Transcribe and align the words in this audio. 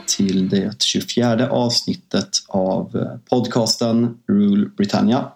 Välkomna 0.00 0.06
till 0.06 0.48
det 0.48 0.82
24 0.82 1.50
avsnittet 1.50 2.28
av 2.48 2.96
eh, 2.96 3.18
podcasten 3.30 4.18
Rule 4.28 4.70
Britannia. 4.76 5.32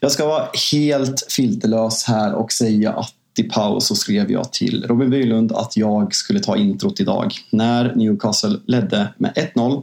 Jag 0.00 0.12
ska 0.12 0.26
vara 0.26 0.48
helt 0.72 1.26
filterlös 1.28 2.04
här 2.04 2.34
och 2.34 2.52
säga 2.52 2.92
att 2.92 3.14
i 3.38 3.42
paus 3.42 3.86
så 3.86 3.94
skrev 3.94 4.30
jag 4.30 4.52
till 4.52 4.84
Robin 4.86 5.10
Bylund 5.10 5.52
att 5.52 5.76
jag 5.76 6.14
skulle 6.14 6.40
ta 6.40 6.56
introt 6.56 7.00
idag. 7.00 7.32
När 7.50 7.94
Newcastle 7.94 8.58
ledde 8.66 9.14
med 9.16 9.32
1-0. 9.54 9.82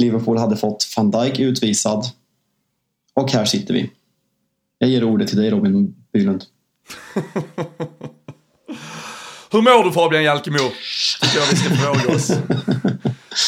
Liverpool 0.00 0.38
hade 0.38 0.56
fått 0.56 0.86
van 0.96 1.10
Dijk 1.10 1.38
utvisad. 1.38 2.04
Och 3.14 3.32
här 3.32 3.44
sitter 3.44 3.74
vi. 3.74 3.90
Jag 4.78 4.90
ger 4.90 5.04
ordet 5.04 5.28
till 5.28 5.38
dig 5.38 5.50
Robin 5.50 5.94
Bylund. 6.12 6.44
Hur 9.50 9.62
mår 9.62 9.84
du 9.84 9.92
Fabian 9.92 10.24
Jalkemo? 10.24 10.58
Tycker 11.20 11.38
jag 11.38 11.46
vi 11.46 11.56
ska 11.56 11.74
fråga 11.74 12.16
oss. 12.16 12.28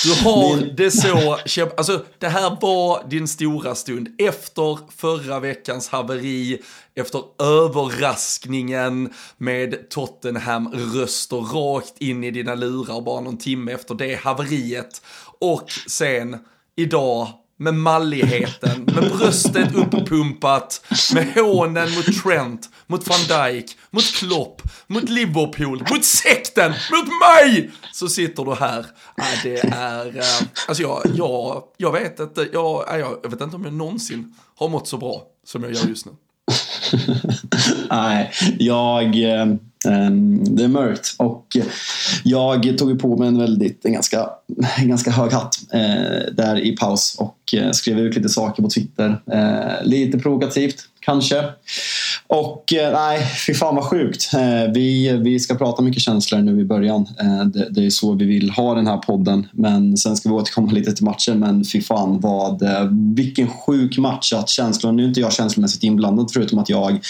Du 0.04 0.24
har 0.24 0.76
det 0.76 0.90
så, 0.90 1.38
alltså 1.76 2.04
det 2.18 2.28
här 2.28 2.56
var 2.60 3.08
din 3.08 3.28
stora 3.28 3.74
stund. 3.74 4.08
Efter 4.18 4.78
förra 4.96 5.40
veckans 5.40 5.88
haveri, 5.88 6.62
efter 6.94 7.22
överraskningen 7.38 9.12
med 9.36 9.90
Tottenham-röster 9.90 11.36
rakt 11.36 11.98
in 11.98 12.24
i 12.24 12.30
dina 12.30 12.54
lurar 12.54 13.00
bara 13.00 13.20
någon 13.20 13.38
timme 13.38 13.72
efter 13.72 13.94
det 13.94 14.14
haveriet. 14.14 15.02
Och 15.40 15.70
sen 15.86 16.38
idag 16.76 17.28
med 17.60 17.74
malligheten, 17.74 18.84
med 18.84 19.10
bröstet 19.18 19.74
uppumpat, 19.74 20.84
med 21.14 21.34
hånen 21.34 21.94
mot 21.94 22.22
Trent, 22.22 22.68
mot 22.86 23.08
van 23.08 23.18
Dijk, 23.52 23.76
mot 23.90 24.04
Klopp, 24.04 24.62
mot 24.86 25.08
Liverpool, 25.08 25.84
mot 25.90 26.04
sekten, 26.04 26.70
mot 26.70 27.06
mig! 27.06 27.70
Så 27.92 28.08
sitter 28.08 28.44
du 28.44 28.54
här. 28.54 28.86
Ja, 29.16 29.24
det 29.42 29.58
är, 29.58 30.06
äh, 30.06 30.46
alltså 30.68 30.82
jag, 30.82 31.02
jag, 31.14 31.62
jag 31.76 31.92
vet 31.92 32.20
inte, 32.20 32.48
jag, 32.52 32.84
jag 33.22 33.30
vet 33.30 33.40
inte 33.40 33.56
om 33.56 33.64
jag 33.64 33.74
någonsin 33.74 34.34
har 34.56 34.68
mått 34.68 34.88
så 34.88 34.96
bra 34.98 35.22
som 35.44 35.62
jag 35.62 35.72
gör 35.72 35.88
just 35.88 36.06
nu. 36.06 36.12
Nej, 37.90 38.30
jag... 38.58 39.16
Ehm, 39.16 40.44
det 40.44 40.64
är 40.64 40.68
mörkt 40.68 41.14
och 41.16 41.56
jag 42.24 42.78
tog 42.78 43.00
på 43.00 43.16
mig 43.16 43.28
en 43.28 43.38
väldigt, 43.38 43.84
en 43.84 43.92
ganska, 43.92 44.30
en 44.78 44.88
ganska 44.88 45.10
hög 45.10 45.32
hatt 45.32 45.58
eh, 45.72 46.32
där 46.32 46.60
i 46.60 46.76
paus 46.76 47.16
och 47.18 47.54
eh, 47.54 47.70
skrev 47.70 47.98
ut 47.98 48.16
lite 48.16 48.28
saker 48.28 48.62
på 48.62 48.68
Twitter. 48.68 49.20
Eh, 49.32 49.84
lite 49.84 50.18
provokativt 50.18 50.76
kanske. 51.00 51.44
Och 52.32 52.72
eh, 52.72 52.92
nej, 52.92 53.26
fy 53.46 53.54
fan 53.54 53.74
vad 53.74 53.84
sjukt. 53.84 54.34
Eh, 54.34 54.72
vi, 54.74 55.18
vi 55.22 55.40
ska 55.40 55.54
prata 55.54 55.82
mycket 55.82 56.02
känslor 56.02 56.38
nu 56.38 56.60
i 56.60 56.64
början. 56.64 57.08
Eh, 57.20 57.44
det, 57.44 57.68
det, 57.70 57.86
är 57.86 57.90
så 57.90 58.14
vi 58.14 58.24
vill 58.24 58.50
ha 58.50 58.74
den 58.74 58.86
här 58.86 58.96
podden. 58.96 59.46
Men 59.52 59.96
sen 59.96 60.16
ska 60.16 60.28
vi 60.28 60.34
återkomma 60.34 60.72
lite 60.72 60.92
till 60.92 61.04
matchen. 61.04 61.38
Men 61.38 61.64
fy 61.64 61.82
fan 61.82 62.20
vad, 62.20 62.62
vilken 63.16 63.48
sjuk 63.48 63.98
match 63.98 64.32
att 64.32 64.48
känslor, 64.48 64.92
nu 64.92 65.02
är 65.02 65.08
inte 65.08 65.20
jag 65.20 65.32
känslomässigt 65.32 65.82
inblandad 65.82 66.30
förutom 66.32 66.58
att 66.58 66.68
jag 66.68 67.00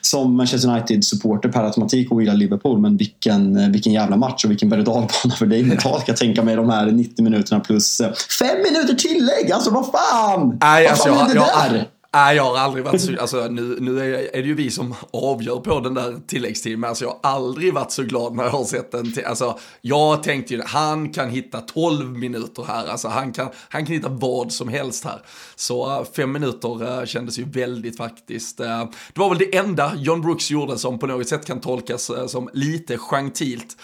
som 0.00 0.36
Manchester 0.36 0.68
United-supporter 0.68 1.48
per 1.48 1.64
automatik 1.64 2.12
och 2.12 2.22
gillar 2.22 2.34
Liverpool. 2.34 2.80
Men 2.80 2.96
vilken, 2.96 3.72
vilken 3.72 3.92
jävla 3.92 4.16
match 4.16 4.44
och 4.44 4.50
vilken 4.50 4.68
berg 4.68 4.82
och 4.82 5.32
för 5.38 5.46
dig 5.46 5.62
mentalt 5.62 6.06
kan 6.06 6.12
jag 6.12 6.16
tänka 6.16 6.42
mig 6.42 6.56
de 6.56 6.70
här 6.70 6.86
90 6.86 7.24
minuterna 7.24 7.60
plus 7.60 8.00
fem 8.38 8.56
minuter 8.72 8.94
tillägg. 8.94 9.52
Alltså 9.52 9.70
vad 9.70 9.86
fan! 9.86 10.58
Nej, 10.60 10.86
alltså, 10.86 11.08
vad 11.08 11.18
fan 11.18 11.30
är 11.30 11.34
det 11.34 11.40
jag, 11.40 11.70
där? 11.70 11.76
Jag, 11.76 11.84
Nej, 12.14 12.36
jag 12.36 12.44
har 12.44 12.58
aldrig 12.58 12.84
varit 12.84 13.00
så, 13.00 13.20
alltså 13.20 13.48
nu, 13.48 13.76
nu 13.80 14.00
är, 14.00 14.36
är, 14.36 14.42
det 14.42 14.48
ju 14.48 14.54
vi 14.54 14.70
som 14.70 14.94
avgör 15.12 15.60
på 15.60 15.80
den 15.80 15.94
där 15.94 16.20
tilläggstiden, 16.26 16.80
men 16.80 16.88
alltså 16.88 17.04
jag 17.04 17.10
har 17.10 17.20
aldrig 17.22 17.74
varit 17.74 17.92
så 17.92 18.02
glad 18.02 18.36
när 18.36 18.44
jag 18.44 18.50
har 18.50 18.64
sett 18.64 18.92
den. 18.92 19.12
Till, 19.12 19.24
alltså 19.24 19.58
jag 19.80 20.22
tänkte 20.22 20.54
ju, 20.54 20.62
han 20.62 21.12
kan 21.12 21.30
hitta 21.30 21.60
12 21.60 22.18
minuter 22.18 22.64
här, 22.68 22.86
alltså 22.86 23.08
han 23.08 23.32
kan, 23.32 23.48
han 23.68 23.86
kan 23.86 23.94
hitta 23.94 24.08
vad 24.08 24.52
som 24.52 24.68
helst 24.68 25.04
här. 25.04 25.22
Så 25.56 25.98
uh, 25.98 26.06
fem 26.16 26.32
minuter 26.32 26.98
uh, 26.98 27.04
kändes 27.04 27.38
ju 27.38 27.44
väldigt 27.44 27.96
faktiskt. 27.96 28.60
Uh, 28.60 28.66
det 29.12 29.20
var 29.20 29.28
väl 29.28 29.38
det 29.38 29.56
enda 29.56 29.92
John 29.96 30.20
Brooks 30.20 30.50
gjorde 30.50 30.78
som 30.78 30.98
på 30.98 31.06
något 31.06 31.28
sätt 31.28 31.46
kan 31.46 31.60
tolkas 31.60 32.10
som 32.26 32.50
lite 32.52 32.98
gentilt 32.98 33.76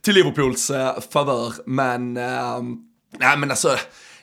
till 0.00 0.14
Liverpools 0.14 0.70
favör, 1.10 1.52
men, 1.66 2.14
nej 2.14 3.38
men 3.38 3.50
alltså, 3.50 3.76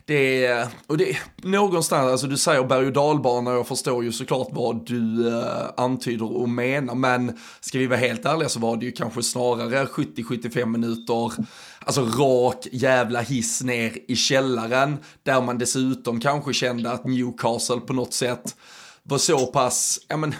det 0.05 0.45
är, 0.45 0.67
och 0.87 0.97
det 0.97 1.09
är 1.09 1.19
någonstans, 1.37 2.11
alltså 2.11 2.27
du 2.27 2.37
säger 2.37 2.63
berg 2.63 2.85
och 2.85 2.93
dalbana 2.93 3.51
och 3.51 3.57
jag 3.57 3.67
förstår 3.67 4.03
ju 4.03 4.11
såklart 4.11 4.47
vad 4.51 4.85
du 4.85 5.27
eh, 5.37 5.65
antyder 5.77 6.37
och 6.37 6.49
menar, 6.49 6.95
men 6.95 7.37
ska 7.59 7.79
vi 7.79 7.87
vara 7.87 7.99
helt 7.99 8.25
ärliga 8.25 8.49
så 8.49 8.59
var 8.59 8.77
det 8.77 8.85
ju 8.85 8.91
kanske 8.91 9.23
snarare 9.23 9.85
70-75 9.85 10.65
minuter, 10.65 11.31
alltså 11.79 12.01
rak 12.01 12.67
jävla 12.71 13.21
hiss 13.21 13.63
ner 13.63 13.97
i 14.07 14.15
källaren, 14.15 14.97
där 15.23 15.41
man 15.41 15.57
dessutom 15.57 16.19
kanske 16.19 16.53
kände 16.53 16.91
att 16.91 17.05
Newcastle 17.05 17.79
på 17.79 17.93
något 17.93 18.13
sätt 18.13 18.55
var 19.03 19.17
så 19.17 19.45
pass, 19.45 19.99
ja 20.07 20.17
men, 20.17 20.35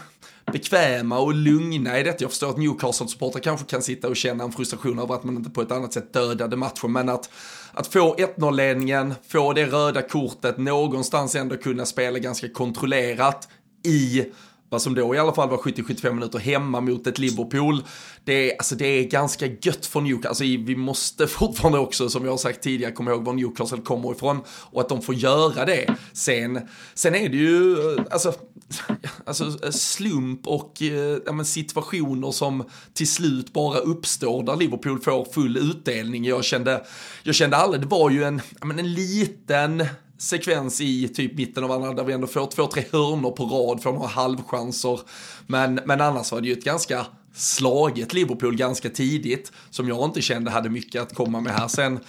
bekväma 0.52 1.20
och 1.20 1.34
lugna 1.34 2.00
i 2.00 2.04
detta. 2.04 2.24
Jag 2.24 2.32
förstår 2.32 2.50
att 2.50 2.58
Newcastle-supportrar 2.58 3.40
kanske 3.40 3.66
kan 3.66 3.82
sitta 3.82 4.08
och 4.08 4.16
känna 4.16 4.44
en 4.44 4.52
frustration 4.52 5.00
över 5.00 5.16
att 5.16 5.24
man 5.24 5.38
inte 5.38 5.50
på 5.50 5.62
ett 5.62 5.72
annat 5.72 5.94
sätt 5.94 6.14
dödade 6.14 6.56
matchen, 6.56 6.92
men 6.92 7.10
att 7.10 7.30
att 7.74 7.88
få 7.88 8.16
1-0-ledningen, 8.16 9.14
få 9.28 9.54
det 9.54 9.66
röda 9.66 10.02
kortet, 10.02 10.58
någonstans 10.58 11.36
ändå 11.36 11.58
kunna 11.58 11.86
spela 11.86 12.20
ganska 12.20 12.50
kontrollerat 12.50 13.48
i 13.86 14.26
vad 14.74 14.82
som 14.82 14.96
då 14.96 15.16
i 15.16 15.20
alla 15.20 15.34
fall 15.34 15.50
var 15.50 15.58
70-75 15.58 16.14
minuter 16.14 16.40
hemma 16.40 16.82
mot 16.82 17.08
ett 17.08 17.20
Liverpool. 17.20 17.84
Det 18.24 18.52
är, 18.52 18.58
alltså 18.58 18.76
det 18.76 18.86
är 18.86 19.04
ganska 19.04 19.46
gött 19.46 19.86
för 19.86 20.02
Newcastle. 20.02 20.30
Alltså 20.30 20.44
vi 20.44 20.76
måste 20.76 21.28
fortfarande 21.40 21.80
också, 21.80 22.10
som 22.10 22.24
jag 22.24 22.32
har 22.32 22.38
sagt 22.38 22.62
tidigare, 22.62 22.92
komma 22.92 23.12
ihåg 23.12 23.26
var 23.26 23.34
Newcastle 23.34 23.82
kommer 23.82 24.12
ifrån 24.12 24.42
och 24.48 24.82
att 24.82 24.90
de 24.90 25.02
får 25.02 25.16
göra 25.16 25.66
det. 25.66 25.96
Sen, 26.14 26.60
sen 26.94 27.16
är 27.16 27.30
det 27.30 27.38
ju, 27.38 27.74
eh, 27.74 28.04
alltså, 28.12 28.34
alltså 29.26 29.66
eh, 29.66 29.72
slump 29.72 30.48
och 30.48 30.82
eh, 30.82 31.18
ja, 31.26 31.44
situationer 31.44 32.32
som 32.32 32.64
till 32.94 33.12
slut 33.12 33.54
bara 33.54 33.78
uppstår 33.78 34.44
där 34.44 34.56
Liverpool 34.56 35.00
får 35.00 35.26
full 35.34 35.58
utdelning. 35.58 36.26
Jag 36.26 36.44
kände, 36.44 36.86
jag 37.24 37.36
kände 37.36 37.58
aldrig, 37.58 37.82
det 37.82 37.88
var 37.88 38.10
ju 38.10 38.24
en, 38.24 38.42
ja, 38.60 38.66
men 38.66 38.80
en 38.80 38.94
liten 38.94 39.86
sekvens 40.18 40.82
i 40.82 41.08
typ 41.08 41.38
mitten 41.38 41.64
av 41.64 41.72
andra 41.72 41.94
där 41.94 42.04
vi 42.04 42.14
ändå 42.14 42.28
får 42.28 42.48
två, 42.48 42.68
tre 42.68 42.84
hörnor 42.92 43.32
på 43.32 43.46
rad, 43.46 43.84
får 43.84 43.94
några 43.94 44.08
halvchanser. 44.08 45.00
Men, 45.48 45.80
men 45.86 46.02
annars 46.02 46.32
var 46.32 46.42
det 46.42 46.48
ju 46.48 46.54
ett 46.54 46.64
ganska 46.64 47.06
slaget 47.34 48.14
Liverpool 48.14 48.56
ganska 48.56 48.90
tidigt 48.90 49.52
som 49.70 49.88
jag 49.88 50.06
inte 50.06 50.22
kände 50.22 50.52
hade 50.52 50.70
mycket 50.70 51.02
att 51.02 51.16
komma 51.16 51.40
med 51.40 51.54
här. 51.54 51.68
Sen 51.68 52.00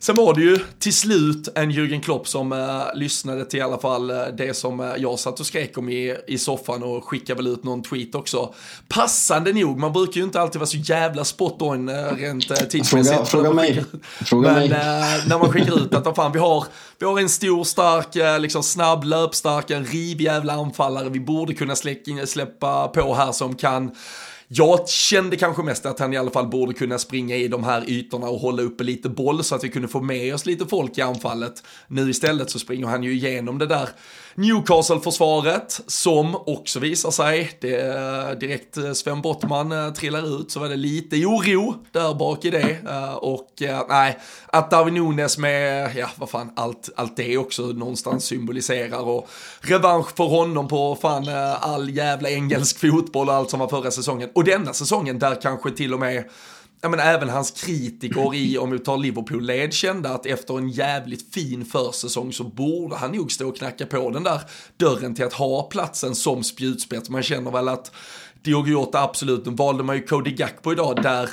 Sen 0.00 0.16
var 0.16 0.34
det 0.34 0.40
ju 0.40 0.58
till 0.78 0.94
slut 0.94 1.48
en 1.54 1.70
Jürgen 1.70 2.00
Klopp 2.00 2.28
som 2.28 2.52
eh, 2.52 2.58
lyssnade 2.94 3.44
till 3.44 3.58
i 3.58 3.62
alla 3.62 3.78
fall 3.78 4.10
eh, 4.10 4.16
det 4.36 4.56
som 4.56 4.80
eh, 4.80 4.86
jag 4.98 5.18
satt 5.18 5.40
och 5.40 5.46
skrek 5.46 5.78
om 5.78 5.88
i, 5.88 6.16
i 6.26 6.38
soffan 6.38 6.82
och 6.82 7.04
skickade 7.04 7.42
väl 7.42 7.52
ut 7.52 7.64
någon 7.64 7.82
tweet 7.82 8.14
också. 8.14 8.54
Passande 8.88 9.52
nog, 9.52 9.78
man 9.78 9.92
brukar 9.92 10.20
ju 10.20 10.24
inte 10.24 10.40
alltid 10.40 10.58
vara 10.58 10.66
så 10.66 10.76
jävla 10.76 11.24
spot 11.24 11.62
on 11.62 11.88
eh, 11.88 11.94
rent 11.94 12.50
eh, 12.50 12.56
tidsmässigt. 12.56 13.16
Fråga, 13.16 13.24
fråga 13.24 13.52
mig. 13.52 13.84
Fråga 14.24 14.52
Men 14.52 14.62
eh, 14.62 15.26
när 15.26 15.38
man 15.38 15.52
skickar 15.52 15.84
ut 15.84 15.94
att 15.94 16.04
vad 16.04 16.16
fan, 16.16 16.32
vi 16.32 16.38
har, 16.38 16.64
vi 16.98 17.06
har 17.06 17.20
en 17.20 17.28
stor, 17.28 17.64
stark, 17.64 18.40
liksom 18.40 18.62
snabb, 18.62 19.04
löpstark, 19.04 19.70
en 19.70 19.84
rivjävla 19.84 20.52
anfallare 20.52 21.08
vi 21.08 21.20
borde 21.20 21.54
kunna 21.54 21.76
släcka, 21.76 22.26
släppa 22.26 22.88
på 22.88 23.14
här 23.14 23.32
som 23.32 23.54
kan 23.54 23.90
jag 24.48 24.88
kände 24.88 25.36
kanske 25.36 25.62
mest 25.62 25.86
att 25.86 25.98
han 25.98 26.12
i 26.12 26.16
alla 26.16 26.30
fall 26.30 26.48
borde 26.48 26.74
kunna 26.74 26.98
springa 26.98 27.36
i 27.36 27.48
de 27.48 27.64
här 27.64 27.90
ytorna 27.90 28.28
och 28.28 28.40
hålla 28.40 28.62
uppe 28.62 28.84
lite 28.84 29.08
boll 29.08 29.44
så 29.44 29.54
att 29.54 29.64
vi 29.64 29.68
kunde 29.68 29.88
få 29.88 30.00
med 30.00 30.34
oss 30.34 30.46
lite 30.46 30.66
folk 30.66 30.98
i 30.98 31.00
anfallet. 31.00 31.62
Nu 31.86 32.10
istället 32.10 32.50
så 32.50 32.58
springer 32.58 32.86
han 32.86 33.02
ju 33.02 33.12
igenom 33.12 33.58
det 33.58 33.66
där 33.66 33.88
Newcastle-försvaret 34.38 35.80
som 35.86 36.34
också 36.34 36.80
visar 36.80 37.10
sig, 37.10 37.50
det 37.60 37.80
eh, 37.80 38.30
direkt 38.30 38.76
eh, 38.76 38.92
Sven 38.92 39.22
Bottman 39.22 39.72
eh, 39.72 39.92
trillar 39.92 40.40
ut 40.40 40.50
så 40.50 40.60
var 40.60 40.68
det 40.68 40.76
lite 40.76 41.16
oro 41.16 41.74
där 41.92 42.14
bak 42.14 42.44
i 42.44 42.50
det. 42.50 42.78
Och 43.16 43.48
nej, 43.88 44.18
att 44.46 44.70
Darwin 44.70 44.94
Nunes 44.94 45.38
med, 45.38 45.90
ja 45.96 46.10
vad 46.16 46.30
fan, 46.30 46.52
allt, 46.56 46.88
allt 46.96 47.16
det 47.16 47.38
också 47.38 47.62
någonstans 47.62 48.24
symboliserar 48.24 49.00
och 49.00 49.28
revansch 49.60 50.16
för 50.16 50.24
honom 50.24 50.68
på 50.68 50.98
fan 51.02 51.28
all 51.60 51.90
jävla 51.90 52.30
engelsk 52.30 52.78
fotboll 52.78 53.28
och 53.28 53.34
allt 53.34 53.50
som 53.50 53.60
var 53.60 53.68
förra 53.68 53.90
säsongen. 53.90 54.30
Och 54.34 54.44
denna 54.44 54.72
säsongen 54.72 55.18
där 55.18 55.40
kanske 55.42 55.70
till 55.70 55.94
och 55.94 56.00
med 56.00 56.24
ja, 56.80 56.88
men 56.88 57.00
även 57.00 57.28
hans 57.28 57.50
kritiker 57.50 58.34
i, 58.34 58.58
om 58.58 58.70
vi 58.70 58.78
tar 58.78 58.96
Liverpool-led, 58.96 59.72
kände 59.72 60.10
att 60.10 60.26
efter 60.26 60.58
en 60.58 60.68
jävligt 60.68 61.34
fin 61.34 61.64
försäsong 61.64 62.32
så 62.32 62.44
borde 62.44 62.96
han 62.96 63.12
nog 63.12 63.32
stå 63.32 63.48
och 63.48 63.56
knacka 63.56 63.86
på 63.86 64.10
den 64.10 64.22
där 64.22 64.40
dörren 64.76 65.14
till 65.14 65.24
att 65.24 65.32
ha 65.32 65.62
platsen 65.62 66.14
som 66.14 66.44
spjutspets. 66.44 67.10
Man 67.10 67.22
känner 67.22 67.50
väl 67.50 67.68
att 67.68 67.92
Diogo 68.42 68.70
Jota 68.70 69.02
absolut, 69.02 69.46
nu 69.46 69.52
valde 69.52 69.82
man 69.84 69.96
ju 69.96 70.02
Cody 70.02 70.30
Gakpo 70.30 70.72
idag 70.72 71.02
där 71.02 71.30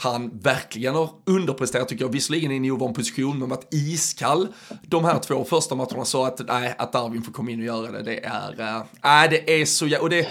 han 0.00 0.30
verkligen 0.38 0.94
har 0.94 1.10
underpresterat 1.26 1.88
tycker 1.88 2.04
jag, 2.04 2.12
visserligen 2.12 2.52
i 2.52 2.56
en 2.56 2.70
ovan 2.70 2.94
position, 2.94 3.38
men 3.38 3.48
varit 3.48 3.74
iskall 3.74 4.48
de 4.82 5.04
här 5.04 5.18
två 5.18 5.44
första 5.44 5.74
matcherna 5.74 6.04
så 6.04 6.24
att, 6.24 6.40
nej, 6.46 6.74
att 6.78 6.92
Darwin 6.92 7.22
får 7.22 7.32
komma 7.32 7.50
in 7.50 7.58
och 7.58 7.66
göra 7.66 7.90
det, 7.90 8.02
det 8.02 8.24
är, 8.24 8.60
äh, 8.60 9.30
det 9.30 9.60
är 9.60 9.64
så, 9.64 9.86
jävla... 9.86 10.02
och 10.02 10.10
det, 10.10 10.28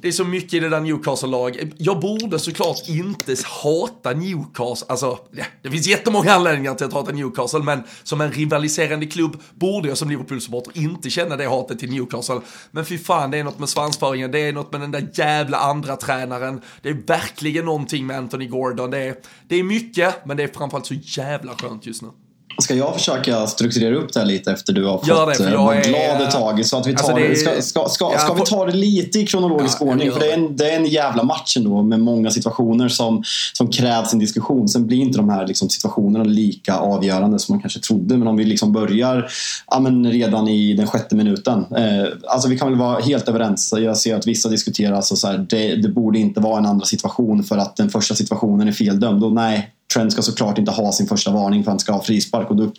det 0.00 0.08
är 0.08 0.12
så 0.12 0.24
mycket 0.24 0.54
i 0.54 0.60
det 0.60 0.68
där 0.68 0.80
Newcastle-lag. 0.80 1.72
Jag 1.78 2.00
borde 2.00 2.38
såklart 2.38 2.88
inte 2.88 3.36
hata 3.62 4.12
Newcastle, 4.12 4.86
alltså 4.88 5.18
det 5.62 5.70
finns 5.70 5.86
jättemånga 5.86 6.32
anledningar 6.32 6.74
till 6.74 6.86
att 6.86 6.92
hata 6.92 7.12
Newcastle, 7.12 7.60
men 7.62 7.82
som 8.02 8.20
en 8.20 8.32
rivaliserande 8.32 9.06
klubb 9.06 9.42
borde 9.54 9.88
jag 9.88 9.98
som 9.98 10.10
Liverpool-supporter 10.10 10.78
inte 10.78 11.10
känna 11.10 11.36
det 11.36 11.48
hatet 11.48 11.78
till 11.78 11.90
Newcastle. 11.90 12.40
Men 12.70 12.84
fy 12.84 12.98
fan, 12.98 13.30
det 13.30 13.38
är 13.38 13.44
något 13.44 13.58
med 13.58 13.68
svansföringen, 13.68 14.30
det 14.30 14.38
är 14.38 14.52
något 14.52 14.72
med 14.72 14.80
den 14.80 14.90
där 14.90 15.08
jävla 15.14 15.58
andra 15.58 15.96
tränaren. 15.96 16.60
Det 16.82 16.88
är 16.88 16.94
verkligen 17.06 17.64
någonting 17.64 18.06
med 18.06 18.16
Anthony 18.16 18.46
Gordon. 18.46 18.90
Det 18.90 18.98
är, 19.08 19.16
det 19.48 19.56
är 19.56 19.62
mycket, 19.62 20.26
men 20.26 20.36
det 20.36 20.42
är 20.42 20.48
framförallt 20.48 20.86
så 20.86 20.94
jävla 20.94 21.54
skönt 21.54 21.86
just 21.86 22.02
nu. 22.02 22.08
Ska 22.58 22.74
jag 22.74 22.94
försöka 22.94 23.46
strukturera 23.46 23.96
upp 23.96 24.12
det 24.12 24.20
här 24.20 24.26
lite 24.26 24.52
efter 24.52 24.72
du 24.72 24.84
har 24.84 24.98
fått 24.98 25.08
Gör 25.08 25.26
det, 25.26 25.34
för 25.34 25.50
jag 25.50 25.64
vara 25.64 25.80
är... 25.80 25.84
glad 25.84 26.28
ett 26.28 26.30
tag? 26.30 26.66
Så 26.66 26.76
att 26.76 26.86
vi 26.86 26.90
alltså, 26.90 27.06
tar, 27.06 27.20
alltså 27.20 27.50
det... 27.50 27.62
ska, 27.62 27.84
ska, 27.84 27.88
ska, 27.88 28.18
ska 28.18 28.34
vi 28.34 28.40
ta 28.40 28.66
det 28.66 28.72
lite 28.72 29.18
i 29.18 29.26
kronologisk 29.26 29.78
ja, 29.80 29.86
ordning? 29.86 30.12
För 30.12 30.20
det 30.20 30.30
är, 30.30 30.34
en, 30.34 30.56
det 30.56 30.70
är 30.70 30.76
en 30.76 30.86
jävla 30.86 31.22
match 31.22 31.56
ändå 31.56 31.82
med 31.82 32.00
många 32.00 32.30
situationer 32.30 32.88
som, 32.88 33.22
som 33.52 33.70
krävs 33.70 34.12
en 34.12 34.18
diskussion. 34.18 34.68
Sen 34.68 34.86
blir 34.86 34.98
inte 34.98 35.18
de 35.18 35.28
här 35.28 35.46
liksom, 35.46 35.68
situationerna 35.68 36.24
lika 36.24 36.76
avgörande 36.76 37.38
som 37.38 37.52
man 37.52 37.60
kanske 37.60 37.80
trodde. 37.80 38.16
Men 38.16 38.28
om 38.28 38.36
vi 38.36 38.44
liksom 38.44 38.72
börjar 38.72 39.30
ja, 39.70 39.80
men 39.80 40.12
redan 40.12 40.48
i 40.48 40.74
den 40.74 40.86
sjätte 40.86 41.16
minuten. 41.16 41.66
Eh, 41.76 42.08
alltså 42.26 42.48
vi 42.48 42.58
kan 42.58 42.68
väl 42.68 42.78
vara 42.78 43.00
helt 43.00 43.28
överens. 43.28 43.74
Jag 43.78 43.96
ser 43.96 44.16
att 44.16 44.26
vissa 44.26 44.48
diskuterar 44.48 44.96
alltså 44.96 45.16
så 45.16 45.26
här, 45.26 45.46
det, 45.50 45.76
det 45.76 45.88
borde 45.88 46.18
inte 46.18 46.40
vara 46.40 46.58
en 46.58 46.66
andra 46.66 46.86
situation 46.86 47.44
för 47.44 47.58
att 47.58 47.76
den 47.76 47.90
första 47.90 48.14
situationen 48.14 48.68
är 48.68 48.72
feldömd. 48.72 49.24
Och 49.24 49.32
nej, 49.32 49.70
Trent 49.94 50.12
ska 50.12 50.22
såklart 50.22 50.58
inte 50.58 50.70
ha 50.70 50.92
sin 50.92 51.06
första 51.06 51.30
varning 51.30 51.64
för 51.64 51.70
att 51.70 51.72
han 51.72 51.78
ska 51.78 51.92
ha 51.92 52.02
frispark 52.02 52.50
och 52.50 52.56
då, 52.56 52.72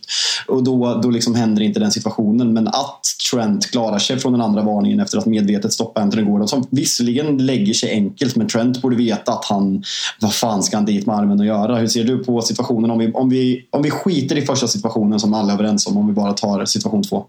och 0.48 0.64
då, 0.64 1.00
då 1.04 1.10
liksom 1.10 1.36
händer 1.36 1.62
inte 1.62 1.80
den 1.80 1.92
situationen. 1.92 2.54
Men 2.54 2.68
att 2.68 3.02
Trent 3.32 3.72
klarar 3.72 4.00
sig 4.00 4.20
från 4.20 4.32
den 4.32 4.42
andra 4.42 4.62
varningen 4.62 5.00
efter 5.00 5.18
att 5.18 5.26
medvetet 5.26 5.74
stoppa 5.74 6.02
Anthony 6.02 6.24
Gordon 6.24 6.48
som 6.48 6.68
visserligen 6.70 7.46
lägger 7.46 7.74
sig 7.74 7.92
enkelt 7.92 8.36
men 8.36 8.48
Trent 8.48 8.82
borde 8.82 8.96
veta 8.96 9.32
att 9.32 9.46
han, 9.46 9.84
vad 10.22 10.34
fan 10.34 10.64
ska 10.64 10.78
han 10.78 10.86
dit 10.86 11.06
med 11.06 11.16
armen 11.16 11.40
och 11.40 11.46
göra? 11.46 11.76
Hur 11.76 11.88
ser 11.88 12.04
du 12.04 12.24
på 12.24 12.42
situationen 12.42 12.92
om 12.92 13.00
vi, 13.00 13.12
om 13.12 13.30
vi, 13.30 13.66
om 13.70 13.82
vi 13.82 13.92
skiter 13.92 14.38
i 14.38 14.42
första 14.42 14.68
situationen 14.68 15.20
som 15.20 15.34
alla 15.34 15.54
är 15.54 15.54
överens 15.54 15.88
om, 15.88 15.98
om 15.98 16.08
vi 16.08 16.14
bara 16.14 16.34
tar 16.34 16.66
situation 16.66 17.04
två? 17.04 17.26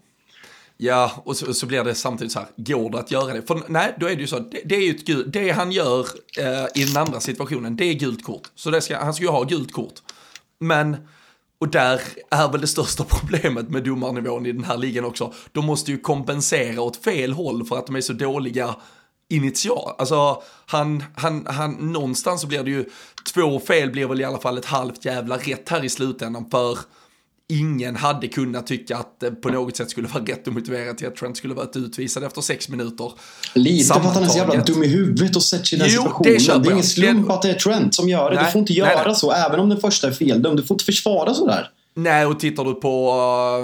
Ja, 0.79 1.23
och 1.25 1.37
så, 1.37 1.55
så, 1.55 1.67
blir 1.67 1.85
det 1.85 1.95
samtidigt 1.95 2.33
så 2.33 2.39
här, 2.39 2.49
går 2.57 2.91
det 2.91 2.99
att 2.99 3.11
göra 3.11 3.33
det? 3.33 3.43
För 3.43 3.63
nej, 3.69 3.95
då 4.01 4.07
är 4.07 4.15
det 4.15 4.21
ju 4.21 4.27
så, 4.27 4.39
det, 4.39 4.61
det 4.65 4.77
är 4.77 4.81
ju 4.81 4.91
ett 4.91 5.07
gult, 5.07 5.33
det 5.33 5.51
han 5.51 5.73
gör 5.73 6.07
eh, 6.39 6.83
i 6.83 6.85
den 6.85 7.03
andra 7.03 7.21
situationen, 7.21 7.77
det 7.77 7.85
är 7.85 7.95
gult 7.95 8.25
kort. 8.25 8.51
Så 8.55 8.71
det 8.71 8.81
ska, 8.81 8.99
han 8.99 9.15
ska 9.15 9.25
ju 9.25 9.31
ha 9.31 9.43
gult 9.43 9.73
kort. 9.73 9.95
Men, 10.59 10.97
och 11.59 11.69
där 11.69 12.01
är 12.31 12.53
väl 12.53 12.61
det 12.61 12.67
största 12.67 13.05
problemet 13.09 13.69
med 13.69 13.85
domarnivån 13.85 14.47
i 14.47 14.53
den 14.53 14.65
här 14.65 14.77
ligan 14.77 15.05
också, 15.05 15.35
de 15.53 15.67
måste 15.67 15.91
ju 15.91 15.99
kompensera 15.99 16.83
åt 16.83 17.05
fel 17.05 17.33
håll 17.33 17.65
för 17.65 17.79
att 17.79 17.87
de 17.87 17.97
är 17.97 18.01
så 18.01 18.13
dåliga 18.13 18.75
initial. 19.29 19.95
Alltså, 19.99 20.43
han, 20.67 21.05
han, 21.17 21.47
han, 21.47 21.93
någonstans 21.93 22.41
så 22.41 22.47
blir 22.47 22.63
det 22.63 22.71
ju, 22.71 22.85
två 23.35 23.61
fel 23.61 23.91
blir 23.91 24.07
väl 24.07 24.21
i 24.21 24.25
alla 24.25 24.39
fall 24.39 24.59
ett 24.59 24.65
halvt 24.65 25.05
jävla 25.05 25.37
rätt 25.37 25.69
här 25.69 25.85
i 25.85 25.89
slutändan 25.89 26.51
för 26.51 26.79
ingen 27.49 27.97
hade 27.97 28.29
kunnat 28.29 28.67
tycka 28.67 28.97
att 28.97 29.21
det 29.21 29.31
på 29.31 29.49
något 29.49 29.77
sätt 29.77 29.91
skulle 29.91 30.09
vara 30.09 30.25
rätt 30.25 30.47
och 30.47 30.53
motiverat 30.53 30.99
till 30.99 31.07
att 31.07 31.17
Trent 31.17 31.37
skulle 31.37 31.55
varit 31.55 31.77
utvisad 31.77 32.25
efter 32.25 32.41
sex 32.41 32.69
minuter. 32.69 33.13
Lite 33.55 33.95
för 33.95 34.01
att 34.01 34.15
han 34.15 34.25
är 34.25 34.29
så 34.29 34.39
jävla 34.39 34.65
dum 34.65 34.83
i 34.83 34.87
huvudet 34.87 35.37
och 35.37 35.43
sätter 35.43 35.65
sig 35.65 35.79
i 35.79 35.81
den 35.81 35.91
jo, 35.91 36.03
situationen. 36.03 36.39
Det, 36.39 36.59
det 36.59 36.69
är 36.69 36.73
ingen 36.73 36.85
slump 36.85 37.31
att 37.31 37.43
det 37.43 37.51
är 37.51 37.55
Trent 37.55 37.95
som 37.95 38.09
gör 38.09 38.31
det. 38.31 38.37
Nej, 38.37 38.45
du 38.45 38.51
får 38.51 38.59
inte 38.59 38.73
göra 38.73 38.95
nej, 38.95 39.03
nej. 39.07 39.17
så, 39.17 39.33
även 39.33 39.61
om 39.61 39.69
den 39.69 39.81
första 39.81 40.07
är 40.07 40.13
feldömd. 40.13 40.59
Du 40.59 40.63
får 40.63 40.75
inte 40.75 40.85
försvara 40.85 41.35
sådär. 41.35 41.71
Nej, 41.99 42.27
och 42.27 42.41
tittar 42.41 42.65
du 42.65 42.75
på 42.75 43.13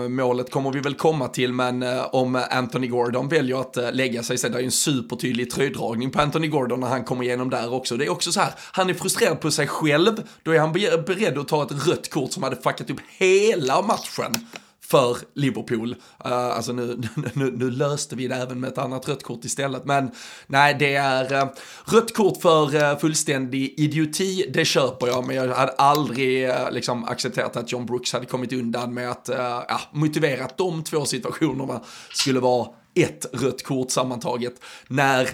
uh, 0.02 0.08
målet 0.08 0.50
kommer 0.50 0.72
vi 0.72 0.80
väl 0.80 0.94
komma 0.94 1.28
till, 1.28 1.52
men 1.52 1.82
uh, 1.82 2.14
om 2.14 2.36
eh, 2.36 2.42
Anthony 2.50 2.86
Gordon 2.86 3.28
väljer 3.28 3.60
att 3.60 3.76
uh, 3.76 3.92
lägga 3.92 4.22
sig, 4.22 4.38
så 4.38 4.48
det 4.48 4.54
är 4.54 4.60
ju 4.60 4.64
en 4.64 4.70
supertydlig 4.70 5.50
tröjdragning 5.50 6.10
på 6.10 6.20
Anthony 6.20 6.48
Gordon 6.48 6.80
när 6.80 6.88
han 6.88 7.04
kommer 7.04 7.24
igenom 7.24 7.50
där 7.50 7.74
också. 7.74 7.96
Det 7.96 8.04
är 8.04 8.10
också 8.10 8.32
så 8.32 8.40
här, 8.40 8.54
han 8.72 8.90
är 8.90 8.94
frustrerad 8.94 9.40
på 9.40 9.50
sig 9.50 9.66
själv, 9.66 10.22
då 10.42 10.50
är 10.50 10.58
han 10.58 10.72
beredd 10.72 11.38
att 11.38 11.48
ta 11.48 11.62
ett 11.62 11.88
rött 11.88 12.10
kort 12.10 12.32
som 12.32 12.42
hade 12.42 12.56
fuckat 12.56 12.90
upp 12.90 13.00
hela 13.18 13.82
matchen 13.82 14.46
för 14.92 15.16
Liverpool. 15.34 15.90
Uh, 16.26 16.32
alltså 16.32 16.72
nu, 16.72 17.00
nu, 17.34 17.50
nu, 17.56 17.70
löste 17.70 18.16
vi 18.16 18.28
det 18.28 18.34
även 18.34 18.60
med 18.60 18.68
ett 18.68 18.78
annat 18.78 19.08
rött 19.08 19.22
kort 19.22 19.44
istället. 19.44 19.84
Men 19.84 20.10
nej, 20.46 20.76
det 20.78 20.94
är 20.94 21.42
uh, 21.42 21.50
rött 21.84 22.14
kort 22.14 22.42
för 22.42 22.74
uh, 22.74 22.98
fullständig 22.98 23.74
idioti, 23.76 24.50
det 24.54 24.64
köper 24.64 25.06
jag. 25.06 25.26
Men 25.26 25.36
jag 25.36 25.48
hade 25.48 25.72
aldrig 25.72 26.48
uh, 26.48 26.70
liksom 26.70 27.04
accepterat 27.04 27.56
att 27.56 27.72
John 27.72 27.86
Brooks 27.86 28.12
hade 28.12 28.26
kommit 28.26 28.52
undan 28.52 28.94
med 28.94 29.10
att 29.10 29.28
uh, 29.28 29.80
motivera 29.92 30.44
att 30.44 30.58
de 30.58 30.84
två 30.84 31.04
situationerna 31.04 31.80
skulle 32.10 32.40
vara 32.40 32.68
ett 32.94 33.26
rött 33.32 33.62
kort 33.62 33.90
sammantaget. 33.90 34.54
När 34.88 35.28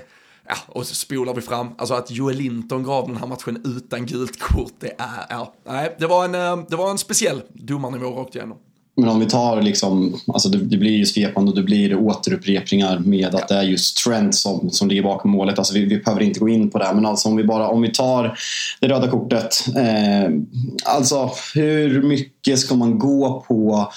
Ja, 0.51 0.57
och 0.67 0.87
så 0.87 0.95
spolar 0.95 1.35
vi 1.35 1.41
fram, 1.41 1.69
alltså 1.79 1.95
att 1.95 2.11
Joel 2.11 2.37
Linton 2.37 2.83
gav 2.83 3.07
den 3.07 3.17
här 3.17 3.27
matchen 3.27 3.63
utan 3.65 4.07
gult 4.07 4.41
kort, 4.41 4.73
det 4.79 4.95
är, 4.99 5.27
ja, 5.31 5.55
nej, 5.65 5.97
det 5.99 6.07
var 6.07 6.25
en, 6.25 6.65
det 6.69 6.77
var 6.77 6.91
en 6.91 6.99
speciell 6.99 7.43
domarnivå 7.53 8.11
rakt 8.11 8.35
igenom. 8.35 8.59
Men 8.99 9.09
om 9.09 9.21
vi 9.21 9.27
tar 9.27 9.63
liksom, 9.63 10.21
alltså 10.27 10.49
det, 10.49 10.59
det, 10.59 10.77
blir 10.77 10.97
ju 10.97 11.07
svepande 11.07 11.51
och 11.51 11.57
det 11.57 11.63
blir 11.63 11.95
återupprepningar 11.95 12.99
med 12.99 13.35
att 13.35 13.49
det 13.49 13.55
är 13.55 13.63
just 13.63 14.05
Trent 14.05 14.35
som, 14.35 14.71
som 14.71 14.89
ligger 14.89 15.03
bakom 15.03 15.31
målet. 15.31 15.59
Alltså 15.59 15.75
vi, 15.75 15.85
vi 15.85 15.99
behöver 15.99 16.23
inte 16.23 16.41
gå 16.41 16.49
in 16.49 16.71
på 16.71 16.79
det, 16.79 16.91
men 16.95 17.07
alltså 17.07 17.29
om 17.29 17.37
vi 17.37 17.45
bara 17.45 17.69
om 17.69 17.83
vi 17.83 17.93
tar 17.93 18.39
det 18.81 18.89
röda 18.89 19.09
kortet. 19.11 19.65
Eh, 19.77 20.31
alltså 20.85 21.31
hur 21.55 22.03
mycket 22.03 22.59
ska 22.59 22.75
man 22.75 22.99
gå 22.99 23.45
på 23.49 23.93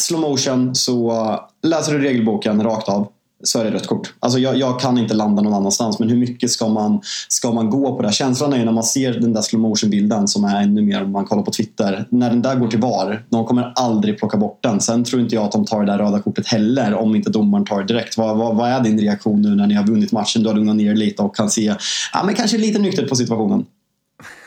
slow 0.00 0.20
motion 0.20 0.74
så 0.74 1.34
läser 1.62 1.92
du 1.92 1.98
regelboken 1.98 2.62
rakt 2.62 2.88
av 2.88 3.08
så 3.44 3.58
är 3.58 3.64
det 3.64 3.70
rött 3.70 3.86
kort. 3.86 4.14
Alltså 4.20 4.38
jag, 4.38 4.56
jag, 4.56 4.80
kan 4.80 4.98
inte 4.98 5.14
landa 5.14 5.42
någon 5.42 5.54
annanstans 5.54 5.98
men 5.98 6.08
hur 6.08 6.16
mycket 6.16 6.50
ska 6.50 6.68
man, 6.68 7.00
ska 7.28 7.52
man 7.52 7.70
gå 7.70 7.96
på 7.96 8.02
det? 8.02 8.12
Känslan 8.12 8.52
är 8.52 8.58
ju 8.58 8.64
när 8.64 8.72
man 8.72 8.84
ser 8.84 9.12
den 9.12 9.32
där 9.32 9.42
slow 9.42 9.60
motion 9.60 9.90
bilden 9.90 10.28
som 10.28 10.44
är 10.44 10.62
ännu 10.62 10.82
mer 10.82 11.02
om 11.02 11.12
man 11.12 11.24
kollar 11.24 11.42
på 11.42 11.50
Twitter. 11.50 12.06
När 12.10 12.30
den 12.30 12.42
där 12.42 12.56
går 12.56 12.68
till 12.68 12.80
VAR, 12.80 13.26
de 13.28 13.46
kommer 13.46 13.72
aldrig 13.76 14.18
plocka 14.18 14.36
bort 14.36 14.58
den. 14.62 14.80
Sen 14.80 15.04
tror 15.04 15.22
inte 15.22 15.34
jag 15.34 15.44
att 15.44 15.52
de 15.52 15.64
tar 15.64 15.80
det 15.80 15.92
där 15.92 15.98
röda 15.98 16.20
kortet 16.22 16.46
heller 16.46 16.94
om 16.94 17.14
inte 17.14 17.30
domaren 17.30 17.64
tar 17.64 17.78
det 17.78 17.86
direkt. 17.86 18.18
Vad, 18.18 18.36
vad, 18.36 18.56
vad 18.56 18.68
är 18.68 18.80
din 18.80 19.00
reaktion 19.00 19.42
nu 19.42 19.54
när 19.54 19.66
ni 19.66 19.74
har 19.74 19.86
vunnit 19.86 20.12
matchen? 20.12 20.42
Du 20.42 20.48
har 20.48 20.56
lugnat 20.56 20.76
ner 20.76 20.94
lite 20.94 21.22
och 21.22 21.36
kan 21.36 21.50
se 21.50 21.74
ja, 22.12 22.22
men 22.24 22.34
kanske 22.34 22.58
lite 22.58 22.78
nyktert 22.78 23.08
på 23.08 23.16
situationen. 23.16 23.64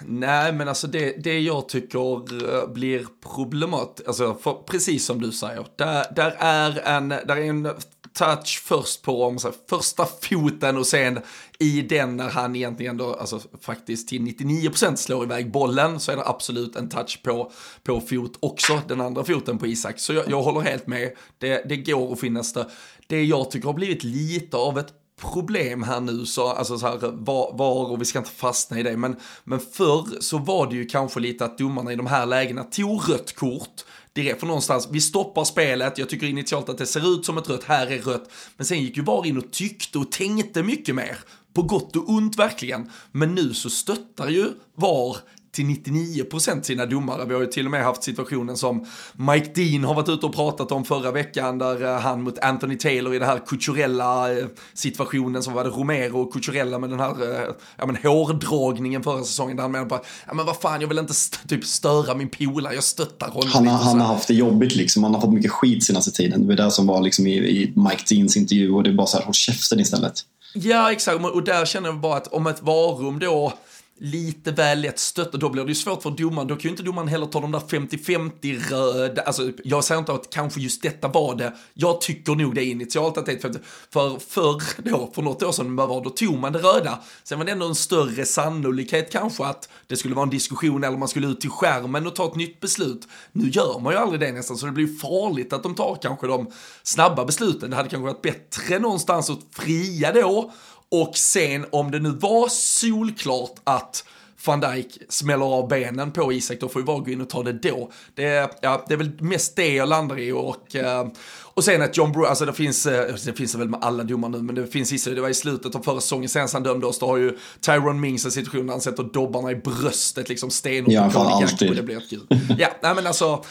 Nej, 0.05 0.53
men 0.53 0.67
alltså 0.67 0.87
det, 0.87 1.23
det 1.23 1.39
jag 1.39 1.69
tycker 1.69 1.99
eh, 1.99 2.73
blir 2.73 3.05
problematiskt, 3.35 4.07
alltså 4.07 4.33
precis 4.65 5.05
som 5.05 5.21
du 5.21 5.31
säger, 5.31 5.65
där, 5.75 6.05
där, 6.15 6.35
är 6.39 6.79
en, 6.97 7.09
där 7.09 7.37
är 7.37 7.49
en 7.49 7.67
touch 8.13 8.61
först 8.65 9.01
på 9.01 9.23
om, 9.23 9.39
så 9.39 9.51
första 9.69 10.05
foten 10.21 10.77
och 10.77 10.87
sen 10.87 11.19
i 11.59 11.81
den 11.81 12.17
när 12.17 12.29
han 12.29 12.55
egentligen 12.55 12.97
då, 12.97 13.13
alltså 13.13 13.39
faktiskt 13.61 14.07
till 14.07 14.21
99% 14.21 14.95
slår 14.95 15.23
iväg 15.23 15.51
bollen 15.51 15.99
så 15.99 16.11
är 16.11 16.15
det 16.15 16.27
absolut 16.27 16.75
en 16.75 16.89
touch 16.89 17.23
på, 17.23 17.51
på 17.83 18.01
fot 18.01 18.37
också, 18.39 18.81
den 18.87 19.01
andra 19.01 19.23
foten 19.23 19.57
på 19.57 19.67
Isak. 19.67 19.99
Så 19.99 20.13
jag, 20.13 20.29
jag 20.29 20.43
håller 20.43 20.61
helt 20.61 20.87
med, 20.87 21.11
det, 21.37 21.63
det 21.69 21.77
går 21.77 22.13
att 22.13 22.19
finnas 22.19 22.53
det. 22.53 22.69
Det 23.07 23.23
jag 23.23 23.51
tycker 23.51 23.67
har 23.67 23.73
blivit 23.73 24.03
lite 24.03 24.57
av 24.57 24.79
ett 24.79 24.93
problem 25.21 25.83
här 25.83 25.99
nu, 25.99 26.25
så, 26.25 26.47
alltså 26.47 26.77
så 26.77 26.87
här, 26.87 26.97
var, 27.11 27.57
var, 27.57 27.91
och 27.91 28.01
vi 28.01 28.05
ska 28.05 28.19
inte 28.19 28.31
fastna 28.31 28.79
i 28.79 28.83
det, 28.83 28.97
men, 28.97 29.15
men 29.43 29.59
förr 29.59 30.21
så 30.21 30.37
var 30.37 30.67
det 30.67 30.75
ju 30.75 30.85
kanske 30.85 31.19
lite 31.19 31.45
att 31.45 31.57
domarna 31.57 31.93
i 31.93 31.95
de 31.95 32.07
här 32.07 32.25
lägena 32.25 32.63
tog 32.63 33.09
rött 33.09 33.35
kort, 33.35 33.85
direkt 34.13 34.39
för 34.39 34.47
någonstans, 34.47 34.87
vi 34.91 35.01
stoppar 35.01 35.43
spelet, 35.43 35.97
jag 35.97 36.09
tycker 36.09 36.27
initialt 36.27 36.69
att 36.69 36.77
det 36.77 36.85
ser 36.85 37.13
ut 37.13 37.25
som 37.25 37.37
ett 37.37 37.49
rött, 37.49 37.63
här 37.63 37.87
är 37.87 38.01
rött, 38.01 38.31
men 38.57 38.65
sen 38.65 38.79
gick 38.81 38.97
ju 38.97 39.03
VAR 39.03 39.25
in 39.25 39.37
och 39.37 39.51
tyckte 39.51 39.97
och 39.97 40.11
tänkte 40.11 40.63
mycket 40.63 40.95
mer. 40.95 41.17
På 41.53 41.61
gott 41.61 41.95
och 41.95 42.09
ont 42.09 42.39
verkligen. 42.39 42.89
Men 43.11 43.35
nu 43.35 43.53
så 43.53 43.69
stöttar 43.69 44.29
ju 44.29 44.49
VAR 44.75 45.17
till 45.51 45.65
99% 45.65 46.61
sina 46.61 46.85
domare. 46.85 47.25
Vi 47.25 47.33
har 47.33 47.41
ju 47.41 47.47
till 47.47 47.65
och 47.65 47.71
med 47.71 47.83
haft 47.83 48.03
situationen 48.03 48.57
som 48.57 48.85
Mike 49.13 49.51
Dean 49.55 49.83
har 49.83 49.93
varit 49.93 50.09
ute 50.09 50.25
och 50.25 50.35
pratat 50.35 50.71
om 50.71 50.85
förra 50.85 51.11
veckan 51.11 51.57
där 51.57 51.83
eh, 51.83 51.99
han 51.99 52.21
mot 52.21 52.39
Anthony 52.39 52.77
Taylor 52.77 53.15
i 53.15 53.19
den 53.19 53.27
här 53.27 53.39
kulturella 53.47 54.33
eh, 54.33 54.45
situationen 54.73 55.43
som 55.43 55.53
var 55.53 55.63
det 55.63 55.69
Romero 55.69 56.21
och 56.21 56.33
Cucurella 56.33 56.79
med 56.79 56.89
den 56.89 56.99
här 56.99 57.09
eh, 57.09 57.49
ja, 57.77 57.85
men 57.85 57.95
hårdragningen 57.95 59.03
förra 59.03 59.23
säsongen 59.23 59.55
där 59.55 59.61
han 59.61 59.71
menade 59.71 59.89
på 59.89 59.99
ja 60.27 60.33
men 60.33 60.45
vad 60.45 60.57
fan 60.57 60.81
jag 60.81 60.87
vill 60.87 60.99
inte 60.99 61.11
st 61.11 61.37
typ 61.47 61.65
störa 61.65 62.15
min 62.15 62.29
polare, 62.29 62.73
jag 62.73 62.83
stöttar 62.83 63.29
honom. 63.29 63.49
Han, 63.53 63.67
har, 63.67 63.77
han 63.77 63.99
har 63.99 64.07
haft 64.07 64.27
det 64.27 64.33
jobbigt 64.33 64.75
liksom, 64.75 65.03
han 65.03 65.13
har 65.13 65.21
fått 65.21 65.33
mycket 65.33 65.51
skit 65.51 65.83
senaste 65.83 66.11
tiden. 66.11 66.41
Det 66.41 66.47
var 66.47 66.65
det 66.65 66.71
som 66.71 66.87
var 66.87 67.01
liksom 67.01 67.27
i, 67.27 67.33
i 67.33 67.73
Mike 67.75 68.15
Deans 68.15 68.37
intervju 68.37 68.71
och 68.71 68.83
det 68.83 68.89
är 68.89 68.93
bara 68.93 69.07
så 69.07 69.17
här, 69.17 69.25
håll 69.25 69.33
käften 69.33 69.79
istället. 69.79 70.13
Ja 70.53 70.91
exakt, 70.91 71.25
och 71.25 71.43
där 71.43 71.65
känner 71.65 71.89
jag 71.89 71.99
bara 71.99 72.17
att 72.17 72.27
om 72.27 72.47
ett 72.47 72.61
varum 72.61 73.19
då 73.19 73.53
lite 73.99 74.51
väl 74.51 74.81
lätt 74.81 74.99
stött 74.99 75.33
och 75.33 75.39
då 75.39 75.49
blir 75.49 75.63
det 75.63 75.69
ju 75.69 75.75
svårt 75.75 76.03
för 76.03 76.11
domaren. 76.11 76.47
Då 76.47 76.55
kan 76.55 76.63
ju 76.63 76.69
inte 76.69 76.83
domaren 76.83 77.07
heller 77.07 77.25
ta 77.25 77.41
de 77.41 77.51
där 77.51 77.59
50-50 77.59 78.69
röda, 78.69 79.21
Alltså, 79.21 79.51
jag 79.63 79.83
säger 79.83 79.99
inte 79.99 80.13
att 80.13 80.29
kanske 80.29 80.59
just 80.59 80.81
detta 80.81 81.07
var 81.07 81.35
det. 81.35 81.53
Jag 81.73 82.01
tycker 82.01 82.35
nog 82.35 82.55
det 82.55 82.65
initialt 82.65 83.17
att 83.17 83.25
det 83.25 83.31
är 83.31 83.35
ett 83.35 83.41
50. 83.41 83.59
För 83.93 84.19
förr 84.19 84.61
då, 84.77 85.11
för 85.15 85.21
något 85.21 85.43
år 85.43 85.51
sedan, 85.51 85.75
var 85.75 86.03
då 86.03 86.09
tog 86.09 86.37
man 86.37 86.53
det 86.53 86.59
röda. 86.59 86.99
Sen 87.23 87.37
var 87.37 87.45
det 87.45 87.51
ändå 87.51 87.65
en 87.65 87.75
större 87.75 88.25
sannolikhet 88.25 89.11
kanske 89.11 89.45
att 89.45 89.69
det 89.87 89.97
skulle 89.97 90.15
vara 90.15 90.23
en 90.23 90.29
diskussion 90.29 90.83
eller 90.83 90.97
man 90.97 91.07
skulle 91.07 91.27
ut 91.27 91.41
till 91.41 91.49
skärmen 91.49 92.07
och 92.07 92.15
ta 92.15 92.27
ett 92.27 92.35
nytt 92.35 92.59
beslut. 92.59 93.07
Nu 93.31 93.49
gör 93.49 93.79
man 93.79 93.93
ju 93.93 93.99
aldrig 93.99 94.19
det 94.19 94.31
nästan, 94.31 94.57
så 94.57 94.65
det 94.65 94.71
blir 94.71 94.99
farligt 94.99 95.53
att 95.53 95.63
de 95.63 95.75
tar 95.75 95.97
kanske 96.01 96.27
de 96.27 96.51
snabba 96.83 97.25
besluten. 97.25 97.69
Det 97.69 97.75
hade 97.75 97.89
kanske 97.89 98.05
varit 98.05 98.21
bättre 98.21 98.79
någonstans 98.79 99.29
att 99.29 99.39
fria 99.51 100.11
då 100.11 100.51
och 100.91 101.17
sen 101.17 101.65
om 101.71 101.91
det 101.91 101.99
nu 101.99 102.09
var 102.09 102.47
solklart 102.49 103.55
att 103.63 104.05
van 104.45 104.59
Dijk 104.59 104.97
smäller 105.09 105.45
av 105.45 105.67
benen 105.67 106.11
på 106.11 106.33
Isak, 106.33 106.59
då 106.59 106.69
får 106.69 106.79
vi 106.79 106.85
bara 106.85 106.99
gå 106.99 107.11
in 107.11 107.21
och 107.21 107.29
ta 107.29 107.43
det 107.43 107.53
då. 107.53 107.91
Det, 108.15 108.57
ja, 108.61 108.85
det 108.87 108.93
är 108.93 108.97
väl 108.97 109.11
mest 109.19 109.55
det 109.55 109.73
jag 109.73 109.89
landar 109.89 110.19
i 110.19 110.31
och, 110.31 110.75
eh, 110.75 111.07
och 111.53 111.63
sen 111.63 111.81
att 111.81 111.97
John 111.97 112.11
Brewer, 112.11 112.27
alltså 112.27 112.45
det 112.45 112.53
finns, 112.53 112.85
eh, 112.85 113.15
det 113.25 113.33
finns 113.33 113.51
det 113.51 113.57
väl 113.57 113.69
med 113.69 113.83
alla 113.83 114.03
domar 114.03 114.29
nu, 114.29 114.37
men 114.37 114.55
det 114.55 114.67
finns 114.67 114.91
vissa, 114.91 115.09
det 115.09 115.21
var 115.21 115.29
i 115.29 115.33
slutet 115.33 115.75
av 115.75 115.79
förra 115.83 116.01
säsongen 116.01 116.29
sen 116.29 116.47
han 116.53 116.63
dömde 116.63 116.87
oss, 116.87 116.99
då 116.99 117.07
har 117.07 117.17
ju 117.17 117.37
Tyrone 117.59 117.99
Mings 117.99 118.25
en 118.25 118.31
situation 118.31 118.67
där 118.67 118.73
han 118.73 118.81
sätter 118.81 119.03
dobbarna 119.03 119.51
i 119.51 119.55
bröstet 119.55 120.29
liksom 120.29 120.49
stenhårt. 120.49 120.93
Ja, 120.93 121.09
fan 121.09 121.43
alltid. 121.43 121.69
Och 121.69 121.75
det 121.75 121.83
blir 121.83 121.97
ett 121.97 122.09
kul. 122.09 122.27
ja, 122.57 122.67
nej 122.81 122.95
men 122.95 123.07
alltså, 123.07 123.43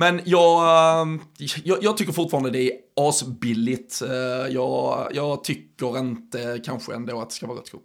men 0.00 0.20
jag, 0.24 1.00
ehm, 1.02 1.20
jag, 1.64 1.78
jag, 1.82 1.96
tycker 1.96 2.12
fortfarande 2.12 2.50
det 2.50 2.62
är 2.62 2.72
asbilligt. 2.96 4.02
Eh, 4.02 4.54
jag, 4.54 5.08
jag 5.14 5.44
tycker 5.44 5.98
inte 5.98 6.60
kanske 6.64 6.94
ändå 6.94 7.20
att 7.20 7.28
det 7.28 7.34
ska 7.34 7.46
vara 7.46 7.58
rött 7.58 7.70
kort. 7.70 7.82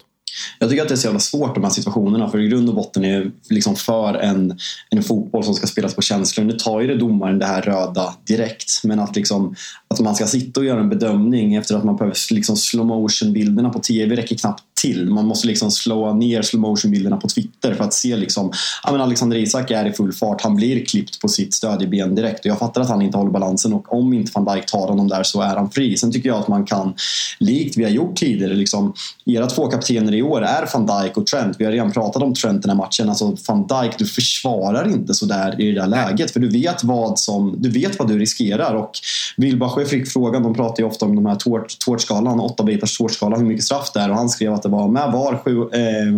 Jag 0.60 0.70
tycker 0.70 0.84
att 0.84 0.88
det 0.88 0.94
är 0.94 0.98
så 0.98 1.08
jävla 1.08 1.20
svårt 1.20 1.56
de 1.56 1.64
här 1.64 1.72
situationerna 1.72 2.30
för 2.30 2.40
i 2.40 2.48
grund 2.48 2.70
och 2.70 2.76
botten 2.76 3.06
är 3.06 3.32
liksom 3.50 3.76
för 3.76 4.14
en, 4.14 4.58
en 4.90 5.04
fotboll 5.04 5.44
som 5.44 5.54
ska 5.54 5.68
spelas 5.68 5.96
på 5.96 6.02
känslor. 6.02 6.46
Nu 6.46 6.54
tar 6.54 6.82
ju 6.82 6.88
det 6.88 6.98
domaren 6.98 7.40
det 7.40 7.46
här 7.46 7.62
röda 7.62 8.16
direkt 8.28 8.84
men 8.84 9.00
att, 9.00 9.16
liksom, 9.16 9.56
att 9.88 10.00
man 10.00 10.16
ska 10.16 10.28
sitta 10.28 10.60
och 10.60 10.66
göra 10.66 10.80
en 10.80 10.90
bedömning 10.90 11.56
efter 11.56 11.76
att 11.76 11.84
man 11.84 11.96
behöver 11.96 12.34
liksom 12.34 12.58
slow 12.58 12.86
motion 12.86 13.34
bilderna 13.34 13.70
på 13.70 13.80
tv 13.80 14.16
räcker 14.16 14.36
knappt 14.36 14.75
till. 14.86 15.10
Man 15.10 15.25
måste 15.25 15.48
liksom 15.48 15.72
slå 15.72 16.13
ner 16.13 16.42
slow 16.42 16.62
motion 16.62 16.92
bilderna 16.92 17.18
på 17.18 17.27
Twitter 17.27 17.74
för 17.74 17.84
att 17.84 17.94
se 17.94 18.15
liksom, 18.15 18.51
ja, 18.84 18.92
men 18.92 19.01
Alexander 19.01 19.38
Isak 19.38 19.72
är 19.72 19.86
i 19.86 19.92
full 19.92 20.13
fart. 20.13 20.42
Han 20.42 20.56
blir 20.56 20.86
klippt 20.86 21.22
på 21.22 21.27
sitt 21.27 21.54
stödjeben 21.54 22.15
direkt 22.15 22.39
och 22.39 22.46
jag 22.46 22.60
fattar 22.60 22.82
att 22.82 22.89
han 22.89 23.01
inte 23.01 23.18
håller 23.18 23.32
balansen 23.32 23.74
och 23.74 23.94
om 23.94 24.13
inte 24.13 24.32
van 24.36 24.46
Dijk 24.46 24.65
tar 24.65 24.88
honom 24.88 25.08
där 25.08 25.24
så 25.24 25.42
är 25.42 25.56
han 25.56 25.72
fri. 25.72 25.98
Sen 25.98 26.12
tycker 26.12 26.30
jag 26.30 26.39
att 26.39 26.48
man 26.48 26.65
kan, 26.65 26.94
likt 27.39 27.77
vi 27.77 27.84
har 27.84 27.92
gjort 27.92 28.15
tidigare, 28.15 28.54
liksom, 28.54 28.94
era 29.25 29.48
två 29.48 29.68
kaptener 29.68 30.15
i 30.15 30.22
år 30.22 30.42
är 30.42 30.70
van 30.74 30.86
Dijk 30.86 31.18
och 31.18 31.27
Trent. 31.27 31.56
Vi 31.60 31.65
har 31.65 31.72
redan 31.72 31.92
pratat 31.92 32.24
om 32.24 32.34
Trent 32.34 32.62
den 32.62 32.70
här 32.70 32.77
matchen. 32.77 33.10
Alltså 33.10 33.38
van 33.48 33.68
Dijk, 33.68 33.98
du 33.98 34.06
försvarar 34.06 34.88
inte 34.88 35.13
sådär 35.13 35.62
i 35.62 35.72
det 35.72 35.82
där 35.82 35.88
läget 35.88 36.32
för 36.32 36.39
du 36.39 36.50
vet 36.50 36.84
vad, 36.84 37.20
som, 37.20 37.56
du, 37.58 37.70
vet 37.70 38.00
vad 38.00 38.08
du 38.08 38.20
riskerar 38.20 38.74
och 38.74 38.92
Wilbacher 39.38 39.86
fick 39.86 40.08
frågan, 40.08 40.44
de 40.44 40.54
pratar 40.54 40.84
ju 40.84 40.89
ofta 40.89 41.06
om 41.06 41.15
de 41.15 41.25
här 41.25 41.38
tårtskalan, 41.86 42.39
åtta 42.39 42.63
bitars 42.63 42.98
tårtskala, 42.98 43.38
hur 43.38 43.46
mycket 43.46 43.65
straff 43.65 43.92
det 43.94 44.00
är 44.00 44.10
och 44.10 44.15
han 44.15 44.30
skrev 44.30 44.54
att 44.54 44.63
det 44.63 44.70
var 44.70 44.75
med 44.88 45.12
VAR 45.12 45.39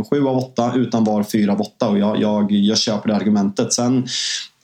7, 0.09 0.17
eh, 0.17 0.27
av 0.27 0.37
8, 0.37 0.71
utan 0.75 1.03
VAR 1.03 1.23
4 1.23 1.51
av 1.51 1.61
8 1.61 1.89
och 1.89 1.99
jag, 1.99 2.21
jag, 2.21 2.51
jag 2.51 2.77
köper 2.77 3.09
det 3.09 3.15
argumentet. 3.15 3.73
Sen 3.73 4.07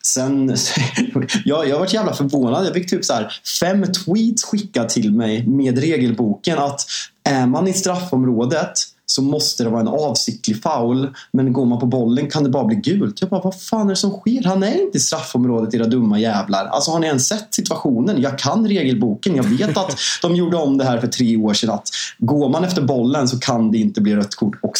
Sen, 0.06 0.56
jag, 1.46 1.68
jag 1.68 1.80
varit 1.80 1.94
jävla 1.94 2.14
förvånad. 2.14 2.66
Jag 2.66 2.74
fick 2.74 2.90
typ 2.90 3.06
så 3.06 3.14
här 3.14 3.42
fem 3.60 3.84
tweets 3.84 4.44
skickade 4.44 4.90
till 4.90 5.14
mig 5.14 5.48
med 5.48 5.78
regelboken 5.78 6.58
att 6.58 6.82
är 7.24 7.46
man 7.48 7.68
i 7.68 7.74
straffområdet 7.74 8.74
så 9.06 9.22
måste 9.22 9.64
det 9.64 9.70
vara 9.70 9.82
en 9.82 9.88
avsiktlig 9.88 10.64
foul. 10.64 11.16
Men 11.32 11.54
går 11.54 11.66
man 11.66 11.80
på 11.80 11.86
bollen 11.86 12.30
kan 12.30 12.44
det 12.44 12.50
bara 12.50 12.64
bli 12.64 12.76
gult. 12.76 13.22
Jag 13.22 13.30
bara, 13.30 13.42
vad 13.42 13.62
fan 13.62 13.86
är 13.86 13.90
det 13.90 13.96
som 13.96 14.12
sker? 14.12 14.44
Han 14.44 14.64
är 14.64 14.82
inte 14.82 14.98
i 14.98 15.02
straffområdet 15.02 15.74
era 15.74 15.86
dumma 15.86 16.20
jävlar. 16.20 16.66
Alltså 16.66 16.92
har 16.92 17.00
ni 17.00 17.08
ens 17.08 17.28
sett 17.28 17.48
situationen? 17.54 18.22
Jag 18.22 18.40
kan 18.40 18.68
regelboken. 18.68 19.36
Jag 19.36 19.44
vet 19.44 19.78
att 19.78 19.98
de 20.22 20.36
gjorde 20.36 20.58
om 20.58 20.78
det 20.78 20.84
här 20.84 20.98
för 20.98 21.08
tre 21.08 21.38
år 21.38 21.54
sedan. 21.54 21.70
Att 21.70 21.90
går 22.18 22.50
man 22.50 22.64
efter 22.64 22.82
bollen 22.82 23.28
så 23.28 23.40
kan 23.40 23.72
det 23.72 23.78
inte 23.78 24.02
bli 24.02 24.16
rött 24.16 24.36
kort 24.36 24.56
och, 24.62 24.74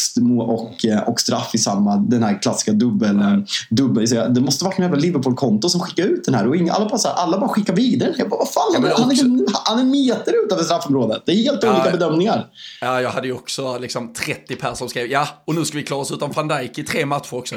och, 0.54 0.84
eh, 0.84 1.08
och 1.08 1.20
straff 1.20 1.50
i 1.54 1.58
samma, 1.58 1.96
den 1.96 2.22
här 2.22 2.42
klassiska 2.42 2.72
dubbel. 2.72 3.20
Eh, 3.20 3.38
dubbel 3.70 4.06
det 4.34 4.40
måste 4.40 4.64
varit 4.64 4.78
en 4.78 4.84
jävla 4.84 4.98
Liverpool-konto 4.98 5.68
som 5.68 5.80
skickade 5.80 6.08
ut 6.08 6.24
den 6.24 6.34
här. 6.34 6.46
Och 6.46 6.56
alla, 6.56 6.88
bara, 6.88 7.10
alla 7.10 7.38
bara 7.38 7.48
skickar 7.48 7.74
vidare. 7.74 8.14
Jag 8.18 8.28
bara, 8.28 8.38
vad 8.38 8.48
fan? 8.48 8.64
Ja, 8.72 8.94
han, 8.98 9.10
är, 9.10 9.68
han 9.68 9.78
är 9.78 9.84
meter 9.84 10.44
utanför 10.44 10.64
straffområdet. 10.64 11.22
Det 11.26 11.32
är 11.32 11.36
helt 11.36 11.62
ja, 11.62 11.74
olika 11.74 11.90
bedömningar. 11.90 12.46
Ja, 12.80 13.00
jag 13.00 13.10
hade 13.10 13.26
ju 13.26 13.32
också 13.32 13.78
liksom 13.78 14.13
30 14.14 14.56
pers 14.56 14.78
som 14.78 14.88
skrev 14.88 15.06
ja, 15.06 15.28
och 15.44 15.54
nu 15.54 15.64
ska 15.64 15.78
vi 15.78 15.84
klara 15.84 16.00
oss 16.00 16.12
utan 16.12 16.32
van 16.32 16.48
Dijk 16.48 16.78
i 16.78 16.84
tre 16.84 17.06
matcher 17.06 17.34
också. 17.34 17.54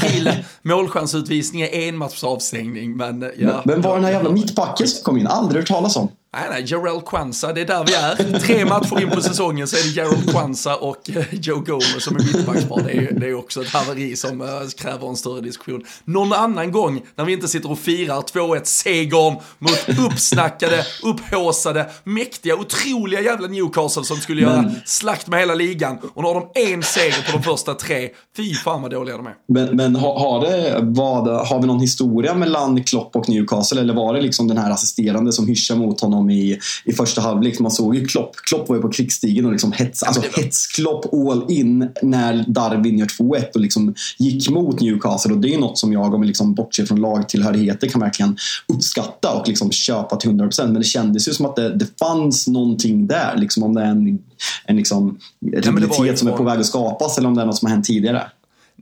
Till 0.00 0.32
målchansutvisning 0.62 1.62
är 1.62 1.88
en 1.88 1.96
matchs 1.96 2.24
avstängning, 2.24 2.96
men 2.96 3.32
ja. 3.38 3.62
Men 3.64 3.80
var 3.80 3.94
den 3.94 4.04
här 4.04 4.12
jävla 4.12 4.30
mittbacken 4.30 4.88
som 4.88 5.04
kom 5.04 5.16
in? 5.16 5.26
Aldrig 5.26 5.60
hört 5.60 5.68
talas 5.68 5.96
om. 5.96 6.08
Nej, 6.36 6.46
nej, 6.50 6.64
Jarell 6.66 7.00
Kwanza, 7.00 7.52
det 7.52 7.60
är 7.60 7.66
där 7.66 7.84
vi 7.84 7.94
är. 7.94 8.38
Tre 8.38 8.64
matcher 8.64 9.02
in 9.02 9.10
på 9.10 9.20
säsongen 9.20 9.68
så 9.68 9.76
är 9.76 9.82
det 9.82 10.00
Jarell 10.00 10.32
Kwanza 10.32 10.76
och 10.76 11.10
eh, 11.10 11.24
Joe 11.32 11.60
Gomez 11.60 12.04
som 12.04 12.16
är 12.16 12.20
mittbackspar. 12.20 12.82
Det 12.86 12.92
är, 12.92 13.12
det 13.20 13.26
är 13.26 13.34
också 13.34 13.62
ett 13.62 13.68
haveri 13.68 14.16
som 14.16 14.40
uh, 14.40 14.48
kräver 14.76 15.08
en 15.08 15.16
större 15.16 15.40
diskussion. 15.40 15.84
Någon 16.04 16.32
annan 16.32 16.72
gång 16.72 17.02
när 17.16 17.24
vi 17.24 17.32
inte 17.32 17.48
sitter 17.48 17.70
och 17.70 17.78
firar 17.78 18.20
2-1 18.20 18.60
segern 18.64 19.36
mot 19.58 19.98
uppsnackade, 20.06 20.84
upphåsade, 21.02 21.86
mäktiga, 22.04 22.56
otroliga 22.56 23.20
jävla 23.20 23.48
Newcastle 23.48 24.04
som 24.04 24.16
skulle 24.16 24.46
men, 24.46 24.64
göra 24.64 24.74
slakt 24.84 25.28
med 25.28 25.40
hela 25.40 25.54
ligan. 25.54 25.98
Och 26.14 26.22
nu 26.22 26.28
har 26.28 26.34
de 26.34 26.72
en 26.72 26.82
seger 26.82 27.32
på 27.32 27.38
de 27.38 27.42
första 27.42 27.74
tre. 27.74 28.08
Fy 28.36 28.54
fan 28.54 28.82
vad 28.82 28.90
dåliga 28.90 29.16
de 29.16 29.26
är. 29.26 29.34
Men, 29.48 29.76
men 29.76 29.96
har, 29.96 30.18
har, 30.18 30.40
det, 30.40 30.78
vad, 30.82 31.46
har 31.46 31.60
vi 31.60 31.66
någon 31.66 31.80
historia 31.80 32.34
mellan 32.34 32.84
Klopp 32.84 33.16
och 33.16 33.28
Newcastle 33.28 33.80
eller 33.80 33.94
var 33.94 34.14
det 34.14 34.20
liksom 34.20 34.48
den 34.48 34.58
här 34.58 34.70
assisterande 34.70 35.32
som 35.32 35.48
hyschar 35.48 35.76
mot 35.76 36.00
honom 36.00 36.19
honom 36.20 36.30
i, 36.30 36.58
i 36.84 36.92
första 36.92 37.20
halvlek. 37.20 37.58
Man 37.58 37.70
såg 37.70 37.96
ju 37.96 38.06
Klopp. 38.06 38.36
Klopp 38.36 38.68
var 38.68 38.76
ju 38.76 38.82
på 38.82 38.90
krigsstigen 38.90 39.44
och 39.44 39.52
liksom 39.52 39.72
hets, 39.72 40.02
alltså 40.02 40.22
hetsklopp 40.36 41.14
all 41.14 41.44
in 41.48 41.88
när 42.02 42.44
Darwin 42.48 42.98
gör 42.98 43.06
2-1 43.06 43.44
och 43.54 43.60
liksom 43.60 43.94
gick 44.18 44.50
mot 44.50 44.80
Newcastle. 44.80 45.32
Och 45.32 45.40
det 45.40 45.54
är 45.54 45.58
något 45.58 45.78
som 45.78 45.92
jag, 45.92 46.14
om 46.14 46.20
vi 46.20 46.26
liksom 46.26 46.54
bortser 46.54 46.86
från 46.86 47.00
lagtillhörigheter, 47.00 47.88
kan 47.88 48.00
verkligen 48.00 48.36
uppskatta 48.66 49.32
och 49.32 49.48
liksom 49.48 49.70
köpa 49.70 50.16
till 50.16 50.30
100%. 50.30 50.64
Men 50.64 50.74
det 50.74 50.84
kändes 50.84 51.28
ju 51.28 51.32
som 51.32 51.46
att 51.46 51.56
det, 51.56 51.76
det 51.76 51.98
fanns 51.98 52.46
någonting 52.46 53.06
där. 53.06 53.36
Liksom 53.36 53.62
om 53.62 53.74
det 53.74 53.80
är 53.80 53.86
en, 53.86 54.18
en 54.64 54.76
liksom 54.76 55.18
rivalitet 55.52 56.18
som 56.18 56.28
är 56.28 56.32
på 56.32 56.42
väg 56.42 56.60
att 56.60 56.66
skapas 56.66 57.18
eller 57.18 57.28
om 57.28 57.34
det 57.34 57.42
är 57.42 57.46
något 57.46 57.56
som 57.56 57.66
har 57.66 57.74
hänt 57.74 57.86
tidigare. 57.86 58.22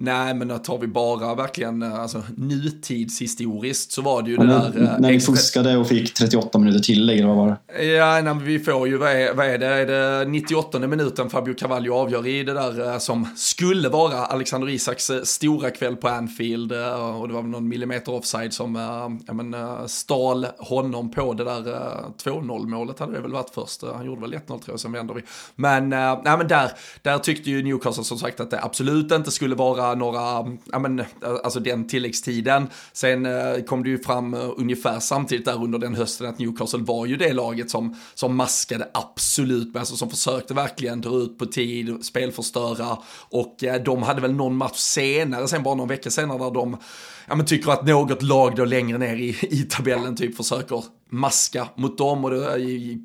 Nej, 0.00 0.34
men 0.34 0.58
tar 0.58 0.78
vi 0.78 0.86
bara 0.86 1.34
verkligen 1.34 1.82
eh, 1.82 2.00
alltså, 2.00 2.22
nutidshistoriskt 2.36 3.92
så 3.92 4.02
var 4.02 4.22
det 4.22 4.30
ju 4.30 4.36
ja, 4.36 4.42
det 4.42 4.48
där... 4.48 4.92
Eh, 4.94 5.00
när 5.00 5.12
vi 5.12 5.20
fuskade 5.20 5.76
och 5.76 5.88
fick 5.88 6.14
38 6.14 6.58
minuter 6.58 6.80
tillägg, 6.80 7.18
eller 7.18 7.28
vad 7.28 7.36
var 7.36 7.46
det? 7.46 7.84
Ja, 7.84 8.12
nej, 8.12 8.22
men 8.22 8.44
vi 8.44 8.58
får 8.58 8.88
ju, 8.88 8.96
vad 8.96 9.10
är, 9.10 9.34
vad 9.34 9.46
är 9.46 9.58
det, 9.58 9.66
är 9.66 9.86
det 9.86 10.30
98 10.30 10.78
minuten 10.78 11.30
Fabio 11.30 11.54
Cavallo 11.54 11.94
avgör 11.94 12.26
i 12.26 12.42
det 12.42 12.52
där 12.52 12.92
eh, 12.92 12.98
som 12.98 13.28
skulle 13.36 13.88
vara 13.88 14.26
Alexander 14.26 14.68
Isaks 14.68 15.10
stora 15.24 15.70
kväll 15.70 15.96
på 15.96 16.08
Anfield 16.08 16.72
och 16.72 17.28
det 17.28 17.34
var 17.34 17.42
väl 17.42 17.50
någon 17.50 17.68
millimeter 17.68 18.14
offside 18.14 18.52
som 18.52 18.74
ja, 19.26 19.32
men, 19.32 19.56
stal 19.88 20.46
honom 20.58 21.10
på 21.10 21.32
det 21.32 21.44
där 21.44 21.62
2-0 22.24 22.66
målet 22.66 22.98
hade 22.98 23.12
det 23.12 23.20
väl 23.20 23.32
varit 23.32 23.50
först. 23.54 23.82
Han 23.94 24.06
gjorde 24.06 24.20
väl 24.20 24.34
1-0 24.34 24.46
tror 24.46 24.62
jag, 24.66 24.80
sen 24.80 24.92
vänder 24.92 25.14
vi. 25.14 25.22
Men, 25.54 25.88
nej, 25.88 26.18
men 26.24 26.48
där, 26.48 26.70
där 27.02 27.18
tyckte 27.18 27.50
ju 27.50 27.62
Newcastle 27.62 28.04
som 28.04 28.18
sagt 28.18 28.40
att 28.40 28.50
det 28.50 28.62
absolut 28.62 29.12
inte 29.12 29.30
skulle 29.30 29.54
vara 29.54 29.87
några, 29.94 30.56
ja 30.72 30.78
men, 30.78 31.04
alltså 31.44 31.60
den 31.60 31.88
tilläggstiden. 31.88 32.68
Sen 32.92 33.26
eh, 33.26 33.62
kom 33.66 33.82
det 33.82 33.88
ju 33.88 33.98
fram 33.98 34.34
eh, 34.34 34.50
ungefär 34.56 35.00
samtidigt 35.00 35.44
där 35.44 35.64
under 35.64 35.78
den 35.78 35.94
hösten 35.94 36.26
att 36.26 36.38
Newcastle 36.38 36.82
var 36.82 37.06
ju 37.06 37.16
det 37.16 37.32
laget 37.32 37.70
som, 37.70 37.96
som 38.14 38.36
maskade 38.36 38.88
absolut, 38.94 39.76
alltså 39.76 39.96
som 39.96 40.10
försökte 40.10 40.54
verkligen 40.54 41.00
dra 41.00 41.16
ut 41.16 41.38
på 41.38 41.46
tid, 41.46 42.04
spelförstöra 42.04 42.98
och 43.30 43.64
eh, 43.64 43.82
de 43.82 44.02
hade 44.02 44.20
väl 44.20 44.34
någon 44.34 44.56
match 44.56 44.78
senare, 44.78 45.48
sen 45.48 45.62
bara 45.62 45.74
någon 45.74 45.88
vecka 45.88 46.10
senare 46.10 46.38
där 46.38 46.50
de 46.50 46.76
ja, 47.28 47.34
men 47.34 47.46
tycker 47.46 47.70
att 47.70 47.86
något 47.86 48.22
lag 48.22 48.56
då 48.56 48.64
längre 48.64 48.98
ner 48.98 49.16
i, 49.16 49.36
i 49.50 49.66
tabellen 49.70 50.16
typ 50.16 50.36
försöker 50.36 50.84
maska 51.08 51.68
mot 51.74 51.98
dem 51.98 52.24
och 52.24 52.30
då 52.30 52.46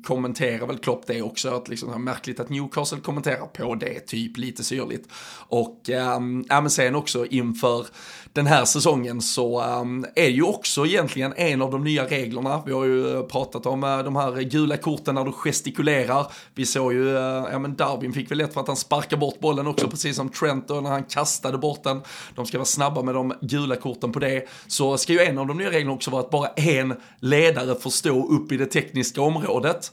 kommenterar 0.04 0.66
väl 0.66 0.78
Klopp 0.78 1.06
det 1.06 1.22
också, 1.22 1.48
att 1.48 1.68
liksom 1.68 2.04
märkligt 2.04 2.40
att 2.40 2.48
Newcastle 2.48 3.00
kommenterar 3.00 3.46
på 3.46 3.74
det, 3.74 4.00
typ 4.00 4.36
lite 4.36 4.64
syrligt. 4.64 5.08
Och 5.48 5.90
ähm, 5.90 6.44
ja, 6.48 6.60
men 6.60 6.70
sen 6.70 6.94
också 6.94 7.26
inför 7.26 7.86
den 8.34 8.46
här 8.46 8.64
säsongen 8.64 9.22
så 9.22 9.60
ehm, 9.60 10.06
är 10.14 10.28
ju 10.28 10.42
också 10.42 10.86
egentligen 10.86 11.34
en 11.36 11.62
av 11.62 11.70
de 11.70 11.84
nya 11.84 12.06
reglerna. 12.06 12.62
Vi 12.66 12.72
har 12.72 12.84
ju 12.84 13.16
eh, 13.16 13.22
pratat 13.22 13.66
om 13.66 13.84
eh, 13.84 13.98
de 13.98 14.16
här 14.16 14.40
gula 14.40 14.76
korten 14.76 15.14
när 15.14 15.24
du 15.24 15.32
gestikulerar. 15.32 16.26
Vi 16.54 16.66
såg 16.66 16.92
ju, 16.92 17.16
eh, 17.16 17.44
ja 17.52 17.58
men 17.58 17.76
Darwin 17.76 18.12
fick 18.12 18.30
väl 18.30 18.38
lätt 18.38 18.54
för 18.54 18.60
att 18.60 18.66
han 18.66 18.76
sparkar 18.76 19.16
bort 19.16 19.40
bollen 19.40 19.66
också, 19.66 19.88
precis 19.88 20.16
som 20.16 20.28
Trent 20.28 20.70
och 20.70 20.82
när 20.82 20.90
han 20.90 21.04
kastade 21.04 21.58
bort 21.58 21.82
den. 21.82 22.02
De 22.34 22.46
ska 22.46 22.58
vara 22.58 22.64
snabba 22.64 23.02
med 23.02 23.14
de 23.14 23.34
gula 23.40 23.76
korten 23.76 24.12
på 24.12 24.18
det. 24.18 24.48
Så 24.66 24.98
ska 24.98 25.12
ju 25.12 25.20
en 25.20 25.38
av 25.38 25.46
de 25.46 25.58
nya 25.58 25.70
reglerna 25.70 25.92
också 25.92 26.10
vara 26.10 26.22
att 26.22 26.30
bara 26.30 26.48
en 26.48 26.94
ledare 27.20 27.74
får 27.74 27.90
stå 27.90 28.28
upp 28.28 28.52
i 28.52 28.56
det 28.56 28.66
tekniska 28.66 29.22
området. 29.22 29.92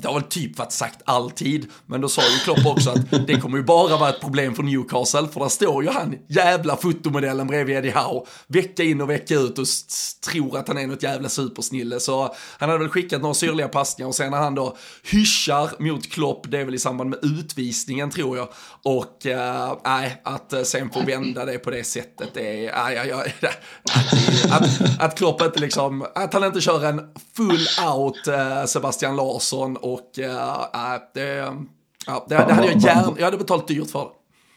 Det 0.00 0.08
har 0.08 0.14
väl 0.14 0.22
typ 0.22 0.58
varit 0.58 0.72
sagt 0.72 1.02
alltid, 1.04 1.66
men 1.86 2.00
då 2.00 2.08
sa 2.08 2.22
ju 2.22 2.38
Klopp 2.44 2.66
också 2.66 2.90
att 2.90 3.26
det 3.26 3.40
kommer 3.40 3.58
ju 3.58 3.64
bara 3.64 3.96
vara 3.96 4.10
ett 4.10 4.20
problem 4.20 4.54
för 4.54 4.62
Newcastle, 4.62 5.28
för 5.28 5.40
där 5.40 5.48
står 5.48 5.84
ju 5.84 5.90
han, 5.90 6.14
jävla 6.28 6.76
fotomodellen 6.76 7.46
bredvid 7.46 7.61
bredvid 7.64 7.76
Eddie 7.76 7.98
Howe, 7.98 8.26
vecka 8.46 8.82
in 8.82 9.00
och 9.00 9.10
vecka 9.10 9.34
ut 9.34 9.58
och 9.58 9.66
tror 10.30 10.58
att 10.58 10.68
han 10.68 10.78
är 10.78 10.86
något 10.86 11.02
jävla 11.02 11.28
supersnille. 11.28 12.00
Så 12.00 12.34
han 12.58 12.68
hade 12.68 12.80
väl 12.80 12.88
skickat 12.88 13.22
några 13.22 13.34
syrliga 13.34 13.68
passningar 13.68 14.08
och 14.08 14.14
sen 14.14 14.30
när 14.30 14.38
han 14.38 14.54
då 14.54 14.76
hyschar 15.02 15.70
mot 15.78 16.10
Klopp, 16.10 16.50
det 16.50 16.58
är 16.58 16.64
väl 16.64 16.74
i 16.74 16.78
samband 16.78 17.10
med 17.10 17.18
utvisningen 17.22 18.10
tror 18.10 18.36
jag. 18.36 18.48
Och 18.82 19.26
äh, 19.26 19.76
nej, 19.84 20.20
att 20.24 20.52
eh, 20.52 20.62
sen 20.62 20.90
få 20.90 21.00
vända 21.00 21.44
det 21.44 21.58
på 21.58 21.70
det 21.70 21.84
sättet, 21.84 22.28
det 22.34 22.66
är, 22.66 22.84
nej, 22.84 23.08
ja, 23.08 23.24
ja, 23.40 23.50
att, 24.50 25.00
att 25.00 25.18
Klopp 25.18 25.42
inte 25.42 25.60
liksom, 25.60 26.06
att 26.14 26.32
han 26.32 26.44
inte 26.44 26.60
kör 26.60 26.84
en 26.84 27.00
full 27.36 27.66
out 27.86 28.26
äh, 28.26 28.64
Sebastian 28.64 29.16
Larsson 29.16 29.76
och 29.76 30.18
äh, 30.18 31.00
det 31.14 31.52
Ja, 32.06 32.26
det, 32.28 32.34
det 32.34 32.54
hade 32.54 32.66
jag 32.66 32.78
gärna, 32.78 33.14
jag 33.18 33.24
hade 33.24 33.36
betalt 33.36 33.68
dyrt 33.68 33.90
för. 33.90 34.08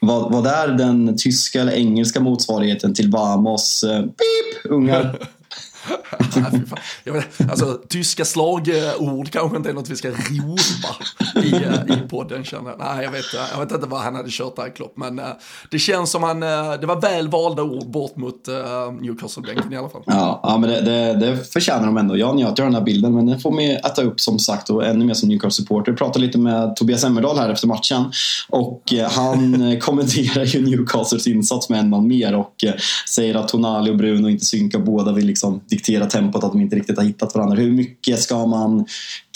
Vad, 0.05 0.31
vad 0.31 0.47
är 0.47 0.67
den 0.67 1.17
tyska 1.17 1.62
eller 1.62 1.71
engelska 1.71 2.19
motsvarigheten 2.19 2.93
till 2.93 3.09
Vamos? 3.09 3.83
Eh, 3.83 4.00
beep, 4.00 4.65
ungar. 4.65 5.17
alltså, 7.50 7.80
tyska 7.89 8.25
slagord 8.25 9.30
kanske 9.32 9.58
inte 9.58 9.70
är 9.70 9.74
något 9.74 9.89
vi 9.89 9.96
ska 9.96 10.10
ropa 10.10 10.96
i, 11.44 11.54
eh, 11.54 11.98
i 11.98 12.08
podden 12.10 12.44
känner 12.44 12.70
jag. 12.70 12.80
Nej, 12.80 13.04
jag 13.04 13.12
vet, 13.12 13.25
jag 13.51 13.60
vet 13.60 13.72
inte 13.72 13.88
vad 13.88 14.01
han 14.01 14.15
hade 14.15 14.30
kört 14.32 14.56
där 14.56 14.75
Klopp, 14.75 14.98
men 14.98 15.20
uh, 15.20 15.25
det 15.72 15.80
känns 15.80 16.12
som 16.12 16.24
han, 16.24 16.44
uh, 16.44 16.80
det 16.82 16.88
var 16.88 17.01
väl 17.01 17.27
valda 17.27 17.63
ord 17.63 17.89
bort 17.89 18.15
mot 18.15 18.48
uh, 18.48 19.01
Newcastle-bänken 19.01 19.74
i 19.74 19.77
alla 19.77 19.89
fall. 19.89 20.04
Ja, 20.06 20.39
ja 20.44 20.58
men 20.58 20.70
det, 20.70 20.82
det, 20.82 21.13
det 21.13 21.54
förtjänar 21.54 21.86
de 21.86 21.98
ändå. 21.98 22.18
Jag 22.18 22.36
njöt 22.36 22.50
av 22.50 22.65
den 22.65 22.75
här 22.75 22.82
bilden, 22.82 23.13
men 23.13 23.25
den 23.25 23.39
får 23.39 23.51
mig 23.51 23.75
äta 23.75 24.01
upp 24.01 24.20
som 24.20 24.39
sagt 24.39 24.70
och 24.70 24.86
ännu 24.86 25.06
mer 25.06 25.13
som 25.13 25.30
Newcastle-supporter. 25.30 25.92
Jag 25.92 25.98
pratade 25.98 26.25
lite 26.25 26.38
med 26.38 26.75
Tobias 26.75 27.04
Emmerdahl 27.04 27.38
här 27.38 27.50
efter 27.50 27.68
matchen 27.68 28.12
och 28.50 28.94
han 29.10 29.80
kommenterar 29.82 30.46
ju 30.46 30.65
Newcastles 30.65 31.27
insats 31.27 31.70
med 31.70 31.80
en 31.80 31.89
man 31.89 32.08
mer 32.08 32.36
och 32.36 32.63
säger 33.10 33.36
att 33.36 33.48
Tonali 33.48 33.92
och 33.92 33.98
Bruno 33.98 34.30
inte 34.30 34.46
synkar. 34.46 34.80
Båda 34.80 35.12
vill 35.12 35.25
liksom 35.25 35.62
diktera 35.75 36.05
tempot, 36.05 36.44
att 36.44 36.51
de 36.51 36.62
inte 36.62 36.75
riktigt 36.75 36.98
har 36.98 37.05
hittat 37.05 37.36
varandra. 37.36 37.58
Hur 37.58 37.72
mycket 37.72 38.20
ska 38.20 38.46
man 38.46 38.86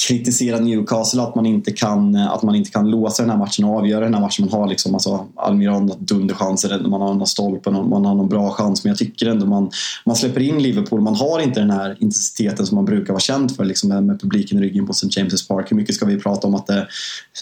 kritisera 0.08 0.60
Newcastle 0.60 1.22
att 1.22 1.36
man 1.36 1.46
inte 1.46 1.72
kan, 1.72 2.16
att 2.16 2.44
man 2.44 2.56
inte 2.56 2.72
kan 2.72 2.90
låsa 2.90 3.24
den 3.24 3.30
här 3.30 3.38
matchen 3.38 3.66
och 3.66 3.78
avgöra 3.78 4.04
den 4.04 4.14
här 4.14 4.22
matchen? 4.22 4.46
Man 4.52 4.62
har 4.62 4.68
liksom, 4.68 4.94
alltså, 4.94 5.26
Almiron 5.36 5.92
dunderchanser, 6.00 6.80
man 6.80 7.02
har 7.02 7.14
någon 7.14 7.28
stolpe, 7.28 7.72
man 7.72 8.06
har 8.06 8.16
någon 8.16 8.30
bra 8.30 8.52
chans. 8.52 8.84
Men 8.84 8.90
jag 8.90 8.98
tycker 8.98 9.28
ändå 9.28 9.46
man, 9.46 9.72
man 10.06 10.16
släpper 10.16 10.42
in 10.42 10.64
Liverpool. 10.64 11.02
Man 11.02 11.16
har 11.16 11.40
inte 11.40 11.60
den 11.60 11.72
här 11.72 11.98
intensiteten 12.00 12.66
som 12.66 12.76
man 12.76 12.86
brukar 12.86 13.14
vara 13.14 13.20
känd 13.20 13.56
för 13.56 13.66
liksom 13.66 13.90
med, 13.90 14.04
med 14.04 14.22
publiken 14.22 14.58
i 14.58 14.62
ryggen 14.62 14.88
på 14.88 14.92
St. 14.92 15.08
James' 15.08 15.48
Park. 15.48 15.72
Hur 15.72 15.78
mycket 15.78 15.96
ska 15.96 16.06
vi 16.06 16.20
prata 16.20 16.48
om 16.48 16.56
att 16.56 16.68
det, 16.68 16.88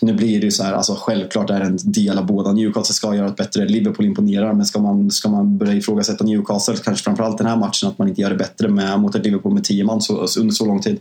nu 0.02 0.14
blir 0.14 0.40
det 0.40 0.46
ju 0.46 0.52
så 0.52 0.64
här, 0.64 0.74
alltså 0.74 0.96
självklart 1.00 1.50
är 1.50 1.60
det 1.60 1.66
en 1.66 1.78
del 1.84 2.18
av 2.18 2.26
båda. 2.26 2.52
Newcastle 2.52 2.94
ska 2.94 3.16
göra 3.16 3.28
ett 3.28 3.36
bättre, 3.36 3.66
Liverpool 3.66 4.06
imponerar, 4.06 4.54
men 4.54 4.66
ska 4.66 4.80
man, 4.80 5.12
ska 5.12 5.30
man 5.30 5.58
börja 5.58 5.74
ifrågasätta 5.74 6.24
Newcastle, 6.24 6.76
kanske 6.84 7.04
framförallt 7.04 7.38
den 7.38 7.48
här 7.48 7.56
matchen, 7.56 7.90
att 7.90 7.98
man 7.98 8.08
inte 8.08 8.22
gör 8.22 8.30
det 8.30 8.36
bättre 8.36 8.68
med, 8.68 8.87
Eh, 8.88 8.98
mot 8.98 9.16
ett 9.16 9.26
Liverpool 9.26 9.54
med 9.54 9.64
tio 9.64 9.84
man 9.84 10.02
så, 10.02 10.14
under 10.40 10.54
så 10.54 10.66
lång 10.66 10.82
tid. 10.82 11.00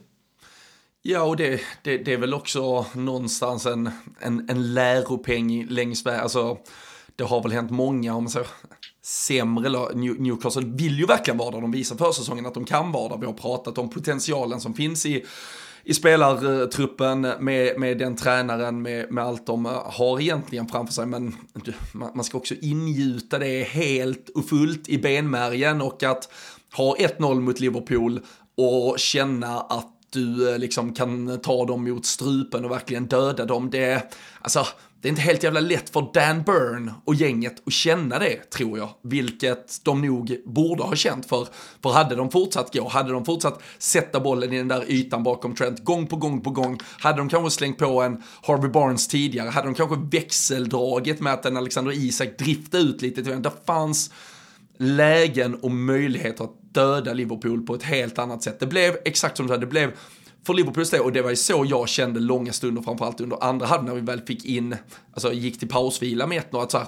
Ja, 1.03 1.23
och 1.23 1.37
det, 1.37 1.61
det, 1.83 1.99
det, 1.99 2.13
är 2.13 2.19
väl 2.19 2.35
också 2.35 2.87
någonstans 2.95 3.67
en, 3.67 3.91
en, 4.21 4.51
en 4.51 4.75
läropeng 4.75 5.67
längs 5.69 6.07
vägen. 6.07 6.21
Alltså, 6.21 6.59
det 7.17 7.25
har 7.25 7.43
väl 7.43 7.53
hänt 7.53 7.71
många, 7.71 8.15
om 8.15 8.25
man 8.25 8.31
säger 8.31 8.49
sämre 9.05 9.69
lag. 9.69 9.97
Newcastle 9.97 10.67
vill 10.67 10.99
ju 10.99 11.07
verkligen 11.07 11.39
vara 11.39 11.51
där. 11.51 11.61
De 11.61 11.73
visar 11.73 11.97
för 11.97 12.13
säsongen 12.13 12.47
att 12.47 12.55
de 12.55 12.65
kan 12.65 12.93
vara 12.93 13.09
där. 13.09 13.19
Vi 13.19 13.27
har 13.27 13.33
pratat 13.33 13.79
om 13.79 13.91
potentialen 13.91 14.61
som 14.61 14.75
finns 14.75 15.07
i 15.07 15.25
i 15.89 15.95
spelartruppen 15.95 17.21
med, 17.21 17.81
med 17.81 17.99
den 17.99 18.17
tränaren, 18.17 18.83
med, 18.83 19.13
med 19.13 19.25
allt 19.25 19.47
de 19.47 19.67
eh, 19.67 19.73
har 19.85 20.21
egentligen 20.21 20.69
framför 20.69 20.93
sig. 20.93 21.07
Men 21.07 21.37
man 21.93 22.25
ska 22.25 22.39
också 22.39 22.55
ingjuta 22.61 23.39
det 23.39 23.63
helt 23.63 24.29
och 24.29 24.49
fullt 24.49 24.89
i 24.89 24.99
benmärgen 24.99 25.83
och 25.83 26.03
att 26.03 26.33
ha 26.77 26.97
1-0 26.97 27.41
mot 27.41 27.61
Liverpool 27.61 28.21
och 28.57 28.99
känna 28.99 29.61
att 29.61 29.93
du 30.11 30.53
eh, 30.53 30.59
liksom 30.59 30.95
kan 30.95 31.41
ta 31.41 31.65
dem 31.65 31.85
mot 31.85 32.07
strupen 32.07 32.65
och 32.65 32.71
verkligen 32.71 33.07
döda 33.07 33.45
dem. 33.45 33.71
Det, 33.71 34.15
alltså, 34.41 34.67
det 35.01 35.09
är 35.09 35.11
inte 35.11 35.23
helt 35.23 35.43
jävla 35.43 35.61
lätt 35.61 35.91
för 35.91 36.11
Dan 36.15 36.43
Byrne 36.43 36.95
och 37.05 37.15
gänget 37.15 37.63
att 37.67 37.73
känna 37.73 38.19
det, 38.19 38.51
tror 38.51 38.79
jag. 38.79 38.89
Vilket 39.03 39.85
de 39.85 40.03
nog 40.03 40.37
borde 40.45 40.83
ha 40.83 40.97
känt 40.97 41.27
för. 41.27 41.49
För 41.83 41.91
hade 41.91 42.15
de 42.15 42.31
fortsatt 42.31 42.75
gå, 42.75 42.89
hade 42.89 43.13
de 43.13 43.25
fortsatt 43.25 43.63
sätta 43.79 44.21
bollen 44.21 44.53
i 44.53 44.59
den 44.59 44.69
där 44.69 44.85
ytan 44.91 45.23
bakom 45.23 45.55
Trent 45.55 45.85
gång 45.85 46.07
på 46.07 46.17
gång 46.17 46.41
på 46.41 46.51
gång, 46.51 46.79
hade 46.99 47.19
de 47.19 47.29
kanske 47.29 47.51
slängt 47.51 47.79
på 47.79 48.03
en 48.03 48.23
Harvey 48.43 48.71
Barnes 48.71 49.09
tidigare, 49.09 49.51
hade 49.51 49.67
de 49.67 49.75
kanske 49.75 49.97
växeldragit 50.19 51.21
med 51.21 51.33
att 51.33 51.47
en 51.47 51.57
Alexander 51.57 51.93
Isak 51.93 52.39
driftade 52.39 52.83
ut 52.83 53.03
lite. 53.03 53.23
Det 53.23 53.53
fanns 53.67 54.11
lägen 54.79 55.55
och 55.55 55.71
möjligheter 55.71 56.45
att 56.45 56.66
döda 56.77 57.13
Liverpool 57.13 57.63
på 57.63 57.75
ett 57.75 57.83
helt 57.83 58.19
annat 58.19 58.43
sätt. 58.43 58.61
Det 58.61 58.67
blev 58.67 58.97
exakt 59.05 59.37
som 59.37 59.47
du 59.47 59.55
sa, 59.55 59.59
det 59.59 59.67
blev 59.67 59.93
för 60.47 60.55
Liverpools 60.55 60.91
del, 60.91 61.01
och 61.01 61.13
det 61.13 61.23
var 61.23 61.31
ju 61.31 61.37
så 61.37 61.65
jag 61.69 61.89
kände 61.89 62.21
långa 62.21 62.53
stunder, 62.53 62.83
framförallt 62.83 63.21
under 63.21 63.45
andra 63.45 63.67
halvan 63.67 63.87
när 63.87 63.95
vi 63.95 64.01
väl 64.01 64.21
fick 64.21 64.45
in, 64.45 64.77
alltså 65.13 65.33
gick 65.33 65.59
till 65.59 65.69
pausvila 65.69 66.27
med 66.27 66.43
1-0, 66.51 66.63
att 66.63 66.71
så 66.71 66.79
här, 66.79 66.87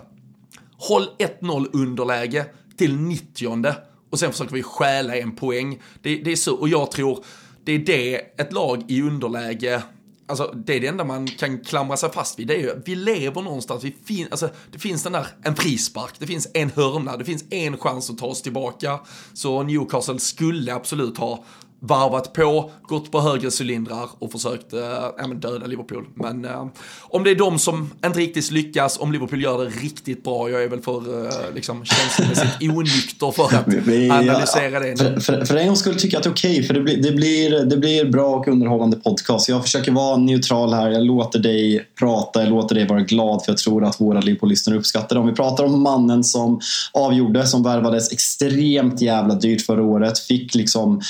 håll 0.76 1.08
1-0 1.40 1.66
underläge 1.72 2.44
till 2.76 2.96
90 2.96 3.74
och 4.10 4.18
sen 4.18 4.32
försöker 4.32 4.54
vi 4.54 4.62
stjäla 4.62 5.16
en 5.16 5.36
poäng. 5.36 5.82
Det, 6.02 6.16
det 6.16 6.32
är 6.32 6.36
så, 6.36 6.54
och 6.54 6.68
jag 6.68 6.90
tror 6.90 7.24
det 7.64 7.72
är 7.72 7.78
det 7.78 8.14
ett 8.16 8.52
lag 8.52 8.84
i 8.88 9.02
underläge 9.02 9.82
Alltså 10.28 10.54
det 10.66 10.74
är 10.76 10.80
det 10.80 10.86
enda 10.86 11.04
man 11.04 11.26
kan 11.26 11.58
klamra 11.58 11.96
sig 11.96 12.12
fast 12.12 12.38
vid. 12.38 12.46
Det 12.46 12.54
är 12.54 12.60
ju, 12.60 12.82
vi 12.84 12.94
lever 12.94 13.42
någonstans, 13.42 13.84
vi 13.84 13.96
fin, 14.04 14.28
alltså, 14.30 14.48
det 14.72 14.78
finns 14.78 15.02
den 15.02 15.12
där, 15.12 15.26
en 15.42 15.56
frispark, 15.56 16.14
det 16.18 16.26
finns 16.26 16.48
en 16.54 16.70
hörna, 16.70 17.16
det 17.16 17.24
finns 17.24 17.44
en 17.50 17.78
chans 17.78 18.10
att 18.10 18.18
ta 18.18 18.26
oss 18.26 18.42
tillbaka. 18.42 19.00
Så 19.32 19.62
Newcastle 19.62 20.18
skulle 20.18 20.74
absolut 20.74 21.18
ha 21.18 21.44
varvat 21.80 22.32
på, 22.32 22.70
gått 22.82 23.12
på 23.12 23.20
högre 23.20 23.50
cylindrar 23.60 24.08
och 24.18 24.32
försökt 24.32 24.72
äh, 24.72 24.80
ja, 25.18 25.26
döda 25.26 25.66
Liverpool. 25.66 26.04
Men 26.14 26.44
äh, 26.44 26.66
om 27.00 27.24
det 27.24 27.30
är 27.30 27.34
de 27.34 27.58
som 27.58 27.90
inte 28.06 28.18
riktigt 28.18 28.50
lyckas, 28.50 28.98
om 29.00 29.12
Liverpool 29.12 29.42
gör 29.42 29.64
det 29.64 29.70
riktigt 29.70 30.24
bra, 30.24 30.50
jag 30.50 30.62
är 30.62 30.68
väl 30.68 30.80
för 30.80 31.26
äh, 31.26 31.54
liksom, 31.54 31.84
känslomässigt 31.84 32.62
onykter 32.76 33.30
för 33.30 33.44
att 33.44 33.68
analysera 34.20 34.80
det. 34.80 34.96
För, 34.96 35.20
för, 35.20 35.44
för 35.44 35.56
en 35.56 35.66
gångs 35.66 35.80
skull 35.80 35.94
tycker 35.94 36.14
jag 36.14 36.18
att 36.18 36.24
det 36.24 36.28
är 36.28 36.32
okej, 36.32 36.52
okay, 36.52 36.66
för 36.66 36.74
det 36.74 36.80
blir, 36.80 37.02
det, 37.02 37.12
blir, 37.12 37.64
det 37.64 37.76
blir 37.76 38.04
bra 38.04 38.36
och 38.36 38.48
underhållande 38.48 38.96
podcast. 38.96 39.48
Jag 39.48 39.62
försöker 39.62 39.92
vara 39.92 40.16
neutral 40.16 40.72
här, 40.72 40.90
jag 40.90 41.02
låter 41.02 41.38
dig 41.38 41.88
prata, 41.98 42.40
jag 42.40 42.50
låter 42.50 42.74
dig 42.74 42.86
vara 42.86 43.00
glad 43.00 43.44
för 43.44 43.52
jag 43.52 43.58
tror 43.58 43.84
att 43.84 44.00
våra 44.00 44.20
Liverpool-lyssnare 44.20 44.78
uppskattar 44.78 45.16
det. 45.16 45.20
Om 45.20 45.26
vi 45.26 45.34
pratar 45.34 45.64
om 45.64 45.82
mannen 45.82 46.24
som 46.24 46.60
avgjorde, 46.92 47.46
som 47.46 47.62
värvades 47.62 48.12
extremt 48.12 49.00
jävla 49.00 49.34
dyrt 49.34 49.62
förra 49.66 49.82
året, 49.82 50.18
fick 50.18 50.54
liksom 50.54 51.02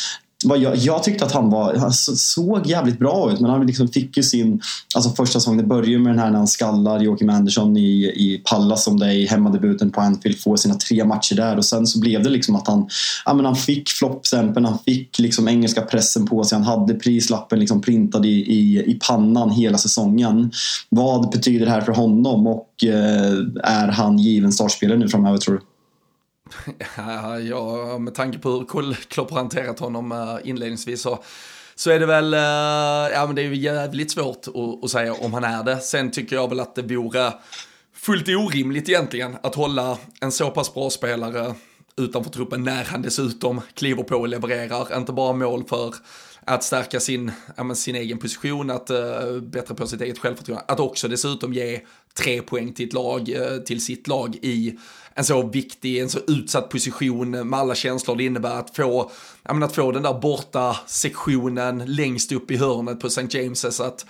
jag, 0.44 0.76
jag, 0.76 1.02
tyckte 1.02 1.24
att 1.24 1.32
han 1.32 1.50
var, 1.50 1.74
han 1.74 1.92
såg 1.92 2.66
jävligt 2.66 2.98
bra 2.98 3.32
ut 3.32 3.40
men 3.40 3.50
han 3.50 3.66
liksom 3.66 3.88
fick 3.88 4.16
ju 4.16 4.22
sin 4.22 4.60
alltså 4.94 5.10
första 5.10 5.40
säsong, 5.40 5.56
det 5.56 5.62
börjar 5.62 5.98
med 5.98 6.12
den 6.12 6.18
här 6.18 6.30
när 6.30 6.38
han 6.38 6.48
skallar 6.48 7.00
Joakim 7.00 7.30
Andersson 7.30 7.76
i, 7.76 8.04
i 8.04 8.42
Pallas 8.44 8.84
som 8.84 8.98
det 8.98 9.06
är 9.06 9.12
i 9.12 9.26
hemmadebuten 9.26 9.90
på 9.90 10.00
Anfield, 10.00 10.40
får 10.40 10.56
sina 10.56 10.74
tre 10.74 11.04
matcher 11.04 11.34
där 11.34 11.56
och 11.56 11.64
sen 11.64 11.86
så 11.86 12.00
blev 12.00 12.22
det 12.22 12.30
liksom 12.30 12.56
att 12.56 12.68
han, 12.68 12.88
ja, 13.24 13.34
men 13.34 13.44
han 13.44 13.56
fick 13.56 13.88
floppstämpeln, 13.88 14.66
han 14.66 14.78
fick 14.78 15.18
liksom 15.18 15.48
engelska 15.48 15.82
pressen 15.82 16.26
på 16.26 16.44
sig, 16.44 16.58
han 16.58 16.66
hade 16.66 16.94
prislappen 16.94 17.60
liksom 17.60 17.80
printad 17.80 18.26
i, 18.26 18.28
i, 18.28 18.84
i 18.86 18.98
pannan 19.08 19.50
hela 19.50 19.78
säsongen. 19.78 20.50
Vad 20.88 21.30
betyder 21.30 21.66
det 21.66 21.72
här 21.72 21.80
för 21.80 21.92
honom 21.92 22.46
och 22.46 22.84
eh, 22.84 23.32
är 23.64 23.88
han 23.88 24.18
given 24.18 24.52
startspelare 24.52 24.98
nu 24.98 25.08
framöver 25.08 25.38
tror 25.38 25.54
du? 25.54 25.60
Ja, 27.48 27.98
med 27.98 28.14
tanke 28.14 28.38
på 28.38 28.50
hur 28.50 28.94
Klopp 28.94 29.30
har 29.30 29.38
hanterat 29.38 29.78
honom 29.78 30.12
eh, 30.12 30.48
inledningsvis 30.48 31.02
så, 31.02 31.18
så 31.74 31.90
är 31.90 32.00
det 32.00 32.06
väl, 32.06 32.34
eh, 32.34 32.40
ja 33.14 33.26
men 33.26 33.34
det 33.34 33.42
är 33.42 33.46
ju 33.46 33.56
jävligt 33.56 34.10
svårt 34.10 34.48
att, 34.48 34.84
att 34.84 34.90
säga 34.90 35.14
om 35.14 35.34
han 35.34 35.44
är 35.44 35.64
det. 35.64 35.80
Sen 35.80 36.10
tycker 36.10 36.36
jag 36.36 36.48
väl 36.48 36.60
att 36.60 36.74
det 36.74 36.82
vore 36.82 37.32
fullt 37.94 38.28
orimligt 38.28 38.88
egentligen 38.88 39.36
att 39.42 39.54
hålla 39.54 39.98
en 40.20 40.32
så 40.32 40.50
pass 40.50 40.74
bra 40.74 40.90
spelare 40.90 41.54
utanför 41.96 42.30
truppen 42.30 42.64
när 42.64 42.84
han 42.84 43.02
dessutom 43.02 43.60
kliver 43.74 44.02
på 44.02 44.16
och 44.16 44.28
levererar, 44.28 44.96
inte 44.96 45.12
bara 45.12 45.32
mål 45.32 45.64
för 45.68 45.94
att 46.48 46.64
stärka 46.64 47.00
sin, 47.00 47.32
ja, 47.56 47.74
sin 47.74 47.96
egen 47.96 48.18
position, 48.18 48.70
att 48.70 48.90
uh, 48.90 49.40
bättra 49.40 49.74
på 49.74 49.86
sitt 49.86 50.00
eget 50.00 50.18
självförtroende, 50.18 50.64
att 50.68 50.80
också 50.80 51.08
dessutom 51.08 51.52
ge 51.52 51.80
tre 52.14 52.42
poäng 52.42 52.72
till 52.72 52.86
ett 52.86 52.92
lag, 52.92 53.28
uh, 53.28 53.58
till 53.58 53.84
sitt 53.84 54.08
lag 54.08 54.36
i 54.42 54.78
en 55.14 55.24
så 55.24 55.42
viktig, 55.42 55.98
en 55.98 56.08
så 56.08 56.18
utsatt 56.26 56.70
position 56.70 57.30
med 57.30 57.60
alla 57.60 57.74
känslor 57.74 58.16
det 58.16 58.24
innebär 58.24 58.58
att 58.58 58.76
få, 58.76 59.10
ja, 59.42 59.52
men 59.52 59.62
att 59.62 59.74
få 59.74 59.92
den 59.92 60.02
där 60.02 60.20
borta 60.20 60.76
sektionen 60.86 61.82
längst 61.86 62.32
upp 62.32 62.50
i 62.50 62.56
hörnet 62.56 63.00
på 63.00 63.06
St. 63.06 63.22
James's, 63.22 63.86
att 63.86 64.06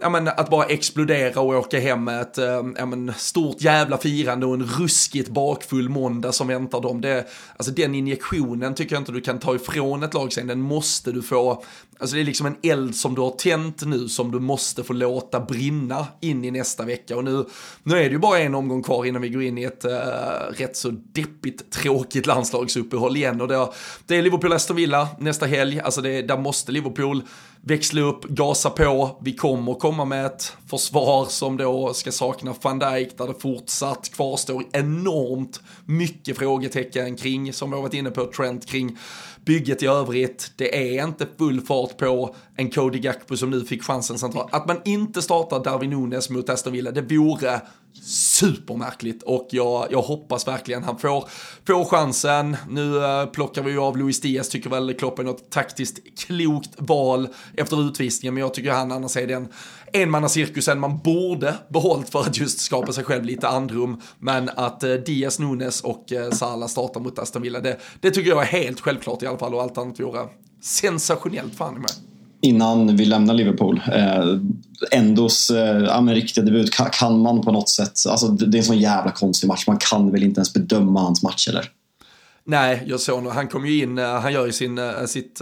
ja, 0.00 0.08
men, 0.08 0.28
att 0.28 0.50
bara 0.50 0.64
explodera 0.64 1.40
och 1.40 1.54
åka 1.54 1.80
hem 1.80 2.04
med 2.04 2.20
ett 2.20 2.38
eh, 2.38 2.62
ja, 2.76 2.86
men, 2.86 3.12
stort 3.16 3.60
jävla 3.60 3.98
firande 3.98 4.46
och 4.46 4.54
en 4.54 4.62
ruskigt 4.62 5.28
bakfull 5.28 5.88
måndag 5.88 6.32
som 6.32 6.48
väntar 6.48 6.80
dem. 6.80 7.00
Det, 7.00 7.28
alltså, 7.56 7.72
den 7.72 7.94
injektionen 7.94 8.74
tycker 8.74 8.94
jag 8.94 9.00
inte 9.00 9.12
du 9.12 9.20
kan 9.20 9.38
ta 9.38 9.54
ifrån 9.54 10.02
ett 10.02 10.14
lag 10.14 10.32
sen, 10.32 10.46
den 10.46 10.60
måste 10.60 11.12
du 11.12 11.22
få. 11.22 11.62
Alltså 12.00 12.16
det 12.16 12.22
är 12.22 12.24
liksom 12.24 12.46
en 12.46 12.56
eld 12.62 12.96
som 12.96 13.14
du 13.14 13.20
har 13.20 13.30
tänt 13.30 13.86
nu 13.86 14.08
som 14.08 14.30
du 14.30 14.40
måste 14.40 14.84
få 14.84 14.92
låta 14.92 15.40
brinna 15.40 16.06
in 16.20 16.44
i 16.44 16.50
nästa 16.50 16.84
vecka. 16.84 17.16
Och 17.16 17.24
nu, 17.24 17.44
nu 17.82 17.94
är 17.94 18.04
det 18.04 18.10
ju 18.10 18.18
bara 18.18 18.38
en 18.38 18.54
omgång 18.54 18.82
kvar 18.82 19.04
innan 19.04 19.22
vi 19.22 19.28
går 19.28 19.42
in 19.42 19.58
i 19.58 19.64
ett 19.64 19.84
äh, 19.84 19.90
rätt 20.50 20.76
så 20.76 20.90
deppigt, 20.90 21.70
tråkigt 21.70 22.26
landslagsuppehåll 22.26 23.16
igen. 23.16 23.40
Och 23.40 23.48
det, 23.48 23.68
det 24.06 24.16
är 24.16 24.22
Liverpool-Aston 24.22 24.74
Villa 24.74 25.08
nästa 25.18 25.46
helg. 25.46 25.80
Alltså 25.80 26.00
det, 26.00 26.22
där 26.22 26.36
måste 26.36 26.72
Liverpool 26.72 27.22
växla 27.62 28.00
upp, 28.00 28.24
gasa 28.24 28.70
på. 28.70 29.18
Vi 29.22 29.32
kommer 29.32 29.74
komma 29.74 30.04
med 30.04 30.26
ett 30.26 30.52
försvar 30.66 31.24
som 31.24 31.56
då 31.56 31.94
ska 31.94 32.12
sakna 32.12 32.54
van 32.62 32.78
Dijk 32.78 33.18
där 33.18 33.26
det 33.26 33.34
fortsatt 33.40 34.10
kvarstår 34.14 34.64
enormt 34.72 35.60
mycket 35.84 36.38
frågetecken 36.38 37.16
kring, 37.16 37.52
som 37.52 37.70
vi 37.70 37.76
har 37.76 37.82
varit 37.82 37.94
inne 37.94 38.10
på, 38.10 38.24
Trent 38.24 38.66
kring 38.66 38.98
bygget 39.44 39.82
i 39.82 39.86
övrigt, 39.86 40.52
det 40.56 40.96
är 40.98 41.04
inte 41.04 41.26
full 41.38 41.60
fart 41.60 41.96
på 41.96 42.34
en 42.56 42.70
Cody 42.70 42.98
Gakpo 42.98 43.36
som 43.36 43.50
nu 43.50 43.64
fick 43.64 43.82
chansen 43.82 44.18
centralt. 44.18 44.54
Att 44.54 44.66
man 44.66 44.80
inte 44.84 45.22
startar 45.22 45.64
Darwin 45.64 45.90
Nunes 45.90 46.30
mot 46.30 46.48
Aston 46.48 46.72
Villa, 46.72 46.90
det 46.90 47.16
vore 47.16 47.60
supermärkligt 48.04 49.22
och 49.22 49.48
jag, 49.50 49.86
jag 49.90 50.02
hoppas 50.02 50.48
verkligen 50.48 50.84
han 50.84 50.98
får, 50.98 51.28
får 51.66 51.84
chansen. 51.84 52.56
Nu 52.68 53.04
eh, 53.04 53.26
plockar 53.26 53.62
vi 53.62 53.70
ju 53.70 53.78
av 53.78 53.98
Luis 53.98 54.20
Diaz, 54.20 54.48
tycker 54.48 54.70
väl 54.70 54.94
Klopp 54.94 55.18
är 55.18 55.22
något 55.22 55.50
taktiskt 55.50 55.98
klokt 56.18 56.70
val 56.78 57.28
efter 57.56 57.88
utvisningen, 57.88 58.34
men 58.34 58.40
jag 58.40 58.54
tycker 58.54 58.70
han 58.70 58.92
annars 58.92 59.16
är 59.16 59.26
den 59.26 59.48
enmannacirkusen 59.92 60.80
man 60.80 60.98
borde 60.98 61.54
behållit 61.68 62.08
för 62.08 62.20
att 62.20 62.38
just 62.38 62.60
skapa 62.60 62.92
sig 62.92 63.04
själv 63.04 63.24
lite 63.24 63.48
andrum. 63.48 64.00
Men 64.18 64.48
att 64.48 64.82
eh, 64.82 64.92
Diaz, 64.92 65.38
Nunes 65.38 65.80
och 65.80 66.12
eh, 66.12 66.30
Salah 66.30 66.68
startar 66.68 67.00
mot 67.00 67.18
Aston 67.18 67.42
Villa, 67.42 67.60
det, 67.60 67.78
det 68.00 68.10
tycker 68.10 68.30
jag 68.30 68.42
är 68.42 68.46
helt 68.46 68.80
självklart 68.80 69.22
i 69.22 69.26
alla 69.26 69.38
fall 69.38 69.54
och 69.54 69.62
allt 69.62 69.78
annat 69.78 70.00
vore 70.00 70.28
sensationellt 70.62 71.54
fan 71.54 71.76
i 71.76 71.78
mig 71.78 72.07
innan 72.40 72.96
vi 72.96 73.04
lämnar 73.04 73.34
Liverpool. 73.34 73.80
Eh, 73.92 74.24
Endos 74.90 75.50
eh, 75.50 75.78
ja, 75.78 76.00
riktiga 76.00 76.44
debut, 76.44 76.72
kan, 76.72 76.90
kan, 76.92 77.20
man 77.20 77.42
på 77.42 77.52
något 77.52 77.68
sätt... 77.68 78.06
Alltså, 78.08 78.28
det 78.28 78.56
är 78.56 78.58
en 78.58 78.64
sån 78.64 78.78
jävla 78.78 79.10
konstig 79.10 79.48
match. 79.48 79.66
Man 79.66 79.78
kan 79.78 80.12
väl 80.12 80.22
inte 80.22 80.38
ens 80.38 80.54
bedöma 80.54 81.00
hans 81.00 81.22
match 81.22 81.48
eller? 81.48 81.70
Nej, 82.50 82.82
jag 82.86 83.00
såg 83.00 83.22
nog, 83.22 83.32
han 83.32 83.48
kom 83.48 83.66
ju 83.66 83.82
in, 83.82 83.98
eh, 83.98 84.20
han 84.20 84.32
gör 84.32 84.46
ju 84.46 84.52
sin, 84.52 84.78
eh, 84.78 85.04
sitt 85.06 85.40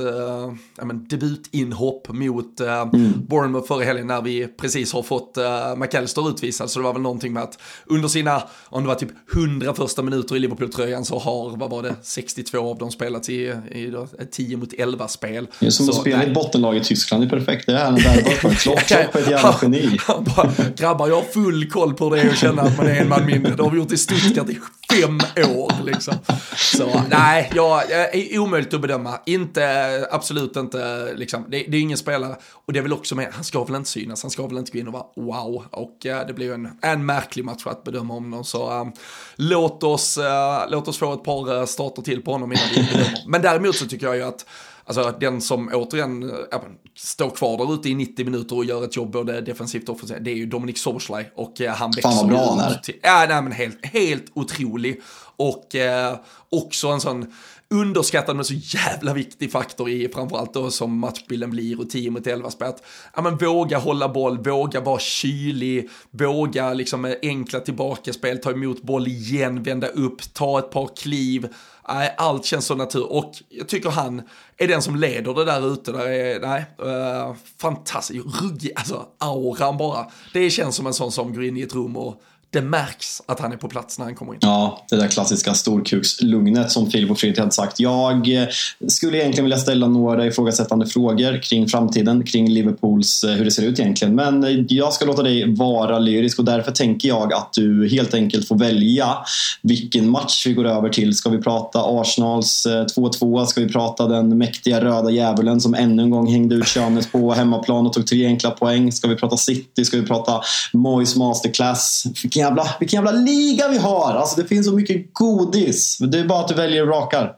ja, 0.77 0.85
men, 0.85 1.09
debutinhopp 1.09 2.09
mot 2.09 2.61
uh, 2.61 2.69
mm. 2.69 3.12
Bournemouth 3.29 3.66
förra 3.66 3.85
helgen 3.85 4.07
när 4.07 4.23
vi 4.23 4.47
precis 4.47 4.92
har 4.92 5.03
fått 5.03 5.38
uh, 5.38 5.77
McAllister 5.77 6.29
utvisad. 6.29 6.71
Så 6.71 6.79
det 6.79 6.85
var 6.85 6.92
väl 6.92 7.03
någonting 7.03 7.33
med 7.33 7.42
att 7.42 7.59
under 7.87 8.09
sina, 8.09 8.42
om 8.64 8.83
det 8.83 8.88
var 8.88 8.95
typ 8.95 9.09
100 9.35 9.75
första 9.75 10.03
minuter 10.03 10.37
i 10.37 10.38
Liverpool-tröjan 10.38 11.05
så 11.05 11.19
har, 11.19 11.57
vad 11.57 11.71
var 11.71 11.83
det, 11.83 11.95
62 12.03 12.71
av 12.71 12.79
dem 12.79 12.90
spelats 12.90 13.29
i, 13.29 13.55
i 13.71 13.87
då, 13.87 14.09
10 14.31 14.57
mot 14.57 14.73
11 14.73 15.09
spel. 15.09 15.47
Det 15.61 15.66
är 15.66 15.71
som 15.71 15.87
så, 15.87 15.92
att 15.92 16.01
spela 16.01 16.27
i 16.27 16.33
bottenlag 16.33 16.77
i 16.77 16.81
Tyskland, 16.81 17.23
det 17.23 17.27
är 17.27 17.38
perfekt. 17.38 17.66
Det 17.66 17.73
är 17.73 17.85
han 17.85 17.95
där 17.95 18.42
bara, 18.42 18.55
Klopp, 18.55 18.79
är 18.90 19.19
ett 19.19 19.31
jävla 19.31 19.59
geni. 19.62 19.99
Grabbar, 20.77 21.09
jag 21.09 21.16
har 21.16 21.33
full 21.33 21.71
koll 21.71 21.95
på 21.95 22.14
det 22.14 22.29
och 22.29 22.37
känner 22.37 22.62
att 22.62 22.77
man 22.77 22.87
är 22.87 23.01
en 23.01 23.09
man 23.09 23.27
mindre. 23.27 23.57
Det 23.57 23.62
har 23.62 23.71
vi 23.71 23.77
gjort 23.77 23.92
i 23.92 23.97
Stuttgart 23.97 24.51
i 24.51 24.59
fem 24.90 25.21
år 25.57 25.73
liksom. 25.85 26.14
Så 26.57 26.95
nej, 27.11 27.50
jag, 27.54 27.90
är 27.90 28.38
omöjligt 28.38 28.74
att 28.74 28.80
bedöma. 28.80 29.20
Inte, 29.26 30.09
absolut 30.11 30.56
inte, 30.56 31.12
liksom. 31.14 31.44
Det, 31.48 31.64
det, 31.68 31.76
är 31.76 31.80
ingen 31.80 31.98
spelare. 31.98 32.37
Och 32.66 32.72
det 32.72 32.78
är 32.78 32.82
väl 32.82 32.92
också 32.92 33.14
med, 33.14 33.28
han 33.32 33.44
ska 33.44 33.64
väl 33.64 33.76
inte 33.76 33.90
synas, 33.90 34.22
han 34.22 34.30
ska 34.30 34.46
väl 34.46 34.59
inte 34.59 34.72
gå 34.72 34.78
in 34.78 34.87
och 34.87 34.92
vara 34.92 35.06
wow. 35.16 35.64
Och 35.70 36.06
uh, 36.06 36.26
det 36.26 36.32
blir 36.32 36.52
en, 36.52 36.78
en 36.82 37.06
märklig 37.06 37.44
match 37.44 37.66
att 37.66 37.85
bedöma 37.85 38.14
om 38.14 38.30
någon. 38.30 38.44
Så 38.44 38.80
um, 38.80 38.92
låt, 39.37 39.82
oss, 39.82 40.18
uh, 40.18 40.24
låt 40.70 40.88
oss 40.88 40.98
få 40.98 41.12
ett 41.12 41.24
par 41.24 41.66
starter 41.66 42.02
till 42.02 42.22
på 42.22 42.32
honom 42.32 42.52
innan 42.52 42.64
vi 42.74 42.82
bedömer. 42.82 43.24
Men 43.26 43.42
däremot 43.42 43.76
så 43.76 43.87
tycker 43.87 44.06
jag 44.06 44.16
ju 44.16 44.22
att 44.22 44.46
Alltså 44.88 45.14
den 45.20 45.40
som 45.40 45.70
återigen 45.74 46.30
äh, 46.52 46.61
står 46.96 47.30
kvar 47.30 47.59
där 47.59 47.74
ute 47.74 47.88
i 47.88 47.94
90 47.94 48.24
minuter 48.24 48.56
och 48.56 48.64
gör 48.64 48.85
ett 48.85 48.96
jobb 48.96 49.11
både 49.11 49.40
defensivt 49.40 49.88
och 49.88 49.94
offensivt, 49.94 50.18
det 50.24 50.30
är 50.30 50.35
ju 50.35 50.46
Dominic 50.46 50.78
Soboslaj 50.78 51.30
och 51.35 51.61
äh, 51.61 51.74
han 51.74 51.90
växer 51.90 52.11
Fan 52.11 52.18
vad 52.18 52.28
bra 52.28 52.50
han 52.50 52.59
är. 52.59 52.80
Ja, 53.02 53.26
nej 53.28 53.42
men 53.42 53.52
helt, 53.52 53.87
helt 53.87 54.24
otrolig. 54.35 55.02
Och 55.37 55.75
eh, 55.75 56.16
också 56.51 56.88
en 56.88 57.01
sån 57.01 57.33
underskattad 57.70 58.37
men 58.37 58.44
så 58.44 58.55
jävla 58.55 59.12
viktig 59.12 59.53
faktor 59.53 59.88
i 59.88 60.09
framförallt 60.14 60.55
då 60.55 60.70
som 60.70 60.99
matchbilden 60.99 61.51
blir 61.51 61.81
och 61.81 61.90
10 61.90 62.11
mot 62.11 62.27
11 62.27 62.51
spel. 62.51 62.72
Ja 63.14 63.22
men 63.22 63.37
våga 63.37 63.79
hålla 63.79 64.09
boll, 64.09 64.38
våga 64.38 64.81
vara 64.81 64.99
kylig, 64.99 65.90
våga 66.11 66.75
liksom 66.75 67.01
med 67.01 67.18
enkla 67.22 67.61
tillbakaspel, 67.61 68.38
ta 68.38 68.51
emot 68.51 68.83
boll 68.83 69.09
igen, 69.09 69.62
vända 69.62 69.87
upp, 69.87 70.35
ta 70.35 70.59
ett 70.59 70.70
par 70.70 70.96
kliv. 70.96 71.49
Nej, 71.88 72.14
allt 72.18 72.44
känns 72.44 72.66
så 72.66 72.75
natur 72.75 73.12
och 73.12 73.33
jag 73.49 73.68
tycker 73.68 73.90
han 73.90 74.22
är 74.57 74.68
den 74.68 74.83
som 74.83 74.96
leder 74.96 75.35
det 75.35 75.44
där 75.44 75.72
ute. 75.72 75.92
Där 75.92 76.09
är, 76.09 76.40
nej, 76.40 76.64
eh, 76.79 77.29
uh, 77.29 77.35
fantastiskt, 77.59 78.42
ruggig, 78.42 78.72
alltså 78.77 79.07
auran 79.18 79.77
bara. 79.77 80.07
Det 80.33 80.51
känns 80.51 80.77
som 80.77 80.87
en 80.87 80.94
sån 80.94 81.12
som 81.12 81.35
går 81.35 81.44
in 81.44 81.57
i 81.57 81.62
ett 81.62 81.75
rum 81.75 81.96
och 81.96 82.22
det 82.57 82.62
märks 82.62 83.23
att 83.27 83.40
han 83.40 83.53
är 83.53 83.57
på 83.57 83.69
plats 83.69 83.99
när 83.99 84.05
han 84.05 84.14
kommer 84.14 84.33
in. 84.33 84.38
Ja, 84.42 84.85
det 84.90 84.97
där 84.97 85.09
klassiska 85.09 85.55
storkukslugnet 85.55 86.71
som 86.71 86.90
Filip 86.90 87.11
och 87.11 87.19
Fredrik 87.19 87.38
hade 87.38 87.51
sagt. 87.51 87.81
Jag 87.81 88.42
eh, 88.42 88.49
skulle 88.88 89.19
egentligen 89.19 89.45
vilja 89.45 89.59
ställa 89.59 89.88
några 89.88 90.27
ifrågasättande 90.27 90.87
frågor 90.87 91.42
kring 91.42 91.69
framtiden, 91.69 92.25
kring 92.25 92.51
Liverpools, 92.51 93.25
eh, 93.25 93.31
hur 93.31 93.45
det 93.45 93.51
ser 93.51 93.62
ut 93.62 93.79
egentligen. 93.79 94.14
Men 94.14 94.45
eh, 94.45 94.64
jag 94.69 94.92
ska 94.92 95.05
låta 95.05 95.23
dig 95.23 95.55
vara 95.55 95.99
lyrisk 95.99 96.38
och 96.38 96.45
därför 96.45 96.73
tänker 96.73 97.09
jag 97.09 97.33
att 97.33 97.53
du 97.53 97.88
helt 97.88 98.14
enkelt 98.14 98.49
får 98.49 98.59
välja 98.59 99.16
vilken 99.62 100.11
match 100.11 100.47
vi 100.47 100.53
går 100.53 100.66
över 100.66 100.88
till. 100.88 101.14
Ska 101.14 101.31
vi 101.31 101.38
prata 101.38 101.83
Arsenals 101.85 102.66
2-2? 102.66 103.45
Ska 103.47 103.61
vi 103.61 103.69
prata 103.69 104.07
den 104.07 104.38
mäktiga 104.38 104.85
röda 104.85 105.11
djävulen 105.11 105.61
som 105.61 105.75
ännu 105.75 106.03
en 106.03 106.11
gång 106.11 106.33
hängde 106.33 106.55
ut 106.55 106.66
könet 106.66 107.12
på 107.12 107.33
hemmaplan 107.33 107.87
och 107.87 107.92
tog 107.92 108.07
tre 108.07 108.27
enkla 108.27 108.51
poäng? 108.51 108.92
Ska 108.92 109.09
vi 109.09 109.16
prata 109.16 109.37
City? 109.37 109.85
Ska 109.85 109.97
vi 109.97 110.07
prata 110.07 110.40
Moyes 110.73 111.16
masterclass? 111.16 112.07
vilken 112.23 112.45
jävla, 112.46 112.66
vilken 112.80 113.04
jävla 113.04 113.20
liga 113.20 113.68
vi 113.68 113.78
har! 113.78 114.14
Alltså 114.14 114.40
det 114.40 114.48
finns 114.48 114.66
så 114.66 114.72
mycket 114.72 115.14
godis. 115.14 115.98
Det 115.98 116.18
är 116.18 116.24
bara 116.24 116.40
att 116.40 116.48
du 116.48 116.54
väljer 116.54 116.82
och 116.82 116.88
rakar. 116.88 117.32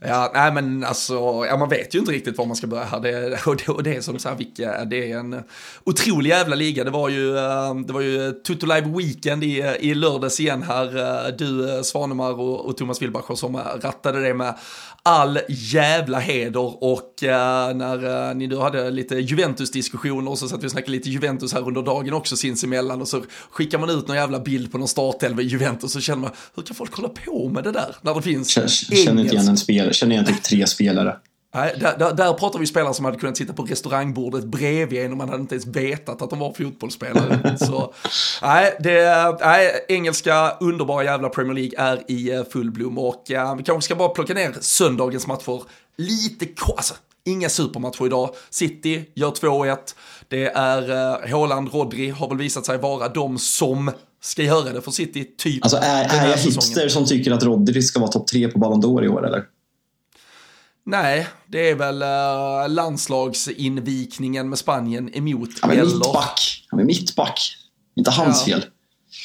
Ja, 0.00 0.30
nej 0.34 0.52
men 0.52 0.84
alltså, 0.84 1.14
ja, 1.48 1.56
man 1.56 1.68
vet 1.68 1.94
ju 1.94 1.98
inte 1.98 2.12
riktigt 2.12 2.38
var 2.38 2.46
man 2.46 2.56
ska 2.56 2.66
börja 2.66 2.84
här. 2.84 3.00
Det, 3.00 3.40
och, 3.46 3.56
det, 3.56 3.68
och 3.68 3.82
det 3.82 3.96
är 3.96 4.00
som 4.00 4.18
så 4.18 4.28
här, 4.28 4.36
vilka, 4.36 4.84
det 4.84 5.12
är 5.12 5.18
en 5.18 5.42
otrolig 5.84 6.30
jävla 6.30 6.54
liga. 6.54 6.84
Det 6.84 6.90
var 6.90 7.08
ju, 7.08 7.36
eh, 7.36 7.74
det 7.74 7.92
var 7.92 8.00
ju 8.00 8.32
Tutto 8.32 8.66
Live 8.66 8.92
Weekend 8.96 9.44
i, 9.44 9.76
i 9.80 9.94
lördags 9.94 10.40
igen 10.40 10.62
här. 10.62 10.96
Eh, 10.96 11.36
du, 11.38 11.76
eh, 11.76 11.82
Svanemar 11.82 12.40
och, 12.40 12.66
och 12.66 12.76
Thomas 12.76 13.02
Wilbacher 13.02 13.34
som 13.34 13.56
rattade 13.56 14.22
det 14.22 14.34
med 14.34 14.54
all 15.02 15.38
jävla 15.48 16.18
heder 16.18 16.84
och 16.84 17.14
när 17.22 18.34
ni 18.34 18.46
nu 18.46 18.56
hade 18.56 18.90
lite 18.90 19.14
Juventus-diskussioner 19.14 20.34
så 20.34 20.48
satt 20.48 20.62
vi 20.62 20.66
och 20.66 20.70
snackade 20.70 20.92
lite 20.92 21.10
Juventus 21.10 21.52
här 21.52 21.66
under 21.66 21.82
dagen 21.82 22.14
också 22.14 22.36
sinsemellan 22.36 23.00
och 23.00 23.08
så 23.08 23.22
skickar 23.50 23.78
man 23.78 23.90
ut 23.90 24.08
någon 24.08 24.16
jävla 24.16 24.40
bild 24.40 24.72
på 24.72 24.78
någon 24.78 24.88
startelva 24.88 25.42
i 25.42 25.44
Juventus 25.44 25.92
så 25.92 26.00
känner 26.00 26.22
man 26.22 26.30
hur 26.54 26.62
kan 26.62 26.76
folk 26.76 26.94
hålla 26.94 27.08
på 27.08 27.48
med 27.48 27.64
det 27.64 27.72
där 27.72 27.96
när 28.00 28.14
det 28.14 28.22
finns 28.22 28.48
Känner 28.48 29.22
inte 29.22 29.34
igen 29.34 29.48
en 29.48 29.56
spelare, 29.86 29.94
känner 29.94 30.12
igen 30.12 30.24
typ 30.24 30.42
tre 30.42 30.66
spelare. 30.66 31.16
Nej, 31.54 31.74
där, 31.80 31.98
där, 31.98 32.14
där 32.14 32.32
pratar 32.32 32.58
vi 32.58 32.66
spelare 32.66 32.94
som 32.94 33.04
hade 33.04 33.18
kunnat 33.18 33.36
sitta 33.36 33.52
på 33.52 33.62
restaurangbordet 33.62 34.44
bredvid 34.44 35.04
en 35.04 35.12
och 35.12 35.16
man 35.16 35.28
hade 35.28 35.40
inte 35.40 35.54
ens 35.54 35.66
vetat 35.66 36.22
att 36.22 36.30
de 36.30 36.38
var 36.38 36.52
fotbollsspelare. 36.52 37.56
Så, 37.60 37.94
nej, 38.42 38.76
det, 38.80 39.36
nej, 39.40 39.84
engelska 39.88 40.56
underbara 40.60 41.04
jävla 41.04 41.28
Premier 41.28 41.54
League 41.54 41.78
är 41.78 42.10
i 42.10 42.30
eh, 42.30 42.44
full 42.52 42.70
blom 42.70 42.98
och 42.98 43.30
uh, 43.30 43.56
vi 43.56 43.62
kanske 43.62 43.82
ska 43.82 43.94
bara 43.94 44.08
plocka 44.08 44.34
ner 44.34 44.54
söndagens 44.60 45.26
matcher 45.26 45.62
lite 45.96 46.46
alltså, 46.76 46.94
Inga 47.24 47.48
supermatcher 47.48 48.06
idag. 48.06 48.30
City 48.50 49.04
gör 49.14 49.30
2-1. 49.30 49.76
Det 50.28 50.46
är 50.46 50.90
uh, 50.90 51.30
Haaland, 51.30 51.72
Rodri 51.72 52.10
har 52.10 52.28
väl 52.28 52.38
visat 52.38 52.66
sig 52.66 52.78
vara 52.78 53.08
de 53.08 53.38
som 53.38 53.90
ska 54.22 54.42
göra 54.42 54.72
det 54.72 54.80
för 54.80 54.90
City 54.90 55.24
typ 55.38 55.64
Alltså 55.64 55.76
är, 55.82 56.04
är 56.04 56.30
jag 56.30 56.36
hipster 56.36 56.88
som 56.88 57.06
tycker 57.06 57.32
att 57.32 57.42
Rodri 57.42 57.82
ska 57.82 58.00
vara 58.00 58.10
topp 58.10 58.26
tre 58.26 58.48
på 58.48 58.58
Ballon 58.58 58.82
d'Or 58.82 59.04
i 59.04 59.08
år 59.08 59.26
eller? 59.26 59.42
Nej, 60.86 61.28
det 61.46 61.70
är 61.70 61.74
väl 61.74 62.02
uh, 62.02 62.74
landslagsinvikningen 62.74 64.48
med 64.48 64.58
Spanien 64.58 65.14
emot. 65.14 65.50
Han 65.60 65.70
är 65.70 65.74
eller... 65.74 65.94
mittback. 65.94 66.66
Han 66.70 66.80
är 66.80 66.84
mittback. 66.84 67.56
Inte 67.96 68.10
hans 68.10 68.46
ja. 68.46 68.56
fel. 68.56 68.66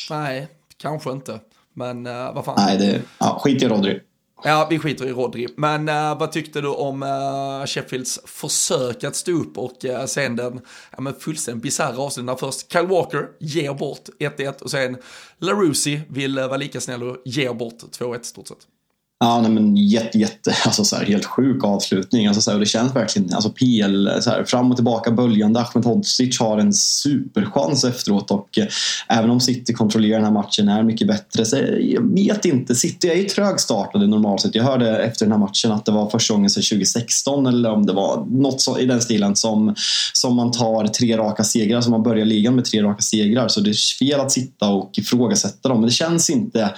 Nej, 0.10 0.48
kanske 0.78 1.12
inte. 1.12 1.40
Men 1.74 2.08
uh, 2.08 2.34
vad 2.34 2.46
fan. 2.46 2.56
Nej, 2.58 2.78
det, 2.78 3.02
ja, 3.18 3.40
skit 3.44 3.64
i 3.64 3.68
Rodri. 3.68 4.00
Ja, 4.44 4.68
vi 4.70 4.80
skiter 4.80 5.06
i 5.06 5.12
Rodri. 5.12 5.48
Men 5.58 5.90
uh, 5.90 6.20
vad 6.20 6.32
tyckte 6.32 6.62
du 6.62 6.68
om 6.68 7.04
uh, 7.04 7.66
Sheffields 7.66 8.20
försök 8.26 9.04
att 9.04 9.16
stå 9.16 9.32
upp 9.32 9.58
och 9.58 9.86
uh, 9.86 10.06
sen 10.06 10.36
den 10.36 10.62
ja, 10.92 11.02
men 11.02 11.14
fullständigt 11.14 11.64
bisarra 11.64 11.98
avslutningen 11.98 12.38
först 12.38 12.72
Kyle 12.72 12.88
Walker 12.88 13.28
ger 13.40 13.74
bort 13.74 14.10
1-1 14.20 14.62
och 14.62 14.72
sen 14.72 14.98
LaRusi 15.40 16.02
vill 16.10 16.40
vara 16.40 16.58
lika 16.58 16.82
snäll 16.82 17.04
och 17.04 17.18
ger 17.26 17.54
bort 17.54 17.84
2-1 18.00 18.24
stort 18.24 18.48
sett. 18.48 18.68
Ja, 19.24 19.42
nej, 19.42 19.52
men 19.52 19.78
jätte, 19.78 20.18
jätte, 20.18 20.56
alltså 20.66 20.86
så 20.86 20.96
här, 20.96 21.06
helt 21.06 21.26
sjuk 21.26 21.64
avslutning. 21.64 22.28
Alltså, 22.28 22.42
så 22.42 22.52
här, 22.52 22.56
och 22.56 22.60
det 22.60 22.66
känns 22.66 22.96
verkligen, 22.96 23.34
alltså 23.34 23.50
PL, 23.50 24.08
så 24.22 24.30
här, 24.30 24.44
fram 24.44 24.72
och 24.72 24.78
tillbaka 24.78 25.12
böljande. 25.12 25.60
Ahmed 25.60 25.86
Hodzic 25.86 26.40
har 26.40 26.58
en 26.58 26.74
superchans 26.74 27.84
efteråt 27.84 28.32
och 28.32 28.58
eh, 28.58 28.68
även 29.08 29.30
om 29.30 29.40
City 29.40 29.74
kontrollerar 29.74 30.16
den 30.16 30.26
här 30.26 30.34
matchen 30.34 30.68
är 30.68 30.84
mycket 30.84 31.08
bättre 31.08 31.46
så 31.46 31.56
eh, 31.56 31.64
jag 31.64 32.14
vet 32.16 32.46
inte. 32.46 32.76
City 32.76 33.10
är 33.10 33.16
ju 33.16 33.24
trögstartade 33.24 34.08
normalt 34.08 34.42
sett. 34.42 34.56
Jag 34.56 34.64
hörde 34.64 34.98
efter 34.98 35.26
den 35.26 35.32
här 35.32 35.40
matchen 35.40 35.72
att 35.72 35.86
det 35.86 35.92
var 35.92 36.10
första 36.10 36.34
gången 36.34 36.50
sedan 36.50 36.64
2016 36.64 37.48
eller 37.48 37.72
om 37.72 37.86
det 37.86 37.94
var 37.94 38.26
något 38.30 38.62
så, 38.62 38.80
i 38.80 38.86
den 38.86 39.02
stilen 39.02 39.36
som, 39.36 39.76
som 40.14 40.36
man 40.36 40.52
tar 40.52 40.88
tre 40.88 41.18
raka 41.18 41.44
segrar, 41.44 41.82
som 41.82 41.92
man 41.92 42.04
börjar 42.04 42.26
ligan 42.26 42.56
med 42.56 42.66
tre 42.66 42.84
raka 42.84 43.02
segrar. 43.02 43.48
Så 43.48 43.62
det 43.62 43.70
är 43.70 43.98
fel 44.00 44.20
att 44.20 44.32
sitta 44.32 44.70
och 44.70 44.92
ifrågasätta 44.98 45.70
dem. 45.70 45.80
Men 45.80 45.88
det 45.88 45.94
känns 45.94 46.30
inte 46.30 46.74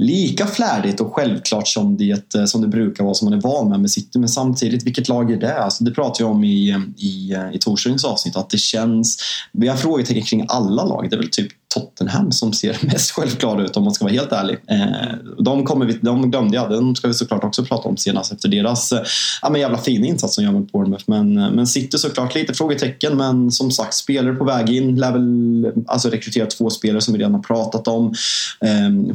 lika 0.00 0.46
flärdigt 0.46 1.00
och 1.00 1.14
självklart 1.14 1.68
som 1.68 1.96
det, 1.96 2.34
eh, 2.34 2.44
som 2.44 2.60
det 2.60 2.68
brukar 2.68 3.04
vara, 3.04 3.14
som 3.14 3.30
man 3.30 3.38
är 3.38 3.42
van 3.42 3.68
med 3.68 3.80
med 3.80 3.90
City. 3.90 4.18
Men 4.18 4.28
samtidigt, 4.28 4.86
vilket 4.86 5.08
lag 5.08 5.32
är 5.32 5.36
det? 5.36 5.62
Alltså, 5.62 5.84
det 5.84 5.90
pratade 5.90 6.24
jag 6.24 6.30
om 6.30 6.44
i, 6.44 6.70
eh, 6.70 6.78
i, 6.96 7.32
eh, 7.32 7.54
i 7.54 7.58
torsdagens 7.58 8.04
avsnitt, 8.04 8.36
att 8.36 8.50
det 8.50 8.58
känns... 8.58 9.18
Vi 9.52 9.68
har 9.68 9.76
frågetecken 9.76 10.22
kring 10.22 10.44
alla 10.48 10.84
lag. 10.84 11.10
Det 11.10 11.16
är 11.16 11.18
väl 11.18 11.30
typ 11.30 11.52
Tottenham 11.74 12.32
som 12.32 12.52
ser 12.52 12.78
mest 12.86 13.10
självklara 13.10 13.62
ut 13.62 13.76
om 13.76 13.84
man 13.84 13.94
ska 13.94 14.04
vara 14.04 14.12
helt 14.12 14.32
ärlig. 14.32 14.58
Eh, 14.66 15.14
de, 15.38 15.64
kommer 15.64 15.86
vi, 15.86 15.98
de 16.02 16.30
glömde 16.30 16.56
jag, 16.56 16.70
de 16.70 16.96
ska 16.96 17.08
vi 17.08 17.14
såklart 17.14 17.44
också 17.44 17.64
prata 17.64 17.88
om 17.88 17.96
senast 17.96 18.32
efter 18.32 18.48
deras 18.48 18.92
eh, 18.92 19.02
ja, 19.42 19.50
men 19.50 19.60
jävla 19.60 19.78
fina 19.78 20.06
insats 20.06 20.34
som 20.34 20.44
gör 20.44 20.52
mot 20.52 20.72
Bournemouth. 20.72 21.04
Men, 21.06 21.38
eh, 21.38 21.50
men 21.50 21.66
City 21.66 21.98
såklart 21.98 22.34
lite 22.34 22.54
frågetecken 22.54 23.16
men 23.16 23.50
som 23.50 23.70
sagt 23.70 23.94
spelare 23.94 24.34
på 24.34 24.44
väg 24.44 24.70
in. 24.70 24.96
Lär 24.96 25.12
väl 25.12 25.72
alltså, 25.86 26.08
rekrytera 26.08 26.46
två 26.46 26.70
spelare 26.70 27.00
som 27.00 27.14
vi 27.14 27.20
redan 27.20 27.34
har 27.34 27.42
pratat 27.42 27.88
om. 27.88 28.14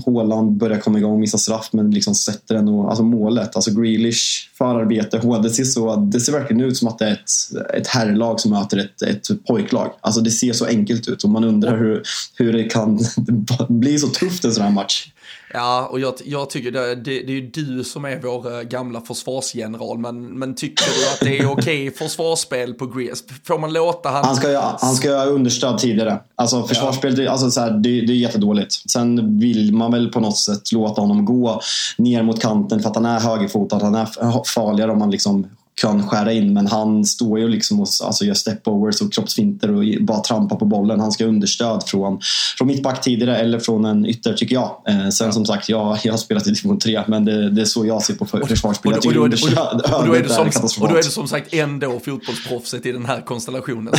Haaland 0.05 0.51
börjar 0.51 0.79
komma 0.79 0.97
igång, 0.97 1.19
missar 1.19 1.37
straff 1.37 1.69
men 1.71 1.91
liksom 1.91 2.15
sätter 2.15 2.55
ändå 2.55 2.87
alltså 2.87 3.03
målet. 3.03 3.55
Alltså 3.55 3.71
Grealish, 3.71 4.49
förarbete, 4.57 5.39
det 5.43 5.49
ser, 5.49 5.63
så, 5.63 5.95
det 5.95 6.19
ser 6.19 6.31
verkligen 6.31 6.61
ut 6.61 6.77
som 6.77 6.87
att 6.87 6.99
det 6.99 7.05
är 7.05 7.11
ett, 7.11 7.31
ett 7.73 7.87
herrlag 7.87 8.39
som 8.39 8.51
möter 8.51 8.77
ett, 8.77 9.01
ett 9.01 9.45
pojklag. 9.47 9.91
Alltså 10.01 10.21
det 10.21 10.31
ser 10.31 10.53
så 10.53 10.65
enkelt 10.65 11.07
ut 11.07 11.23
och 11.23 11.29
man 11.29 11.43
undrar 11.43 11.77
hur, 11.77 12.03
hur 12.35 12.53
det 12.53 12.63
kan 12.63 12.99
bli 13.69 13.99
så 13.99 14.07
tufft 14.07 14.45
en 14.45 14.53
sån 14.53 14.63
här 14.63 14.71
match. 14.71 15.07
Ja, 15.53 15.87
och 15.91 15.99
jag, 15.99 16.13
jag 16.25 16.49
tycker 16.49 16.71
det, 16.71 16.95
det, 16.95 16.95
det, 16.95 17.31
är 17.31 17.35
ju 17.35 17.49
du 17.49 17.83
som 17.83 18.05
är 18.05 18.19
vår 18.21 18.57
eh, 18.57 18.61
gamla 18.61 19.01
försvarsgeneral, 19.01 19.97
men, 19.97 20.39
men 20.39 20.55
tycker 20.55 20.85
du 20.85 21.13
att 21.13 21.19
det 21.19 21.39
är 21.39 21.51
okej 21.51 21.89
okay 21.89 21.91
försvarsspel 22.07 22.73
på 22.73 22.87
Grease? 22.87 23.23
Får 23.47 23.59
man 23.59 23.73
låta 23.73 24.09
han... 24.09 24.25
Han 24.25 24.35
ska 24.35 24.51
ju 24.51 24.57
han 24.57 24.95
ska 24.95 25.09
understöd 25.09 25.77
tidigare. 25.77 26.19
Alltså 26.35 26.63
försvarsspel, 26.63 27.19
ja. 27.19 27.31
alltså, 27.31 27.51
så 27.51 27.61
här, 27.61 27.71
det, 27.71 28.01
det 28.01 28.13
är 28.13 28.17
jättedåligt. 28.17 28.91
Sen 28.91 29.39
vill 29.39 29.73
man 29.73 29.91
väl 29.91 30.11
på 30.11 30.19
något 30.19 30.37
sätt 30.37 30.71
låta 30.71 31.01
honom 31.01 31.25
gå 31.25 31.61
ner 31.97 32.23
mot 32.23 32.41
kanten 32.41 32.79
för 32.79 32.89
att 32.89 32.95
han 32.95 33.05
är 33.05 33.19
högerfotad. 33.19 33.79
Han 33.83 33.95
är 33.95 34.07
farligare 34.45 34.91
om 34.91 34.99
man 34.99 35.11
liksom 35.11 35.47
kan 35.75 36.07
skära 36.09 36.31
in 36.31 36.53
men 36.53 36.67
han 36.67 37.05
står 37.05 37.39
ju 37.39 37.47
liksom 37.47 37.79
och 37.79 37.87
alltså, 38.03 38.25
gör 38.25 38.33
stepovers 38.33 39.01
och 39.01 39.13
kroppsfinter 39.13 39.71
och 39.75 39.83
bara 40.01 40.19
trampar 40.19 40.55
på 40.55 40.65
bollen. 40.65 40.99
Han 40.99 41.11
ska 41.11 41.25
understöd 41.25 41.83
från, 41.87 42.19
från 42.57 42.67
mittback 42.67 43.01
tidigare 43.01 43.37
eller 43.37 43.59
från 43.59 43.85
en 43.85 44.05
ytter 44.05 44.33
tycker 44.33 44.55
jag. 44.55 44.81
Eh, 44.87 45.09
sen 45.09 45.33
som 45.33 45.45
sagt, 45.45 45.69
jag, 45.69 45.97
jag 46.03 46.13
har 46.13 46.17
spelat 46.17 46.47
i 46.47 46.49
division 46.49 46.79
3 46.79 47.03
men 47.07 47.25
det, 47.25 47.49
det 47.49 47.61
är 47.61 47.65
så 47.65 47.85
jag 47.85 48.03
ser 48.03 48.13
på 48.13 48.25
försvarsspel. 48.25 48.93
Och, 48.93 48.97
och, 48.97 49.05
och, 49.05 49.21
och, 49.21 50.07
då 50.07 50.13
är 50.13 50.23
du 50.23 51.03
som, 51.03 51.11
som 51.11 51.27
sagt 51.27 51.53
ändå 51.53 51.99
fotbollsproffset 51.99 52.85
i 52.85 52.91
den 52.91 53.05
här 53.05 53.21
konstellationen. 53.21 53.93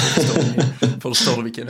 Förstår, 1.02 1.36
du 1.36 1.42
vilken... 1.42 1.68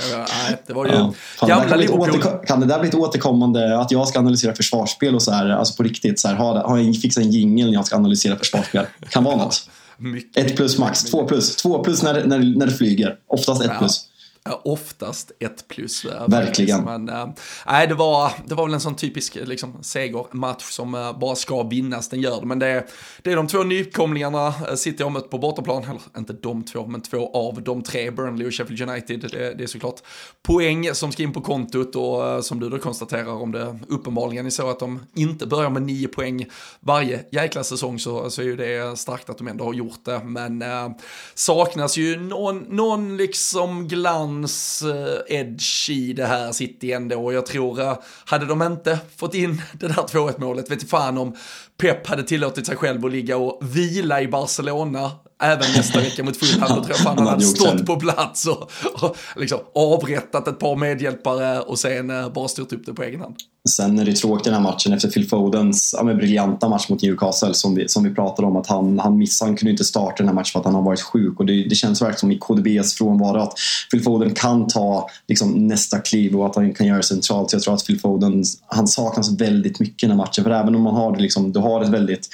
Det 0.66 0.72
var 0.72 0.86
ju 0.86 0.92
ja, 0.92 1.12
fan, 1.38 1.48
gamla 1.48 1.76
Liverpool. 1.76 2.22
Kan 2.46 2.60
det 2.60 2.66
där 2.66 2.80
bli 2.80 2.88
ett 2.88 2.94
återkommande 2.94 3.80
att 3.80 3.90
jag 3.90 4.08
ska 4.08 4.18
analysera 4.18 4.54
försvarsspel 4.54 5.14
och 5.14 5.22
så 5.22 5.30
här, 5.30 5.48
alltså 5.48 5.74
på 5.74 5.82
riktigt, 5.82 6.20
så 6.20 6.28
här, 6.28 6.34
ha, 6.34 6.66
ha, 6.68 6.92
fixa 7.02 7.20
en 7.20 7.30
jingel 7.30 7.66
när 7.66 7.74
jag 7.74 7.86
ska 7.86 7.96
analysera 7.96 8.36
försvarsspel? 8.36 8.86
Kan 9.10 9.24
vara 9.24 9.36
något. 9.36 9.68
Mycket, 9.98 10.36
ett 10.36 10.56
plus 10.56 10.78
max, 10.78 11.04
två 11.04 11.26
plus. 11.26 11.56
Två 11.56 11.84
plus 11.84 12.02
när, 12.02 12.24
när, 12.24 12.38
när 12.38 12.66
det 12.66 12.72
flyger. 12.72 13.16
Oftast 13.26 13.62
ett 13.62 13.70
ja. 13.72 13.78
plus 13.78 14.08
oftast 14.52 15.32
ett 15.40 15.68
plus. 15.68 16.04
Äh, 16.04 16.28
Verkligen. 16.28 16.84
Men, 16.84 17.08
äh, 17.08 17.28
nej, 17.66 17.86
det, 17.86 17.94
var, 17.94 18.32
det 18.46 18.54
var 18.54 18.64
väl 18.64 18.74
en 18.74 18.80
sån 18.80 18.96
typisk 18.96 19.34
liksom, 19.34 19.82
segermatch 19.82 20.64
som 20.64 20.94
äh, 20.94 21.18
bara 21.18 21.36
ska 21.36 21.62
vinnas, 21.62 22.08
den 22.08 22.20
gör 22.20 22.40
det. 22.40 22.46
Men 22.46 22.58
det, 22.58 22.86
det 23.22 23.32
är 23.32 23.36
de 23.36 23.46
två 23.46 23.62
nykomlingarna, 23.62 24.54
City 24.76 25.02
har 25.02 25.10
mött 25.10 25.30
på 25.30 25.38
bortaplan, 25.38 25.82
eller 25.82 26.00
inte 26.18 26.32
de 26.32 26.64
två, 26.64 26.86
men 26.86 27.00
två 27.00 27.30
av 27.34 27.62
de 27.62 27.82
tre, 27.82 28.10
Burnley 28.10 28.46
och 28.46 28.54
Sheffield 28.54 28.90
United. 28.90 29.20
Det, 29.20 29.54
det 29.54 29.62
är 29.64 29.66
såklart 29.66 30.00
poäng 30.42 30.94
som 30.94 31.12
ska 31.12 31.22
in 31.22 31.32
på 31.32 31.40
kontot 31.40 31.96
och 31.96 32.44
som 32.44 32.60
du 32.60 32.68
då 32.68 32.78
konstaterar 32.78 33.32
om 33.32 33.52
det 33.52 33.78
uppenbarligen 33.88 34.46
är 34.46 34.50
så 34.50 34.70
att 34.70 34.78
de 34.78 35.00
inte 35.14 35.46
börjar 35.46 35.70
med 35.70 35.82
nio 35.82 36.08
poäng 36.08 36.46
varje 36.80 37.24
jäkla 37.32 37.64
säsong 37.64 37.98
så, 37.98 38.30
så 38.30 38.42
är 38.42 38.46
ju 38.46 38.56
det 38.56 38.98
starkt 38.98 39.30
att 39.30 39.38
de 39.38 39.48
ändå 39.48 39.64
har 39.64 39.74
gjort 39.74 40.04
det. 40.04 40.20
Men 40.24 40.62
äh, 40.62 40.88
saknas 41.34 41.96
ju 41.96 42.20
någon, 42.20 42.58
någon 42.58 43.16
liksom 43.16 43.88
glans 43.88 44.35
hans 44.36 44.82
eh, 44.82 45.38
edge 45.38 45.90
i 45.90 46.12
det 46.12 46.26
här 46.26 46.52
City 46.52 46.92
ändå. 46.92 47.24
Och 47.24 47.34
jag 47.34 47.46
tror, 47.46 47.80
eh, 47.80 47.98
hade 48.24 48.46
de 48.46 48.62
inte 48.62 48.98
fått 49.16 49.34
in 49.34 49.62
det 49.72 49.88
där 49.88 49.94
2-1 49.94 50.40
målet, 50.40 50.70
vet 50.70 50.90
fan 50.90 51.18
om 51.18 51.36
Pep 51.76 52.06
hade 52.06 52.22
tillåtit 52.22 52.66
sig 52.66 52.76
själv 52.76 53.04
att 53.04 53.12
ligga 53.12 53.36
och 53.36 53.58
vila 53.62 54.22
i 54.22 54.28
Barcelona 54.28 55.10
även 55.42 55.72
nästa 55.76 56.00
vecka 56.00 56.24
mot 56.24 56.36
Fulham. 56.36 56.68
Då 56.68 56.74
tror 56.74 56.90
jag 56.90 56.98
fan 56.98 57.18
han 57.18 57.26
hade 57.26 57.44
stått 57.44 57.86
på 57.86 57.96
plats 57.96 58.46
och, 58.46 58.70
och 59.02 59.16
liksom 59.36 59.58
avrättat 59.74 60.48
ett 60.48 60.58
par 60.58 60.76
medhjälpare 60.76 61.60
och 61.60 61.78
sen 61.78 62.10
eh, 62.10 62.32
bara 62.32 62.48
styrt 62.48 62.72
upp 62.72 62.86
det 62.86 62.94
på 62.94 63.02
egen 63.02 63.20
hand. 63.20 63.36
Sen 63.68 63.98
är 63.98 64.04
det 64.04 64.12
tråkigt 64.12 64.44
den 64.44 64.54
här 64.54 64.60
matchen 64.60 64.92
efter 64.92 65.08
Phil 65.08 65.28
Fodens 65.28 65.94
ja, 65.98 66.14
briljanta 66.14 66.68
match 66.68 66.88
mot 66.88 67.02
Newcastle 67.02 67.54
som 67.54 67.74
vi, 67.74 67.88
som 67.88 68.04
vi 68.04 68.14
pratade 68.14 68.48
om 68.48 68.56
att 68.56 68.66
han, 68.66 68.98
han 68.98 69.18
missade, 69.18 69.50
han 69.50 69.56
kunde 69.56 69.70
inte 69.70 69.84
starta 69.84 70.14
den 70.16 70.26
här 70.26 70.34
matchen 70.34 70.52
för 70.52 70.58
att 70.58 70.64
han 70.64 70.74
har 70.74 70.82
varit 70.82 71.00
sjuk 71.00 71.40
och 71.40 71.46
det, 71.46 71.64
det 71.68 71.74
känns 71.74 72.02
verkligen 72.02 72.18
som 72.18 72.32
i 72.32 72.38
KDBs 72.38 72.94
frånvaro 72.94 73.38
att 73.38 73.54
Phil 73.90 74.02
Foden 74.02 74.34
kan 74.34 74.66
ta 74.66 75.08
liksom, 75.28 75.66
nästa 75.66 75.98
kliv 75.98 76.36
och 76.36 76.46
att 76.46 76.56
han 76.56 76.74
kan 76.74 76.86
göra 76.86 76.96
det 76.96 77.02
centralt. 77.02 77.50
Så 77.50 77.56
jag 77.56 77.62
tror 77.62 77.74
att 77.74 77.86
Phil 77.86 78.00
Foden, 78.00 78.44
han 78.66 78.88
saknas 78.88 79.40
väldigt 79.40 79.80
mycket 79.80 80.02
i 80.02 80.06
den 80.06 80.10
här 80.10 80.26
matchen 80.26 80.44
för 80.44 80.50
även 80.50 80.74
om 80.74 80.82
man 80.82 80.94
har, 80.94 81.16
liksom, 81.16 81.52
du 81.52 81.60
har 81.66 81.82
ett 81.82 81.88
väldigt 81.88 82.28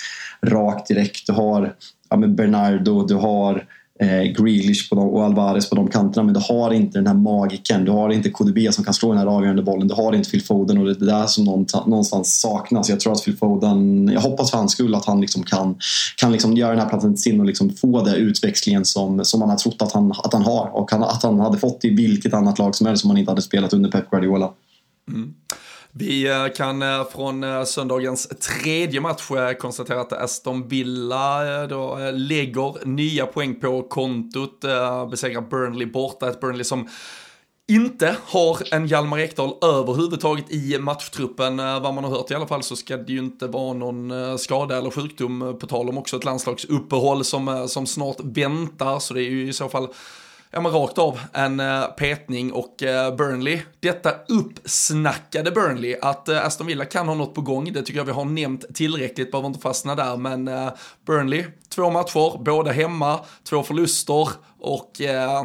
rakt 0.46 0.88
direkt, 0.88 1.26
du 1.26 1.32
har 1.32 1.74
ja, 2.10 2.16
Bernardo, 2.16 3.06
du 3.06 3.14
har 3.14 3.66
eh, 4.00 4.22
Grealish 4.22 4.90
på 4.90 4.96
de, 4.96 5.08
och 5.08 5.24
Alvarez 5.24 5.70
på 5.70 5.76
de 5.76 5.88
kanterna 5.88 6.24
men 6.24 6.34
du 6.34 6.40
har 6.48 6.72
inte 6.72 6.98
den 6.98 7.06
här 7.06 7.14
magiken. 7.14 7.84
Du 7.84 7.90
har 7.90 8.10
inte 8.10 8.30
KDB 8.30 8.72
som 8.72 8.84
kan 8.84 8.94
slå 8.94 9.08
den 9.08 9.18
här 9.18 9.26
avgörande 9.26 9.62
bollen. 9.62 9.88
Du 9.88 9.94
har 9.94 10.12
inte 10.12 10.30
Phil 10.30 10.42
Foden 10.42 10.78
och 10.78 10.84
det 10.84 10.90
är 10.90 10.94
det 10.94 11.06
där 11.06 11.26
som 11.26 11.44
någonstans 11.44 12.40
saknas. 12.40 12.88
Jag 12.88 13.00
tror 13.00 13.12
att 13.12 13.24
Phil 13.24 13.36
Foden, 13.36 14.08
jag 14.08 14.20
hoppas 14.20 14.50
för 14.50 14.58
hans 14.58 14.72
skull 14.72 14.94
att 14.94 15.04
han 15.04 15.20
liksom 15.20 15.42
kan, 15.42 15.78
kan 16.16 16.32
liksom 16.32 16.56
göra 16.56 16.70
den 16.70 16.80
här 16.80 16.88
platsen 16.88 17.14
till 17.14 17.22
sin 17.22 17.40
och 17.40 17.46
liksom 17.46 17.70
få 17.70 18.04
den 18.04 18.14
utväxlingen 18.14 18.84
som, 18.84 19.24
som 19.24 19.40
man 19.40 19.50
har 19.50 19.56
trott 19.56 19.82
att 19.82 19.92
han, 19.92 20.12
att 20.12 20.32
han 20.32 20.42
har 20.42 20.70
och 20.76 20.92
att 20.92 21.22
han 21.22 21.40
hade 21.40 21.58
fått 21.58 21.84
i 21.84 21.90
vilket 21.90 22.34
annat 22.34 22.58
lag 22.58 22.74
som 22.74 22.86
helst 22.86 23.00
som 23.00 23.10
han 23.10 23.18
inte 23.18 23.30
hade 23.30 23.42
spelat 23.42 23.72
under 23.72 23.90
Pep 23.90 24.10
Guardiola. 24.10 24.50
Mm. 25.08 25.34
Vi 25.94 26.28
eh, 26.28 26.48
kan 26.56 26.82
eh, 26.82 27.04
från 27.04 27.44
eh, 27.44 27.64
söndagens 27.64 28.26
tredje 28.26 29.00
match 29.00 29.30
konstatera 29.58 30.00
att 30.00 30.12
Aston 30.12 30.68
Villa 30.68 31.66
då 31.66 31.98
lägger 32.12 32.86
nya 32.86 33.26
poäng 33.26 33.54
på 33.54 33.82
kontot, 33.82 34.60
besegrar 35.10 35.40
Burnley 35.40 35.86
borta, 35.86 36.28
ett 36.28 36.40
Burnley 36.40 36.64
som 36.64 36.88
inte 37.68 38.16
har 38.26 38.74
en 38.74 38.86
Hjalmar 38.86 39.18
Ekdal 39.18 39.54
överhuvudtaget 39.62 40.52
i 40.52 40.78
matchtruppen. 40.78 41.56
Vad 41.56 41.94
man 41.94 42.04
har 42.04 42.10
hört 42.10 42.30
i 42.30 42.34
alla 42.34 42.46
fall 42.46 42.62
så 42.62 42.76
ska 42.76 42.96
det 42.96 43.12
ju 43.12 43.18
inte 43.18 43.46
vara 43.46 43.72
någon 43.72 44.38
skada 44.38 44.78
eller 44.78 44.90
sjukdom 44.90 45.56
på 45.60 45.66
tal 45.66 45.88
om 45.88 45.98
också 45.98 46.16
ett 46.16 46.24
landslagsuppehåll 46.24 47.24
som, 47.24 47.68
som 47.68 47.86
snart 47.86 48.20
väntar. 48.20 48.98
Så 48.98 49.14
det 49.14 49.22
är 49.22 49.30
ju 49.30 49.48
i 49.48 49.52
så 49.52 49.68
fall 49.68 49.88
ja 50.52 50.60
men 50.60 50.72
rakt 50.72 50.98
av 50.98 51.20
en 51.32 51.60
eh, 51.60 51.84
petning 51.84 52.52
och 52.52 52.82
eh, 52.82 53.16
Burnley, 53.16 53.60
detta 53.80 54.10
uppsnackade 54.28 55.50
Burnley, 55.50 55.96
att 56.02 56.28
eh, 56.28 56.46
Aston 56.46 56.66
Villa 56.66 56.84
kan 56.84 57.08
ha 57.08 57.14
något 57.14 57.34
på 57.34 57.40
gång, 57.40 57.72
det 57.72 57.82
tycker 57.82 58.00
jag 58.00 58.04
vi 58.04 58.12
har 58.12 58.24
nämnt 58.24 58.74
tillräckligt, 58.74 59.30
behöver 59.30 59.48
inte 59.48 59.60
fastna 59.60 59.94
där, 59.94 60.16
men 60.16 60.50
Burnley, 61.06 61.44
två 61.68 61.90
matcher, 61.90 62.42
båda 62.42 62.72
hemma, 62.72 63.20
två 63.44 63.62
förluster 63.62 64.28
och 64.60 64.92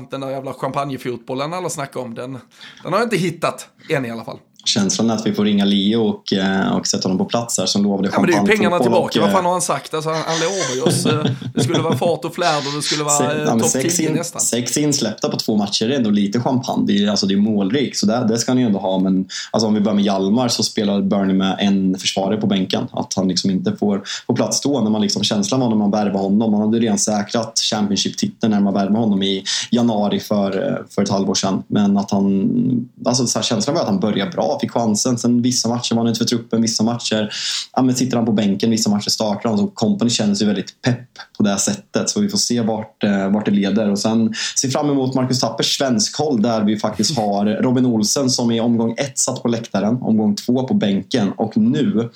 den 0.09 0.21
där 0.21 0.29
jävla 0.29 0.53
champagnefotbollen 0.53 1.53
alla 1.53 1.69
snackar 1.69 1.99
om, 1.99 2.13
den, 2.13 2.39
den 2.83 2.93
har 2.93 2.99
jag 2.99 3.05
inte 3.05 3.17
hittat 3.17 3.69
än 3.89 4.05
i 4.05 4.11
alla 4.11 4.23
fall 4.23 4.39
känslan 4.67 5.11
att 5.11 5.27
vi 5.27 5.33
får 5.33 5.45
ringa 5.45 5.65
Leo 5.65 6.07
och, 6.07 6.33
eh, 6.33 6.75
och 6.75 6.87
sätta 6.87 7.03
honom 7.03 7.17
på 7.17 7.25
plats 7.25 7.57
här 7.57 7.65
som 7.65 7.83
lovade 7.83 8.09
ja, 8.13 8.19
men 8.19 8.29
det 8.29 8.37
är 8.37 8.41
ju 8.41 8.47
pengarna 8.47 8.79
tillbaka. 8.79 9.19
Och, 9.19 9.25
Vad 9.25 9.33
fan 9.33 9.45
har 9.45 9.51
han 9.51 9.61
sagt? 9.61 9.93
Alltså, 9.93 10.09
han, 10.09 10.21
han 10.25 10.37
ju 10.75 10.81
oss. 10.81 11.05
Eh, 11.05 11.25
det 11.53 11.63
skulle 11.63 11.79
vara 11.79 11.97
fart 11.97 12.25
och 12.25 12.35
flärd 12.35 12.67
och 12.67 12.73
det 12.75 12.81
skulle 12.81 13.03
vara 13.03 13.17
se, 13.17 13.23
ja, 13.23 13.59
topp 13.59 13.71
10 13.71 14.09
in, 14.09 14.15
nästan. 14.15 14.41
Sex 14.41 14.77
insläppta 14.77 15.29
på 15.29 15.37
två 15.37 15.57
matcher 15.57 15.89
är 15.89 15.95
ändå 15.95 16.09
lite 16.09 16.39
champagne. 16.39 16.85
Det 16.87 17.03
är, 17.03 17.09
alltså, 17.09 17.25
det 17.25 17.33
är 17.33 17.37
målrikt, 17.37 17.97
så 17.97 18.05
det, 18.05 18.25
det 18.29 18.37
ska 18.37 18.51
han 18.51 18.59
ju 18.59 18.65
ändå 18.65 18.79
ha. 18.79 18.99
Men 18.99 19.27
alltså, 19.51 19.67
om 19.67 19.73
vi 19.73 19.79
börjar 19.79 19.95
med 19.95 20.05
Hjalmar 20.05 20.47
så 20.47 20.63
spelar 20.63 21.01
Burnley 21.01 21.35
med 21.35 21.55
en 21.59 21.97
försvarare 21.99 22.37
på 22.37 22.47
bänken. 22.47 22.87
Att 22.91 23.13
han 23.13 23.27
liksom 23.27 23.49
inte 23.49 23.75
får 23.75 24.03
på 24.27 24.35
plats 24.35 24.61
då. 24.61 24.81
När 24.81 24.89
man 24.89 25.01
liksom, 25.01 25.23
känslan 25.23 25.59
var 25.59 25.69
när 25.69 25.75
man 25.75 25.91
värvade 25.91 26.19
honom. 26.19 26.51
Man 26.51 26.61
hade 26.61 26.79
redan 26.79 26.97
säkrat 26.97 27.59
Championship-titeln 27.59 28.51
när 28.51 28.59
man 28.59 28.73
värvade 28.73 28.99
honom 28.99 29.23
i 29.23 29.43
januari 29.71 30.19
för, 30.19 30.67
eh, 30.67 30.85
för 30.89 31.01
ett 31.01 31.09
halvår 31.09 31.35
sedan. 31.35 31.63
Men 31.67 31.97
att 31.97 32.11
han, 32.11 32.89
alltså, 33.05 33.27
så 33.27 33.39
här, 33.39 33.43
känslan 33.43 33.75
var 33.75 33.81
att 33.81 33.87
han 33.87 33.99
började 33.99 34.31
bra, 34.31 34.56
fick 34.59 34.71
chansen. 34.71 35.17
Sen 35.17 35.41
vissa 35.41 35.69
matcher 35.69 35.95
var 35.95 36.01
han 36.01 36.07
inte 36.07 36.17
för 36.17 36.25
truppen, 36.25 36.61
vissa 36.61 36.83
matcher 36.83 37.33
ja, 37.75 37.81
men 37.81 37.95
sitter 37.95 38.17
han 38.17 38.25
på 38.25 38.31
bänken, 38.31 38.71
vissa 38.71 38.89
matcher 38.89 39.09
startar 39.09 39.49
han. 39.49 39.57
Så 39.57 39.67
Company 39.67 40.09
känns 40.09 40.41
ju 40.41 40.45
väldigt 40.45 40.81
pepp 40.81 41.09
på 41.37 41.43
det 41.43 41.57
sättet. 41.57 42.09
Så 42.09 42.19
vi 42.19 42.29
får 42.29 42.37
se 42.37 42.61
vart, 42.61 43.03
eh, 43.03 43.31
vart 43.31 43.45
det 43.45 43.51
leder. 43.51 43.91
Och 43.91 43.99
sen 43.99 44.33
ser 44.61 44.69
fram 44.69 44.89
emot 44.89 45.15
Marcus 45.15 45.39
Tappers 45.39 45.77
svensk 45.77 46.17
håll 46.17 46.41
där 46.41 46.63
vi 46.63 46.77
faktiskt 46.77 47.17
har 47.17 47.45
Robin 47.45 47.85
Olsen 47.85 48.29
som 48.29 48.51
i 48.51 48.59
omgång 48.59 48.95
ett 48.97 49.17
satt 49.17 49.43
på 49.43 49.47
läktaren, 49.47 49.97
omgång 50.01 50.35
två 50.35 50.67
på 50.67 50.73
bänken 50.73 51.31
och 51.31 51.57
nu 51.57 52.09